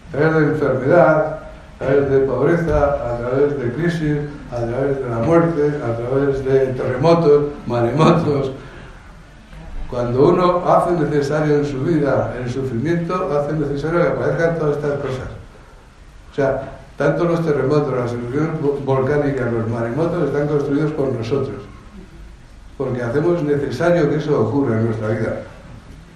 a 0.08 0.16
través 0.16 0.34
de 0.34 0.52
enfermedad, 0.52 1.38
a 1.80 1.84
través 1.84 2.10
de 2.10 2.18
pobreza, 2.20 2.84
a 2.84 3.18
través 3.18 3.58
de 3.58 3.72
crisis, 3.72 4.18
a 4.50 4.56
través 4.56 4.98
de 4.98 5.08
la 5.08 5.18
muerte, 5.18 5.72
a 5.82 5.96
través 5.96 6.44
de 6.44 6.66
terremotos, 6.66 7.44
maremotos. 7.66 8.52
Cuando 9.92 10.26
uno 10.28 10.62
hace 10.66 10.92
necesario 10.92 11.56
en 11.56 11.66
su 11.66 11.80
vida 11.82 12.34
el 12.42 12.50
sufrimiento, 12.50 13.28
hace 13.38 13.52
necesario 13.52 14.00
que 14.00 14.08
aparezcan 14.08 14.58
todas 14.58 14.76
estas 14.76 14.92
cosas. 15.00 15.28
O 16.32 16.34
sea, 16.34 16.78
tanto 16.96 17.24
los 17.24 17.44
terremotos, 17.44 17.92
las 17.94 18.10
erupciones 18.12 18.58
vo- 18.62 18.82
volcánicas, 18.86 19.52
los 19.52 19.68
maremotos 19.68 20.28
están 20.28 20.48
construidos 20.48 20.92
por 20.92 21.12
nosotros. 21.12 21.56
Porque 22.78 23.02
hacemos 23.02 23.42
necesario 23.42 24.08
que 24.08 24.16
eso 24.16 24.40
ocurra 24.40 24.78
en 24.78 24.86
nuestra 24.86 25.08
vida. 25.08 25.36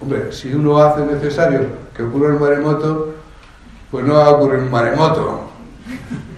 Hombre, 0.01 0.31
si 0.31 0.55
uno 0.55 0.79
hace 0.79 1.05
necesario 1.05 1.61
que 1.95 2.01
ocurra 2.01 2.29
un 2.33 2.41
maremoto, 2.41 3.13
pues 3.91 4.03
no 4.05 4.15
va 4.15 4.25
a 4.25 4.29
ocurrir 4.31 4.61
un 4.63 4.71
maremoto. 4.71 5.41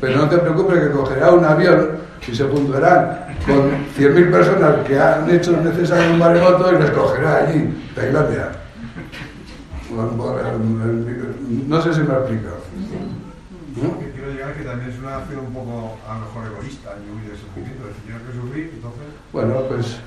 Pero 0.02 0.18
no 0.18 0.28
te 0.28 0.40
preocupes 0.40 0.78
que 0.84 0.92
cogerá 0.92 1.32
un 1.32 1.46
avión 1.46 1.92
y 2.28 2.36
se 2.36 2.44
juntarán 2.44 3.28
con 3.46 3.72
100.000 3.98 4.32
personas 4.32 4.88
que 4.88 5.00
han 5.00 5.30
hecho 5.30 5.60
necesario 5.62 6.14
un 6.14 6.20
maremoto 6.20 6.74
y 6.74 6.82
les 6.82 6.92
cogerá 6.92 7.48
allí, 7.48 7.92
Tailandia. 7.96 8.52
No 11.68 11.82
sé 11.82 11.94
si 11.94 12.02
me 12.02 12.14
explico. 12.14 12.50
Lo 13.82 14.00
que 14.00 14.12
quiero 14.12 14.32
llegar 14.32 14.52
es 14.52 14.58
que 14.58 14.64
también 14.64 14.90
es 14.92 15.00
una 15.00 15.18
acción 15.18 15.40
un 15.40 15.54
poco, 15.54 15.98
a 16.08 16.14
lo 16.16 16.20
mejor, 16.22 16.52
egoísta 16.54 16.96
y 16.98 17.12
huir 17.12 17.30
del 17.30 17.38
sufrimiento. 17.38 17.84
Es 17.84 17.90
decir, 17.90 18.04
tienes 18.06 18.24
que 18.24 18.34
sufrir, 18.34 18.72
entonces. 18.76 19.04
Bueno, 19.32 19.54
pues 19.70 20.00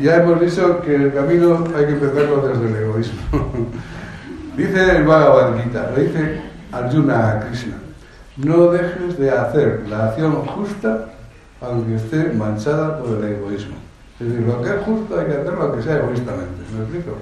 ya 0.00 0.16
hemos 0.16 0.40
dicho 0.40 0.80
que 0.82 0.94
el 0.94 1.14
camino 1.14 1.64
hay 1.76 1.86
que 1.86 1.92
empezarlo 1.92 2.48
desde 2.48 2.66
el 2.66 2.76
egoísmo. 2.84 3.20
dice 4.56 4.96
el 4.96 5.04
Bhagavad 5.04 5.62
Gita, 5.62 5.90
lo 5.90 6.02
dice 6.02 6.40
Arjuna 6.72 7.30
a 7.30 7.40
Krishna, 7.40 7.76
no 8.36 8.70
dejes 8.72 9.18
de 9.18 9.30
hacer 9.30 9.84
la 9.88 10.06
acción 10.06 10.32
justa 10.46 11.15
aunque 11.60 11.96
esté 11.96 12.32
manchada 12.32 12.98
por 12.98 13.18
el 13.18 13.24
egoísmo. 13.24 13.76
Es 14.20 14.28
decir, 14.28 14.46
lo 14.46 14.62
que 14.62 14.70
es 14.70 14.82
justo 14.82 15.18
hay 15.18 15.26
que 15.26 15.32
hacerlo 15.32 15.62
aunque 15.62 15.82
sea 15.82 15.96
egoístamente. 15.98 16.62
¿Me 16.74 16.82
explico? 16.82 17.18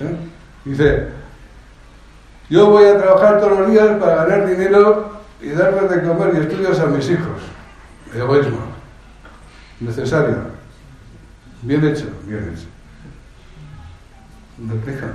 ¿Eh? 0.00 0.16
Dice, 0.64 1.08
yo 2.48 2.66
voy 2.70 2.84
a 2.84 2.98
trabajar 2.98 3.40
todos 3.40 3.58
los 3.60 3.70
días 3.70 3.88
para 3.98 4.24
ganar 4.24 4.48
dinero 4.48 5.10
y 5.40 5.50
darles 5.50 5.90
de 5.90 6.02
comer 6.02 6.34
y 6.34 6.40
estudios 6.40 6.78
a 6.80 6.86
mis 6.86 7.08
hijos. 7.10 7.42
Egoísmo. 8.14 8.58
Necesario. 9.80 10.36
Bien 11.62 11.84
hecho, 11.86 12.06
bien 12.26 12.52
hecho. 12.52 12.66
¿Me 14.58 14.74
explico? 14.74 15.06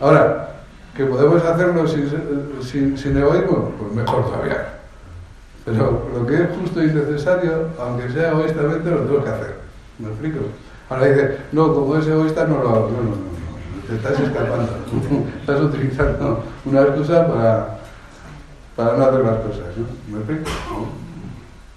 Ahora, 0.00 0.64
¿que 0.96 1.04
podemos 1.04 1.44
hacerlo 1.44 1.86
sin, 1.86 2.98
sin, 2.98 3.16
egoísmo? 3.16 3.72
Pues 3.78 3.92
mejor 3.92 4.26
todavía. 4.26 4.83
Pero 5.64 6.08
lo 6.14 6.26
que 6.26 6.34
es 6.34 6.48
justo 6.60 6.82
y 6.82 6.88
necesario, 6.88 7.68
aunque 7.78 8.10
sea 8.10 8.32
egoístamente, 8.32 8.90
lo 8.90 8.98
tengo 8.98 9.24
que 9.24 9.30
hacer. 9.30 9.54
¿Me 9.98 10.08
explico? 10.08 10.40
Ahora 10.90 11.06
dice, 11.06 11.38
no, 11.52 11.72
como 11.72 11.96
es 11.96 12.06
egoísta 12.06 12.46
no 12.46 12.62
lo 12.62 12.68
hago. 12.68 12.90
No, 12.90 13.02
no, 13.02 13.10
no. 13.10 13.34
Te 13.88 13.96
estás 13.96 14.20
escapando. 14.20 14.68
estás 15.40 15.60
utilizando 15.60 16.44
una 16.66 16.82
excusa 16.82 17.26
para, 17.26 17.78
para 18.76 18.96
no 18.96 19.04
hacer 19.04 19.20
las 19.24 19.38
cosas. 19.38 19.64
¿no? 19.76 20.12
¿Me 20.12 20.18
explico? 20.18 20.50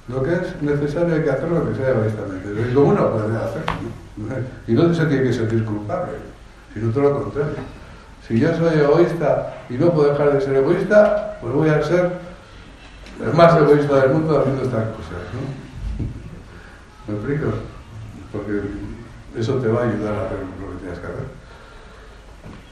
Lo 0.09 0.23
que 0.23 0.33
es 0.33 0.61
necesario 0.61 1.15
hay 1.15 1.23
que 1.23 1.31
hacerlo 1.31 1.69
que 1.69 1.75
sea 1.75 1.89
egoístamente. 1.91 2.69
Y 2.69 2.73
como 2.73 2.89
uno 2.89 3.11
puede 3.11 3.37
hacerlo. 3.37 3.73
¿no? 4.17 4.35
Y 4.67 4.73
no 4.73 4.93
se 4.93 5.05
tiene 5.05 5.23
que 5.23 5.33
sentir 5.33 5.63
culpable, 5.63 6.13
sino 6.73 6.91
todo 6.91 7.03
lo 7.03 7.23
contrario. 7.23 7.53
Si 8.27 8.37
yo 8.37 8.53
soy 8.57 8.79
egoísta 8.79 9.63
y 9.69 9.75
no 9.75 9.91
puedo 9.93 10.11
dejar 10.11 10.33
de 10.33 10.41
ser 10.41 10.55
egoísta, 10.55 11.37
pues 11.39 11.53
voy 11.53 11.69
a 11.69 11.81
ser 11.81 12.26
el 13.23 13.33
más 13.33 13.55
egoísta 13.55 14.01
del 14.01 14.11
mundo 14.11 14.39
haciendo 14.39 14.63
estas 14.63 14.85
cosas. 14.95 15.21
¿no? 15.33 17.13
¿Me 17.13 17.19
explico? 17.19 17.57
Porque 18.31 18.61
eso 19.37 19.55
te 19.55 19.67
va 19.67 19.81
a 19.81 19.89
ayudar 19.89 20.13
a 20.13 20.25
hacer 20.25 20.39
lo 20.39 20.71
que 20.71 20.77
tienes 20.79 20.99
que 20.99 21.07
hacer. 21.07 21.37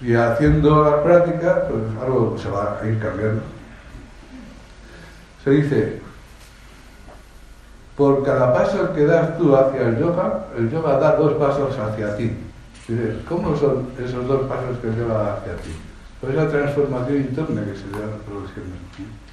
Y 0.01 0.13
haciendo 0.13 0.83
la 0.83 1.03
práctica, 1.03 1.67
pues 1.69 1.81
algo 2.03 2.37
se 2.37 2.49
va 2.49 2.79
a 2.81 2.87
ir 2.87 2.99
cambiando. 2.99 3.41
se 5.43 5.51
dice, 5.51 6.01
por 7.95 8.23
cada 8.23 8.53
paso 8.53 8.93
que 8.93 9.05
das 9.05 9.37
tú 9.37 9.55
hacia 9.55 9.87
el 9.87 9.97
yoga, 9.97 10.47
el 10.57 10.69
yoga 10.69 10.99
da 10.99 11.15
dos 11.15 11.33
pasos 11.35 11.77
hacia 11.77 12.17
ti. 12.17 12.31
Dices, 12.87 13.15
¿cómo 13.27 13.55
son 13.55 13.87
esos 13.97 14.27
dos 14.27 14.47
pasos 14.47 14.77
que 14.79 14.89
da 14.89 15.35
hacia 15.35 15.55
ti? 15.57 15.71
Pues 16.19 16.33
esa 16.33 16.49
transformación 16.49 17.17
interna 17.17 17.63
que 17.63 17.75
se 17.75 17.89
da 17.89 18.17
progresivamente. 18.25 19.24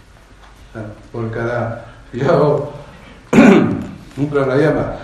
Por 1.12 1.30
cada... 1.30 1.86
Si 2.10 2.18
yo 2.18 2.32
hago 2.32 2.72
un 3.32 4.30
pranayama 4.30 4.96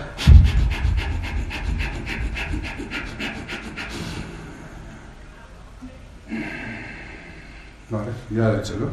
Vale, 7.89 8.11
ya 8.29 8.49
lo 8.49 8.55
he 8.55 8.59
hecho, 8.59 8.77
¿no? 8.79 8.87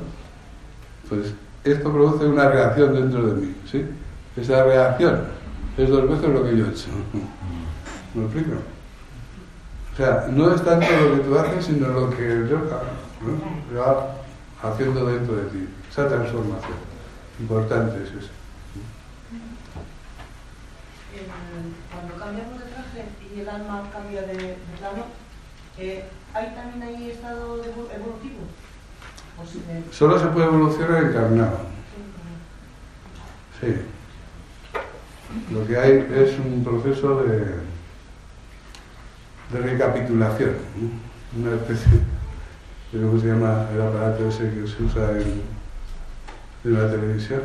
Pues 1.08 1.34
esto 1.64 1.92
produce 1.92 2.26
una 2.26 2.48
reacción 2.48 2.94
dentro 2.94 3.26
de 3.26 3.34
mí, 3.34 3.54
¿sí? 3.70 3.84
Esa 4.36 4.64
reacción 4.64 5.24
es 5.76 5.88
dos 5.88 6.08
veces 6.08 6.28
lo 6.30 6.44
que 6.44 6.56
yo 6.56 6.66
he 6.66 6.70
hecho. 6.70 6.88
¿Me 8.14 8.24
explico? 8.24 8.52
O 9.92 9.96
sea, 9.96 10.26
no 10.30 10.54
es 10.54 10.62
tanto 10.62 10.86
lo 10.86 11.16
que 11.16 11.28
tú 11.28 11.38
haces, 11.38 11.64
sino 11.66 11.88
lo 11.88 12.10
que 12.10 12.46
yoga 12.48 12.82
¿no? 13.22 14.68
haciendo 14.68 15.06
dentro 15.06 15.36
de 15.36 15.42
ti. 15.44 15.68
Esa 15.96 16.08
transformación. 16.08 16.76
Importante 17.40 18.02
es 18.04 18.10
eso. 18.10 18.28
Cuando 21.90 22.22
cambiamos 22.22 22.58
de 22.60 22.66
traje 22.66 23.04
y 23.34 23.40
el 23.40 23.48
alma 23.48 23.84
cambia 23.90 24.20
de, 24.22 24.34
de 24.34 24.56
plano, 24.78 25.04
eh, 25.78 26.04
¿hay 26.34 26.54
también 26.54 26.82
ahí 26.82 27.10
estado 27.12 27.64
evo- 27.64 27.88
evolutivo? 27.94 28.40
¿O 29.42 29.46
si 29.46 29.60
me- 29.60 29.90
Solo 29.90 30.18
se 30.18 30.26
puede 30.26 30.48
evolucionar 30.48 31.02
encarnado. 31.04 31.60
Sí. 33.58 33.74
Lo 35.50 35.66
que 35.66 35.78
hay 35.78 36.06
es 36.14 36.38
un 36.38 36.62
proceso 36.62 37.22
de, 37.22 37.38
de 39.50 39.60
recapitulación. 39.70 40.56
¿no? 40.76 41.40
Una 41.48 41.56
especie 41.56 41.90
de 42.92 43.00
cómo 43.00 43.18
se 43.18 43.28
llama 43.28 43.66
el 43.74 43.80
aparato 43.80 44.28
ese 44.28 44.50
que 44.50 44.66
se 44.66 44.82
usa 44.82 45.12
en, 45.12 45.55
en 46.66 46.74
la 46.74 46.90
televisión. 46.90 47.40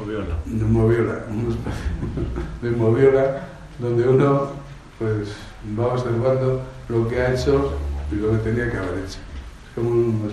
O 0.00 0.06
viola. 0.06 0.36
de 0.46 0.64
moviola, 0.64 1.24
especie 1.28 2.62
de 2.62 2.70
moviola, 2.70 3.48
donde 3.78 4.08
uno 4.08 4.52
pues 4.98 5.34
va 5.78 5.88
observando 5.88 6.62
lo 6.88 7.08
que 7.08 7.20
ha 7.20 7.34
hecho 7.34 7.74
y 8.10 8.16
lo 8.16 8.30
que 8.32 8.38
tenía 8.38 8.70
que 8.70 8.76
haber 8.76 8.98
hecho. 9.00 9.18
Es 9.18 9.74
como 9.74 9.90
un, 9.90 10.32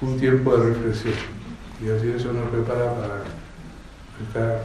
un 0.00 0.18
tiempo 0.18 0.56
de 0.56 0.70
reflexión. 0.70 1.14
Y 1.80 1.90
así 1.90 2.10
eso 2.10 2.32
nos 2.32 2.48
prepara 2.48 2.94
para 2.94 3.22
estar 4.26 4.64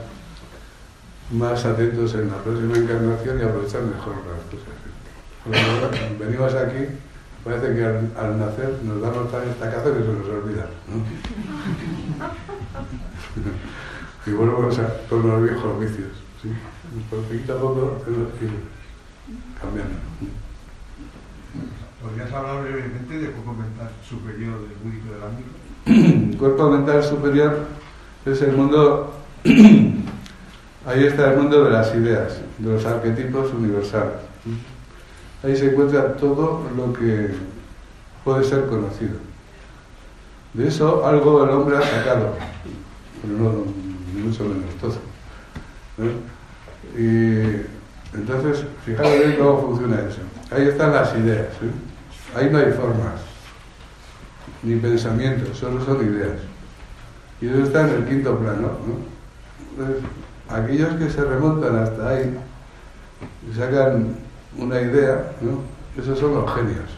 más 1.31 1.65
atentos 1.65 2.15
en 2.15 2.29
la 2.29 2.37
próxima 2.37 2.77
encarnación 2.77 3.39
y 3.39 3.43
aprovechar 3.43 3.81
mejor 3.83 4.15
las 4.15 4.41
cosas. 4.49 4.73
Venimos 6.19 6.53
aquí, 6.55 6.87
parece 7.43 7.75
que 7.75 7.83
al, 7.83 8.11
al 8.17 8.39
nacer 8.39 8.79
nos 8.83 9.01
damos 9.01 9.31
tan 9.31 9.47
estacazo 9.49 9.93
que 9.93 9.99
se 9.99 10.13
nos 10.13 10.27
olvida. 10.27 10.67
¿no? 10.87 11.03
y 14.31 14.31
volvemos 14.31 14.79
a, 14.79 15.07
con 15.09 15.27
los 15.27 15.43
viejos 15.43 15.79
vicios. 15.79 16.11
¿sí? 16.41 16.49
Poquito 17.09 17.53
a 17.53 17.59
poco 17.59 18.01
cambiando. 19.59 19.95
¿Podrías 22.01 22.31
hablar 22.33 22.63
brevemente 22.63 23.17
del 23.17 23.31
cuerpo 23.31 23.53
mental 23.53 23.89
superior 24.07 24.59
del 24.59 24.77
búdico 24.83 25.13
del 25.13 25.23
ámbito? 25.23 26.31
El 26.31 26.37
cuerpo 26.37 26.69
mental 26.69 27.03
superior 27.03 27.65
es 28.25 28.41
el 28.41 28.53
mundo, 28.53 29.13
ahí 30.85 31.05
está 31.05 31.31
el 31.31 31.39
mundo 31.39 31.63
de 31.63 31.71
las 31.71 31.95
ideas, 31.95 32.41
de 32.57 32.73
los 32.73 32.85
arquetipos 32.85 33.53
universales. 33.53 34.15
Ahí 35.43 35.55
se 35.57 35.71
encuentra 35.71 36.15
todo 36.15 36.63
lo 36.75 36.93
que 36.93 37.31
puede 38.23 38.45
ser 38.45 38.65
conocido. 38.67 39.15
De 40.53 40.67
eso 40.67 41.05
algo 41.05 41.43
el 41.43 41.49
hombre 41.49 41.77
ha 41.77 41.81
sacado, 41.81 42.35
pero 43.21 43.37
no, 43.37 43.65
mucho 44.23 44.43
menos 44.45 44.73
todo. 44.79 44.95
Y 46.97 47.65
entonces, 48.15 48.65
fijaros 48.85 49.17
bien 49.17 49.35
cómo 49.37 49.61
funciona 49.61 49.99
eso. 50.07 50.21
Ahí 50.51 50.67
están 50.67 50.93
las 50.93 51.13
ideas. 51.15 51.47
¿eh? 51.47 52.35
Ahí 52.35 52.49
no 52.49 52.59
hay 52.59 52.71
formas, 52.71 53.19
ni 54.61 54.75
pensamientos, 54.77 55.57
solo 55.57 55.83
son 55.83 56.05
ideas. 56.05 56.39
Y 57.41 57.47
eso 57.47 57.63
está 57.63 57.81
en 57.81 57.95
el 57.95 58.05
quinto 58.05 58.37
plano. 58.37 58.71
aquellos 60.47 60.95
que 60.95 61.09
se 61.09 61.21
remontan 61.23 61.75
hasta 61.75 62.09
ahí 62.09 62.37
sacan 63.57 64.15
una 64.57 64.81
idea, 64.81 65.33
¿no? 65.41 65.59
esos 66.01 66.17
son 66.19 66.35
los 66.35 66.53
genios. 66.53 66.89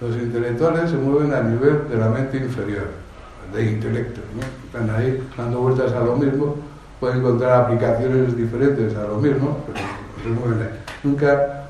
Los 0.00 0.16
intelectuales 0.16 0.90
se 0.90 0.96
mueven 0.96 1.32
a 1.32 1.42
nivel 1.42 1.88
de 1.88 1.96
la 1.96 2.08
mente 2.08 2.36
inferior, 2.36 2.88
de 3.52 3.64
intelecto. 3.72 4.20
¿no? 4.34 4.42
Están 4.66 4.94
ahí 4.94 5.26
dando 5.36 5.60
vueltas 5.60 5.92
a 5.92 6.00
lo 6.00 6.16
mismo, 6.16 6.56
pueden 7.00 7.18
encontrar 7.18 7.64
aplicaciones 7.64 8.36
diferentes 8.36 8.94
a 8.96 9.02
lo 9.04 9.16
mismo, 9.16 9.58
pero 9.66 9.78
se 10.22 10.28
mueven 10.28 10.62
ahí. 10.62 10.78
Nunca 11.02 11.68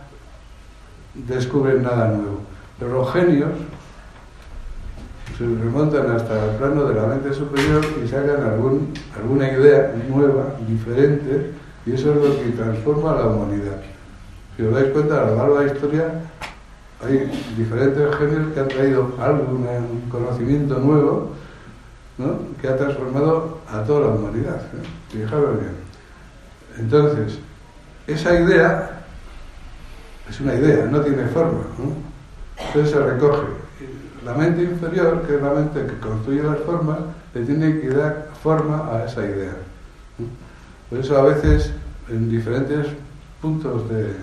descubren 1.14 1.82
nada 1.82 2.08
nuevo. 2.08 2.40
Pero 2.78 2.92
los 2.92 3.12
genios 3.12 3.50
se 5.36 5.44
remontan 5.44 6.10
hasta 6.10 6.44
el 6.44 6.56
plano 6.56 6.84
de 6.84 6.94
la 6.94 7.06
mente 7.06 7.32
superior 7.32 7.84
y 8.04 8.08
sacan 8.08 8.42
algún, 8.42 8.92
alguna 9.16 9.50
idea 9.50 9.94
nueva, 10.08 10.54
diferente, 10.66 11.52
y 11.86 11.92
eso 11.92 12.12
es 12.12 12.16
lo 12.16 12.36
que 12.42 12.50
transforma 12.56 13.12
a 13.12 13.16
la 13.20 13.26
humanidad. 13.26 13.80
Si 14.58 14.64
os 14.64 14.74
dais 14.74 14.90
cuenta, 14.92 15.22
a 15.22 15.26
lo 15.30 15.36
largo 15.36 15.58
de 15.60 15.66
la 15.66 15.72
historia 15.72 16.04
hay 17.06 17.30
diferentes 17.56 18.16
genios 18.16 18.52
que 18.52 18.58
han 18.58 18.66
traído 18.66 19.14
algo, 19.20 19.44
un 19.52 20.10
conocimiento 20.10 20.80
nuevo, 20.80 21.30
¿no? 22.18 22.40
que 22.60 22.66
ha 22.66 22.76
transformado 22.76 23.58
a 23.72 23.84
toda 23.84 24.00
la 24.00 24.06
humanidad. 24.08 24.56
¿eh? 24.56 24.82
Fijaros 25.12 25.60
bien. 25.60 25.76
Entonces, 26.76 27.38
esa 28.08 28.34
idea 28.34 29.04
es 30.28 30.40
una 30.40 30.54
idea, 30.56 30.86
no 30.86 31.02
tiene 31.02 31.24
forma. 31.28 31.60
Entonces 32.66 32.90
se 32.90 32.98
recoge. 33.00 33.46
La 34.24 34.34
mente 34.34 34.62
inferior, 34.64 35.22
que 35.22 35.36
es 35.36 35.40
la 35.42 35.52
mente 35.52 35.86
que 35.86 36.00
construye 36.00 36.42
las 36.42 36.58
formas, 36.66 36.98
le 37.32 37.42
tiene 37.44 37.80
que 37.80 37.90
dar 37.90 38.26
forma 38.42 38.90
a 38.92 39.04
esa 39.04 39.24
idea. 39.24 39.52
Por 40.90 40.98
eso 40.98 41.16
a 41.16 41.22
veces 41.22 41.70
en 42.08 42.28
diferentes 42.28 42.88
puntos 43.40 43.88
de- 43.88 44.16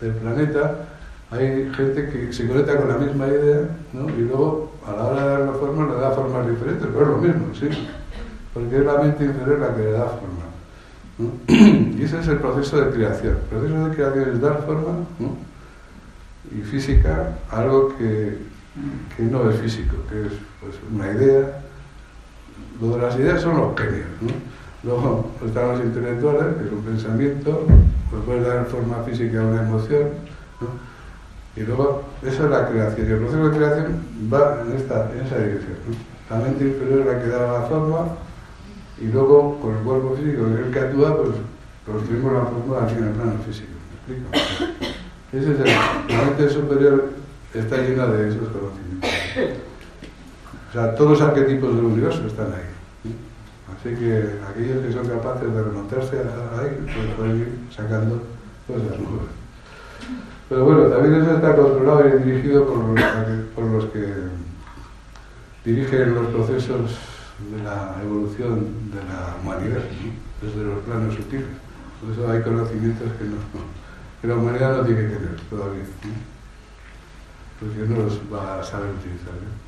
del 0.00 0.12
planeta 0.12 0.86
hay 1.30 1.72
gente 1.74 2.08
que 2.08 2.32
se 2.32 2.46
conecta 2.46 2.76
con 2.76 2.88
la 2.88 2.98
misma 2.98 3.26
idea 3.26 3.62
¿no? 3.92 4.08
y 4.10 4.22
luego 4.22 4.72
a 4.86 4.92
la 4.92 5.04
hora 5.04 5.22
de 5.22 5.28
darle 5.28 5.58
forma 5.58 5.92
le 5.92 6.00
da 6.00 6.10
formas 6.12 6.48
diferentes, 6.48 6.86
pero 6.92 7.02
es 7.02 7.08
lo 7.08 7.16
mismo, 7.18 7.54
sí, 7.54 7.68
porque 8.54 8.78
es 8.78 8.84
la 8.84 8.98
mente 8.98 9.24
inferior 9.24 9.58
la 9.58 9.74
que 9.74 9.82
le 9.82 9.92
da 9.92 10.06
forma. 10.06 10.46
¿no? 11.18 11.32
Y 11.96 12.04
ese 12.04 12.20
es 12.20 12.28
el 12.28 12.36
proceso 12.38 12.76
de 12.76 12.90
creación. 12.92 13.36
El 13.36 13.58
proceso 13.58 13.88
de 13.88 13.94
creación 13.96 14.30
es 14.34 14.40
dar 14.40 14.62
forma 14.66 14.92
¿no? 15.18 15.36
y 16.56 16.62
física 16.62 17.38
a 17.50 17.60
algo 17.60 17.96
que, 17.96 18.38
que 19.16 19.22
no 19.22 19.50
es 19.50 19.58
físico, 19.58 19.96
que 20.08 20.26
es 20.26 20.32
pues, 20.60 20.76
una 20.92 21.10
idea. 21.10 21.62
Lo 22.80 22.96
de 22.96 23.02
las 23.02 23.16
ideas 23.16 23.40
son 23.40 23.56
los 23.56 23.76
genios. 23.76 24.06
¿no? 24.20 24.28
Luego 24.86 25.32
están 25.44 25.68
los 25.68 25.80
intelectuales, 25.80 26.56
que 26.56 26.66
es 26.66 26.72
un 26.72 26.82
pensamiento, 26.82 27.66
pues 28.08 28.22
puede 28.24 28.48
dar 28.48 28.66
forma 28.66 29.02
física 29.02 29.40
a 29.40 29.44
una 29.44 29.62
emoción. 29.62 30.10
Y 31.56 31.60
luego, 31.62 32.04
esa 32.22 32.44
es 32.44 32.50
la 32.50 32.68
creación. 32.68 33.08
Y 33.08 33.10
el 33.10 33.18
proceso 33.18 33.48
de 33.48 33.56
creación 33.56 34.02
va 34.32 34.62
en, 34.62 34.76
esta, 34.76 35.10
en 35.10 35.26
esa 35.26 35.38
dirección. 35.38 35.76
La 36.30 36.36
mente 36.36 36.64
inferior 36.68 37.00
es 37.00 37.06
la 37.06 37.20
que 37.20 37.28
da 37.28 37.52
la 37.52 37.60
forma 37.62 38.06
y 39.00 39.06
luego, 39.06 39.58
con 39.60 39.76
el 39.76 39.82
cuerpo 39.82 40.16
físico 40.16 40.44
que 40.46 40.54
es 40.54 40.66
el 40.66 40.72
que 40.72 40.78
actúa, 40.78 41.16
pues 41.16 41.30
construimos 41.84 42.32
la 42.32 42.44
forma 42.44 42.84
aquí 42.84 42.94
en 42.94 43.04
el 43.04 43.10
plano 43.10 43.32
físico. 43.44 43.72
¿Me 44.06 44.14
explico? 44.14 44.76
Ese 45.32 45.52
es 45.52 45.60
el, 45.60 46.16
la 46.16 46.24
mente 46.24 46.48
superior 46.48 47.10
está 47.52 47.78
llena 47.78 48.06
de 48.06 48.28
esos 48.28 48.48
conocimientos. 48.48 49.10
O 50.68 50.72
sea, 50.72 50.94
todos 50.94 51.10
los 51.10 51.20
arquetipos 51.22 51.74
del 51.74 51.84
universo 51.86 52.24
están 52.26 52.52
ahí. 52.52 52.75
¿Sí? 53.82 53.88
Así 53.88 53.96
que 53.96 54.40
aquellos 54.48 54.84
que 54.84 54.92
son 54.92 55.08
capaces 55.08 55.52
de 55.52 55.62
remontarse 55.62 56.18
ahí, 56.18 56.78
pues 56.84 57.14
pueden 57.16 57.40
ir 57.40 57.58
sacando 57.74 58.22
cosas 58.66 58.98
nuevas. 58.98 59.36
Pero 60.48 60.64
bueno, 60.64 60.82
también 60.88 61.22
eso 61.22 61.34
está 61.34 61.56
controlado 61.56 62.08
y 62.08 62.22
dirigido 62.22 62.66
por 62.66 63.64
los, 63.64 63.84
que 63.86 64.06
dirigen 65.64 66.14
los 66.14 66.26
procesos 66.26 66.98
de 67.50 67.62
la 67.64 67.96
evolución 68.02 68.90
de 68.92 69.02
la 69.04 69.36
humanidad, 69.42 69.82
¿no? 69.82 70.46
desde 70.46 70.62
los 70.62 70.84
planos 70.84 71.14
sutiles. 71.14 71.46
Por 72.00 72.12
eso 72.12 72.30
hay 72.30 72.42
conocimientos 72.42 73.08
que, 73.18 73.24
no, 73.24 73.36
la 74.22 74.40
humanidad 74.40 74.76
no 74.76 74.84
tiene 74.84 75.02
que 75.02 75.16
tener 75.16 75.40
todavía, 75.50 75.82
¿no? 75.82 76.36
porque 77.58 77.88
no 77.88 78.04
los 78.04 78.20
va 78.32 78.60
a 78.60 78.62
saber 78.62 78.90
utilizar. 78.90 79.34
¿eh? 79.34 79.65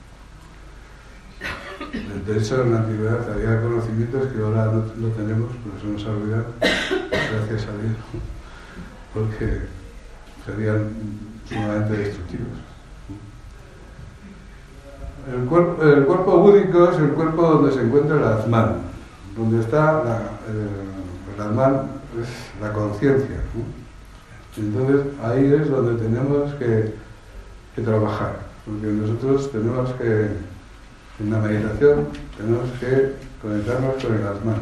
De 2.26 2.38
hecho, 2.38 2.62
en 2.62 2.72
la 2.72 2.78
antigüedad 2.80 3.32
había 3.32 3.60
conocimientos 3.62 4.26
que 4.28 4.42
ahora 4.42 4.66
no, 4.66 4.84
no 4.96 5.08
tenemos, 5.14 5.50
nos 5.84 6.04
ha 6.04 6.10
olvidado, 6.10 6.46
gracias 6.60 7.68
a 7.68 7.72
Dios, 7.80 7.96
porque 9.14 9.60
serían 10.44 10.90
sumamente 11.48 11.96
destructivos. 11.96 12.58
El 15.32 15.44
cuerpo, 15.46 15.82
el 15.82 16.04
cuerpo 16.04 16.38
búdico 16.38 16.90
es 16.90 16.98
el 16.98 17.10
cuerpo 17.10 17.42
donde 17.42 17.72
se 17.72 17.82
encuentra 17.82 18.16
el 18.16 18.24
Atman, 18.24 18.76
donde 19.36 19.60
está 19.60 20.04
la, 20.04 20.20
el 21.34 21.40
Atman, 21.40 21.82
es 22.20 22.60
la 22.60 22.72
conciencia. 22.72 23.36
Entonces 24.56 25.06
ahí 25.22 25.52
es 25.54 25.70
donde 25.70 26.02
tenemos 26.02 26.52
que 26.54 26.94
trabajar, 27.82 28.40
porque 28.64 28.86
nosotros 28.88 29.52
tenemos 29.52 29.90
que, 29.92 30.30
en 31.20 31.30
la 31.30 31.38
meditación, 31.38 32.08
tenemos 32.36 32.70
que 32.78 33.14
conectarnos 33.42 34.02
con 34.02 34.14
el 34.14 34.26
Atman. 34.26 34.56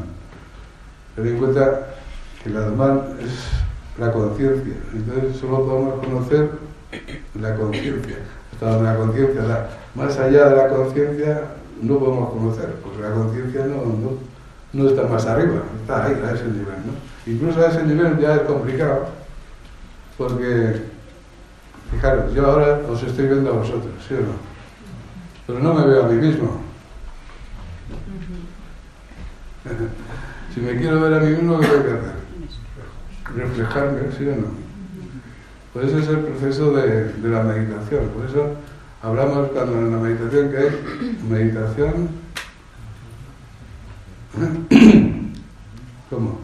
Ten 1.15 1.27
en 1.27 1.39
cuenta 1.39 1.87
que 2.43 2.49
el 2.49 2.57
Atman 2.57 3.03
es 3.21 3.49
la 3.99 4.13
conciencia, 4.13 4.75
entonces 4.93 5.37
solo 5.37 5.67
podemos 5.67 6.05
conocer 6.05 6.51
la 7.41 7.55
conciencia, 7.57 8.17
hasta 8.53 8.71
donde 8.71 8.85
la 8.85 8.97
conciencia 8.97 9.43
da. 9.43 9.71
Más 9.95 10.19
allá 10.19 10.49
de 10.49 10.57
la 10.57 10.69
conciencia 10.69 11.43
no 11.83 11.99
podemos 11.99 12.31
conocer, 12.31 12.75
porque 12.83 13.03
la 13.03 13.13
conciencia 13.13 13.67
no, 13.67 13.85
no, 13.85 14.19
no, 14.73 14.89
está 14.89 15.03
más 15.05 15.27
arriba, 15.27 15.63
está 15.81 16.07
ahí, 16.07 16.23
a 16.25 16.33
ese 16.33 16.45
nivel. 16.45 16.67
Incluso 17.27 17.61
a 17.61 17.69
ese 17.69 17.83
nivel 17.85 18.19
ya 18.19 18.37
es 18.37 18.43
complicado, 18.43 19.09
porque, 20.17 20.83
fijaros, 21.91 22.33
yo 22.35 22.47
ahora 22.47 22.81
os 22.89 23.03
estoy 23.03 23.27
viendo 23.27 23.51
a 23.51 23.57
vosotros, 23.57 23.93
¿sí 24.07 24.15
o 24.15 24.21
no? 24.21 24.56
Pero 25.47 25.61
no 25.61 25.75
me 25.75 25.87
veo 25.87 26.05
a 26.05 26.09
mí 26.09 26.27
mismo. 26.27 26.61
si 30.53 30.61
me 30.61 30.77
quiero 30.77 31.01
ver 31.01 31.15
a 31.15 31.21
mí 31.21 31.31
mismo, 31.31 31.61
¿qué 31.61 31.67
tengo 31.67 31.83
que 31.85 31.91
hacer? 31.91 32.17
Reflejarme, 33.35 34.01
¿sí 34.17 34.29
o 34.29 34.37
no? 34.37 34.49
Pues 35.73 35.89
ese 35.89 35.99
es 35.99 36.09
el 36.09 36.19
proceso 36.21 36.73
de, 36.73 37.13
de 37.13 37.29
la 37.29 37.43
meditación. 37.43 38.09
Por 38.09 38.25
eso 38.25 38.57
hablamos 39.03 39.51
cuando 39.51 39.79
en 39.79 39.93
la 39.93 39.99
meditación 39.99 40.51
que 40.51 40.57
hay 40.57 41.19
meditación. 41.29 42.09
¿Cómo? 46.11 46.39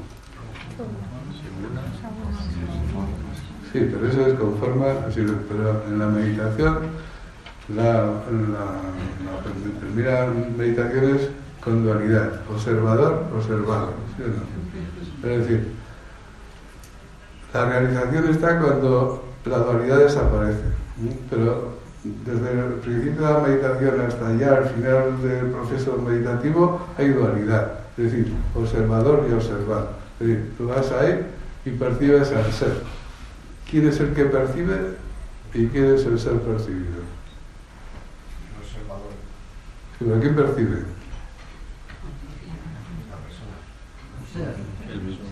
Sí, 3.72 3.88
pero 3.90 4.06
eso 4.06 4.26
es 4.26 4.34
con 4.34 4.58
forma, 4.58 4.84
pero 5.14 5.84
en 5.88 5.98
la 5.98 6.08
meditación, 6.08 6.78
la, 7.74 7.92
la, 7.92 8.02
la 8.02 9.80
primera 9.80 10.26
meditación 10.56 11.16
es 11.16 11.28
con 11.62 11.84
dualidad, 11.84 12.40
observador, 12.50 13.24
observado. 13.34 13.92
Es 15.22 15.38
decir, 15.38 15.68
la 17.54 17.64
realización 17.66 18.30
está 18.30 18.58
cuando 18.58 19.24
la 19.44 19.58
dualidad 19.58 19.98
desaparece, 19.98 20.62
pero 21.30 21.72
desde 22.02 22.50
el 22.50 22.72
principio 22.74 23.26
de 23.26 23.32
la 23.32 23.38
meditación 23.40 24.00
hasta 24.00 24.34
ya 24.34 24.56
al 24.56 24.64
final 24.70 25.22
del 25.22 25.46
proceso 25.52 25.96
meditativo 25.98 26.80
hay 26.98 27.10
dualidad, 27.10 27.72
es 27.96 28.04
decir, 28.04 28.32
observador 28.54 29.26
y 29.30 29.32
observado. 29.32 29.90
Es 30.18 30.26
decir, 30.26 30.52
tú 30.58 30.66
vas 30.68 30.90
ahí 30.92 31.26
y 31.64 31.70
percibes 31.70 32.32
al 32.32 32.52
ser. 32.52 32.82
¿Quién 33.70 33.88
es 33.88 34.00
el 34.00 34.12
que 34.14 34.24
percibe 34.24 34.96
y 35.54 35.66
quién 35.68 35.94
es 35.94 36.04
el 36.06 36.18
ser 36.18 36.40
percibido? 36.40 37.02
El 38.50 38.62
observador. 38.62 39.12
Sí, 39.91 39.91
¿pero 40.04 40.20
¿Quién 40.20 40.34
percibe? 40.34 40.82
La 43.10 43.16
persona. 43.24 44.52
El 44.92 45.02
mismo. 45.02 45.24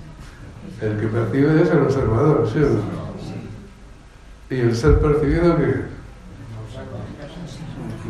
El 0.80 0.98
que 0.98 1.06
percibe 1.08 1.62
es 1.62 1.70
el 1.70 1.78
observador, 1.82 2.48
¿sí 2.52 2.58
o 2.58 2.68
no? 2.68 3.00
¿Y 4.50 4.60
el 4.60 4.74
ser 4.76 4.98
percibido 5.00 5.56
qué 5.56 5.64
es? 5.70 5.76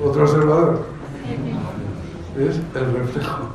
Otro 0.02 0.22
observador. 0.22 0.86
Es 2.38 2.56
el 2.74 2.92
reflejo. 2.94 3.50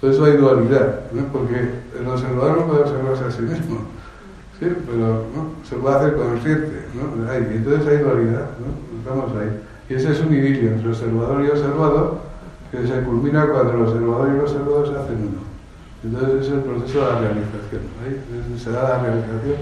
Por 0.00 0.10
eso 0.10 0.24
hay 0.24 0.36
dualidad, 0.36 1.10
¿no? 1.12 1.24
porque 1.28 1.70
el 1.98 2.06
observador 2.06 2.58
no 2.58 2.66
puede 2.66 2.80
observarse 2.82 3.24
a 3.24 3.30
sí 3.30 3.42
mismo, 3.42 3.78
¿sí? 4.58 4.66
pero 4.86 5.24
¿no? 5.34 5.52
se 5.66 5.76
puede 5.76 5.96
hacer 5.96 6.16
consciente. 6.16 6.86
¿no? 6.94 7.30
Hay- 7.30 7.42
y 7.52 7.56
entonces 7.56 7.86
hay 7.88 7.98
dualidad, 7.98 8.50
¿no? 8.58 8.98
estamos 8.98 9.32
ahí. 9.40 9.60
Y 9.88 9.94
ese 9.94 10.12
es 10.12 10.20
un 10.20 10.32
idilio 10.32 10.70
entre 10.70 10.88
observador 10.88 11.44
y 11.44 11.48
observado 11.48 12.20
que 12.70 12.86
se 12.86 13.00
culmina 13.02 13.46
cuando 13.46 13.72
el 13.72 13.82
observador 13.82 14.28
y 14.28 14.34
el 14.36 14.40
observado 14.40 14.86
se 14.86 14.98
hacen 14.98 15.28
uno. 15.28 15.54
Entonces 16.02 16.46
es 16.46 16.52
el 16.52 16.60
proceso 16.60 17.00
de 17.00 17.12
la 17.12 17.18
realización. 17.20 18.58
Se 18.58 18.70
da 18.70 18.82
la 18.88 19.02
realización 19.02 19.56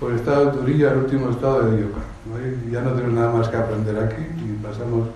por 0.00 0.12
estado 0.12 0.46
de 0.46 0.58
Turilla, 0.58 0.92
el 0.92 0.98
último 0.98 1.30
estado 1.30 1.70
de 1.70 1.82
Yoga. 1.82 2.02
Ahí 2.36 2.70
ya 2.70 2.82
no 2.82 2.90
tenemos 2.92 3.14
nada 3.14 3.32
más 3.32 3.48
que 3.48 3.56
aprender 3.56 3.98
aquí 3.98 4.22
y 4.22 4.64
pasamos 4.64 5.08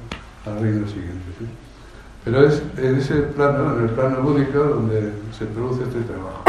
al 0.47 0.61
reino 0.61 0.87
siguiente. 0.87 1.27
¿sí? 1.39 1.47
Pero 2.25 2.47
es 2.47 2.63
en 2.77 2.97
ese 2.97 3.17
plano, 3.17 3.77
en 3.77 3.85
el 3.85 3.91
plano 3.91 4.23
búdico, 4.23 4.59
donde 4.59 5.13
se 5.37 5.47
produce 5.47 5.85
este 5.85 6.01
trabajo. 6.03 6.45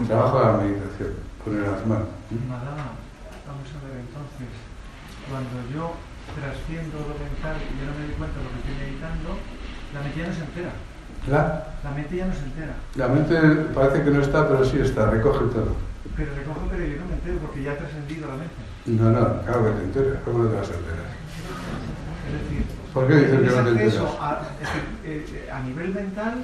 El 0.00 0.06
trabajo 0.06 0.38
de 0.38 0.44
la 0.44 0.52
meditación, 0.52 1.10
con 1.44 1.56
el 1.56 1.64
Atman. 1.64 2.04
Madama, 2.48 2.96
vamos 3.44 3.68
a 3.74 3.78
ver 3.84 4.00
entonces, 4.00 4.48
cuando 5.28 5.58
yo 5.74 5.92
trasciendo 6.36 6.96
lo 7.06 7.14
mental 7.18 7.56
y 7.58 7.72
yo 7.78 7.84
no 7.86 7.92
me 7.98 8.06
doy 8.06 8.14
cuenta 8.18 8.36
de 8.38 8.44
lo 8.44 8.50
que 8.54 8.58
estoy 8.62 8.76
meditando, 8.80 9.28
la 9.94 10.00
mente 10.02 10.16
ya 10.20 10.26
no 10.28 10.34
se 10.34 10.44
entera. 10.46 10.72
La, 11.28 11.42
La 11.84 11.90
mente 11.92 12.16
ya 12.16 12.26
no 12.26 12.34
se 12.34 12.44
entera. 12.48 12.74
la 12.96 13.08
mente 13.08 13.34
parece 13.74 14.02
que 14.04 14.10
no 14.10 14.20
está, 14.22 14.48
pero 14.48 14.64
sí 14.64 14.78
está, 14.80 15.10
recoge 15.10 15.44
todo. 15.52 15.76
Pero 16.16 16.30
recojo, 16.34 16.64
pero 16.70 16.84
yo 16.84 16.96
no 17.00 17.06
me 17.06 17.14
entero 17.20 17.38
porque 17.44 17.62
ya 17.62 17.72
he 17.72 17.76
trascendido 17.76 18.28
la 18.28 18.36
mente. 18.40 18.60
No, 18.86 19.10
no, 19.12 19.42
claro 19.44 19.64
que 19.66 19.70
te 19.78 19.82
enteras. 19.84 20.18
¿Cómo 20.24 20.44
no 20.44 20.48
te 20.50 20.56
vas 20.56 20.70
a 20.70 20.74
enterar? 20.74 21.08
Es 22.24 22.32
decir, 22.40 22.64
¿Por 22.94 23.06
qué 23.06 23.14
dices 23.16 23.40
que 23.40 23.46
no 23.56 23.62
te 23.64 23.70
enteras? 23.70 23.96
a, 24.20 24.40
es 24.56 24.66
decir, 24.66 24.82
eh, 25.04 25.26
eh, 25.46 25.50
a 25.52 25.60
nivel 25.60 25.94
mental, 25.94 26.34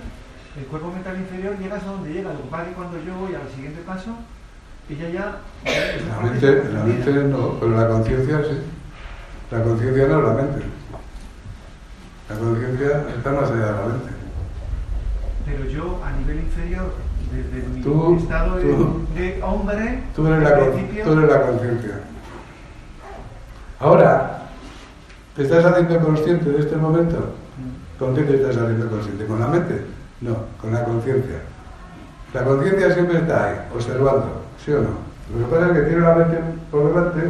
el 0.58 0.64
cuerpo 0.66 0.90
mental 0.92 1.16
inferior 1.16 1.56
llega 1.58 1.76
hasta 1.76 1.90
donde 1.90 2.12
llega. 2.12 2.32
Lo 2.32 2.42
que 2.42 2.48
pasa 2.48 2.62
es 2.64 2.68
que 2.70 2.74
cuando 2.74 2.96
yo 3.02 3.14
voy 3.16 3.34
al 3.34 3.48
siguiente 3.54 3.80
paso, 3.86 4.12
ella 4.88 5.08
ya... 5.08 5.38
La 6.08 6.20
mente, 6.20 6.64
la 6.72 6.84
mente 6.84 7.12
no, 7.24 7.56
pero 7.58 7.76
la 7.76 7.88
conciencia 7.88 8.42
sí. 8.44 8.60
La 9.51 9.62
conciencia 9.62 10.06
no 10.09 10.18
es 10.18 10.24
la 10.24 10.35
mente. 10.35 10.62
La 12.28 12.36
conciencia 12.36 13.05
está 13.16 13.31
más 13.32 13.51
allá 13.51 13.66
de 13.66 13.73
la 13.73 13.86
mente. 13.86 14.10
Pero 15.44 15.64
yo 15.66 16.01
a 16.05 16.12
nivel 16.18 16.39
inferior, 16.40 16.93
desde 17.32 17.68
mi 17.68 17.81
Tú- 17.82 18.16
estado 18.16 18.56
de, 18.56 18.62
tú- 18.64 19.06
de 19.14 19.40
hombre, 19.43 20.02
Tú 20.14 20.27
eres 20.27 20.43
la, 20.43 20.48
al 20.48 20.59
con- 20.60 20.73
principio, 20.73 21.05
tú 21.05 21.12
eres 21.12 21.31
la 21.31 21.43
conciencia. 21.47 22.01
Ahora, 23.78 24.39
¿te 25.36 25.43
estás 25.44 25.64
haciendo 25.64 26.01
consciente 26.01 26.51
de 26.51 26.59
este 26.60 26.77
momento? 26.77 27.35
¿Con 27.98 28.14
qué 28.14 28.23
te 28.23 28.35
estás 28.36 28.56
haciendo 28.56 28.89
consciente? 28.90 29.27
¿Con 29.27 29.39
la 29.40 29.47
mente? 29.47 29.85
No, 30.20 30.36
con 30.60 30.73
la 30.73 30.82
conciencia. 30.85 31.36
La 32.35 32.43
conciencia 32.44 32.93
siempre 32.93 33.18
está 33.18 33.44
ahí, 33.51 33.56
observando, 33.74 34.43
¿sí 34.64 34.73
o 34.73 34.81
no? 34.81 35.06
Lo 35.32 35.47
que 35.47 35.55
pasa 35.55 35.66
es 35.68 35.73
que 35.73 35.82
tiene 35.89 36.01
la 36.02 36.14
mente 36.14 36.39
por 36.70 36.89
delante 36.89 37.20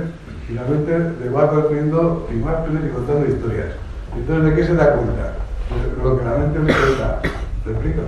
y 0.49 0.53
la 0.53 0.63
mente 0.63 0.99
le 1.21 1.31
va 1.31 1.51
construyendo 1.51 2.29
imágenes 2.33 2.85
y 2.87 2.95
contando 2.95 3.27
historias. 3.27 3.73
Entonces, 4.17 4.45
¿de 4.45 4.55
qué 4.55 4.67
se 4.67 4.75
da 4.75 4.93
cuenta? 4.93 5.35
Lo 6.03 6.19
que 6.19 6.25
la 6.25 6.39
mente 6.39 6.59
le 6.61 6.73
cuenta. 6.73 7.21
¿Te 7.65 7.71
explico? 7.71 8.03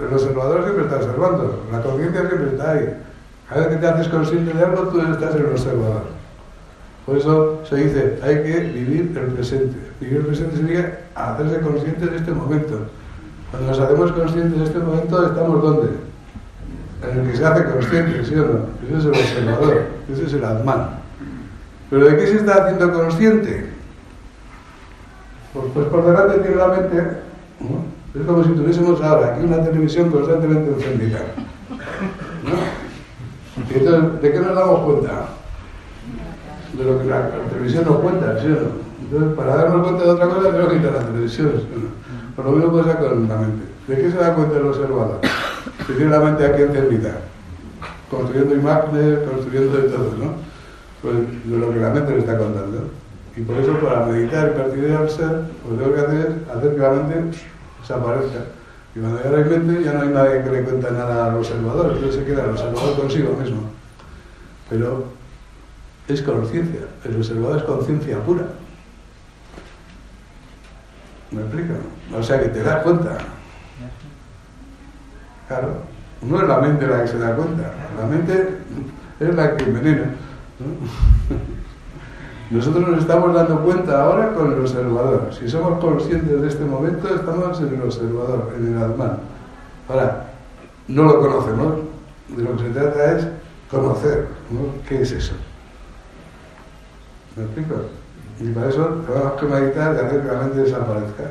El 0.00 0.12
observador 0.12 0.64
siempre 0.64 0.84
está 0.84 0.96
observando, 0.96 1.62
la 1.70 1.80
conciencia 1.80 2.28
siempre 2.28 2.50
está 2.50 2.70
ahí. 2.72 2.96
Cada 3.48 3.60
vez 3.60 3.68
que 3.70 3.76
te 3.76 3.86
haces 3.86 4.08
consciente 4.08 4.52
de 4.52 4.64
algo, 4.64 4.88
tú 4.88 5.00
estás 5.00 5.36
en 5.36 5.42
el 5.42 5.52
observador. 5.52 6.02
Por 7.06 7.16
eso 7.16 7.60
se 7.64 7.76
dice, 7.76 8.18
hay 8.24 8.42
que 8.42 8.60
vivir 8.60 9.16
el 9.16 9.26
presente. 9.32 9.76
Vivir 10.00 10.16
el 10.16 10.26
presente 10.26 10.56
significa 10.56 10.98
hacerse 11.14 11.60
consciente 11.60 12.06
de 12.06 12.16
este 12.16 12.32
momento. 12.32 12.80
Cuando 13.52 13.68
nos 13.68 13.78
hacemos 13.78 14.10
conscientes 14.10 14.58
de 14.58 14.64
este 14.64 14.78
momento, 14.80 15.24
¿estamos 15.24 15.62
dónde? 15.62 15.90
En 17.02 17.20
el 17.20 17.30
que 17.30 17.36
se 17.36 17.44
hace 17.44 17.64
consciente, 17.64 18.24
¿sí 18.24 18.34
o 18.34 18.44
no? 18.44 18.66
Ese 18.86 18.98
es 18.98 19.04
el 19.04 19.10
observador, 19.10 19.86
ese 20.12 20.26
es 20.26 20.32
el 20.32 20.44
Atman. 20.44 20.88
¿Pero 21.90 22.06
de 22.06 22.16
qué 22.16 22.26
se 22.26 22.36
está 22.36 22.64
haciendo 22.64 22.92
consciente? 22.92 23.70
Pues, 25.52 25.66
pues 25.72 25.86
por 25.86 26.04
delante 26.04 26.38
tiene 26.38 26.56
la 26.56 26.68
mente, 26.68 26.96
¿no? 27.60 27.96
Es 28.18 28.26
como 28.26 28.42
si 28.42 28.50
tuviésemos 28.50 29.00
ahora 29.02 29.34
aquí 29.34 29.44
una 29.44 29.62
televisión 29.62 30.10
constantemente 30.10 30.72
encendida. 30.72 31.18
¿no? 32.44 32.86
Entonces, 33.74 34.22
¿de 34.22 34.32
qué 34.32 34.40
nos 34.40 34.54
damos 34.54 34.80
cuenta? 34.80 35.26
De 36.72 36.84
lo 36.84 36.98
que 36.98 37.04
la, 37.04 37.30
televisión 37.50 37.84
nos 37.84 37.98
cuenta, 37.98 38.40
¿sí 38.40 38.46
o 38.46 38.50
no? 38.50 38.86
Entonces, 39.02 39.36
para 39.36 39.56
darnos 39.56 39.82
cuenta 39.86 40.04
de 40.04 40.10
otra 40.10 40.28
cosa, 40.28 40.50
tenemos 40.50 40.72
que 40.72 40.78
quitar 40.78 40.92
la 40.92 41.06
televisión. 41.06 41.52
¿sí 41.56 41.68
o 41.74 41.78
no? 41.78 42.36
Por 42.36 42.44
lo 42.46 42.52
mismo 42.52 42.78
pasa 42.78 42.98
con 42.98 43.28
la 43.28 43.36
mente. 43.36 43.64
¿De 43.86 43.96
qué 43.96 44.10
se 44.10 44.16
da 44.16 44.34
cuenta 44.34 44.56
el 44.56 44.66
observador? 44.66 45.20
Que 45.86 45.92
tiene 45.94 46.10
la 46.10 46.20
mente 46.20 46.46
aquí 46.46 46.62
encendida, 46.62 47.20
construyendo 48.10 48.54
imágenes, 48.54 49.18
construyendo 49.28 49.76
de 49.76 49.88
todo, 49.88 50.14
¿no? 50.18 50.34
Pues 51.02 51.16
de 51.44 51.58
lo 51.58 51.72
que 51.72 51.80
la 51.80 51.90
mente 51.90 52.12
le 52.12 52.18
está 52.18 52.38
contando. 52.38 52.90
Y 53.36 53.40
por 53.42 53.56
eso 53.58 53.78
para 53.78 54.06
meditar 54.06 54.52
y 54.54 54.58
partir 54.58 54.92
al 54.92 55.10
ser, 55.10 55.30
lo 55.68 55.70
que 55.70 55.82
tengo 55.82 55.94
que 55.94 56.00
hacer 56.00 56.18
es 56.18 56.56
hacer 56.56 56.74
que 56.74 56.80
la 56.80 56.90
mente 56.90 57.38
desaparezca. 57.80 58.38
Y 58.94 59.00
cuando 59.00 59.22
ya 59.22 59.30
hay 59.30 59.44
mente, 59.44 59.84
ya 59.84 59.92
no 59.92 60.02
hay 60.02 60.08
nadie 60.08 60.42
que 60.42 60.50
le 60.50 60.62
cuente 60.62 60.90
nada 60.90 61.26
al 61.26 61.36
observador, 61.36 61.92
entonces 61.92 62.14
se 62.14 62.24
queda 62.24 62.44
el 62.44 62.50
observador 62.50 62.96
consigo 62.96 63.36
mismo. 63.36 63.60
Pero 64.70 65.04
es 66.08 66.22
conciencia, 66.22 66.80
el 67.04 67.16
observador 67.16 67.58
es 67.58 67.64
conciencia 67.64 68.18
pura. 68.20 68.44
¿Me 71.30 71.42
explico? 71.42 71.74
O 72.16 72.22
sea 72.22 72.40
que 72.40 72.48
te 72.48 72.62
das 72.62 72.82
cuenta. 72.82 73.18
Claro, 75.48 75.68
no 76.22 76.40
es 76.40 76.48
la 76.48 76.58
mente 76.58 76.86
la 76.86 77.02
que 77.02 77.08
se 77.08 77.18
da 77.18 77.36
cuenta, 77.36 77.72
la 77.98 78.06
mente 78.06 78.58
es 79.20 79.34
la 79.34 79.56
que 79.56 79.64
envenena. 79.64 80.04
¿no? 80.58 81.36
Nosotros 82.50 82.88
nos 82.88 83.00
estamos 83.00 83.34
dando 83.34 83.60
cuenta 83.62 84.04
ahora 84.04 84.32
con 84.32 84.52
el 84.52 84.60
observador. 84.60 85.30
Si 85.36 85.48
somos 85.48 85.80
conscientes 85.80 86.40
de 86.40 86.46
este 86.46 86.64
momento, 86.64 87.12
estamos 87.12 87.60
en 87.60 87.74
el 87.74 87.82
observador, 87.82 88.54
en 88.56 88.76
el 88.76 88.82
Atman. 88.82 89.18
Ahora, 89.88 90.26
no 90.86 91.02
lo 91.02 91.20
conocemos. 91.20 91.74
De 92.28 92.42
lo 92.42 92.56
que 92.56 92.64
se 92.64 92.70
trata 92.70 93.16
es 93.16 93.28
conocer. 93.70 94.28
¿no? 94.50 94.82
¿Qué 94.88 95.02
es 95.02 95.12
eso? 95.12 95.34
¿Me 97.36 97.44
explico? 97.44 97.74
Y 98.40 98.50
para 98.50 98.68
eso 98.68 98.84
tenemos 99.06 99.32
que 99.40 99.46
meditar 99.46 99.94
y 99.94 100.06
hacer 100.06 100.22
que 100.22 100.28
la 100.28 100.40
mente 100.40 100.58
desaparezca. 100.60 101.22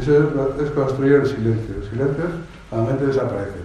Eso 0.00 0.32
es, 0.60 0.70
construir 0.70 1.14
el 1.14 1.26
silencio. 1.26 1.74
Silencio 1.88 2.24
es 2.24 2.49
la 2.70 2.78
mente 2.82 3.06
desaparece. 3.06 3.60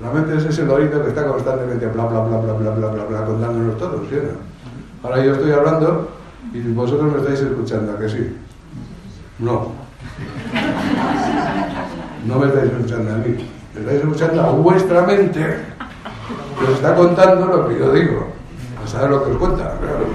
La 0.00 0.10
mente 0.10 0.36
es 0.36 0.44
ese 0.44 0.64
lorito 0.64 1.02
que 1.02 1.10
está 1.10 1.26
constantemente 1.26 1.86
bla 1.86 2.06
bla 2.06 2.20
bla 2.20 2.38
bla 2.38 2.52
bla 2.54 2.70
bla 2.70 2.88
bla 2.88 3.04
bla 3.04 3.24
contándonos 3.24 3.78
todo, 3.78 4.02
¿sí 4.08 4.16
no? 4.16 5.08
Ahora 5.08 5.24
yo 5.24 5.32
estoy 5.32 5.52
hablando 5.52 6.10
y 6.52 6.60
vosotros 6.72 7.12
me 7.12 7.18
estáis 7.18 7.40
escuchando, 7.40 7.92
¿a 7.92 7.98
que 7.98 8.08
sí? 8.08 8.36
No. 9.38 9.72
No 12.26 12.38
me 12.38 12.46
estáis 12.46 12.72
escuchando 12.72 13.12
a 13.12 13.16
mí. 13.16 13.50
Me 13.74 13.80
estáis 13.80 14.00
escuchando 14.00 14.42
a 14.42 14.50
vuestra 14.50 15.02
mente 15.02 15.56
que 16.58 16.64
os 16.64 16.70
está 16.70 16.94
contando 16.94 17.46
lo 17.46 17.68
que 17.68 17.78
yo 17.78 17.92
digo. 17.92 18.28
A 18.82 18.88
saber 18.88 19.10
lo 19.10 19.24
que 19.24 19.30
os 19.32 19.36
cuenta. 19.38 19.76
Claro. 19.78 20.06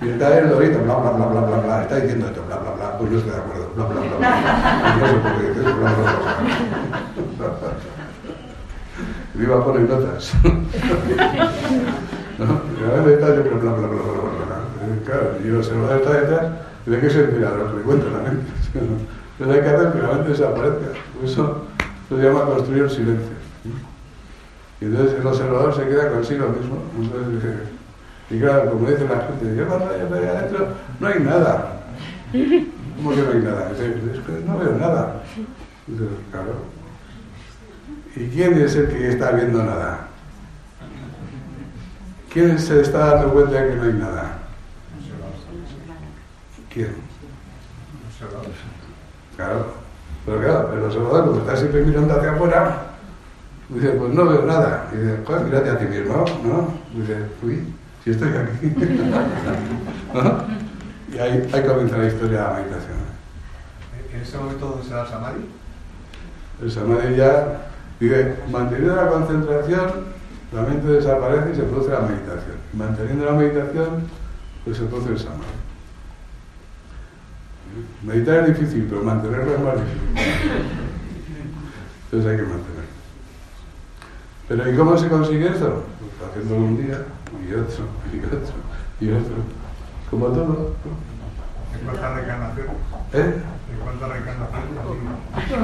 Y 0.00 0.08
está 0.10 0.38
el 0.38 0.48
lorito, 0.50 0.78
bla 0.84 0.94
bla 0.94 1.10
bla 1.10 1.26
bla 1.26 1.40
bla 1.40 1.56
bla, 1.58 1.82
está 1.82 1.96
diciendo 1.96 2.26
esto, 2.26 2.42
bla 2.46 2.56
bla 2.56 2.70
bla, 2.72 2.98
pues 2.98 3.10
yo 3.10 3.18
estoy 3.18 3.32
de 3.32 3.38
acuerdo, 3.38 3.67
bla 3.86 4.00
bla 4.00 4.16
bla 4.18 5.06
sé 5.06 5.14
por. 5.14 5.32
Viva 9.34 9.64
poner 9.64 9.88
notas. 9.88 10.34
¿no? 12.38 12.44
Y 13.08 13.12
está 13.12 13.28
yo, 13.34 13.42
bla, 13.42 13.52
bla, 13.58 13.72
bla, 13.72 13.86
bla, 13.86 13.86
bla. 13.86 14.58
Claro, 15.04 15.36
y 15.42 15.48
el 15.48 15.56
observador 15.56 15.96
está 15.98 16.12
detrás, 16.12 16.46
¿y 16.86 16.90
de 16.90 17.00
qué 17.00 17.10
se 17.10 17.24
entera? 17.24 17.50
Lo 17.50 17.70
que 17.70 17.76
le 17.76 17.82
cuenta 17.82 18.06
la 18.06 18.18
mente. 18.30 18.50
Entonces 18.74 19.56
hay 19.56 19.62
que 19.62 19.76
hacer 19.76 19.92
que 19.92 19.98
la 19.98 20.08
mente 20.12 20.28
desaparezca. 20.30 20.86
Eso 21.24 21.64
se 22.08 22.16
llama 22.16 22.44
construir 22.46 22.82
el 22.84 22.90
silencio. 22.90 23.38
Y 24.80 24.84
entonces 24.84 25.20
el 25.20 25.26
observador 25.26 25.74
se 25.74 25.86
queda 25.86 26.10
consigo 26.10 26.48
mismo. 26.48 26.78
Entonces, 26.98 27.52
y 28.30 28.40
claro, 28.40 28.70
como 28.70 28.88
dice 28.88 29.04
la 29.08 29.26
gente, 29.26 29.56
yo 29.56 29.66
cuando 29.66 29.96
yo 29.96 30.04
estoy 30.04 30.24
adentro 30.24 30.68
no 31.00 31.06
hay 31.06 31.20
nada. 31.20 31.72
¿Cómo 32.98 33.10
que 33.10 33.22
no 33.22 33.30
hay 33.30 33.38
nada? 33.38 33.70
Dice, 33.70 33.94
es 34.12 34.26
que 34.26 34.44
no 34.44 34.58
veo 34.58 34.72
nada. 34.72 35.22
Dice, 35.86 36.04
claro. 36.32 36.64
¿Y 38.16 38.26
quién 38.26 38.54
es 38.54 38.74
el 38.74 38.88
que 38.88 39.10
está 39.10 39.30
viendo 39.30 39.62
nada? 39.62 40.08
¿Quién 42.32 42.58
se 42.58 42.80
está 42.80 43.14
dando 43.14 43.32
cuenta 43.32 43.52
de 43.52 43.68
que 43.68 43.76
no 43.76 43.82
hay 43.84 43.92
nada? 43.92 44.38
¿Quién? 46.74 46.96
Claro. 49.36 49.66
Pero 50.26 50.40
claro, 50.40 50.72
el 50.72 50.82
observador, 50.82 51.26
como 51.26 51.40
está 51.40 51.56
siempre 51.56 51.84
mirando 51.84 52.14
hacia 52.14 52.32
afuera, 52.32 52.82
dice, 53.68 53.90
pues 53.90 54.12
no 54.12 54.26
veo 54.26 54.44
nada. 54.44 54.90
Y 54.92 54.96
dice, 54.96 55.14
pues 55.24 55.42
mírate 55.44 55.70
a 55.70 55.78
ti 55.78 55.84
mismo, 55.84 56.24
¿no? 56.42 56.74
dice, 57.00 57.26
uy, 57.44 57.62
si 58.02 58.10
estoy 58.10 58.30
aquí. 58.30 58.74
¿No? 60.14 60.67
Y 61.12 61.18
ahí, 61.18 61.48
ahí 61.52 61.62
comienza 61.62 61.98
la 61.98 62.06
historia 62.06 62.38
de 62.38 62.44
la 62.44 62.52
meditación. 62.54 62.98
¿En 64.12 64.20
ese 64.20 64.38
momento 64.38 64.66
dónde 64.66 64.84
se 64.84 64.94
da 64.94 65.02
el 65.02 65.08
samadhi? 65.08 65.48
El 66.62 66.70
samadhi 66.70 67.16
ya, 67.16 67.70
dice, 68.00 68.36
manteniendo 68.50 68.96
la 68.96 69.08
concentración, 69.08 70.18
la 70.52 70.62
mente 70.62 70.88
desaparece 70.88 71.52
y 71.52 71.56
se 71.56 71.62
produce 71.62 71.90
la 71.90 72.00
meditación. 72.00 72.56
Manteniendo 72.72 73.24
la 73.24 73.32
meditación, 73.32 74.08
pues 74.64 74.76
se 74.76 74.84
produce 74.84 75.10
el 75.10 75.18
samadhi. 75.18 75.58
Meditar 78.02 78.48
es 78.48 78.58
difícil, 78.58 78.86
pero 78.88 79.02
mantenerlo 79.02 79.54
es 79.54 79.60
más 79.60 79.74
difícil. 79.74 80.32
Entonces 82.04 82.30
hay 82.30 82.36
que 82.36 82.42
mantenerlo. 82.42 82.78
Pero 84.48 84.72
¿y 84.72 84.76
cómo 84.76 84.96
se 84.96 85.08
consigue 85.08 85.48
eso? 85.48 85.84
Pues 86.00 86.30
haciéndolo 86.30 86.60
un 86.60 86.76
día, 86.76 87.04
y 87.46 87.54
otro, 87.54 87.84
y 88.12 88.18
otro, 88.24 88.54
y 89.00 89.10
otro. 89.10 89.57
Como 90.10 90.26
todo. 90.26 90.44
¿no? 90.46 90.54
¿En 91.78 91.84
cuántas 91.86 92.14
reencarnaciones? 92.14 92.72
¿Eh? 93.12 93.34
¿En 93.72 93.78
cuántas 93.84 94.08
reencarnaciones? 94.08 94.70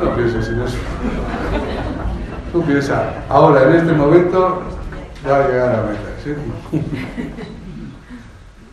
No, 0.02 0.10
no 0.10 0.16
pienses 0.16 0.48
en 0.48 0.60
eso. 0.62 0.76
Tú 2.52 2.62
piensas, 2.64 3.02
ahora, 3.28 3.62
en 3.64 3.74
este 3.76 3.92
momento, 3.92 4.62
ya 5.24 5.30
va 5.30 5.44
a 5.44 5.48
llegar 5.48 5.68
a 5.68 5.72
la 5.78 5.82
meta. 5.88 6.08
¿sí? 6.22 6.30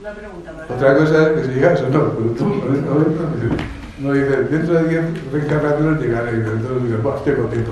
Una 0.02 0.12
pregunta, 0.12 0.52
¿verdad? 0.52 0.76
Otra 0.76 0.98
cosa 0.98 1.24
es 1.24 1.30
que 1.30 1.44
si 1.46 1.50
llegas 1.54 1.82
o 1.82 1.90
no, 1.90 2.00
pero 2.12 2.30
tú 2.38 2.46
en 2.68 2.76
este 2.76 2.90
momento 2.90 3.22
no 4.00 4.14
dices, 4.14 4.50
dentro 4.52 4.74
de 4.76 4.90
10 4.90 5.32
reencarnaciones 5.32 6.02
llegaré, 6.02 6.32
y 6.32 6.36
entonces 6.38 6.84
dices, 6.84 7.04
"Buah, 7.04 7.18
estoy 7.18 7.36
contento. 7.36 7.72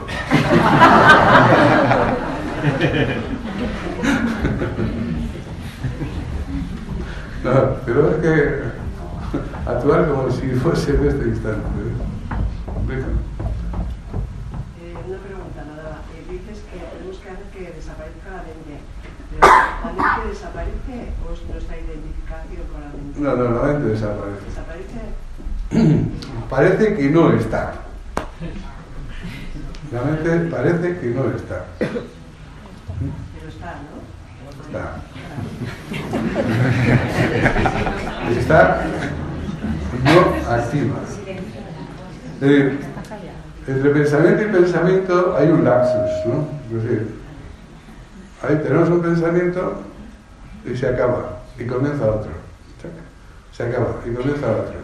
No, 7.44 7.76
pero 7.86 8.10
es 8.12 8.16
que 8.18 8.62
actuar 9.66 10.10
como 10.10 10.30
si 10.32 10.50
fuese 10.52 10.92
en 10.96 11.08
este 11.08 11.28
instante. 11.30 11.68
Explícame. 12.76 13.14
Eh, 14.80 14.96
una 15.08 15.18
pregunta, 15.20 15.64
nada. 15.64 16.02
Eh, 16.14 16.26
dices 16.30 16.64
que 16.70 16.80
tenemos 16.98 17.18
que 17.18 17.30
hacer 17.30 17.46
que 17.54 17.72
desaparezca 17.72 18.30
la 18.30 18.44
mente. 18.44 18.84
Pero 19.30 19.48
¿la 19.48 19.92
mente 19.94 20.28
desaparece 20.30 21.14
o 21.24 21.34
es 21.34 21.40
nuestra 21.50 21.78
identificación 21.78 22.64
con 22.72 22.82
la 22.82 22.90
mente? 22.90 23.20
No, 23.22 23.36
no, 23.36 23.44
la 23.56 23.74
mente 23.74 23.90
desaparece. 23.90 24.46
¿Desaparece? 24.50 25.02
Parece 26.50 26.96
que 26.96 27.10
no 27.10 27.32
está. 27.34 27.74
La 29.92 30.02
mente 30.04 30.56
parece 30.56 31.00
que 31.00 31.08
no 31.08 31.30
está. 31.32 31.66
Pero 31.80 32.00
está, 33.48 33.76
¿no? 33.86 34.68
Está. 34.68 35.02
Está 38.40 38.82
no 40.04 40.52
activa. 40.52 40.96
Decir, 42.40 42.80
entre 43.68 43.90
pensamiento 43.92 44.44
y 44.44 44.46
pensamiento 44.46 45.36
hay 45.38 45.50
un 45.50 45.64
lapsus, 45.64 46.26
¿no? 46.26 46.48
Es 46.78 46.84
decir, 46.84 47.16
ahí 48.42 48.56
tenemos 48.64 48.90
un 48.90 49.02
pensamiento 49.02 49.82
y 50.66 50.76
se 50.76 50.88
acaba, 50.88 51.40
y 51.58 51.66
comienza 51.66 52.06
otro. 52.06 52.32
Se 53.52 53.64
acaba, 53.64 53.96
y 54.06 54.14
comienza 54.14 54.52
otro. 54.52 54.80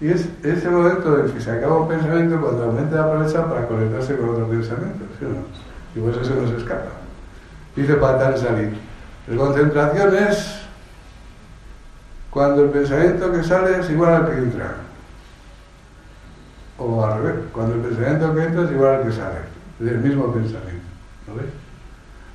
Y 0.00 0.08
es 0.08 0.28
ese 0.42 0.68
momento 0.68 1.20
en 1.20 1.30
que 1.30 1.40
se 1.40 1.50
acaba 1.50 1.82
un 1.82 1.88
pensamiento 1.88 2.40
cuando 2.40 2.66
la 2.66 2.72
mente 2.72 2.98
aprovecha 2.98 3.44
para 3.46 3.66
conectarse 3.68 4.16
con 4.16 4.30
otro 4.30 4.48
pensamiento, 4.48 5.04
¿sí 5.18 5.26
o 5.26 5.28
no? 5.28 5.44
Y 5.94 6.00
pues 6.00 6.26
eso 6.26 6.34
nos 6.40 6.50
escapa. 6.52 6.90
Dice 7.76 7.94
Patanjali, 7.94 8.70
la 9.28 9.36
concentración 9.36 10.16
es 10.16 10.60
cuando 12.30 12.64
el 12.64 12.70
pensamiento 12.70 13.32
que 13.32 13.42
sale 13.42 13.80
es 13.80 13.90
igual 13.90 14.14
al 14.14 14.30
que 14.30 14.38
entra. 14.38 14.74
O 16.78 17.04
al 17.04 17.22
revés, 17.22 17.44
cuando 17.52 17.74
el 17.74 17.80
pensamiento 17.80 18.34
que 18.34 18.42
entra 18.42 18.64
es 18.64 18.70
igual 18.70 18.94
al 18.94 19.02
que 19.02 19.12
sale. 19.12 19.38
Es 19.80 19.88
el 19.88 19.98
mismo 19.98 20.32
pensamiento. 20.32 20.86
¿Lo 21.26 21.34
ves? 21.34 21.46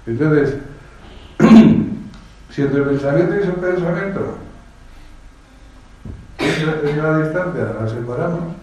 Entonces, 0.05 0.55
si 2.51 2.61
entre 2.61 2.81
el 2.81 2.89
pensamiento 2.89 3.35
y 3.35 3.39
ese 3.39 3.51
pensamiento 3.51 4.37
es 6.39 6.97
la 6.97 7.19
distancia, 7.19 7.75
la 7.79 7.89
separamos, 7.89 8.53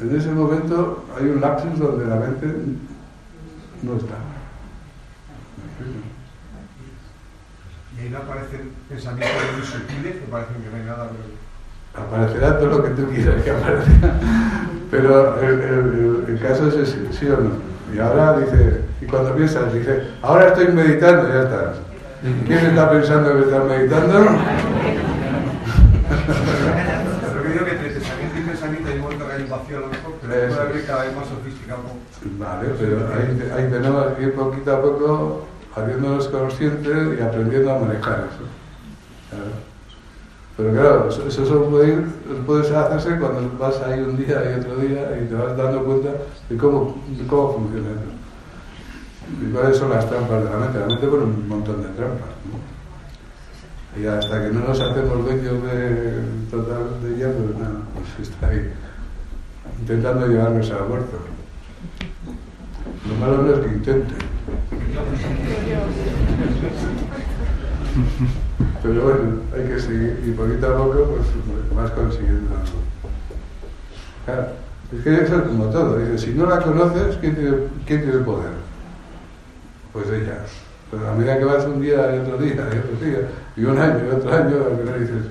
en 0.00 0.16
ese 0.16 0.30
momento 0.30 1.04
hay 1.18 1.26
un 1.26 1.40
lapsus 1.40 1.78
donde 1.78 2.06
la 2.06 2.16
mente 2.16 2.46
no 3.82 3.96
está. 3.96 4.14
Y 7.98 8.02
ahí 8.04 8.10
no 8.10 8.18
aparecen 8.18 8.70
pensamientos 8.88 9.36
muy 9.56 9.66
sutiles 9.66 10.14
que 10.16 10.26
parecen 10.30 10.62
que 10.62 10.70
no 10.70 10.76
hay 10.76 10.82
nada. 10.84 11.08
Pero... 11.10 12.06
Aparecerá 12.06 12.58
todo 12.58 12.68
lo 12.68 12.82
que 12.84 12.90
tú 12.90 13.08
quieras 13.10 13.42
que 13.42 13.50
aparezca. 13.50 14.14
Pero 14.90 15.40
el, 15.42 15.60
el- 15.60 16.24
el 16.28 16.40
caso 16.40 16.68
es 16.68 16.74
ese, 16.76 17.12
¿sí 17.12 17.26
o 17.28 17.36
no? 17.40 17.50
Y 17.94 17.98
ahora 17.98 18.38
dice, 18.38 18.82
y 19.00 19.06
cuando 19.06 19.34
piensas, 19.34 19.72
dice, 19.72 20.02
ahora 20.22 20.48
estoy 20.48 20.68
meditando, 20.68 21.28
ya 21.28 21.42
está. 21.42 21.74
¿Quién 22.46 22.58
está 22.66 22.90
pensando 22.90 23.32
que 23.34 23.40
está 23.40 23.60
meditando? 23.64 24.18
Lo 27.34 27.42
que 27.42 27.48
digo 27.48 27.64
que 27.64 27.70
entre 27.72 27.90
pensamiento 27.90 28.38
y 28.38 28.42
pensamiento 28.42 28.88
hay 28.90 28.94
un 28.96 29.00
momento 29.02 29.26
que 29.26 29.32
hay 29.32 29.42
un 29.42 29.48
vacío 29.50 29.76
a 29.76 29.80
lo 29.80 29.86
mejor, 29.88 30.12
pero 30.20 30.34
puede 30.48 30.60
abrir 30.60 30.86
cada 30.86 31.04
vez 31.04 31.16
más 31.16 31.26
sofisticado. 31.28 31.80
Vale, 32.38 32.68
pero 32.78 32.98
ahí, 33.14 33.52
ahí 33.56 33.70
tenemos 33.70 34.06
que 34.14 34.22
ir 34.22 34.34
poquito 34.34 34.72
a 34.76 34.82
poco 34.82 35.46
haciéndonos 35.82 36.28
conscientes 36.28 37.18
y 37.18 37.22
aprendiendo 37.22 37.72
a 37.72 37.78
manejar 37.78 38.28
eso. 38.32 38.44
Pero 40.56 40.72
claro, 40.72 41.08
eso, 41.08 41.28
eso 41.28 41.64
puede, 42.44 42.76
hacerse 42.76 43.16
cuando 43.20 43.56
vas 43.58 43.80
ahí 43.82 44.00
un 44.00 44.16
día 44.16 44.42
y 44.50 44.60
otro 44.60 44.76
día 44.76 45.16
y 45.16 45.26
te 45.26 45.34
vas 45.34 45.56
dando 45.56 45.84
cuenta 45.84 46.10
de 46.48 46.56
cómo, 46.56 46.96
cómo 47.28 47.52
funciona 47.54 47.90
eso. 47.90 48.18
Y 49.40 49.52
cuáles 49.52 49.76
son 49.76 49.90
las 49.90 50.08
trampas 50.08 50.42
de 50.42 50.50
la 50.50 50.56
mente. 50.56 50.80
La 50.80 50.86
mente 50.86 51.06
pone 51.06 51.22
un 51.24 51.48
montón 51.48 51.82
de 51.82 51.88
trampas. 51.90 52.28
Y 54.00 54.06
hasta 54.06 54.42
que 54.42 54.52
no 54.52 54.60
nos 54.60 54.80
hacemos 54.80 55.24
dueños 55.24 55.62
de 55.62 56.22
total 56.50 57.02
de 57.02 57.14
ella, 57.14 57.32
pues 57.32 57.58
nada, 57.58 57.80
pues 57.94 58.28
está 58.28 58.48
ahí 58.48 58.72
intentando 59.78 60.26
llevarnos 60.26 60.70
al 60.70 60.88
muerto. 60.88 61.18
Lo 63.08 63.14
malo 63.14 63.42
no 63.42 63.52
es 63.52 63.60
que 63.60 63.68
intente. 63.68 64.14
Pero 68.82 69.02
bueno, 69.02 69.40
hay 69.54 69.64
que 69.68 69.80
seguir 69.80 70.22
y 70.26 70.30
poquito 70.32 70.66
a 70.68 70.76
poco 70.76 71.16
pues 71.16 71.26
vas 71.74 71.90
consiguiendo. 71.92 72.50
Claro, 74.24 74.48
es 74.92 75.02
que 75.02 75.14
eso 75.14 75.36
es 75.36 75.42
como 75.42 75.64
todo. 75.66 75.98
Dice, 75.98 76.26
si 76.26 76.34
no 76.34 76.46
la 76.46 76.60
conoces, 76.60 77.16
¿quién 77.16 77.34
tiene, 77.34 77.56
quién 77.86 78.02
tiene 78.02 78.18
poder? 78.18 78.52
Pues 79.92 80.08
ella. 80.08 80.44
Pero 80.90 81.08
a 81.08 81.14
medida 81.14 81.38
que 81.38 81.44
vas 81.44 81.64
un 81.66 81.80
día 81.80 82.16
y 82.16 82.18
otro 82.20 82.38
día 82.38 82.54
y 82.54 82.78
otro 82.78 83.06
día, 83.06 83.28
y 83.56 83.64
un 83.64 83.78
año 83.78 84.00
y 84.06 84.14
otro 84.14 84.32
año, 84.32 84.56
al 84.70 84.78
final 84.78 85.00
dices, 85.00 85.24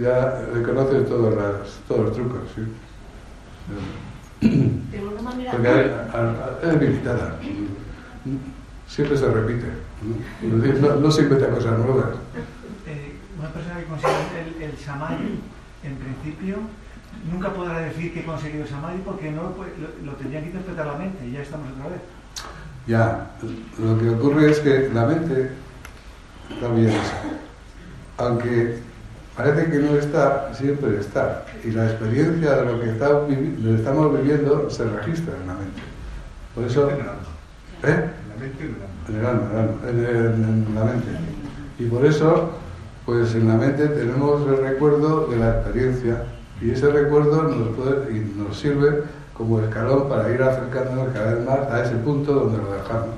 ya 0.00 0.42
le 0.54 0.62
conoces 0.62 1.06
todos, 1.06 1.34
las, 1.34 1.80
todos 1.86 2.06
los 2.06 2.12
trucos, 2.14 2.40
¿sí? 2.54 2.62
De 4.42 4.98
alguna 4.98 5.22
manera, 5.22 5.52
Porque 5.52 5.68
a- 5.68 5.72
a- 6.12 6.68
a- 6.68 6.72
es 6.72 6.80
limitada. 6.80 7.36
Siempre 8.88 9.16
se 9.16 9.30
repite. 9.30 9.66
¿no? 10.42 10.88
No, 10.88 10.96
no 10.96 11.10
se 11.10 11.22
inventa 11.22 11.48
cosas 11.48 11.78
nuevas. 11.78 12.06
Eh, 12.86 13.12
una 13.38 13.48
persona 13.50 13.78
que 13.78 13.84
consigue 13.84 14.56
el, 14.58 14.62
el 14.70 14.78
samadhi, 14.78 15.38
en 15.84 15.94
principio, 15.96 16.56
nunca 17.32 17.50
podrá 17.54 17.78
decir 17.80 18.12
que 18.12 18.20
ha 18.20 18.24
conseguido 18.26 18.64
el 18.64 18.68
samadhi 18.68 18.98
porque 19.04 19.30
no 19.30 19.42
lo, 19.42 20.04
lo 20.04 20.12
tendría 20.16 20.40
que 20.40 20.46
interpretar 20.46 20.86
la 20.86 20.94
mente 20.98 21.26
y 21.26 21.32
ya 21.32 21.42
estamos 21.42 21.68
otra 21.72 21.88
vez. 21.90 22.00
Ya, 22.86 23.30
lo 23.78 23.98
que 23.98 24.10
ocurre 24.10 24.50
es 24.50 24.58
que 24.58 24.90
la 24.92 25.06
mente 25.06 25.52
también 26.60 26.88
es, 26.88 27.12
aunque 28.18 28.80
parece 29.36 29.70
que 29.70 29.78
no 29.78 29.96
está, 29.96 30.52
siempre 30.54 30.98
está. 30.98 31.44
Y 31.64 31.70
la 31.70 31.86
experiencia 31.86 32.56
de 32.56 32.64
lo 32.64 32.80
que 32.80 32.90
está 32.90 33.08
estamos 33.78 34.20
viviendo 34.20 34.68
se 34.70 34.84
registra 34.84 35.34
en 35.40 35.46
la 35.46 35.54
mente. 35.54 35.80
Por 36.54 36.64
eso, 36.64 36.90
En 36.90 36.96
el 36.96 37.00
alma. 37.00 37.12
¿eh? 37.84 38.10
En 38.22 38.28
la 38.28 38.36
mente 38.36 38.64
y 38.64 39.12
en 39.12 39.18
el 39.18 39.26
alma. 39.26 39.42
En 39.88 39.98
el 39.98 40.06
alma, 40.06 40.48
en, 40.48 40.74
la 40.74 40.84
mente. 40.84 41.08
Y 41.78 41.86
por 41.86 42.04
eso, 42.04 42.50
pues 43.06 43.34
en 43.34 43.48
la 43.48 43.54
mente 43.54 43.88
tenemos 43.88 44.46
el 44.46 44.58
recuerdo 44.58 45.26
de 45.26 45.36
la 45.36 45.50
experiencia 45.50 46.24
y 46.60 46.70
ese 46.70 46.90
recuerdo 46.90 47.42
nos, 47.42 47.68
puede, 47.76 48.16
y 48.16 48.34
nos 48.36 48.56
sirve 48.56 49.02
como 49.34 49.60
escalón 49.60 50.08
para 50.08 50.30
ir 50.30 50.42
acercándonos 50.42 51.12
cada 51.12 51.34
vez 51.34 51.44
más 51.44 51.58
a 51.70 51.82
ese 51.84 51.96
punto 51.96 52.32
donde 52.32 52.58
lo 52.58 52.72
dejamos. 52.72 53.16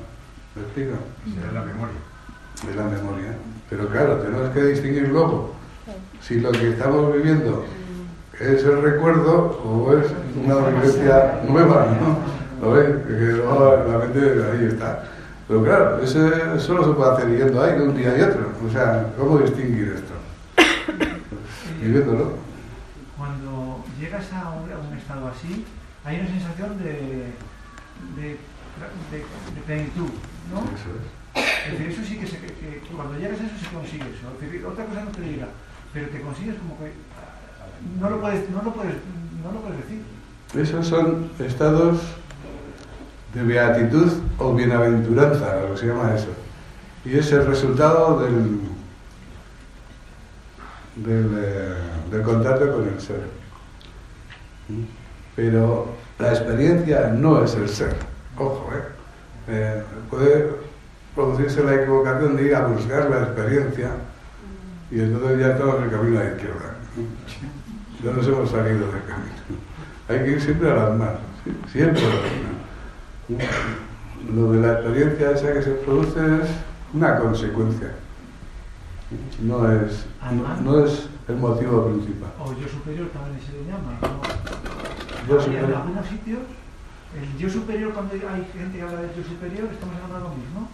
¿Me 0.55 0.62
explico? 0.62 0.93
Será 1.35 1.53
la 1.53 1.66
memoria. 1.66 1.95
De 2.66 2.74
la 2.74 2.85
memoria. 2.85 3.36
Pero 3.69 3.89
claro, 3.89 4.16
tenemos 4.19 4.49
que 4.51 4.65
distinguir 4.65 5.09
luego 5.09 5.53
si 6.26 6.40
lo 6.40 6.51
que 6.52 6.70
estamos 6.70 7.12
viviendo 7.12 7.66
es 8.40 8.64
el 8.64 8.82
recuerdo 8.82 9.60
o 9.62 9.92
es 9.96 10.06
una 10.42 10.56
vivencia 10.68 11.40
nueva, 11.46 11.86
¿no? 12.01 12.66
¿Lo 12.66 12.72
ves? 12.72 12.88
Que 13.06 13.12
luego 13.12 13.84
la 13.86 13.98
mente 13.98 14.20
ahí 14.20 14.66
está. 14.66 15.05
Pero 15.46 15.62
claro, 15.62 16.01
ese 16.01 16.59
solo 16.59 16.84
se 16.84 16.92
puede 16.92 17.12
hacer 17.12 17.36
yendo 17.36 17.62
ahí 17.62 17.78
de 17.78 17.82
un 17.82 17.96
día 17.96 18.16
y 18.16 18.22
otro. 18.22 18.51
O 18.66 18.70
sea, 18.72 19.12
¿cómo 19.18 19.38
distinguir 19.38 19.94
esto? 19.96 20.14
Viviéndolo. 21.82 22.32
Cuando 23.18 23.84
llegas 24.01 24.32
a 24.32 24.51
un, 24.51 24.72
a 24.72 24.78
un 24.78 24.96
estado 24.96 25.28
así, 25.28 25.66
hay 26.05 26.20
una 26.20 26.28
sensación 26.28 26.78
de, 26.78 27.34
de, 28.16 28.38
de, 29.12 29.18
de 29.18 29.60
plenitud, 29.66 30.09
¿no? 30.51 30.60
Eso 30.72 30.90
es. 30.96 31.24
Es 31.66 31.72
decir, 31.72 31.88
eso 31.92 32.02
sí 32.05 32.18
que, 32.18 32.26
se, 32.26 32.38
que, 32.38 32.80
que 32.80 32.94
cuando 32.96 33.18
llegas 33.18 33.40
a 33.40 33.44
eso 33.44 33.59
se 33.60 33.74
consigue 33.74 34.05
eso. 34.05 34.32
Es 34.34 34.40
decir, 34.40 34.64
otra 34.64 34.84
cosa 34.86 35.05
no 35.05 35.10
te 35.10 35.20
llega, 35.20 35.48
pero 35.94 36.08
te 36.08 36.20
consigues 36.20 36.56
como 36.56 36.76
que 36.78 36.92
no 38.00 38.10
lo 38.10 38.20
puedes, 38.20 38.50
no 38.50 38.62
lo 38.62 38.72
puedes, 38.72 38.94
no 39.42 39.52
lo 39.52 39.60
puedes 39.60 39.78
decir. 39.78 40.02
Esos 40.54 40.86
son 40.86 41.30
estados 41.38 42.00
de 43.32 43.42
beatitud 43.42 44.12
o 44.38 44.54
bienaventuranza, 44.54 45.60
lo 45.60 45.74
que 45.74 45.80
se 45.80 45.86
llama 45.86 46.14
eso. 46.14 46.28
Y 47.04 47.16
es 47.16 47.30
el 47.32 47.46
resultado 47.46 48.20
del, 48.20 48.60
del, 50.96 51.38
eh, 51.38 51.74
del 52.10 52.22
contacto 52.22 52.72
con 52.72 52.88
el 52.88 53.00
ser. 53.00 53.22
Pero 55.36 55.88
la 56.18 56.30
experiencia 56.30 57.08
no 57.08 57.44
es 57.44 57.54
el 57.54 57.68
ser. 57.68 57.94
Ojo, 58.36 58.68
¿eh? 58.72 58.82
Eh, 59.46 59.82
puede 60.10 60.50
producirse 61.14 61.62
la 61.62 61.74
equivocación 61.74 62.36
de 62.36 62.42
ir 62.44 62.54
a 62.54 62.66
buscar 62.66 63.10
la 63.10 63.24
experiencia 63.24 63.90
y 64.90 65.01
entonces 65.01 65.39
ya 65.40 65.48
estamos 65.48 65.77
en 65.77 65.82
el 65.85 65.90
camino 65.90 66.20
a 66.20 66.24
la 66.24 66.31
izquierda. 66.31 66.74
Ya 68.02 68.12
nos 68.12 68.27
hemos 68.27 68.51
salido 68.51 68.93
del 68.93 69.05
camino. 69.05 69.35
Hay 70.09 70.19
que 70.19 70.31
ir 70.32 70.40
siempre 70.40 70.70
a 70.70 70.74
las 70.74 70.98
manos, 70.98 71.20
¿sí? 71.44 71.51
siempre 71.73 72.02
a 72.05 72.09
las. 72.09 73.48
Lo 74.35 74.52
de 74.52 74.61
la 74.61 74.73
experiencia 74.74 75.31
esa 75.32 75.52
que 75.52 75.62
se 75.62 75.70
produce 75.73 76.20
es 76.20 76.48
una 76.93 77.19
consecuencia. 77.19 77.93
No 79.43 79.70
es, 79.70 80.06
no, 80.32 80.61
no 80.62 80.85
es 80.85 81.09
el 81.28 81.36
motivo 81.36 81.86
principal. 81.86 82.31
O 82.40 82.52
yo 82.52 82.69
superior 82.69 83.09
también 83.09 83.40
se 83.40 83.52
le 83.52 83.65
llama. 83.65 83.98
¿no? 84.01 85.28
Yo 85.28 85.40
superior. 85.40 85.70
En 85.70 85.77
algunos 85.77 86.06
sitios, 86.06 86.40
el 87.16 87.39
yo 87.39 87.51
superior, 87.51 87.93
cuando 87.93 88.15
hay 88.15 88.47
gente 88.52 88.78
que 88.78 88.82
habla 88.82 89.01
del 89.01 89.15
yo 89.15 89.23
superior, 89.24 89.69
estamos 89.73 89.94
hablando 89.97 90.16
de 90.16 90.24
lo 90.24 90.31
mismo. 90.36 90.69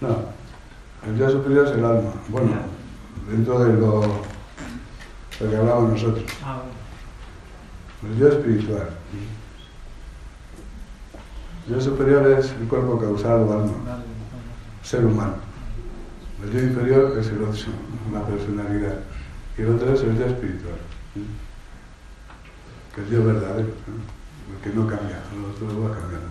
No, 0.00 1.10
el 1.10 1.18
yo 1.18 1.30
superior 1.30 1.66
es 1.66 1.72
el 1.72 1.84
alma. 1.84 2.12
Bueno, 2.28 2.50
dentro 3.28 3.58
de 3.60 3.72
lo, 3.74 4.00
lo 5.40 5.50
que 5.50 5.56
hablamos 5.56 5.90
nosotros. 5.90 6.24
Ah, 6.44 6.62
bueno. 6.62 8.14
El 8.14 8.18
yo 8.20 8.28
espiritual. 8.28 8.90
El 11.66 11.74
yo 11.74 11.80
superior 11.80 12.26
es 12.38 12.52
el 12.52 12.68
cuerpo 12.68 12.98
causal 12.98 13.42
o 13.42 13.52
alma, 13.52 14.02
ser 14.82 15.04
humano. 15.04 15.34
El 16.42 16.52
yo 16.52 16.60
inferior 16.60 17.18
es 17.18 17.26
el 17.28 17.42
otro, 17.42 17.72
la 18.12 18.24
personalidad. 18.24 19.00
Y 19.56 19.62
el 19.62 19.74
otro 19.74 19.92
es 19.92 20.00
el 20.02 20.16
yo 20.16 20.26
espiritual. 20.26 20.78
Que 22.94 23.02
es 23.02 23.10
yo 23.10 23.24
verdadero, 23.24 23.68
¿no? 23.68 24.54
el 24.54 24.62
que 24.62 24.70
no 24.70 24.86
cambia, 24.86 25.20
el 25.34 25.44
otro 25.44 25.82
va 25.82 25.94
cambiando. 25.94 26.28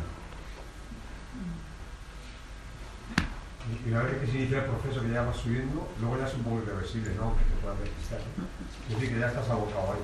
Y 3.85 3.91
una 3.91 4.03
vez 4.03 4.17
que 4.17 4.27
se 4.27 4.37
inicia 4.37 4.59
el 4.59 4.65
proceso 4.65 5.01
que 5.01 5.11
ya 5.11 5.23
vas 5.23 5.37
subiendo, 5.37 5.87
luego 5.99 6.17
ya 6.17 6.27
es 6.27 6.33
un 6.35 6.43
poco 6.43 6.57
irreversible, 6.63 7.11
¿no? 7.15 7.35
Que 7.35 7.43
te 7.43 7.61
puedas 7.61 7.79
despistar. 7.79 8.19
Es 8.19 8.95
decir, 8.95 9.13
que 9.13 9.19
ya 9.19 9.27
estás 9.27 9.49
abocado 9.49 9.93
ahí. 9.93 10.03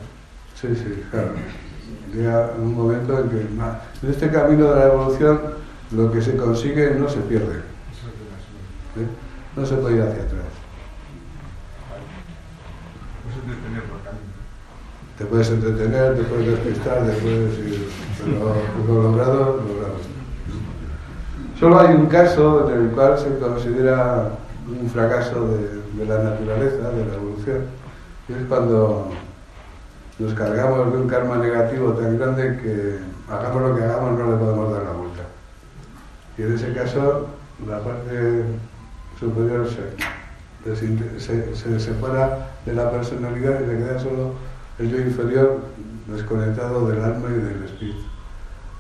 Sí, 0.56 0.68
sí, 0.76 1.04
claro. 1.12 1.34
Llega 2.14 2.52
un 2.58 2.76
momento 2.76 3.20
en 3.20 3.30
que 3.30 3.42
en 3.42 4.10
este 4.10 4.32
camino 4.32 4.70
de 4.70 4.80
la 4.80 4.86
evolución 4.86 5.42
lo 5.92 6.12
que 6.12 6.22
se 6.22 6.36
consigue 6.38 6.96
no 6.96 7.10
se 7.10 7.20
pierde. 7.22 7.58
¿eh? 7.58 9.08
No 9.56 9.66
se 9.66 9.76
puede 9.76 9.96
ir 9.98 10.02
hacia 10.02 10.24
atrás. 10.24 10.44
Te 15.18 15.26
puedes 15.26 15.50
entretener, 15.50 16.16
te 16.18 16.24
puedes 16.24 16.48
despistar, 16.48 17.06
te 17.06 17.14
puedes 17.14 17.60
ir, 17.60 17.88
pero 18.18 18.56
lo 18.88 19.04
logrado, 19.04 19.58
lo 19.58 19.74
logrado. 19.74 20.13
Solo 21.64 21.80
hay 21.80 21.96
un 21.96 22.08
caso 22.08 22.70
en 22.70 22.82
el 22.82 22.90
cual 22.90 23.18
se 23.18 23.38
considera 23.38 24.32
un 24.68 24.90
fracaso 24.90 25.48
de, 25.48 26.06
la 26.06 26.22
naturaleza, 26.22 26.90
de 26.90 27.06
la 27.06 27.16
evolución, 27.16 27.60
y 28.28 28.34
es 28.34 28.40
cuando 28.50 29.08
nos 30.20 30.34
cargamos 30.34 30.92
de 30.92 30.98
un 31.00 31.08
karma 31.08 31.38
negativo 31.38 31.94
tan 31.94 32.20
grande 32.20 32.60
que 32.62 33.00
hagamos 33.34 33.62
lo 33.62 33.76
que 33.78 33.82
hagamos 33.82 34.20
no 34.20 34.32
le 34.32 34.36
podemos 34.36 34.74
dar 34.74 34.84
la 34.84 34.92
vuelta. 34.92 35.24
Y 36.38 36.42
en 36.42 36.54
ese 36.54 36.74
caso, 36.74 37.28
la 37.66 37.80
parte 37.80 38.44
superior 39.18 39.66
se, 40.66 40.76
se, 40.76 41.56
se 41.56 41.80
separa 41.80 42.50
de 42.66 42.74
la 42.74 42.92
personalidad 42.92 43.62
y 43.62 43.70
se 43.70 43.78
queda 43.78 44.00
solo 44.00 44.34
el 44.80 44.90
yo 44.90 44.98
inferior 44.98 45.62
desconectado 46.08 46.90
del 46.90 47.02
alma 47.02 47.30
y 47.30 47.42
del 47.42 47.64
espíritu. 47.64 48.04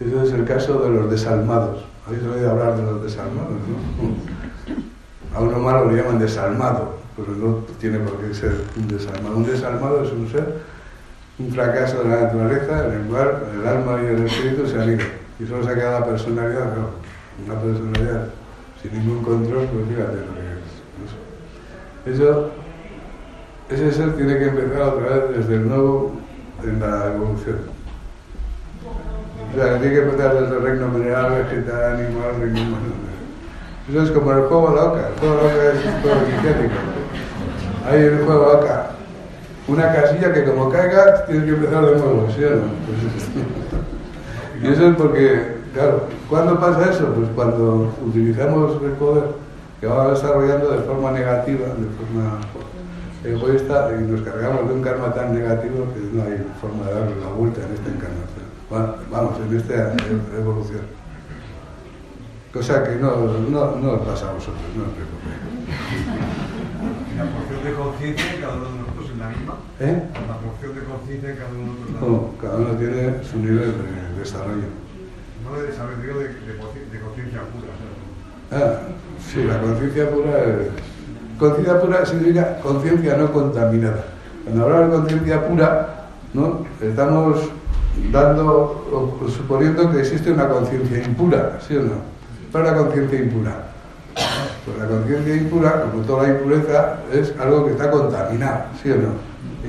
Ese 0.01 0.21
es 0.21 0.33
el 0.33 0.43
caso 0.43 0.79
de 0.79 0.89
los 0.89 1.09
desalmados. 1.09 1.92
¿Habéis 2.05 2.23
oído 2.23 2.51
hablar 2.51 2.75
de 2.75 2.83
los 2.83 3.03
desalmados? 3.03 3.51
no? 3.51 5.37
A 5.37 5.41
uno 5.41 5.59
malo 5.59 5.85
lo 5.85 5.95
llaman 5.95 6.19
desalmado, 6.19 6.97
pero 7.15 7.31
no 7.31 7.55
tiene 7.79 7.99
por 7.99 8.17
qué 8.19 8.33
ser 8.33 8.53
un 8.77 8.87
desalmado. 8.87 9.37
Un 9.37 9.45
desalmado 9.45 10.03
es 10.03 10.11
un 10.11 10.29
ser, 10.29 10.61
un 11.39 11.51
fracaso 11.51 12.03
de 12.03 12.09
la 12.09 12.21
naturaleza 12.21 12.87
en 12.87 12.93
el 12.93 13.07
cual 13.07 13.43
el 13.55 13.67
alma 13.67 13.99
y 14.03 14.05
el 14.07 14.25
espíritu 14.25 14.67
se 14.67 14.79
han 14.79 14.89
ido. 14.89 15.05
Y 15.39 15.45
solo 15.45 15.63
se 15.63 15.71
ha 15.71 15.75
quedado 15.75 15.99
la 16.01 16.05
personalidad, 16.05 16.75
no. 16.75 16.89
Una 17.45 17.59
personalidad 17.59 18.27
sin 18.81 18.93
ningún 18.93 19.23
control, 19.23 19.65
pues 19.67 19.87
fíjate 19.87 20.17
lo 20.17 20.33
que 20.35 22.13
es. 22.13 22.19
Eso 22.19 22.51
ese 23.69 23.91
ser 23.91 24.15
tiene 24.15 24.37
que 24.37 24.45
empezar 24.49 24.81
otra 24.81 25.17
vez 25.17 25.37
desde 25.37 25.55
el 25.55 25.67
nuevo 25.67 26.13
en 26.63 26.79
la 26.79 27.13
evolución. 27.13 27.72
O 29.53 29.55
sea, 29.55 29.79
tiene 29.79 29.93
que 29.95 30.01
empezar 30.01 30.33
desde 30.33 30.55
el 30.55 30.63
reino 30.63 30.87
mineral, 30.87 31.43
vegetal, 31.43 31.93
animal, 31.93 32.31
reino 32.39 32.61
humano. 32.61 32.93
Eso 33.87 34.01
es 34.01 34.11
como 34.11 34.31
el 34.31 34.43
juego 34.43 34.69
de 34.69 34.75
la 34.75 34.83
oca. 34.85 35.09
El 35.09 35.19
juego 35.19 35.35
de 35.35 35.41
la 35.41 35.47
oca 35.49 35.63
es 35.69 35.85
un 35.85 36.01
juego 36.01 36.17
iniciático. 36.27 36.73
Hay 37.87 38.01
el 38.01 38.25
juego 38.25 38.39
de 38.39 38.45
la 38.45 38.59
oca. 38.59 38.89
Una 39.67 39.93
casilla 39.93 40.33
que 40.33 40.43
como 40.45 40.69
caiga, 40.69 41.25
tienes 41.25 41.45
que 41.45 41.51
empezar 41.51 41.85
de 41.85 41.91
nuevo, 41.91 42.27
¿sí 42.35 42.43
o 42.43 42.49
no? 42.49 42.63
Y 44.61 44.71
eso 44.71 44.87
es 44.87 44.95
porque, 44.95 45.57
claro, 45.73 46.07
¿cuándo 46.29 46.59
pasa 46.59 46.89
eso? 46.89 47.07
Pues 47.13 47.29
cuando 47.35 47.93
utilizamos 48.05 48.81
el 48.81 48.91
poder 48.91 49.23
que 49.79 49.87
vamos 49.87 50.21
desarrollando 50.21 50.71
de 50.71 50.79
forma 50.79 51.11
negativa, 51.11 51.67
de 51.67 51.87
forma 51.97 52.39
egoísta, 53.23 53.91
y 53.99 54.03
nos 54.03 54.21
cargamos 54.21 54.67
de 54.67 54.73
un 54.73 54.81
karma 54.81 55.13
tan 55.13 55.33
negativo 55.33 55.85
que 55.93 56.17
no 56.17 56.23
hay 56.23 56.43
forma 56.59 56.87
de 56.87 56.93
darle 56.93 57.15
la 57.21 57.27
vuelta 57.27 57.61
en 57.61 57.73
esta 57.73 57.89
encarnación. 57.89 58.32
Vamos, 58.69 59.33
en 59.47 59.57
esta 59.57 59.93
evolución. 60.37 60.81
Cosa 62.53 62.83
que 62.83 62.95
no, 62.95 63.15
no, 63.49 63.75
no 63.77 63.99
pasa 64.01 64.29
a 64.29 64.33
vosotros, 64.33 64.61
no 64.75 64.83
os 64.83 64.89
preocupéis. 64.93 65.41
La 67.17 67.25
porción 67.25 67.63
de 67.63 67.73
conciencia 67.73 68.33
en 68.35 68.41
cada 68.41 68.53
uno 68.57 68.65
de 68.65 68.77
nosotros 68.79 69.09
es 69.11 69.17
la 69.17 69.29
misma. 69.29 69.53
¿Eh? 69.79 70.03
La 70.27 70.37
porción 70.37 70.75
de 70.75 70.83
conciencia 70.83 71.29
en 71.31 71.37
cada 71.37 71.49
uno 71.49 71.61
de 71.61 71.67
nosotros 71.69 71.89
es 71.89 71.93
la 71.93 72.01
No, 72.01 72.07
misma. 72.13 72.41
cada 72.41 72.55
uno 72.57 72.71
tiene 72.77 73.23
su 73.23 73.37
nivel 73.39 73.73
de 73.73 74.19
desarrollo. 74.19 74.69
No 75.43 75.49
de 75.59 75.67
desarrollo, 75.67 75.97
digo 76.01 76.19
de, 76.19 76.27
de, 76.29 76.53
conci- 76.61 76.89
de 76.91 76.99
conciencia 77.01 77.39
pura. 77.41 77.71
¿sabes? 77.77 77.97
Ah, 78.53 78.79
sí, 79.19 79.43
la 79.43 79.59
conciencia 79.59 80.09
pura 80.09 80.39
es... 80.39 80.67
Conciencia 81.39 81.81
pura 81.81 82.05
significa 82.05 82.59
conciencia 82.59 83.17
no 83.17 83.31
contaminada. 83.33 84.05
Cuando 84.43 84.63
hablamos 84.63 84.89
de 84.89 84.95
conciencia 84.97 85.47
pura, 85.47 86.05
¿no? 86.33 86.65
estamos 86.81 87.49
dando 88.11 88.85
o, 88.91 89.29
suponiendo 89.29 89.91
que 89.91 89.99
existe 89.99 90.31
una 90.31 90.47
conciencia 90.47 91.03
impura, 91.03 91.59
¿sí 91.67 91.75
o 91.75 91.81
no? 91.81 92.13
¿Cuál 92.51 92.65
es 92.65 92.71
la 92.71 92.77
conciencia 92.77 93.19
impura? 93.19 93.51
Pues 94.65 94.77
la 94.77 94.87
conciencia 94.87 95.35
impura, 95.35 95.81
como 95.81 96.03
toda 96.03 96.23
la 96.23 96.29
impureza, 96.29 96.97
es 97.11 97.33
algo 97.39 97.65
que 97.65 97.71
está 97.71 97.91
contaminado, 97.91 98.65
¿sí 98.81 98.91
o 98.91 98.95
no? 98.95 99.09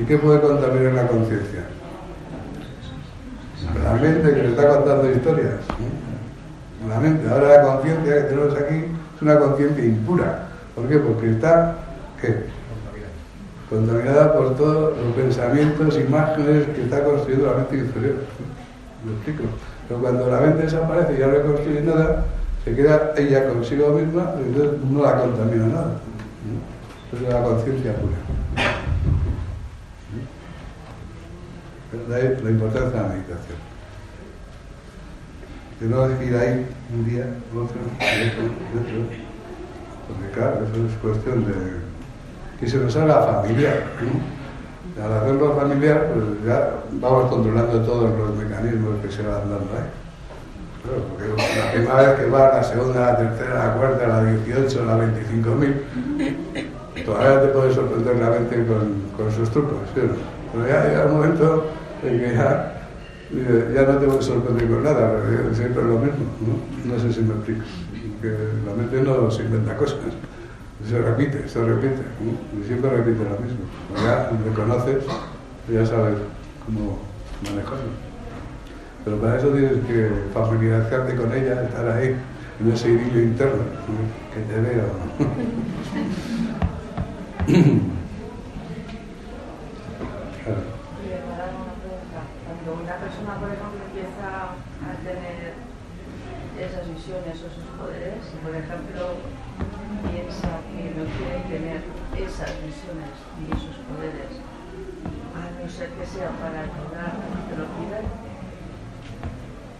¿Y 0.00 0.04
qué 0.04 0.18
puede 0.18 0.40
contaminar 0.40 0.92
la 0.92 1.06
conciencia? 1.06 1.64
La 3.82 3.92
mente 3.94 4.34
que 4.34 4.42
le 4.42 4.48
está 4.50 4.68
contando 4.68 5.10
historias. 5.10 5.60
¿no? 5.78 6.88
La 6.88 7.00
mente. 7.00 7.28
Ahora 7.28 7.48
la 7.48 7.62
conciencia 7.62 8.14
que 8.14 8.22
tenemos 8.22 8.54
aquí 8.56 8.74
es 9.16 9.22
una 9.22 9.38
conciencia 9.38 9.84
impura. 9.84 10.48
¿Por 10.74 10.88
qué? 10.88 10.98
Porque 10.98 11.30
está 11.30 11.76
¿qué? 12.20 12.53
Contaminada 13.70 14.32
por 14.34 14.56
todos 14.56 14.96
los 14.96 15.14
pensamientos, 15.14 15.98
imágenes 15.98 16.66
que 16.68 16.82
está 16.82 17.04
construyendo 17.04 17.46
la 17.46 17.58
mente 17.58 17.78
inferior. 17.78 18.16
¿Me 19.04 19.12
explico? 19.12 19.44
Pero 19.88 20.00
cuando 20.00 20.30
la 20.30 20.40
mente 20.40 20.62
desaparece 20.62 21.14
y 21.14 21.18
ya 21.18 21.26
no 21.26 21.32
reconstruye 21.32 21.82
nada, 21.82 22.24
se 22.64 22.74
queda 22.74 23.12
ella 23.16 23.48
consigo 23.48 23.90
misma 23.90 24.34
y 24.38 24.48
entonces 24.48 24.80
no 24.90 25.02
la 25.02 25.20
contamina 25.20 25.66
nada. 25.66 26.00
¿no? 26.44 27.16
Esa 27.16 27.26
es 27.26 27.32
la 27.32 27.42
conciencia 27.42 27.94
pura. 27.96 28.16
De 32.08 32.14
ahí 32.16 32.36
la 32.42 32.50
importancia 32.50 32.90
de 32.90 32.96
la 32.96 33.14
meditación. 33.14 33.58
Que 35.78 35.84
no 35.86 36.06
es 36.06 36.26
ir 36.26 36.36
ahí 36.36 36.66
un 36.92 37.04
día, 37.08 37.26
otro, 37.52 37.64
otro, 37.64 38.44
otro. 38.80 39.24
Porque 40.08 40.30
claro, 40.34 40.60
eso 40.64 40.86
es 40.86 40.94
cuestión 41.00 41.44
de 41.44 41.83
que 42.64 42.70
se 42.70 42.78
nos 42.78 42.96
haga 42.96 43.22
familiar. 43.22 43.82
¿no? 44.00 45.04
Al 45.04 45.12
hacerlo 45.12 45.54
familiar, 45.54 46.08
pues 46.14 46.24
ya 46.46 46.70
vamos 46.92 47.30
controlando 47.30 47.80
todos 47.80 48.10
los 48.16 48.36
mecanismos 48.36 49.00
que 49.02 49.10
se 49.10 49.22
van 49.22 49.50
dando 49.50 49.74
ahí. 49.74 49.90
Claro, 50.82 51.02
porque 51.10 51.26
la 51.58 51.72
primera 51.72 52.02
vez 52.02 52.12
que 52.20 52.26
va, 52.30 52.54
la 52.54 52.62
segunda, 52.62 53.00
la 53.00 53.16
tercera, 53.16 53.66
la 53.66 53.74
cuarta, 53.74 54.06
la 54.06 54.22
18, 54.24 54.84
la 54.84 54.98
25.000, 54.98 55.74
todavía 57.04 57.42
te 57.42 57.48
puede 57.48 57.74
sorprender 57.74 58.16
la 58.16 58.30
mente 58.30 58.64
con, 58.66 59.02
con 59.16 59.32
sus 59.32 59.50
trucos, 59.50 59.78
¿sí? 59.94 60.00
Pero 60.52 60.68
ya 60.68 60.84
llega 60.88 61.06
un 61.06 61.12
momento 61.12 61.66
en 62.02 62.20
que 62.20 62.34
ya, 62.34 62.72
eh, 63.32 63.72
ya 63.74 63.82
no 63.82 63.98
te 63.98 64.06
puedes 64.06 64.26
sorprender 64.26 64.68
con 64.68 64.84
nada, 64.84 65.20
siempre 65.54 65.82
es 65.82 65.88
lo 65.88 65.98
mismo, 65.98 66.24
¿no? 66.40 66.54
No 66.94 67.00
sé 67.00 67.12
si 67.12 67.20
me 67.22 67.34
explico. 67.34 67.62
Que 68.22 68.30
la 68.66 68.74
mente 68.74 69.02
no 69.02 69.30
se 69.30 69.42
inventa 69.42 69.76
cosas, 69.76 69.98
se 70.88 70.98
repite, 71.00 71.48
se 71.48 71.64
repite, 71.64 72.02
¿no? 72.20 72.64
siempre 72.66 72.90
repite 72.90 73.24
lo 73.24 73.38
mismo. 73.40 73.64
Ya 74.02 74.30
le 74.30 74.54
conoces, 74.54 75.04
ya 75.72 75.86
sabes 75.86 76.18
cómo 76.64 76.98
manejarlo. 77.42 78.04
Pero 79.04 79.16
para 79.18 79.38
eso 79.38 79.48
tienes 79.48 79.84
que 79.86 80.10
familiarizarte 80.32 81.16
con 81.16 81.32
ella, 81.32 81.62
estar 81.62 81.88
ahí, 81.88 82.16
en 82.60 82.72
ese 82.72 82.90
idilio 82.90 83.22
interno, 83.22 83.62
¿no? 83.62 84.24
que 84.32 84.40
te 84.40 84.60
me 84.60 84.68
pregunta. 84.68 84.94
Cuando 92.44 92.82
una 92.82 92.96
persona, 92.96 93.34
por 93.40 93.48
ejemplo, 93.48 93.80
empieza 93.88 94.56
a 94.84 94.92
tener 95.04 95.54
esas 96.60 96.88
visiones 96.88 97.34
o 97.42 97.46
esos 97.50 97.66
poderes, 97.76 98.22
por 98.42 98.54
ejemplo 98.54 98.93
esas 102.34 102.50
visiones 102.66 103.14
y 103.38 103.46
esos 103.46 103.78
poderes, 103.86 104.34
a 105.38 105.54
no 105.54 105.70
ser 105.70 105.88
que 105.90 106.04
sea 106.04 106.30
para 106.42 106.66
ayudar, 106.66 107.14
te 107.46 107.54
lo 107.54 107.64
piden, 107.78 108.10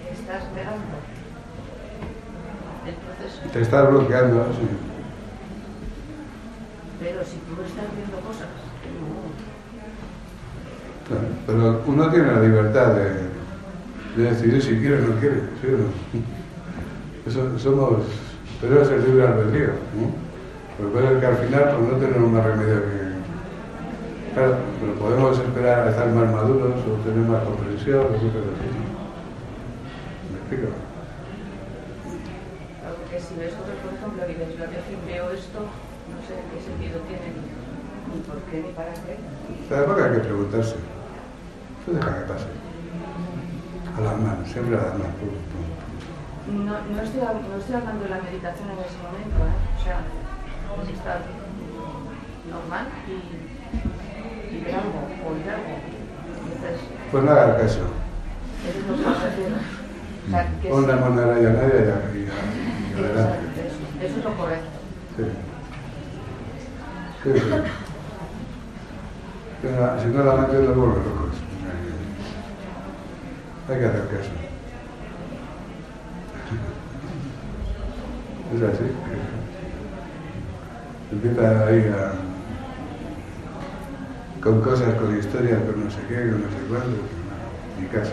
estás 0.06 0.42
negando 0.54 0.94
el 2.86 2.94
proceso. 2.94 3.50
Te 3.52 3.60
estás 3.60 3.90
bloqueando, 3.90 4.46
sí. 4.54 4.68
Pero 7.00 7.24
si 7.24 7.38
tú 7.42 7.60
estás 7.66 7.90
viendo 7.96 8.20
cosas 8.20 8.46
no, 11.10 11.16
Pero 11.46 11.82
uno 11.86 12.10
tiene 12.10 12.32
la 12.32 12.40
libertad 12.40 12.94
de, 12.94 14.22
de 14.22 14.30
decidir 14.30 14.62
si 14.62 14.78
quiere 14.78 15.02
o 15.02 15.08
no 15.08 15.20
quiere, 15.20 15.40
¿sí 15.60 15.66
o 15.66 15.78
no? 15.78 15.90
Eso, 17.26 17.58
somos, 17.58 18.04
tenemos 18.60 18.88
el 18.90 19.04
libre 19.04 19.26
albedrío, 19.26 19.70
¿no? 19.98 20.23
Lo 20.78 20.90
que 20.90 21.26
al 21.26 21.36
final 21.36 21.76
pues, 21.78 21.92
no 21.92 21.98
tenemos 21.98 22.30
más 22.32 22.44
remedio 22.44 22.82
que... 22.82 23.14
Claro, 24.34 24.56
pero 24.80 24.94
podemos 24.94 25.38
esperar 25.38 25.86
a 25.86 25.90
estar 25.90 26.08
más 26.10 26.32
maduros 26.32 26.74
o 26.82 26.98
tener 27.06 27.22
más 27.22 27.44
comprensión 27.44 28.00
o 28.02 28.08
cosas 28.08 28.42
así. 28.50 28.66
¿Me 30.34 30.38
explico? 30.42 30.74
Porque 32.82 33.20
si 33.22 33.34
ves 33.38 33.54
cosas, 33.54 33.78
por 33.78 33.94
ejemplo, 33.94 34.18
y 34.26 34.34
dices, 34.34 34.58
yo 34.58 34.98
veo 35.06 35.30
esto, 35.30 35.60
no 35.62 36.18
sé 36.26 36.34
qué 36.50 36.58
sentido 36.58 36.98
tiene, 37.06 37.30
ni 38.10 38.18
por 38.26 38.42
qué, 38.50 38.66
ni 38.66 38.74
para 38.74 38.90
qué. 38.90 39.14
Tampoco 39.70 40.02
hay 40.02 40.12
que 40.18 40.26
preguntarse. 40.26 40.74
Eso 40.74 41.94
deja 41.94 42.18
que 42.18 42.26
pase. 42.26 42.50
A 43.94 44.00
las 44.02 44.18
manos, 44.18 44.48
siempre 44.50 44.74
a 44.74 44.90
las 44.90 44.98
manos. 44.98 45.14
No, 46.50 46.74
no, 46.74 46.98
estoy, 47.00 47.22
no 47.22 47.56
estoy 47.62 47.74
hablando 47.78 48.02
de 48.02 48.10
la 48.10 48.20
meditación 48.20 48.66
en 48.74 48.82
ese 48.82 48.98
momento, 48.98 49.38
¿eh? 49.46 49.54
o 49.54 49.80
sea, 49.80 50.02
estar 50.82 51.20
normal 52.50 52.86
y, 53.08 54.54
y 54.56 54.60
ver 54.64 54.74
algo, 54.74 55.00
o 55.24 55.32
oír 55.32 55.48
algo. 55.50 55.74
Entonces, 56.44 56.80
Pues 57.10 57.24
no 57.24 57.30
hagas 57.30 57.56
caso. 57.62 57.80
eso 58.64 58.80
lo 58.88 58.96
me 58.96 59.14
refiero. 59.24 59.56
O 60.26 60.30
sea, 60.30 60.42
que 60.62 60.68
Pon 60.68 60.86
la 60.88 60.96
mano 60.96 61.20
a 61.22 61.26
nadie 61.26 61.48
y, 62.14 62.16
y, 62.16 62.20
y, 62.20 62.24
y 62.24 63.04
adelante. 63.04 63.38
Eso, 63.66 64.06
eso 64.06 64.18
es 64.18 64.24
lo 64.24 64.32
correcto. 64.36 64.68
Sí. 65.16 65.24
Sí, 67.22 67.30
sí. 67.32 67.40
Si 69.60 69.66
no- 69.68 70.00
Si 70.00 70.06
no 70.08 70.24
la 70.24 70.34
mente 70.36 70.54
nos 70.58 70.76
vuelve 70.76 70.96
locos. 70.96 71.34
Hay 73.68 73.78
que 73.78 73.84
hacer 73.86 74.08
caso. 74.08 74.30
Es 78.54 78.62
así. 78.62 78.84
Empieza 81.12 81.66
ahí 81.66 81.92
a, 81.94 82.12
con 84.42 84.60
cosas, 84.60 84.94
con 84.94 85.16
historias, 85.16 85.60
con 85.62 85.84
no 85.84 85.90
sé 85.90 85.98
qué, 86.08 86.16
con 86.16 86.42
no 86.42 86.48
sé 86.48 86.58
cuándo. 86.68 86.98
Ni 87.80 87.86
caso. 87.86 88.12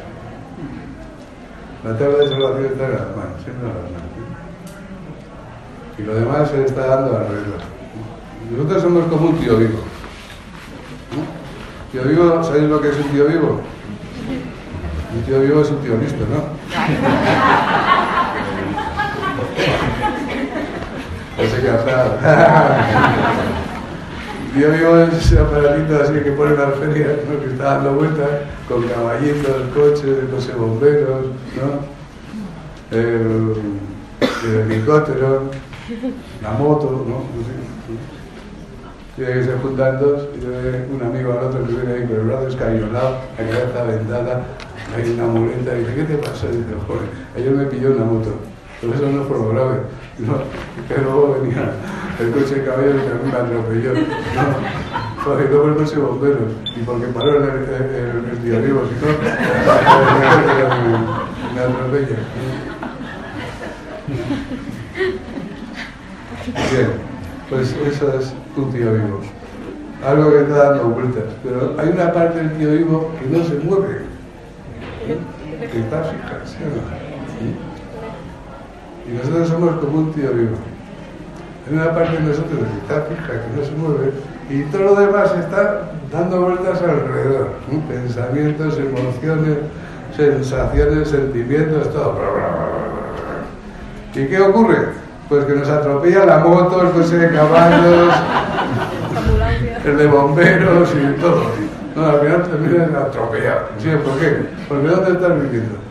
La 1.84 1.98
tabla 1.98 2.18
de 2.20 2.30
salvación 2.30 2.66
está 2.66 2.86
en 2.86 2.92
las 2.92 3.16
manos, 3.16 3.44
siempre 3.44 3.68
en 3.68 3.74
las. 3.94 4.12
Y 5.98 6.04
lo 6.04 6.16
demás 6.16 6.50
se 6.50 6.64
está 6.64 6.88
dando 6.88 7.18
alrededor. 7.18 7.60
Nosotros 8.52 8.82
somos 8.82 9.06
como 9.08 9.30
un 9.30 9.38
tío 9.38 9.58
vivo. 9.58 9.80
Tío 11.92 12.04
vivo, 12.04 12.44
¿sabéis 12.44 12.70
lo 12.70 12.82
que 12.82 12.90
es 12.90 12.96
un 12.98 13.10
tío 13.12 13.26
vivo? 13.28 13.62
Un 15.16 15.24
tío 15.24 15.42
vivo 15.42 15.62
es 15.62 15.70
un 15.70 15.82
tío 15.82 15.98
listo, 15.98 16.26
¿no? 16.28 16.62
Ese 21.42 21.62
casado. 21.66 22.18
Tío 24.54 24.70
vivo 24.70 24.98
es 24.98 25.14
ese 25.14 25.40
aparatito 25.40 26.02
así 26.02 26.14
que 26.14 26.32
ponen 26.32 26.58
las 26.58 26.76
ferias, 26.76 27.20
¿no? 27.30 27.40
que 27.40 27.52
está 27.52 27.64
dando 27.76 27.94
vueltas 27.94 28.30
con 28.68 28.84
caballitos, 28.84 29.56
coches, 29.74 30.30
no 30.30 30.42
sé, 30.42 30.54
bomberos, 30.54 31.28
¿no? 31.56 32.98
El, 32.98 33.54
el 34.44 34.72
helicóptero, 34.72 35.44
la 36.42 36.52
moto, 36.52 37.06
¿no? 37.08 37.24
Tiene 39.16 39.34
que 39.34 39.44
se 39.44 39.54
juntan 39.54 40.00
dos 40.00 40.24
y 40.36 40.46
ve 40.46 40.88
un 40.94 41.02
amigo 41.02 41.32
al 41.32 41.46
otro 41.46 41.66
que 41.66 41.74
viene 41.74 41.94
ahí 41.94 42.08
con 42.08 42.18
el 42.18 42.26
brazo 42.28 42.48
escañolado, 42.48 43.18
la 43.38 43.50
cabeza 43.50 43.84
vendada, 43.84 44.44
hay 44.96 45.12
una 45.12 45.28
muleta, 45.28 45.76
y 45.76 45.80
dice, 45.80 45.96
¿qué 45.96 46.04
te 46.04 46.16
pasa? 46.16 46.48
Y 46.48 46.58
dice, 46.58 46.74
joder, 46.88 47.08
ayer 47.38 47.52
me 47.52 47.66
pilló 47.66 47.92
una 47.92 48.04
moto, 48.04 48.36
pero 48.82 48.94
eso 48.94 49.10
no 49.10 49.24
fue 49.24 49.38
lo 49.38 49.48
grave, 49.50 49.80
no, 50.20 50.44
luego 51.04 51.38
venía 51.40 51.74
el 52.20 52.32
coche 52.32 52.56
de 52.56 52.66
caballo 52.66 52.90
y 52.90 53.08
también 53.08 53.32
me 53.32 53.38
atropelló, 53.38 53.94
no, 53.94 54.02
joder, 55.24 55.50
luego 55.50 55.68
el 55.70 55.76
coche 55.76 55.96
de 55.96 56.02
bomberos, 56.02 56.52
y 56.76 56.82
porque 56.84 57.06
paró 57.08 57.38
el, 57.38 57.44
el, 57.44 58.62
vivo, 58.62 58.82
si 58.88 58.94
no, 59.06 59.12
me, 61.92 62.00
me. 62.00 62.08
Bien, 66.72 66.90
pues 67.50 67.76
eso 67.86 68.18
es 68.18 68.34
un 68.56 68.72
tío 68.72 68.94
vivo. 68.94 69.20
Algo 70.06 70.32
que 70.32 70.42
está 70.42 70.72
dando 70.72 70.86
vueltas. 70.86 71.26
Pero 71.44 71.76
hay 71.78 71.90
una 71.90 72.12
parte 72.12 72.40
del 72.40 72.58
tío 72.58 72.72
vivo 72.72 73.12
que 73.20 73.38
no 73.38 73.44
se 73.44 73.56
mueve. 73.56 74.02
Que 75.60 75.80
está 75.80 76.04
fija, 76.04 76.40
¿sí 76.46 76.58
o 76.64 76.76
no? 76.76 76.82
¿Sí? 76.82 77.01
Y 79.08 79.18
nosotros 79.18 79.50
somos 79.50 79.76
como 79.76 80.00
un 80.00 80.14
tío 80.14 80.32
vivo. 80.32 80.58
Hay 81.68 81.74
una 81.76 81.94
parte 81.94 82.18
de 82.18 82.24
nosotros 82.24 82.60
que 82.60 82.78
está 82.80 83.02
fija, 83.04 83.28
que 83.28 83.60
no 83.60 83.66
se 83.66 83.72
mueve, 83.74 84.12
y 84.50 84.64
todo 84.72 84.84
lo 84.84 84.96
demás 84.96 85.32
está 85.38 85.92
dando 86.12 86.42
vueltas 86.42 86.82
alrededor. 86.82 87.52
¿eh? 87.72 87.82
Pensamientos, 87.88 88.78
emociones, 88.78 89.58
sensaciones, 90.16 91.08
sentimientos, 91.10 91.92
todo. 91.94 92.18
¿Y 94.14 94.26
qué 94.26 94.42
ocurre? 94.42 94.90
Pues 95.30 95.46
que 95.46 95.54
nos 95.54 95.70
atropella 95.70 96.26
la 96.26 96.40
moto, 96.40 96.82
el 96.82 96.90
coche 96.92 97.18
de 97.18 97.34
caballos, 97.34 98.14
el 99.86 99.98
de 99.98 100.08
bomberos 100.08 100.90
y 100.94 101.22
todo. 101.22 101.44
No, 101.96 102.06
al 102.06 102.20
final 102.20 102.44
terminas 102.44 102.94
atropellado. 102.94 103.68
¿Sí? 103.78 103.90
¿Por 104.04 104.20
qué? 104.20 104.50
Porque 104.68 104.88
¿dónde 104.88 105.12
estás 105.12 105.42
viviendo? 105.42 105.91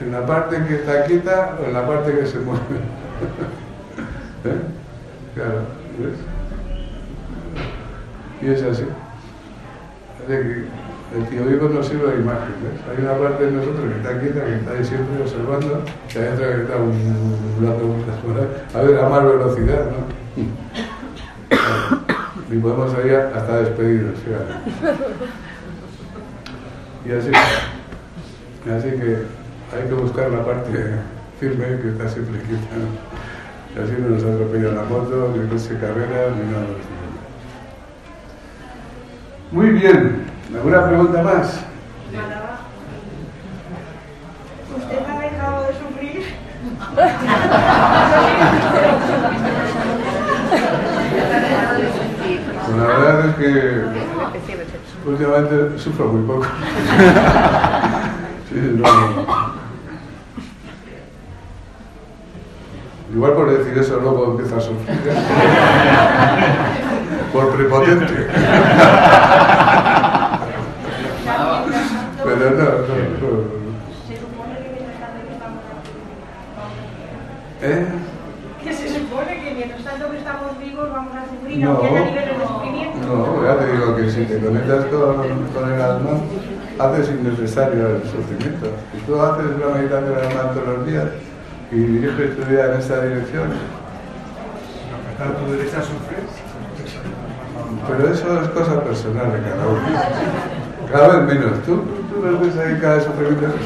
¿En 0.00 0.12
la 0.12 0.24
parte 0.24 0.64
que 0.66 0.76
está 0.76 1.04
quieta 1.04 1.58
o 1.60 1.66
en 1.66 1.74
la 1.74 1.86
parte 1.86 2.12
que 2.12 2.26
se 2.26 2.38
mueve? 2.38 2.60
¿Eh? 4.44 4.60
Claro, 5.34 5.60
¿ves? 5.98 6.18
Y 8.40 8.46
es 8.50 8.62
así. 8.62 8.84
De 10.26 10.40
que 10.40 10.64
el 11.18 11.26
tío 11.28 11.44
vivo 11.44 11.68
nos 11.68 11.86
sirve 11.86 12.12
de 12.12 12.22
imagen, 12.22 12.54
¿ves? 12.62 12.80
Hay 12.88 13.04
una 13.04 13.12
parte 13.18 13.44
de 13.44 13.50
nosotros 13.50 13.92
que 13.92 13.98
está 13.98 14.18
quieta, 14.20 14.44
que 14.44 14.54
está 14.54 14.72
ahí 14.72 14.84
siempre 14.84 15.22
observando, 15.22 15.82
y 16.14 16.18
hay 16.18 16.28
otra 16.28 16.46
que 16.46 16.62
está 16.62 16.74
dando 16.74 17.86
vueltas 17.86 18.16
por. 18.24 18.80
A 18.80 18.82
ver, 18.82 18.98
a 18.98 19.08
más 19.08 19.24
velocidad, 19.24 19.84
¿no? 19.84 20.20
Y 22.50 22.58
podemos 22.58 22.90
salir 22.90 23.14
hasta 23.14 23.58
despedidos, 23.58 24.18
fíjate. 24.20 24.54
Y 27.06 27.12
así, 27.12 27.30
así 28.68 28.90
que 28.90 29.39
hay 29.72 29.88
que 29.88 29.94
buscar 29.94 30.30
la 30.30 30.44
parte 30.44 30.96
firme 31.38 31.64
que 31.80 31.90
está 31.90 32.08
siempre 32.08 32.40
quieta. 32.42 32.76
Y 33.74 33.78
así 33.78 33.92
no 34.00 34.08
nos 34.08 34.24
atropella 34.24 34.72
la 34.72 34.82
moto, 34.82 35.32
ni 35.36 35.48
coche 35.48 35.78
carrera, 35.80 36.30
ni 36.34 36.50
nada. 36.50 36.66
Muy 39.52 39.70
bien. 39.70 40.26
¿Alguna 40.52 40.86
pregunta 40.86 41.22
más? 41.22 41.60
¿Usted 44.76 44.98
ha 45.08 45.20
dejado 45.20 45.66
de 45.66 45.72
sufrir? 45.74 46.34
Pues 52.66 52.76
la 52.76 52.86
verdad 52.86 53.28
es 53.28 53.34
que 53.36 53.84
últimamente 55.08 55.78
sufro 55.78 56.06
muy 56.06 56.26
poco. 56.26 56.46
Sí, 58.50 58.56
no. 58.56 59.59
Igual 63.14 63.32
por 63.32 63.50
decir 63.58 63.76
eso 63.78 63.98
luego 64.00 64.30
empieza 64.32 64.56
a 64.56 64.60
sufrir. 64.60 64.98
Por 67.32 67.50
prepotente. 67.56 68.06
Pero 72.22 72.36
no, 72.36 72.50
no, 72.50 72.60
no. 72.60 73.60
¿Eh? 77.62 77.86
Que 78.64 78.72
se 78.74 78.88
supone 78.88 79.42
que 79.42 79.54
mientras 79.54 79.82
tanto 79.84 80.10
que 80.10 80.18
estamos 80.18 80.58
vivos 80.58 80.90
vamos 80.92 81.12
a 81.16 81.24
sufrir, 81.28 81.58
No, 81.64 81.70
aunque 81.72 81.88
haya 81.88 82.04
niveles 82.10 82.38
de 82.38 82.46
sufrimiento. 82.46 82.98
no, 83.06 83.44
ya 83.44 83.56
te 83.58 83.72
digo 83.72 83.96
que 83.96 84.10
si 84.10 84.24
te 84.24 84.38
conectas 84.38 84.84
con, 84.86 85.16
con 85.54 85.72
el 85.72 85.80
alma, 85.82 86.10
haces 86.78 87.10
innecesario 87.10 87.86
el 87.96 88.02
sufrimiento. 88.04 88.66
Si 88.94 89.00
tú 89.02 89.20
haces 89.20 89.46
la 89.58 89.74
meditación 89.74 90.14
del 90.14 90.26
alma 90.26 90.52
todos 90.54 90.68
los 90.78 90.86
días 90.86 91.06
y 91.72 91.76
diriges 91.76 92.36
tu 92.36 92.44
vida 92.44 92.72
en 92.72 92.80
esa 92.80 93.00
dirección, 93.02 93.48
Está 95.12 95.36
tu 95.36 95.52
derecha 95.52 95.78
a 95.78 95.82
sufrir. 95.82 96.24
pero 97.86 98.08
eso 98.12 98.40
es 98.40 98.48
cosa 98.48 98.82
personal 98.82 99.32
de 99.32 99.38
cada 99.42 99.66
uno. 99.68 99.80
Cada 100.90 101.08
vez 101.18 101.34
menos. 101.34 101.62
¿Tú, 101.64 101.76
tú 102.08 102.24
no 102.26 102.38
ves 102.40 102.56
ahí 102.56 102.78
cada 102.80 103.00
sufrimiento? 103.00 103.46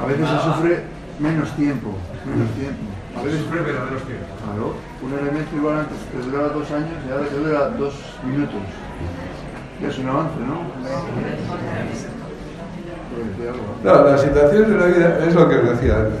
A 0.00 0.06
veces 0.06 0.26
se 0.28 0.38
sufre 0.42 0.82
menos 1.20 1.50
tiempo, 1.54 1.94
menos 2.26 2.50
tiempo. 2.56 2.82
A 3.16 3.22
veces 3.22 3.40
sufre 3.42 3.60
verdaderos 3.60 4.02
tiempos. 4.02 4.28
Claro, 4.42 4.74
un 5.02 5.12
elemento 5.12 5.54
igual 5.54 5.78
antes 5.80 5.98
que 6.10 6.18
duraba 6.28 6.48
dos 6.48 6.70
años 6.72 6.96
y 7.06 7.12
ahora 7.12 7.26
te 7.28 7.36
dura 7.36 7.68
dos 7.78 7.94
minutos. 8.24 8.62
Ya 9.80 9.88
es 9.88 9.98
un 9.98 10.08
avance, 10.08 10.34
¿no? 10.40 10.62
No, 13.84 14.04
la 14.04 14.18
situación 14.18 14.70
de 14.70 14.78
la 14.78 14.86
vida 14.86 15.18
es 15.26 15.34
lo 15.34 15.48
que 15.48 15.56
os 15.56 15.70
decía 15.70 15.96
antes. 15.96 16.20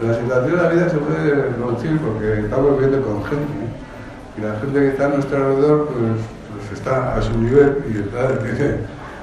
La 0.00 0.14
situación 0.14 0.56
de 0.56 0.62
la 0.62 0.68
vida 0.68 0.88
se 0.88 0.96
puede 0.98 1.34
reducir 1.34 1.98
porque 1.98 2.40
estamos 2.40 2.78
viviendo 2.78 3.06
con 3.06 3.24
gente. 3.24 3.52
Y 4.36 4.40
la 4.40 4.54
gente 4.60 4.78
que 4.78 4.88
está 4.88 5.06
a 5.06 5.08
nuestro 5.08 5.36
alrededor 5.36 5.86
pues, 5.86 6.22
pues 6.52 6.78
está 6.78 7.16
a 7.16 7.22
su 7.22 7.36
nivel 7.38 7.78
y 7.92 7.98
está, 7.98 8.38
tiene 8.38 8.76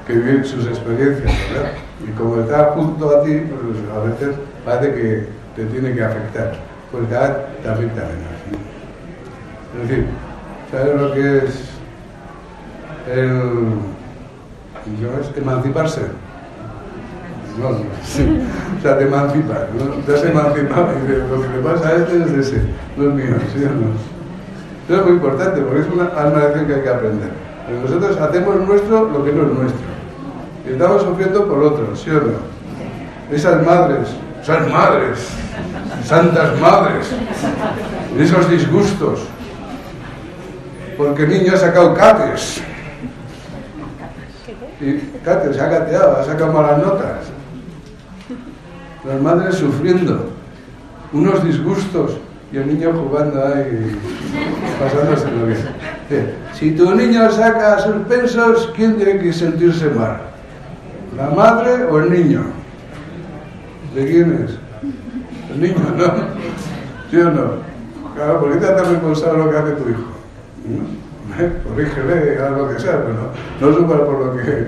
que 0.05 0.13
vivir 0.13 0.45
sus 0.45 0.67
experiencias, 0.67 1.31
¿verdad? 1.53 1.71
Y 2.05 2.11
como 2.11 2.41
está 2.41 2.71
junto 2.71 3.17
a 3.17 3.23
ti, 3.23 3.39
pues 3.39 3.77
a 3.95 3.99
veces 4.05 4.35
parece 4.65 4.93
que 4.93 5.27
te 5.55 5.65
tiene 5.65 5.93
que 5.93 6.03
afectar. 6.03 6.53
Pues 6.91 7.03
cada 7.09 7.47
te 7.63 7.69
afecta 7.69 8.01
menos. 8.01 8.35
¿no? 8.51 9.81
Es 9.81 9.89
decir, 9.89 10.05
¿sabes 10.71 11.01
lo 11.01 11.13
que 11.13 11.37
es 11.37 11.75
el, 13.13 13.79
emanciparse? 15.37 16.01
No, 17.59 17.69
no, 17.69 17.77
sí. 18.03 18.39
O 18.77 18.81
sea, 18.81 18.97
te 18.97 19.05
emancipas, 19.05 19.69
¿no? 19.77 19.85
Te 20.05 20.13
has 20.13 20.23
emancipado 20.25 20.89
y 20.93 21.29
lo 21.29 21.41
que 21.41 21.47
le 21.47 21.63
pasa 21.63 21.89
a 21.89 21.95
este 21.95 22.23
es 22.23 22.47
ese, 22.47 22.61
no 22.97 23.09
es 23.09 23.13
mío, 23.13 23.35
¿sí 23.53 23.63
o 23.63 23.69
no? 23.69 24.15
Eso 24.87 24.99
es 24.99 25.05
muy 25.05 25.15
importante 25.15 25.61
porque 25.61 25.81
es 25.81 25.87
una, 25.87 26.03
lección 26.05 26.67
que 26.67 26.75
hay 26.75 26.81
que 26.81 26.89
aprender. 26.89 27.29
Pero 27.65 27.81
nosotros 27.81 28.21
hacemos 28.21 28.55
nuestro 28.67 29.09
lo 29.09 29.23
que 29.23 29.31
no 29.31 29.43
es 29.43 29.53
nuestro. 29.53 29.85
Y 30.67 30.73
estamos 30.73 31.01
sufriendo 31.01 31.47
por 31.47 31.63
otros, 31.63 31.99
¿sí 31.99 32.09
o 32.09 32.15
no? 32.15 33.35
Esas 33.35 33.65
madres, 33.65 34.09
esas 34.41 34.69
madres, 34.69 35.29
santas 36.03 36.59
madres, 36.59 37.07
esos 38.19 38.49
disgustos. 38.49 39.21
Porque 40.97 41.23
el 41.23 41.29
niño 41.29 41.53
ha 41.53 41.57
sacado 41.57 41.93
cates. 41.93 42.61
Y 44.79 44.97
cates, 45.23 45.55
se 45.55 45.61
ha 45.61 45.69
cateado, 45.69 46.17
ha 46.17 46.23
sacado 46.23 46.53
malas 46.53 46.77
notas. 46.77 47.34
Las 49.07 49.21
madres 49.21 49.55
sufriendo, 49.55 50.29
unos 51.13 51.43
disgustos 51.43 52.17
y 52.51 52.57
el 52.57 52.67
niño 52.67 52.91
jugando 52.93 53.45
ahí, 53.45 53.95
pasándoselo 54.79 55.45
bien. 55.45 55.59
Bien, 56.09 56.33
Si 56.53 56.71
tu 56.71 56.95
niño 56.95 57.29
saca 57.31 57.77
suspensos, 57.79 58.71
¿quién 58.75 58.95
tiene 58.95 59.19
que 59.19 59.31
sentirse 59.31 59.89
mal? 59.91 60.21
¿La 61.15 61.29
madre 61.29 61.83
o 61.83 61.99
el 61.99 62.11
niño? 62.11 62.45
¿De 63.93 64.05
quién 64.07 64.47
es? 64.47 64.57
El 65.51 65.61
niño, 65.61 65.95
¿no? 65.97 66.13
¿Sí 67.11 67.17
o 67.17 67.31
no? 67.31 67.65
Claro, 68.15 68.39
¿por 68.39 68.53
qué 68.53 68.57
te 68.57 68.65
haces 68.65 68.87
responsable 68.87 69.37
de 69.39 69.45
lo 69.45 69.51
que 69.51 69.57
hace 69.57 69.71
tu 69.73 69.89
hijo? 69.89 70.11
¿No? 70.67 71.05
¿Eh? 71.43 71.51
Lo 71.67 72.67
que 72.67 72.79
sea, 72.79 73.03
pero 73.03 73.13
no, 73.13 73.67
no 73.67 73.77
sufra 73.77 74.05
por 74.05 74.19
lo 74.19 74.37
que 74.37 74.67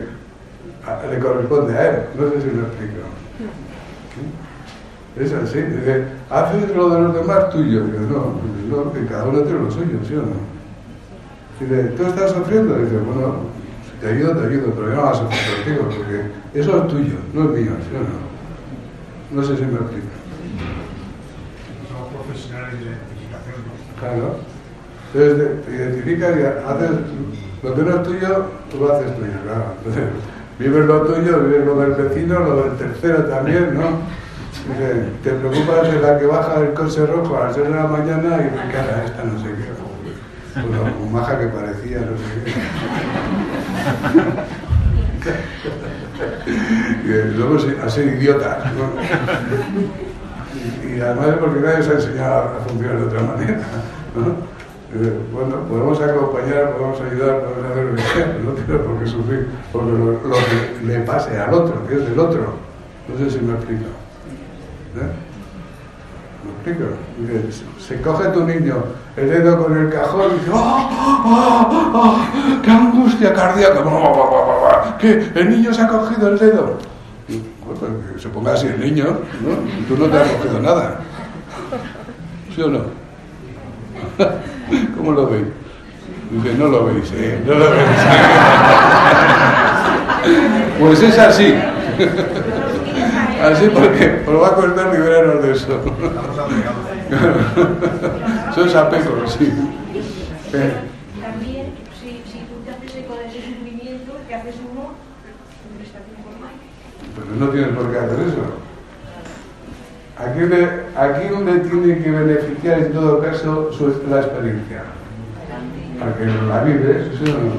le 1.09 1.19
corresponde 1.19 1.77
a 1.77 1.89
él. 1.89 1.99
No 2.17 2.29
sé 2.29 2.41
si 2.41 2.47
me 2.47 2.61
explico. 2.63 3.16
Es 5.19 5.33
así. 5.33 5.59
Dice, 5.61 6.03
haces 6.29 6.75
lo 6.75 6.89
de 6.89 7.01
los 7.01 7.13
demás 7.13 7.49
tuyo. 7.49 7.85
Dice, 7.85 7.99
no, 8.01 8.35
no, 8.69 8.93
que 8.93 9.05
cada 9.05 9.25
uno 9.25 9.41
tiene 9.41 9.59
lo 9.59 9.71
suyo, 9.71 9.99
¿sí 10.07 10.13
o 10.15 10.21
no? 10.21 10.57
Dice, 11.59 11.83
¿tú 11.97 12.03
estás 12.03 12.31
sufriendo? 12.31 12.77
Dice, 12.77 12.97
bueno, 12.97 13.35
si 13.83 13.99
te 13.99 14.13
ayudo, 14.13 14.37
te 14.37 14.47
ayudo, 14.47 14.73
pero 14.75 14.89
yo 14.89 14.95
no 14.95 15.01
vas 15.03 15.17
a 15.17 15.21
sufrir 15.21 15.55
contigo, 15.55 15.89
porque 15.97 16.59
eso 16.59 16.77
es 16.77 16.87
tuyo, 16.87 17.15
no 17.33 17.43
es 17.45 17.49
mío, 17.49 17.71
¿sí 17.81 17.95
o 17.95 18.03
no? 18.03 19.41
No 19.41 19.47
sé 19.47 19.57
si 19.57 19.63
me 19.63 19.73
explico. 19.73 20.07
Somos 21.89 22.13
profesionales 22.13 22.79
de 22.79 22.85
identificación. 22.85 23.55
Claro. 23.99 24.35
Entonces 25.13 25.37
te, 25.37 25.71
te 25.71 25.75
identificas 25.75 26.37
y 26.37 26.41
haces 26.43 26.91
lo 27.63 27.73
que 27.73 27.81
no 27.81 27.95
es 27.95 28.03
tuyo, 28.03 28.45
tú 28.69 28.77
lo 28.77 28.93
haces 28.93 29.15
tuyo, 29.15 29.33
claro. 29.43 29.65
Entonces, 29.79 30.03
vives 30.59 30.85
lo 30.85 31.01
tuyo, 31.01 31.39
vives 31.43 31.65
lo 31.65 31.75
del 31.79 31.91
vecino, 31.93 32.39
lo 32.39 32.63
del 32.63 32.77
tercero 32.77 33.25
también, 33.25 33.73
¿no? 33.73 33.99
Dice, 34.67 35.09
te 35.23 35.31
preocupas 35.31 35.91
de 35.91 36.01
la 36.01 36.19
que 36.19 36.25
baja 36.25 36.59
del 36.59 36.73
coche 36.73 37.05
rojo 37.05 37.37
a 37.37 37.45
las 37.45 37.55
6 37.55 37.67
de 37.67 37.73
la 37.73 37.87
mañana 37.87 38.37
y 38.37 38.51
me 38.51 38.71
cara 38.71 39.03
esta 39.05 39.23
no 39.23 39.39
sé 39.39 39.45
qué. 39.45 39.71
Bueno, 40.61 40.93
como 40.93 41.09
maja 41.11 41.39
que 41.39 41.47
parecía, 41.47 41.99
no 41.99 42.17
sé 42.17 42.23
qué. 42.43 42.51
y 47.05 47.07
luego 47.35 47.57
a 47.83 47.89
ser 47.89 48.07
idiota. 48.07 48.71
¿no? 48.75 48.91
Y, 50.89 50.99
además 50.99 51.27
es 51.27 51.35
porque 51.35 51.59
nadie 51.61 51.83
se 51.83 51.91
ha 51.91 51.93
enseñado 51.93 52.35
a 52.35 52.63
funcionar 52.67 52.97
de 52.99 53.05
otra 53.05 53.21
manera. 53.21 53.59
¿no? 54.15 54.57
Bueno, 55.31 55.55
podemos 55.69 56.01
acompañar, 56.01 56.71
podemos 56.71 56.99
ayudar, 57.01 57.41
podemos 57.41 57.71
hacer 57.71 57.85
lo 57.85 57.95
que 57.95 58.43
no 58.43 58.51
tiene 58.51 58.79
por 58.79 58.99
qué 58.99 59.05
sufrir 59.05 59.47
por 59.71 59.83
lo, 59.83 60.13
lo 60.13 60.35
que 60.35 60.85
le 60.85 60.99
pase 61.01 61.37
al 61.37 61.53
otro, 61.53 61.87
que 61.87 61.95
es 61.95 62.09
del 62.09 62.19
otro. 62.19 62.53
No 63.07 63.17
sé 63.17 63.29
si 63.29 63.43
me 63.43 63.53
explico. 63.53 63.85
¿Eh? 64.95 65.11
¿Me 66.43 66.51
explico? 66.71 66.85
Dice, 67.19 67.63
Se 67.79 68.01
coge 68.01 68.29
tu 68.29 68.43
niño 68.45 68.75
el 69.15 69.29
dedo 69.29 69.63
con 69.63 69.77
el 69.77 69.89
cajón 69.89 70.31
y 70.31 70.33
dice, 70.39 70.51
¡Oh, 70.53 70.89
oh, 71.25 71.91
oh, 71.93 72.17
qué 72.61 72.71
angustia 72.71 73.33
cardíaca! 73.33 73.83
¿Qué? 74.99 75.31
¿El 75.35 75.49
niño 75.49 75.73
se 75.73 75.81
ha 75.81 75.87
cogido 75.87 76.29
el 76.29 76.39
dedo? 76.39 76.77
Y, 77.27 77.41
pues 77.65 77.79
que 78.13 78.19
se 78.19 78.29
ponga 78.29 78.53
así 78.53 78.67
el 78.67 78.79
niño, 78.79 79.19
¿no? 79.41 79.49
Y 79.79 79.83
tú 79.83 79.97
no 79.97 80.05
te 80.05 80.17
has 80.17 80.29
cogido 80.29 80.59
nada. 80.59 80.99
¿Sí 82.55 82.61
o 82.61 82.69
no? 82.69 82.81
¿Cómo 84.97 85.11
lo 85.11 85.27
veis? 85.27 85.47
Dice, 86.31 86.53
no 86.57 86.67
lo 86.67 86.85
veis, 86.85 87.11
¿eh? 87.13 87.41
No 87.45 87.53
lo 87.53 87.71
veis. 87.71 87.87
Pues 90.79 91.01
es 91.01 91.17
así. 91.17 91.55
Así 93.43 93.69
porque 93.69 94.23
os 94.27 94.41
va 94.41 94.47
a 94.47 94.55
costar 94.55 94.91
liberaros 94.93 95.43
de 95.43 95.51
eso. 95.51 95.79
Eso 98.51 98.65
es 98.65 98.75
apego, 98.75 99.27
sí. 99.27 99.51
Eh, 100.53 100.73
También, 101.21 101.65
si, 101.99 102.09
si 102.31 102.39
tú 102.47 102.55
te 102.65 102.71
haces 102.71 102.95
eco 103.03 103.13
de 103.15 103.25
ese 103.27 103.41
sufrimiento, 103.47 104.13
que 104.27 104.33
haces 104.35 104.55
uno, 104.71 104.81
hombre, 104.89 105.83
está 105.85 105.99
bien 106.07 106.19
formado. 106.23 106.55
Pero 107.15 107.27
no 107.39 107.45
tienes 107.49 107.69
por 107.75 107.85
qué 107.91 107.97
hacer 107.99 108.19
eso. 108.27 108.43
Aquí, 110.17 110.39
le- 110.39 110.81
aquí 110.97 111.27
donde 111.29 111.59
tiene 111.69 111.99
que 112.03 112.09
beneficiar 112.11 112.79
en 112.79 112.91
todo 112.93 113.19
caso 113.21 113.71
su, 113.71 113.83
la 114.09 114.19
experiencia. 114.21 114.81
Para 115.99 116.15
que 116.15 116.25
la 116.25 116.63
vives, 116.63 117.11
¿sí 117.19 117.25
o 117.31 117.37
no? 117.37 117.53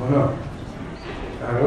¿O 0.00 0.02
no? 0.10 0.22
Claro. 1.38 1.66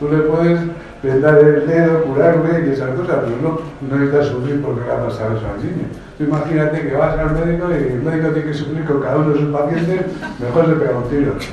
Tú 0.00 0.04
le 0.08 0.18
puedes 0.22 0.58
vendar 1.02 1.38
el 1.38 1.66
dedo, 1.66 2.02
curarle 2.04 2.66
y 2.66 2.70
esas 2.72 2.90
cosas, 2.90 3.18
pero 3.24 3.36
no, 3.42 3.60
no 3.88 3.96
necesitas 3.96 4.26
sufrir 4.28 4.60
porque 4.62 4.80
le 4.84 4.92
ha 4.92 5.04
pasado 5.04 5.36
eso 5.36 5.46
al 5.46 5.58
niño. 5.58 5.86
Tú 6.16 6.24
imagínate 6.24 6.88
que 6.88 6.96
vas 6.96 7.18
al 7.18 7.32
médico 7.32 7.70
y 7.70 7.92
el 7.92 8.02
médico 8.02 8.28
tiene 8.30 8.48
que 8.48 8.54
sufrir 8.54 8.84
con 8.84 9.00
cada 9.00 9.16
uno 9.18 9.30
de 9.30 9.40
sus 9.40 9.52
pacientes, 9.52 10.06
mejor 10.40 10.66
se 10.66 10.72
pega 10.72 10.98
un 10.98 11.08
tiro. 11.08 11.34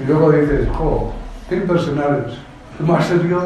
Y 0.00 0.06
luego 0.06 0.30
dices, 0.30 0.68
jo, 0.74 1.12
qué 1.48 1.56
impersonales. 1.56 2.34
¿Más 2.78 3.04
serio? 3.04 3.40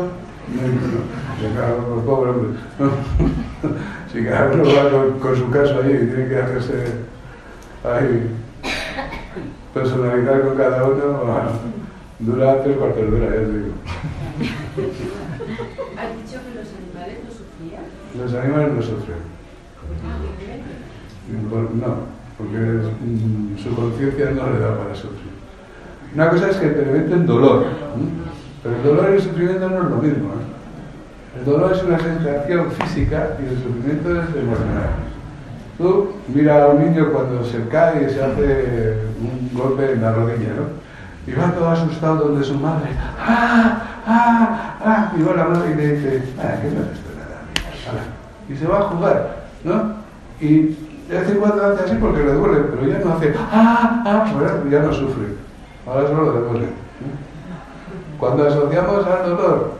Hombre. 2.08 2.58
Si 4.12 4.22
cada 4.22 4.52
uno 4.52 4.64
va 4.64 4.90
con, 4.90 5.18
con 5.20 5.36
su 5.36 5.48
caso 5.48 5.80
ahí 5.82 5.92
y 5.92 6.06
tiene 6.14 6.28
que 6.28 6.36
hacerse 6.36 6.84
ahí, 7.82 8.30
personalizar 9.72 10.42
con 10.42 10.56
cada 10.56 10.84
uno, 10.84 11.22
bueno, 11.24 11.50
dura 12.22 12.62
tres 12.62 12.76
cuartos 12.76 13.10
de 13.10 13.16
hora, 13.16 13.26
ya 13.26 13.42
te 13.42 13.52
digo. 13.58 13.74
¿Has 15.98 16.16
dicho 16.16 16.38
que 16.42 16.54
los 16.58 16.68
animales 16.72 17.18
no 17.24 17.30
sufrían? 17.30 17.84
Los 18.18 18.34
animales 18.34 18.72
no 18.74 18.82
sufren. 18.82 19.18
Por- 21.50 21.74
No, 21.74 21.94
porque 22.38 22.58
mm, 22.58 23.58
su 23.58 23.74
conciencia 23.74 24.30
no 24.30 24.50
le 24.52 24.58
da 24.58 24.76
para 24.78 24.94
sufrir. 24.94 25.32
Una 26.14 26.28
cosa 26.30 26.50
es 26.50 26.56
que 26.56 26.66
experimenten 26.66 27.26
dolor, 27.26 27.64
¿m? 27.96 28.04
pero 28.62 28.76
el 28.76 28.82
dolor 28.82 29.10
y 29.10 29.14
el 29.14 29.22
sufrimiento 29.22 29.68
no 29.70 29.76
es 29.82 29.90
lo 29.90 29.96
mismo. 29.96 30.28
¿eh? 30.28 31.38
El 31.38 31.44
dolor 31.46 31.72
es 31.72 31.82
una 31.82 31.98
sensación 31.98 32.70
física 32.72 33.36
y 33.42 33.48
el 33.48 33.56
sufrimiento 33.62 34.10
es 34.22 34.28
emocional. 34.36 34.90
Tú 35.78 36.10
mira 36.34 36.64
a 36.64 36.68
un 36.68 36.84
niño 36.84 37.10
cuando 37.12 37.42
se 37.44 37.66
cae 37.68 38.06
y 38.06 38.12
se 38.12 38.22
hace 38.22 38.98
un 39.20 39.50
golpe 39.58 39.92
en 39.92 40.02
la 40.02 40.12
rodilla, 40.12 40.48
¿no? 40.56 40.82
Y 41.26 41.32
va 41.32 41.52
todo 41.52 41.70
asustado 41.70 42.16
donde 42.16 42.44
su 42.44 42.54
madre, 42.54 42.90
¡ah! 43.20 43.82
¡ah! 44.06 44.76
¡ah! 44.84 45.12
Y 45.16 45.22
va 45.22 45.34
la 45.34 45.44
madre 45.44 45.70
y 45.70 45.74
le 45.76 45.94
dice, 45.94 46.22
¡ah! 46.38 46.56
¿qué 46.60 46.68
no 46.68 46.80
es 46.82 46.92
esto 46.92 47.10
nada? 47.16 48.02
Y 48.48 48.56
se 48.56 48.66
va 48.66 48.78
a 48.78 48.82
jugar, 48.82 49.36
¿no? 49.62 49.94
Y 50.40 50.76
de 51.08 51.20
vez 51.20 51.30
en 51.30 51.38
cuando 51.38 51.64
hace 51.64 51.84
así 51.84 51.96
porque 52.00 52.24
le 52.24 52.32
duele, 52.32 52.60
pero 52.70 52.88
ya 52.88 52.98
no 53.04 53.14
hace, 53.14 53.34
¡ah! 53.38 54.02
¡ah! 54.04 54.32
¿verdad? 54.36 54.64
Ya 54.68 54.80
no 54.80 54.92
sufre. 54.92 55.26
Ahora 55.86 56.08
solo 56.08 56.32
le 56.32 56.40
duele. 56.48 56.66
Cuando 58.18 58.48
asociamos 58.48 59.06
al 59.06 59.30
dolor 59.30 59.74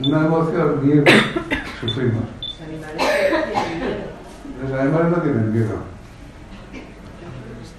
una 0.00 0.26
emoción, 0.26 0.86
miedo, 0.86 1.04
sufrimos. 1.80 2.24
Los 2.40 2.60
animales 2.62 3.02
tienen 3.02 3.78
miedo. 3.78 4.12
Los 4.62 4.80
animales 4.80 5.10
no 5.10 5.22
tienen 5.22 5.52
miedo. 5.52 5.92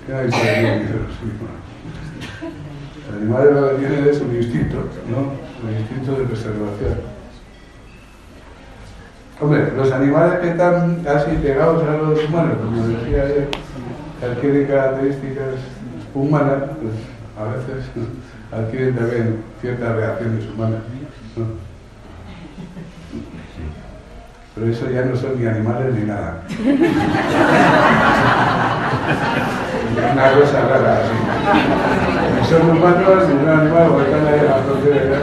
¿Qué 0.06 0.14
hay 0.14 0.30
que 0.30 0.38
tener 0.38 1.63
lo 3.22 3.70
que 3.70 3.76
tienen 3.86 4.08
es 4.08 4.22
un 4.22 4.36
instinto, 4.36 4.78
¿no? 5.10 5.34
Un 5.68 5.78
instinto 5.80 6.16
de 6.16 6.26
preservación. 6.26 6.98
Hombre, 9.42 9.72
los 9.76 9.92
animales 9.92 10.40
que 10.40 10.50
están 10.50 11.06
así 11.08 11.32
pegados 11.42 11.84
a 11.84 11.98
los 11.98 12.24
humanos, 12.24 12.58
como 12.64 12.88
decía 12.88 13.24
ayer, 13.24 13.48
adquieren 14.24 14.68
características 14.68 15.56
humanas, 16.14 16.64
pues 16.82 16.94
a 17.38 17.52
veces 17.52 17.86
adquieren 18.52 18.96
también 18.96 19.44
ciertas 19.60 19.96
reacciones 19.96 20.46
humanas. 20.46 20.80
Pero 24.56 24.68
eso 24.68 24.90
ya 24.90 25.04
no 25.06 25.16
son 25.16 25.40
ni 25.40 25.48
animales 25.48 25.96
ni 25.96 26.06
nada. 26.06 26.44
Una 30.14 30.32
cosa 30.34 30.62
rara 30.62 31.00
así. 31.00 31.14
Ni 32.40 32.48
son 32.48 32.70
humanos 32.70 33.28
ni 33.28 33.34
un 33.34 33.50
animal, 33.50 33.90
porque 33.90 34.12
están 34.12 34.28
ahí 34.28 34.40
a 34.40 34.44
la 34.44 34.58
frontera. 34.58 35.20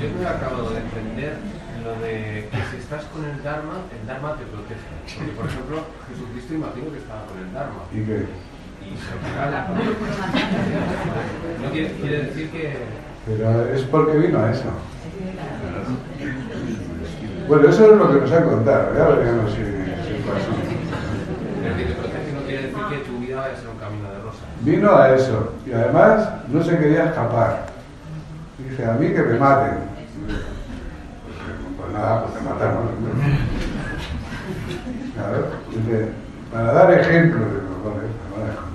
Yo 0.00 0.08
no 0.08 0.22
he 0.22 0.26
acabado 0.26 0.70
de 0.70 0.80
entender 0.80 1.36
lo 1.84 1.92
de 2.04 2.48
que 2.50 2.58
si 2.70 2.76
estás 2.78 3.04
con 3.04 3.24
el 3.24 3.42
Dharma, 3.44 3.84
el 4.00 4.06
Dharma 4.06 4.36
te 4.36 4.44
protege. 4.46 4.80
Porque, 5.16 5.32
por 5.32 5.46
ejemplo, 5.46 5.84
Jesucristo 6.08 6.54
imagino 6.54 6.90
que 6.90 6.98
estaba 6.98 7.26
con 7.26 7.38
el 7.38 7.52
Dharma. 7.52 7.84
¿Y 7.92 8.04
qué? 8.04 8.26
No 11.62 11.70
quiere, 11.70 12.22
decir 12.24 12.50
que. 12.50 12.76
Pero 13.26 13.74
es 13.74 13.82
porque 13.82 14.18
vino 14.18 14.38
a 14.38 14.50
eso. 14.50 14.70
Bueno, 17.48 17.68
eso 17.68 17.92
es 17.92 17.98
lo 17.98 18.12
que 18.12 18.20
nos 18.20 18.32
han 18.32 18.44
contado, 18.44 18.94
ya 18.96 19.08
veremos 19.08 19.50
si, 19.50 19.56
si. 19.56 19.62
Es 19.62 19.68
decir, 21.64 21.86
que 21.86 21.94
protege 21.94 22.32
no 22.32 22.40
quiere 22.42 22.62
decir 22.62 22.78
que 22.88 22.96
tu 22.98 23.18
vida 23.18 23.40
vaya 23.40 23.54
a 23.54 23.56
ser 23.56 23.68
un 23.68 23.78
camino 23.78 24.08
de 24.10 24.18
rosas. 24.20 24.40
Vino 24.60 24.96
a 24.96 25.14
eso 25.14 25.52
y 25.66 25.72
además 25.72 26.28
no 26.48 26.62
se 26.62 26.78
quería 26.78 27.06
escapar. 27.06 27.66
Dice, 28.58 28.86
a 28.86 28.92
mí 28.92 29.08
que 29.08 29.22
me 29.22 29.38
maten. 29.38 29.78
Pues 30.26 30.38
Ah, 31.96 32.24
pues 32.24 32.34
te 32.34 32.40
matamos. 32.48 32.84
Claro, 35.14 35.46
dice, 35.70 36.08
para 36.52 36.72
dar 36.72 36.92
ejemplo 36.92 37.40
de 37.40 37.52
los 37.52 37.60
ejemplo. 37.60 38.69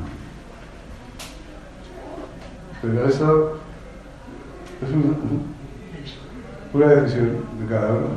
Pero 2.86 3.07
eso 3.07 3.57
es 4.84 4.90
un- 4.91 5.56
una 6.74 6.88
decisión 6.88 7.38
de 7.60 7.66
cada 7.68 7.90
uno. 7.94 8.07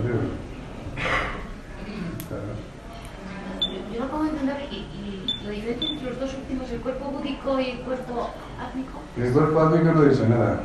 Yo 3.93 4.01
no 4.12 4.23
de 4.23 4.28
entender 4.31 4.57
y, 4.70 4.74
y 4.77 5.43
la 5.45 5.51
diferencia 5.51 5.89
entre 5.90 6.11
los 6.11 6.20
dos 6.20 6.35
últimos, 6.35 6.70
el 6.70 6.81
cuerpo 6.81 7.05
búdico 7.11 7.61
y 7.61 7.70
el 7.70 7.78
cuerpo 7.81 8.31
átmico. 8.62 9.01
El 9.16 9.32
cuerpo 9.32 9.61
átmico 9.61 9.93
no 9.95 10.03
dice 10.03 10.28
nada. 10.28 10.61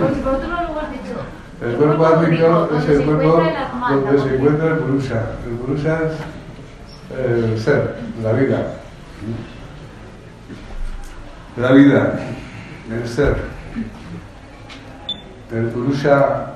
Porque 0.00 0.20
por 0.22 0.34
otro 0.34 0.48
lado 0.48 0.62
luego 0.66 0.80
has 0.80 0.90
dicho. 0.92 1.16
El 1.62 1.74
cuerpo 1.76 2.06
átmico 2.06 2.68
es 2.76 2.88
el 2.88 3.04
cuerpo 3.04 3.42
donde 3.90 4.18
se 4.22 4.34
encuentra 4.36 4.66
el 4.68 4.78
Purusha. 4.78 5.22
El 5.46 5.52
Purusha 5.56 6.00
es 6.04 6.12
el 7.18 7.58
ser, 7.60 7.96
la 8.22 8.32
vida. 8.32 8.66
La 11.56 11.70
vida, 11.70 12.18
el 12.90 13.08
ser. 13.08 13.36
El 15.52 15.66
Purusha 15.68 16.46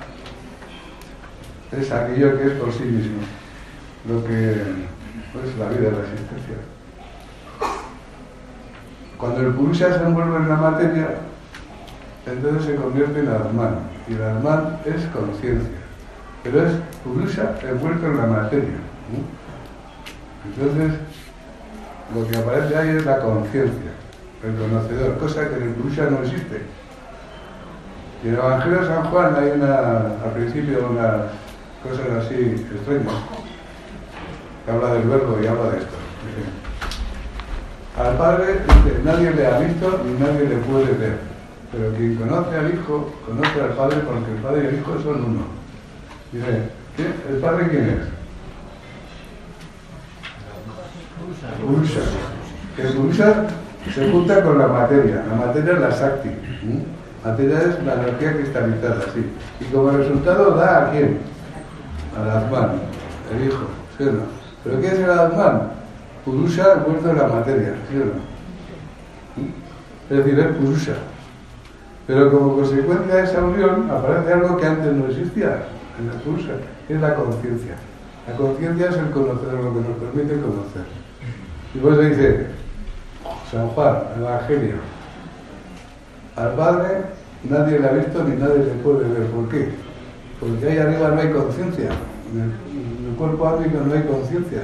es 1.70 1.92
aquello 1.92 2.36
que 2.36 2.46
es 2.48 2.52
por 2.54 2.72
sí 2.72 2.82
mismo, 2.82 3.20
lo 4.08 4.24
que 4.24 4.52
es 4.52 5.56
la 5.56 5.68
vida, 5.68 5.92
la 5.92 6.00
existencia. 6.00 6.56
Cuando 9.16 9.40
el 9.42 9.54
Purusha 9.54 9.96
se 9.96 10.04
envuelve 10.04 10.36
en 10.36 10.48
la 10.48 10.56
materia, 10.56 11.08
entonces 12.26 12.64
se 12.64 12.74
convierte 12.74 13.20
en 13.20 13.28
Atman. 13.28 13.78
Y 14.08 14.14
el 14.14 14.22
Atman 14.22 14.78
es 14.84 15.04
conciencia. 15.06 15.78
Pero 16.42 16.66
es 16.66 16.72
Purusha 17.04 17.54
envuelto 17.62 18.04
en 18.04 18.16
la 18.16 18.26
materia. 18.26 18.78
Entonces, 20.44 20.98
lo 22.12 22.26
que 22.26 22.36
aparece 22.36 22.76
ahí 22.76 22.88
es 22.96 23.04
la 23.04 23.20
conciencia, 23.20 23.92
el 24.44 24.55
conocedor, 24.55 25.19
cosa 25.19 25.48
que 25.48 25.56
en 25.56 25.62
el 25.62 26.10
no 26.10 26.19
existe. 26.23 26.62
Y 28.23 28.28
en 28.28 28.35
el 28.35 28.40
Evangelio 28.40 28.81
de 28.81 28.86
San 28.86 29.05
Juan 29.05 29.35
hay 29.36 29.51
una, 29.51 29.98
al 30.24 30.32
principio 30.35 30.89
unas 30.90 31.23
cosas 31.82 32.24
así 32.24 32.66
extrañas, 32.73 33.15
que 34.65 34.70
habla 34.70 34.94
del 34.94 35.09
verbo 35.09 35.39
y 35.43 35.47
habla 35.47 35.70
de 35.70 35.78
esto. 35.78 35.97
Al 37.98 38.16
Padre 38.16 38.60
dice, 38.65 39.01
nadie 39.05 39.32
le 39.32 39.47
ha 39.47 39.59
visto 39.59 40.02
ni 40.05 40.12
nadie 40.20 40.48
le 40.48 40.56
puede 40.59 40.93
ver. 40.93 41.19
Pero 41.73 41.93
quien 41.94 42.16
conoce 42.16 42.56
al 42.56 42.73
Hijo, 42.73 43.12
conoce 43.27 43.60
al 43.60 43.70
Padre 43.70 43.98
porque 44.06 44.31
el 44.31 44.39
Padre 44.39 44.65
y 44.65 44.66
el 44.69 44.78
Hijo 44.78 45.02
son 45.02 45.24
uno. 45.24 45.43
Dice, 46.32 46.70
¿qué? 46.97 47.06
¿el 47.28 47.40
Padre 47.40 47.69
quién 47.69 47.89
es? 47.89 48.19
El 52.78 52.94
Purusha 52.94 53.47
se 53.94 54.10
junta 54.10 54.43
con 54.43 54.59
la 54.59 54.69
materia. 54.69 55.24
La 55.28 55.47
materia 55.47 55.73
es 55.73 55.81
la 55.81 55.93
Sakti. 55.93 56.28
¿m? 56.28 56.85
Materia 57.24 57.59
es 57.60 57.85
la 57.85 57.94
energía 57.94 58.36
cristalizada, 58.36 59.01
sí. 59.15 59.27
Y 59.60 59.65
como 59.73 59.90
resultado 59.90 60.52
da 60.52 60.86
a 60.86 60.90
quién? 60.90 61.19
Al 62.16 62.31
Atman, 62.31 62.70
el 63.32 63.48
Hijo, 63.48 63.66
¿sí 63.97 64.05
o 64.05 64.12
no? 64.12 64.20
¿Pero 64.65 64.81
qué 64.81 64.86
es 64.86 64.98
el 64.98 65.10
Atman? 65.10 65.62
Purusha 66.24 66.74
envuelto 66.74 67.10
en 67.10 67.19
la 67.19 67.28
materia, 67.28 67.74
¿sí 67.89 67.97
o 67.97 68.05
no? 68.06 68.28
Es 70.10 70.24
decir, 70.24 70.39
es 70.39 70.56
Purusha. 70.56 70.94
Pero 72.06 72.32
como 72.32 72.56
consecuencia 72.56 73.15
de 73.15 73.24
esa 73.24 73.43
unión 73.43 73.90
aparece 73.90 74.32
algo 74.32 74.56
que 74.56 74.66
antes 74.66 74.93
no 74.94 75.06
existía 75.06 75.65
en 75.98 76.06
la 76.06 76.12
Purusha, 76.23 76.55
que 76.86 76.94
es 76.94 77.01
la 77.01 77.15
conciencia. 77.15 77.74
La 78.27 78.36
conciencia 78.36 78.89
es 78.89 78.97
el 78.97 79.10
conocer, 79.10 79.52
lo 79.52 79.74
que 79.74 79.89
nos 79.89 79.98
permite 79.98 80.40
conocer. 80.40 80.85
Y 81.74 81.78
pues 81.78 81.98
dice 81.98 82.47
San 83.50 83.68
Juan, 83.68 83.96
Evangelio, 84.18 84.76
al 86.36 86.52
Padre 86.52 87.18
nadie 87.44 87.78
le 87.78 87.88
ha 87.88 87.92
visto 87.92 88.22
ni 88.24 88.36
nadie 88.36 88.58
le 88.58 88.82
puede 88.82 89.08
ver. 89.08 89.26
¿Por 89.28 89.48
qué? 89.48 89.70
Porque 90.40 90.68
ahí 90.68 90.78
arriba 90.78 91.08
no 91.08 91.20
hay 91.20 91.30
conciencia. 91.30 91.90
En 92.32 92.40
el, 92.40 93.16
cuerpo 93.16 93.48
átmico 93.48 93.78
no 93.84 93.94
hay 93.94 94.02
conciencia. 94.02 94.62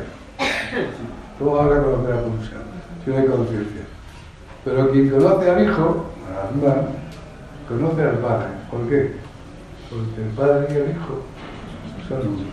¿Cómo 1.39 1.57
van 1.57 1.67
a 1.67 1.83
conocer 1.83 2.15
a 2.15 2.23
Purusha 2.23 2.57
si 3.05 3.11
no 3.11 3.17
hay 3.17 3.27
conciencia? 3.27 3.83
Pero 4.65 4.91
quien 4.91 5.11
conoce 5.11 5.51
al 5.51 5.65
Hijo, 5.65 6.07
al 6.29 6.49
Atman, 6.49 6.87
conoce 7.69 8.03
al 8.03 8.19
Padre. 8.19 8.47
¿Por 8.71 8.89
qué? 8.89 9.13
Porque 9.91 10.23
el 10.23 10.31
Padre 10.37 10.67
y 10.71 10.77
el 10.77 10.91
Hijo 10.91 11.23
son 12.09 12.29
uno. 12.29 12.45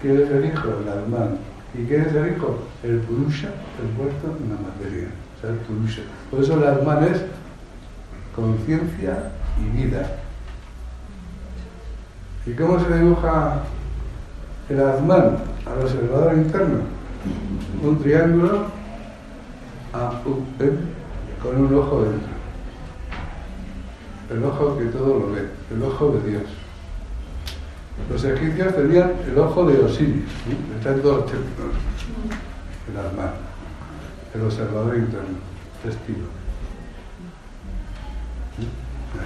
¿Quién 0.00 0.22
es 0.22 0.30
el 0.30 0.44
Hijo? 0.46 0.68
El 0.68 0.88
Atman. 0.88 1.38
¿Y 1.74 1.84
quién 1.86 2.02
es 2.02 2.14
el 2.14 2.36
Hijo? 2.36 2.58
El 2.82 3.00
Purusha, 3.00 3.48
el 3.82 3.88
puesto 3.96 4.28
en 4.42 4.48
la 4.48 4.60
materia. 4.62 5.08
Por 6.30 6.40
eso 6.40 6.54
el 6.54 6.66
Atman 6.66 7.04
es 7.04 7.22
conciencia 8.34 9.30
y 9.60 9.76
vida. 9.76 10.16
¿Y 12.46 12.52
cómo 12.52 12.78
se 12.78 12.98
dibuja 12.98 13.62
el 14.68 14.80
Atman 14.80 15.38
al 15.66 15.82
observador 15.82 16.34
interno? 16.34 16.78
Un 17.82 17.98
triángulo 18.02 18.66
A, 19.92 20.22
con 21.42 21.56
un 21.56 21.74
ojo 21.74 22.02
dentro. 22.02 22.34
El 24.30 24.44
ojo 24.44 24.78
que 24.78 24.84
todo 24.86 25.18
lo 25.18 25.32
ve, 25.32 25.48
el 25.70 25.82
ojo 25.82 26.10
de 26.12 26.30
Dios. 26.30 26.42
Los 28.10 28.24
egipcios 28.24 28.74
tenían 28.74 29.12
el 29.26 29.38
ojo 29.38 29.64
de 29.66 29.78
Osiris, 29.78 30.24
¿sí? 30.44 30.56
está 30.76 30.92
en 30.94 31.02
todos 31.02 31.16
los 31.18 31.26
templos. 31.26 31.68
El 32.90 33.06
Atman, 33.06 33.53
el 34.34 34.42
observador 34.42 34.96
interno, 34.96 35.38
testigo. 35.82 36.26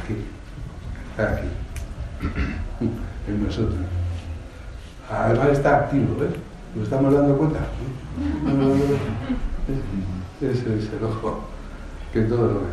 Aquí, 0.03 0.25
aquí, 1.17 1.49
en 3.27 3.45
nosotros. 3.45 3.81
Además 5.11 5.49
está 5.49 5.77
activo, 5.77 6.17
¿ves? 6.21 6.31
¿Nos 6.75 6.85
estamos 6.85 7.15
dando 7.15 7.39
cuenta? 7.39 7.61
Ese 10.43 10.79
es 10.79 10.93
el 10.93 11.05
ojo 11.05 11.45
que 12.13 12.23
todo 12.23 12.47
lo 12.47 12.61
ve. 12.61 12.67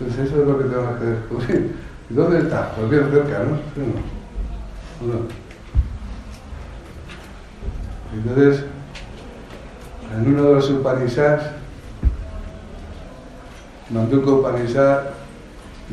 Entonces 0.00 0.26
eso 0.26 0.42
es 0.42 0.48
lo 0.48 0.58
que 0.58 0.64
tenemos 0.64 0.98
que 0.98 1.04
descubrir. 1.04 1.76
¿Y 2.10 2.14
dónde 2.14 2.38
está? 2.38 2.74
Pues 2.74 2.90
bien 2.90 3.08
cerca, 3.10 3.38
¿no? 3.44 3.56
¿Sí 3.56 3.80
o 5.00 5.06
no? 5.06 5.14
¿O 5.14 5.18
no? 5.18 5.43
Entonces, 8.14 8.64
en 10.16 10.28
uno 10.28 10.44
de 10.44 10.54
los 10.54 10.70
Upanishads, 10.70 11.44
Manduka 13.90 14.30
Upanishad, 14.30 15.02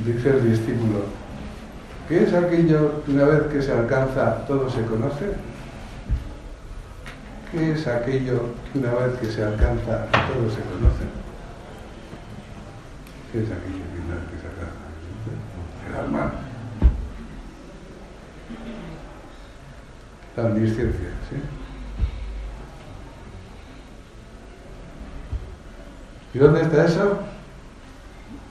dice 0.05 0.29
el 0.29 0.51
discípulo, 0.51 1.05
¿qué 2.07 2.23
es 2.23 2.33
aquello 2.33 3.03
que 3.03 3.11
una 3.11 3.25
vez 3.25 3.41
que 3.51 3.61
se 3.61 3.71
alcanza 3.71 4.45
todo 4.47 4.69
se 4.69 4.83
conoce? 4.85 5.33
¿Qué 7.51 7.71
es 7.71 7.87
aquello 7.87 8.43
que 8.71 8.79
una 8.79 8.93
vez 8.93 9.19
que 9.19 9.25
se 9.25 9.43
alcanza 9.43 10.05
todo 10.11 10.49
se 10.49 10.61
conoce? 10.61 11.05
¿Qué 13.31 13.39
es 13.39 13.51
aquello 13.51 13.83
que 13.91 14.01
una 14.05 14.15
vez 14.15 14.25
que 14.29 14.37
se 14.39 14.47
alcanza? 14.47 14.81
El 15.89 16.05
alma. 16.05 16.31
La 20.37 20.43
omnisciencia, 20.45 21.09
¿sí? 21.29 21.60
¿Y 26.33 26.37
dónde 26.39 26.61
está 26.61 26.85
eso? 26.85 27.17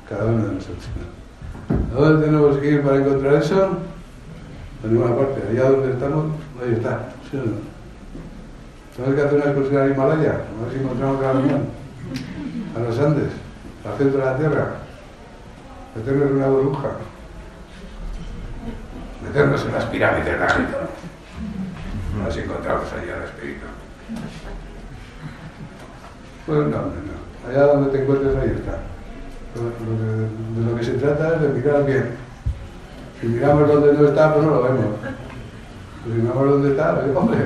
Cada 0.09 0.27
uno 0.27 0.47
de 0.47 0.55
nosotros. 0.55 0.89
¿A 1.95 2.01
dónde 2.01 2.27
tenemos 2.27 2.59
que 2.59 2.71
ir 2.71 2.83
para 2.83 2.97
encontrar 2.97 3.35
eso? 3.35 3.79
A 4.85 4.87
ninguna 4.87 5.17
parte. 5.17 5.43
Allá 5.51 5.71
donde 5.71 5.93
estamos, 5.93 6.27
ahí 6.63 6.73
está. 6.75 7.09
¿Sí 7.31 7.37
o 7.37 7.41
no? 7.41 7.71
Tenemos 8.97 9.15
que 9.15 9.23
hacer 9.23 9.39
una 9.39 9.51
excursión 9.51 9.83
al 9.83 9.91
Himalaya, 9.93 10.31
a 10.31 10.65
ver 10.65 10.73
si 10.73 10.81
encontramos 10.81 11.21
cada 11.21 11.33
reunión. 11.33 11.63
A 12.77 12.81
los 12.81 12.99
Andes, 12.99 13.33
al 13.85 13.99
centro 13.99 14.19
de 14.19 14.25
la 14.25 14.37
Tierra. 14.37 14.67
Meternos 15.97 16.31
en 16.31 16.37
una 16.37 16.47
burbuja. 16.49 16.89
Meternos 19.25 19.65
en 19.65 19.73
las 19.73 19.85
pirámides 19.87 20.39
de 20.39 20.45
Egipto. 20.45 20.79
A 22.21 22.25
ver 22.25 22.33
si 22.33 22.41
encontramos 22.41 22.93
allá 22.93 23.17
al 23.17 23.25
espíritu. 23.25 23.67
Pues 26.47 26.59
no, 26.59 26.65
no, 26.65 26.79
no 26.79 27.20
allá 27.49 27.63
donde 27.67 27.91
te 27.91 28.03
encuentres 28.03 28.37
ahí 28.37 28.51
está. 28.57 28.79
De 29.55 30.71
lo 30.71 30.77
que 30.77 30.85
se 30.85 30.93
trata 30.93 31.35
es 31.35 31.43
de 31.43 31.49
mirar 31.49 31.85
bien. 31.85 32.11
Si 33.21 33.27
miramos 33.27 33.69
donde 33.69 33.93
no 33.93 34.09
está, 34.09 34.33
pues 34.33 34.47
no 34.47 34.55
lo 34.55 34.63
vemos. 34.63 34.85
Si 36.05 36.11
miramos 36.11 36.51
donde 36.51 36.71
está, 36.71 37.05
hombre, 37.15 37.39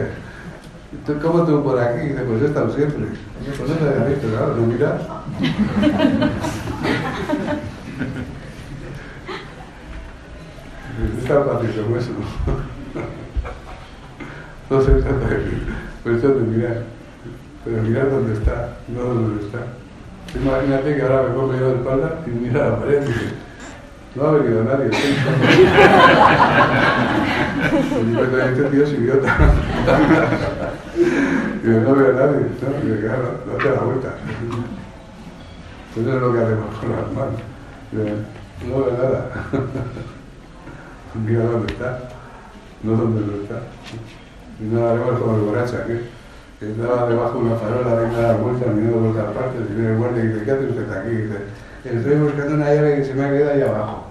¿tú, 1.06 1.14
¿cómo 1.20 1.44
tú 1.44 1.62
por 1.62 1.78
aquí? 1.78 2.08
Dice, 2.08 2.22
pues 2.22 2.42
he 2.42 2.46
estado 2.46 2.70
siempre. 2.74 3.06
Pues 3.44 3.68
no 3.68 3.74
te 3.76 3.88
había 3.88 4.04
visto, 4.06 4.28
claro, 4.28 4.54
no 4.56 4.66
miras. 4.66 5.00
es 11.18 11.24
tan 11.24 11.44
fácil 11.44 11.82
como 11.82 11.96
eso. 11.96 12.10
no 14.70 14.80
se 14.80 14.92
trata 14.92 15.28
de 15.28 15.54
de 16.12 16.46
mirar, 16.46 16.82
pero 17.64 17.82
mirar 17.82 18.10
dónde 18.10 18.34
está, 18.34 18.76
no 18.88 19.02
dónde 19.02 19.44
está. 19.46 19.66
Imagínate 20.35 20.97
que 20.97 21.02
ahora 21.02 21.23
me 21.23 21.35
pongo 21.35 21.55
yo 21.55 21.69
de 21.69 21.74
espalda 21.77 22.19
y 22.27 22.31
mira 22.31 22.69
la 22.70 22.78
pared 22.81 23.02
y 23.02 23.06
dice, 23.06 23.35
no 24.15 24.27
ha 24.27 24.32
venido 24.32 24.65
nadie. 24.65 24.90
Y 27.65 28.12
yo 28.12 28.24
digo, 28.24 28.39
este 28.39 28.65
tío 28.65 28.85
es 28.85 28.93
idiota. 28.93 29.36
Y 31.62 31.66
yo, 31.66 31.81
no 31.81 31.94
veo 31.94 32.11
a 32.11 32.12
nadie, 32.12 32.40
¿no? 32.40 32.69
Y 32.82 32.89
yo, 32.89 32.97
claro, 33.01 33.28
no 33.47 33.52
te 33.55 33.69
da 33.70 33.81
vuelta. 33.81 34.09
Eso 35.97 36.01
es 36.01 36.20
lo 36.20 36.32
que 36.32 36.39
hacemos 36.40 36.74
con 36.78 36.90
las 36.90 37.12
manos. 37.12 37.40
No 38.66 38.74
veo 38.85 38.93
nada. 38.93 39.20
Mira 41.15 41.44
dónde 41.44 41.73
está, 41.73 41.90
no 42.82 42.93
dónde 42.97 43.20
no 43.20 43.43
está. 43.43 43.59
Y 44.61 44.65
no 44.65 44.89
haremos 44.89 45.19
como 45.20 45.36
el 45.36 45.43
borracha, 45.43 45.85
que, 45.86 45.94
que 46.65 46.70
estaba 46.81 47.09
debajo 47.09 47.39
de 47.39 47.45
una 47.45 47.57
farola, 47.57 47.95
venga 47.95 48.19
a 48.19 48.23
dar 48.23 48.39
vueltas, 48.39 48.74
mirando 48.74 49.12
por 49.12 49.70
y 49.70 49.74
viene 49.74 49.91
el 49.91 49.99
guardia 49.99 50.24
y 50.24 50.28
dice, 50.28 50.45
¿qué 50.45 50.51
hace 50.51 50.65
usted 50.65 50.93
aquí? 50.93 51.11
Y 51.11 51.16
dice, 51.16 51.39
estoy 51.85 52.15
buscando 52.16 52.55
una 52.55 52.74
llave 52.74 52.97
que 52.97 53.05
se 53.05 53.15
me 53.15 53.24
ha 53.24 53.31
quedado 53.31 53.53
ahí 53.53 53.62
abajo. 53.62 54.07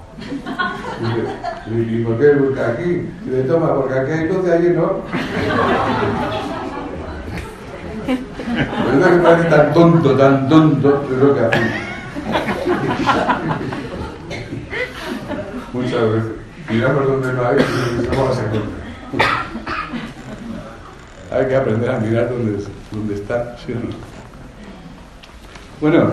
Y, 1.01 1.73
dice, 1.73 1.91
¿y 1.91 2.03
por 2.03 2.19
qué 2.19 2.33
busca 2.35 2.67
aquí? 2.69 3.09
Y 3.25 3.29
le 3.29 3.43
toma, 3.43 3.73
porque 3.73 3.99
aquí 3.99 4.11
hay 4.11 4.27
luz 4.27 4.49
allí 4.49 4.69
no. 4.69 5.01
Por 8.83 8.93
eso 8.93 9.09
que 9.09 9.17
parece 9.23 9.49
tan 9.49 9.73
tonto, 9.73 10.15
tan 10.15 10.49
tonto, 10.49 11.03
es 11.11 11.17
lo 11.17 11.33
que 11.33 11.39
hacemos. 11.41 11.73
Muchas 15.73 16.01
veces. 16.11 16.31
Miramos 16.69 17.07
donde 17.07 17.33
no 17.33 17.47
hay 17.47 17.57
y 17.57 18.15
no 18.15 18.29
las 18.29 18.39
encontramos. 18.39 18.82
Hay 21.33 21.47
que 21.47 21.55
aprender 21.55 21.89
a 21.89 21.99
mirar 21.99 22.29
dónde, 22.29 22.63
dónde 22.91 23.15
está, 23.15 23.57
¿sí 23.57 23.71
o 23.71 23.75
no? 23.75 23.89
Bueno, 25.81 26.11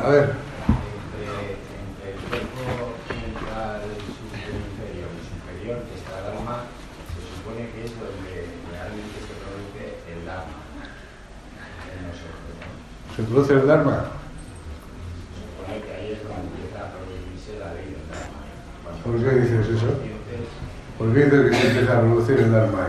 a 0.00 0.08
ver. 0.08 0.30
Entre 1.74 2.38
el 2.38 2.46
cuerpo 2.54 2.94
mental 3.10 3.82
superior 4.06 5.10
y 5.18 5.22
superior, 5.26 5.78
está 5.98 6.14
el 6.22 6.38
alma, 6.38 6.70
se 7.10 7.18
supone 7.26 7.66
que 7.74 7.84
es 7.86 7.92
donde 7.98 8.54
realmente 8.70 9.18
se 9.18 9.34
produce 9.34 9.98
el 10.14 10.22
Dharma. 10.24 10.62
¿Se 13.16 13.22
produce 13.24 13.52
el 13.54 13.66
Dharma? 13.66 14.14
Se 15.34 15.42
supone 15.42 15.82
que 15.82 15.90
ahí 15.90 16.12
es 16.12 16.22
donde 16.22 16.38
empieza 16.54 16.86
a 16.86 16.94
producirse 16.94 17.58
la 17.58 17.74
ley 17.74 17.98
del 17.98 18.06
Dharma. 18.06 18.46
Cuando 18.86 19.02
¿Por 19.02 19.18
qué 19.18 19.30
dices 19.42 19.58
eso? 19.58 19.63
conscientes, 19.63 19.63
¿Por 21.14 21.22
qué 21.22 21.30
dices 21.30 21.46
que 21.48 21.56
se 21.56 21.66
empieza 21.68 21.96
a 21.96 22.00
producir 22.00 22.40
el 22.40 22.50
Dharma? 22.50 22.88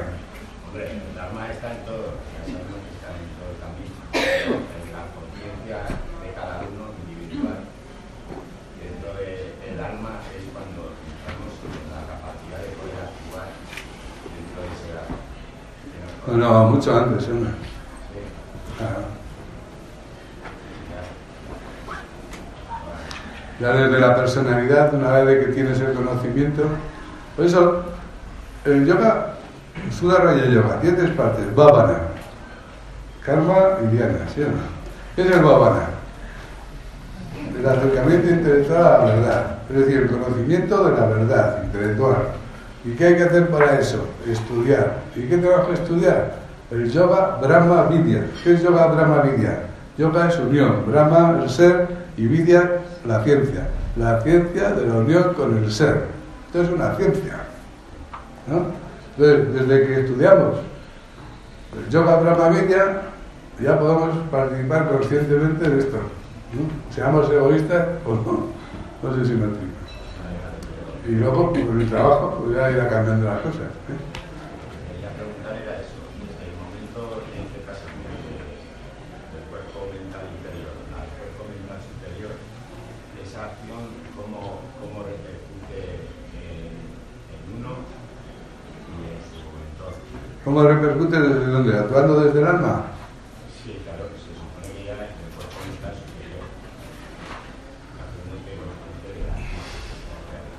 Hombre, 0.66 0.90
el 0.90 1.14
Dharma 1.16 1.46
está 1.46 1.78
en 1.78 1.86
todo, 1.86 2.18
ya 2.34 2.42
sabemos 2.42 2.82
que 2.82 2.90
está 2.98 3.14
en 3.14 3.30
todo 3.38 3.54
el 3.54 3.62
camino. 3.62 3.94
En 4.66 4.90
la 4.98 5.06
conciencia 5.14 5.78
de 5.94 6.30
cada 6.34 6.66
uno 6.66 6.90
individual. 7.06 7.70
Dentro 8.82 9.14
del 9.14 9.78
alma 9.78 10.26
es 10.34 10.42
cuando 10.50 10.98
estamos 11.06 11.54
en 11.70 11.86
la 11.94 12.02
capacidad 12.10 12.66
de 12.66 12.74
poder 12.74 12.98
actuar 13.06 13.46
dentro 14.34 14.58
de 14.58 14.74
ese 14.74 14.90
Dharma. 14.90 15.22
Nos 16.26 16.34
No, 16.34 16.42
no, 16.50 16.70
mucho 16.74 16.98
antes, 16.98 17.30
hombre. 17.30 17.54
Sí, 17.54 18.26
Claro. 18.82 19.06
ya. 23.62 23.70
Desde 23.86 24.00
la 24.02 24.16
personalidad, 24.16 24.92
una 24.96 25.12
vez 25.22 25.46
que 25.46 25.54
tienes 25.54 25.80
el 25.80 25.94
conocimiento. 25.94 26.64
Por 27.36 27.46
eso, 27.46 27.95
el 28.66 28.86
yoga, 28.86 29.34
Sudaraya 29.92 30.46
Yoga, 30.46 30.80
tiene 30.82 30.98
tres 30.98 31.12
partes: 31.12 31.56
Bhavana, 31.56 32.00
Karma 33.24 33.56
y 33.84 33.96
Dhyana, 33.96 34.20
¿sí 34.34 34.42
o 34.42 34.48
no? 34.48 34.76
¿Qué 35.16 35.22
es 35.22 35.32
el 35.32 35.44
Bhavana? 35.44 35.88
El 37.58 37.66
acercamiento 37.66 38.30
intelectual 38.30 38.86
a 38.86 38.98
la 38.98 39.06
verdad, 39.06 39.46
es 39.70 39.76
decir, 39.78 39.98
el 39.98 40.10
conocimiento 40.10 40.84
de 40.84 41.00
la 41.00 41.06
verdad 41.08 41.64
intelectual. 41.64 42.18
¿Y 42.84 42.92
qué 42.92 43.06
hay 43.06 43.16
que 43.16 43.24
hacer 43.24 43.50
para 43.50 43.80
eso? 43.80 44.08
Estudiar. 44.28 44.98
¿Y 45.16 45.22
qué 45.28 45.38
tengo 45.38 45.68
que 45.68 45.74
estudiar? 45.74 46.34
El 46.70 46.92
yoga 46.92 47.38
Brahma 47.42 47.84
Vidya. 47.84 48.26
¿Qué 48.44 48.54
es 48.54 48.62
yoga 48.62 48.88
Brahma 48.88 49.22
Vidya? 49.22 49.60
Yoga 49.98 50.28
es 50.28 50.38
unión, 50.38 50.84
Brahma 50.88 51.40
el 51.42 51.50
ser 51.50 51.88
y 52.18 52.28
Vidya 52.28 52.82
la 53.06 53.24
ciencia. 53.24 53.68
La 53.96 54.22
ciencia 54.22 54.70
de 54.72 54.86
la 54.88 54.96
unión 54.96 55.34
con 55.36 55.58
el 55.58 55.72
ser. 55.72 56.08
Esto 56.48 56.62
es 56.64 56.70
una 56.70 56.94
ciencia. 56.96 57.45
Entonces, 58.48 59.54
desde 59.54 59.88
que 59.88 60.00
estudiamos 60.02 60.56
el 61.76 61.90
yoga 61.90 62.18
Brahma 62.18 62.52
ya 63.60 63.80
podemos 63.80 64.18
participar 64.30 64.90
conscientemente 64.90 65.70
de 65.70 65.80
esto. 65.80 65.98
Seamos 66.94 67.30
egoístas 67.32 67.88
o 68.06 68.14
no. 68.16 68.48
No 69.04 69.16
sé 69.16 69.26
si 69.26 69.34
me 69.34 69.46
explico. 69.46 69.76
Y 71.08 71.12
luego, 71.12 71.54
pues, 71.54 71.66
el 71.70 71.90
trabajo, 71.90 72.42
pues 72.44 72.56
ya 72.58 72.72
irá 72.72 72.90
cambiando 72.90 73.26
las 73.28 73.40
cosas. 73.42 73.70
¿eh? 73.92 74.00
Quería 74.90 75.10
preguntar 75.14 75.54
era 75.62 75.78
eso, 75.84 76.00
desde 76.18 76.50
el 76.50 76.56
momento 76.58 77.22
en 77.36 77.46
que 77.54 77.60
pasas 77.68 77.86
de- 77.86 78.42
del 79.36 79.46
cuerpo 79.54 79.86
mental 79.94 80.26
inferior 80.34 80.74
al 80.98 81.08
cuerpo 81.14 81.42
mental 81.46 81.80
superior, 81.86 82.34
esa 83.22 83.54
acción 83.54 83.84
cómo, 84.18 84.66
cómo 84.82 85.06
repercute 85.06 86.10
en, 86.42 86.74
en 86.74 87.42
uno 87.62 87.86
y 87.86 88.98
en 89.06 89.20
su 89.30 89.46
entorno. 89.46 90.35
¿Cómo 90.46 90.62
repercute 90.64 91.20
desde 91.20 91.48
dónde? 91.48 91.78
¿Actuando 91.78 92.22
desde 92.22 92.40
el 92.40 92.46
alma? 92.48 92.84
Sí, 93.64 93.80
claro, 93.84 94.04
se 94.16 94.32
supone 94.38 94.78
que 94.80 94.86
ya 94.86 94.94
el 94.94 94.98
cuerpo 95.34 95.52
superior, 95.52 96.36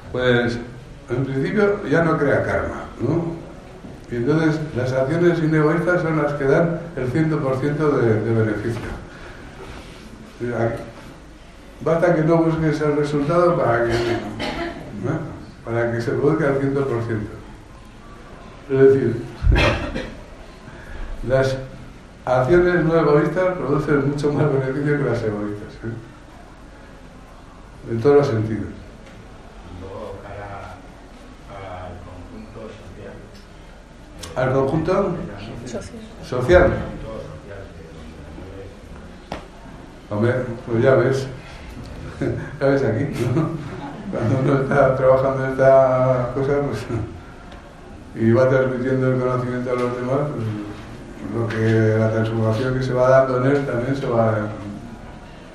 la 0.04 0.12
Pues 0.12 0.58
en 1.08 1.24
principio 1.24 1.86
ya 1.88 2.02
no 2.02 2.18
crea 2.18 2.42
karma, 2.42 2.84
¿no? 3.00 3.36
Y 4.10 4.16
entonces 4.16 4.60
las 4.76 4.92
acciones 4.92 5.38
inegoístas 5.38 6.02
son 6.02 6.20
las 6.20 6.32
que 6.34 6.44
dan 6.44 6.80
el 6.96 7.12
100% 7.12 7.90
de, 8.00 8.20
de 8.22 8.32
beneficio. 8.44 8.80
Aquí- 10.58 10.82
Basta 11.82 12.14
que 12.14 12.22
no 12.22 12.38
busques 12.38 12.80
el 12.80 12.96
resultado 12.96 13.56
para 13.56 13.84
que, 13.84 13.92
¿no? 13.92 15.20
para 15.64 15.92
que 15.92 16.00
se 16.00 16.10
produzca 16.12 16.48
el 16.48 16.58
100%. 16.74 17.35
Es 18.68 18.78
decir, 18.78 19.22
las 21.28 21.56
acciones 22.24 22.84
no 22.84 22.98
egoístas 22.98 23.56
producen 23.56 24.08
mucho 24.10 24.32
más 24.32 24.52
beneficio 24.52 24.98
que 24.98 25.04
las 25.04 25.22
egoístas, 25.22 25.74
¿eh? 25.84 25.94
en 27.90 28.00
todos 28.00 28.16
los 28.16 28.26
sentidos. 28.26 28.66
Y 29.70 29.80
luego 29.80 30.16
cara 30.22 30.74
al 34.34 34.52
conjunto 34.52 35.14
social. 36.24 36.72
Hombre, 40.10 40.34
pues 40.66 40.82
ya 40.82 40.94
ves, 40.94 41.28
ya 42.60 42.66
ves 42.66 42.82
aquí, 42.82 43.04
¿no? 43.34 43.50
Cuando 44.10 44.38
uno 44.40 44.62
está 44.62 44.96
trabajando 44.96 45.44
en 45.44 45.50
esta 45.52 46.30
cosa, 46.34 46.60
pues, 46.62 46.86
y 48.18 48.32
va 48.32 48.48
transmitiendo 48.48 49.12
el 49.12 49.20
conocimiento 49.20 49.70
a 49.70 49.74
los 49.74 49.96
demás, 49.96 50.18
pues, 50.34 50.46
lo 51.34 51.48
que 51.48 51.98
la 51.98 52.10
transformación 52.10 52.74
que 52.74 52.82
se 52.82 52.92
va 52.92 53.10
dando 53.10 53.44
en 53.44 53.56
él 53.56 53.66
también 53.66 53.96
se 53.96 54.06
va 54.06 54.48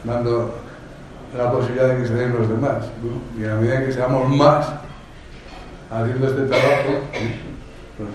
dando 0.04 0.56
la 1.38 1.52
posibilidad 1.52 1.88
de 1.88 1.98
que 1.98 2.08
se 2.08 2.14
den 2.14 2.34
los 2.38 2.50
demás. 2.50 2.86
¿no? 3.02 3.42
Y 3.42 3.46
a 3.48 3.56
medida 3.56 3.86
que 3.86 3.92
seamos 3.92 4.30
más 4.30 4.68
haciendo 5.90 6.28
este 6.28 6.44
trabajo, 6.44 7.02
pues, 7.98 8.10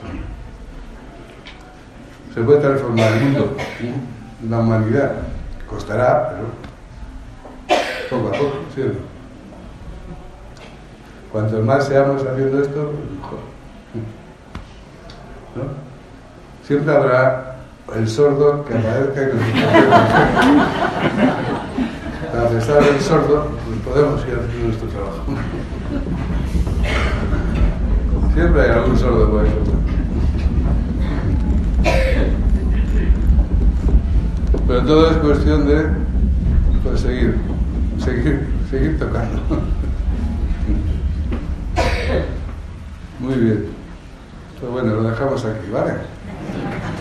se 2.35 2.43
puede 2.43 2.61
transformar 2.61 3.13
el 3.15 3.25
mundo, 3.25 3.57
¿no? 3.83 4.51
la 4.51 4.59
humanidad. 4.59 5.13
Costará, 5.69 6.29
pero 6.31 6.47
poco 8.11 8.29
a 8.29 8.39
poco, 8.39 8.59
¿sí 8.75 8.83
o 8.83 8.87
no? 8.87 9.17
Cuanto 11.33 11.61
más 11.63 11.87
seamos 11.87 12.23
haciendo 12.25 12.63
esto, 12.63 12.93
pues 12.93 13.11
mejor. 13.11 13.39
¿No? 15.57 15.87
Siempre 16.67 16.93
habrá 16.93 17.57
el 17.95 18.09
sordo 18.09 18.65
que 18.65 18.75
aparezca 18.75 19.23
y 19.23 19.27
nos 19.27 19.37
A 22.45 22.49
pesar 22.49 22.83
del 22.83 23.01
sordo, 23.01 23.53
pues 23.65 23.79
podemos 23.83 24.21
ir 24.27 24.35
haciendo 24.35 24.67
nuestro 24.67 24.89
trabajo. 24.89 25.23
Siempre 28.35 28.63
hay 28.63 28.71
algún 28.71 28.99
sordo 28.99 29.31
por 29.31 29.45
ahí. 29.45 29.53
Pero 34.67 34.83
todo 34.83 35.11
es 35.13 35.17
cuestión 35.19 35.69
de 35.69 35.87
pues, 36.83 37.01
seguir, 37.01 37.37
seguir, 38.05 38.49
seguir 38.69 38.99
tocando. 38.99 39.41
Muy 43.21 43.35
bien. 43.35 43.67
Pues 44.59 44.73
bueno, 44.73 44.95
lo 44.95 45.05
dejamos 45.05 45.45
aquí, 45.45 45.71
¿vale? 45.73 46.16
Thank 46.57 46.91
you. 46.91 46.96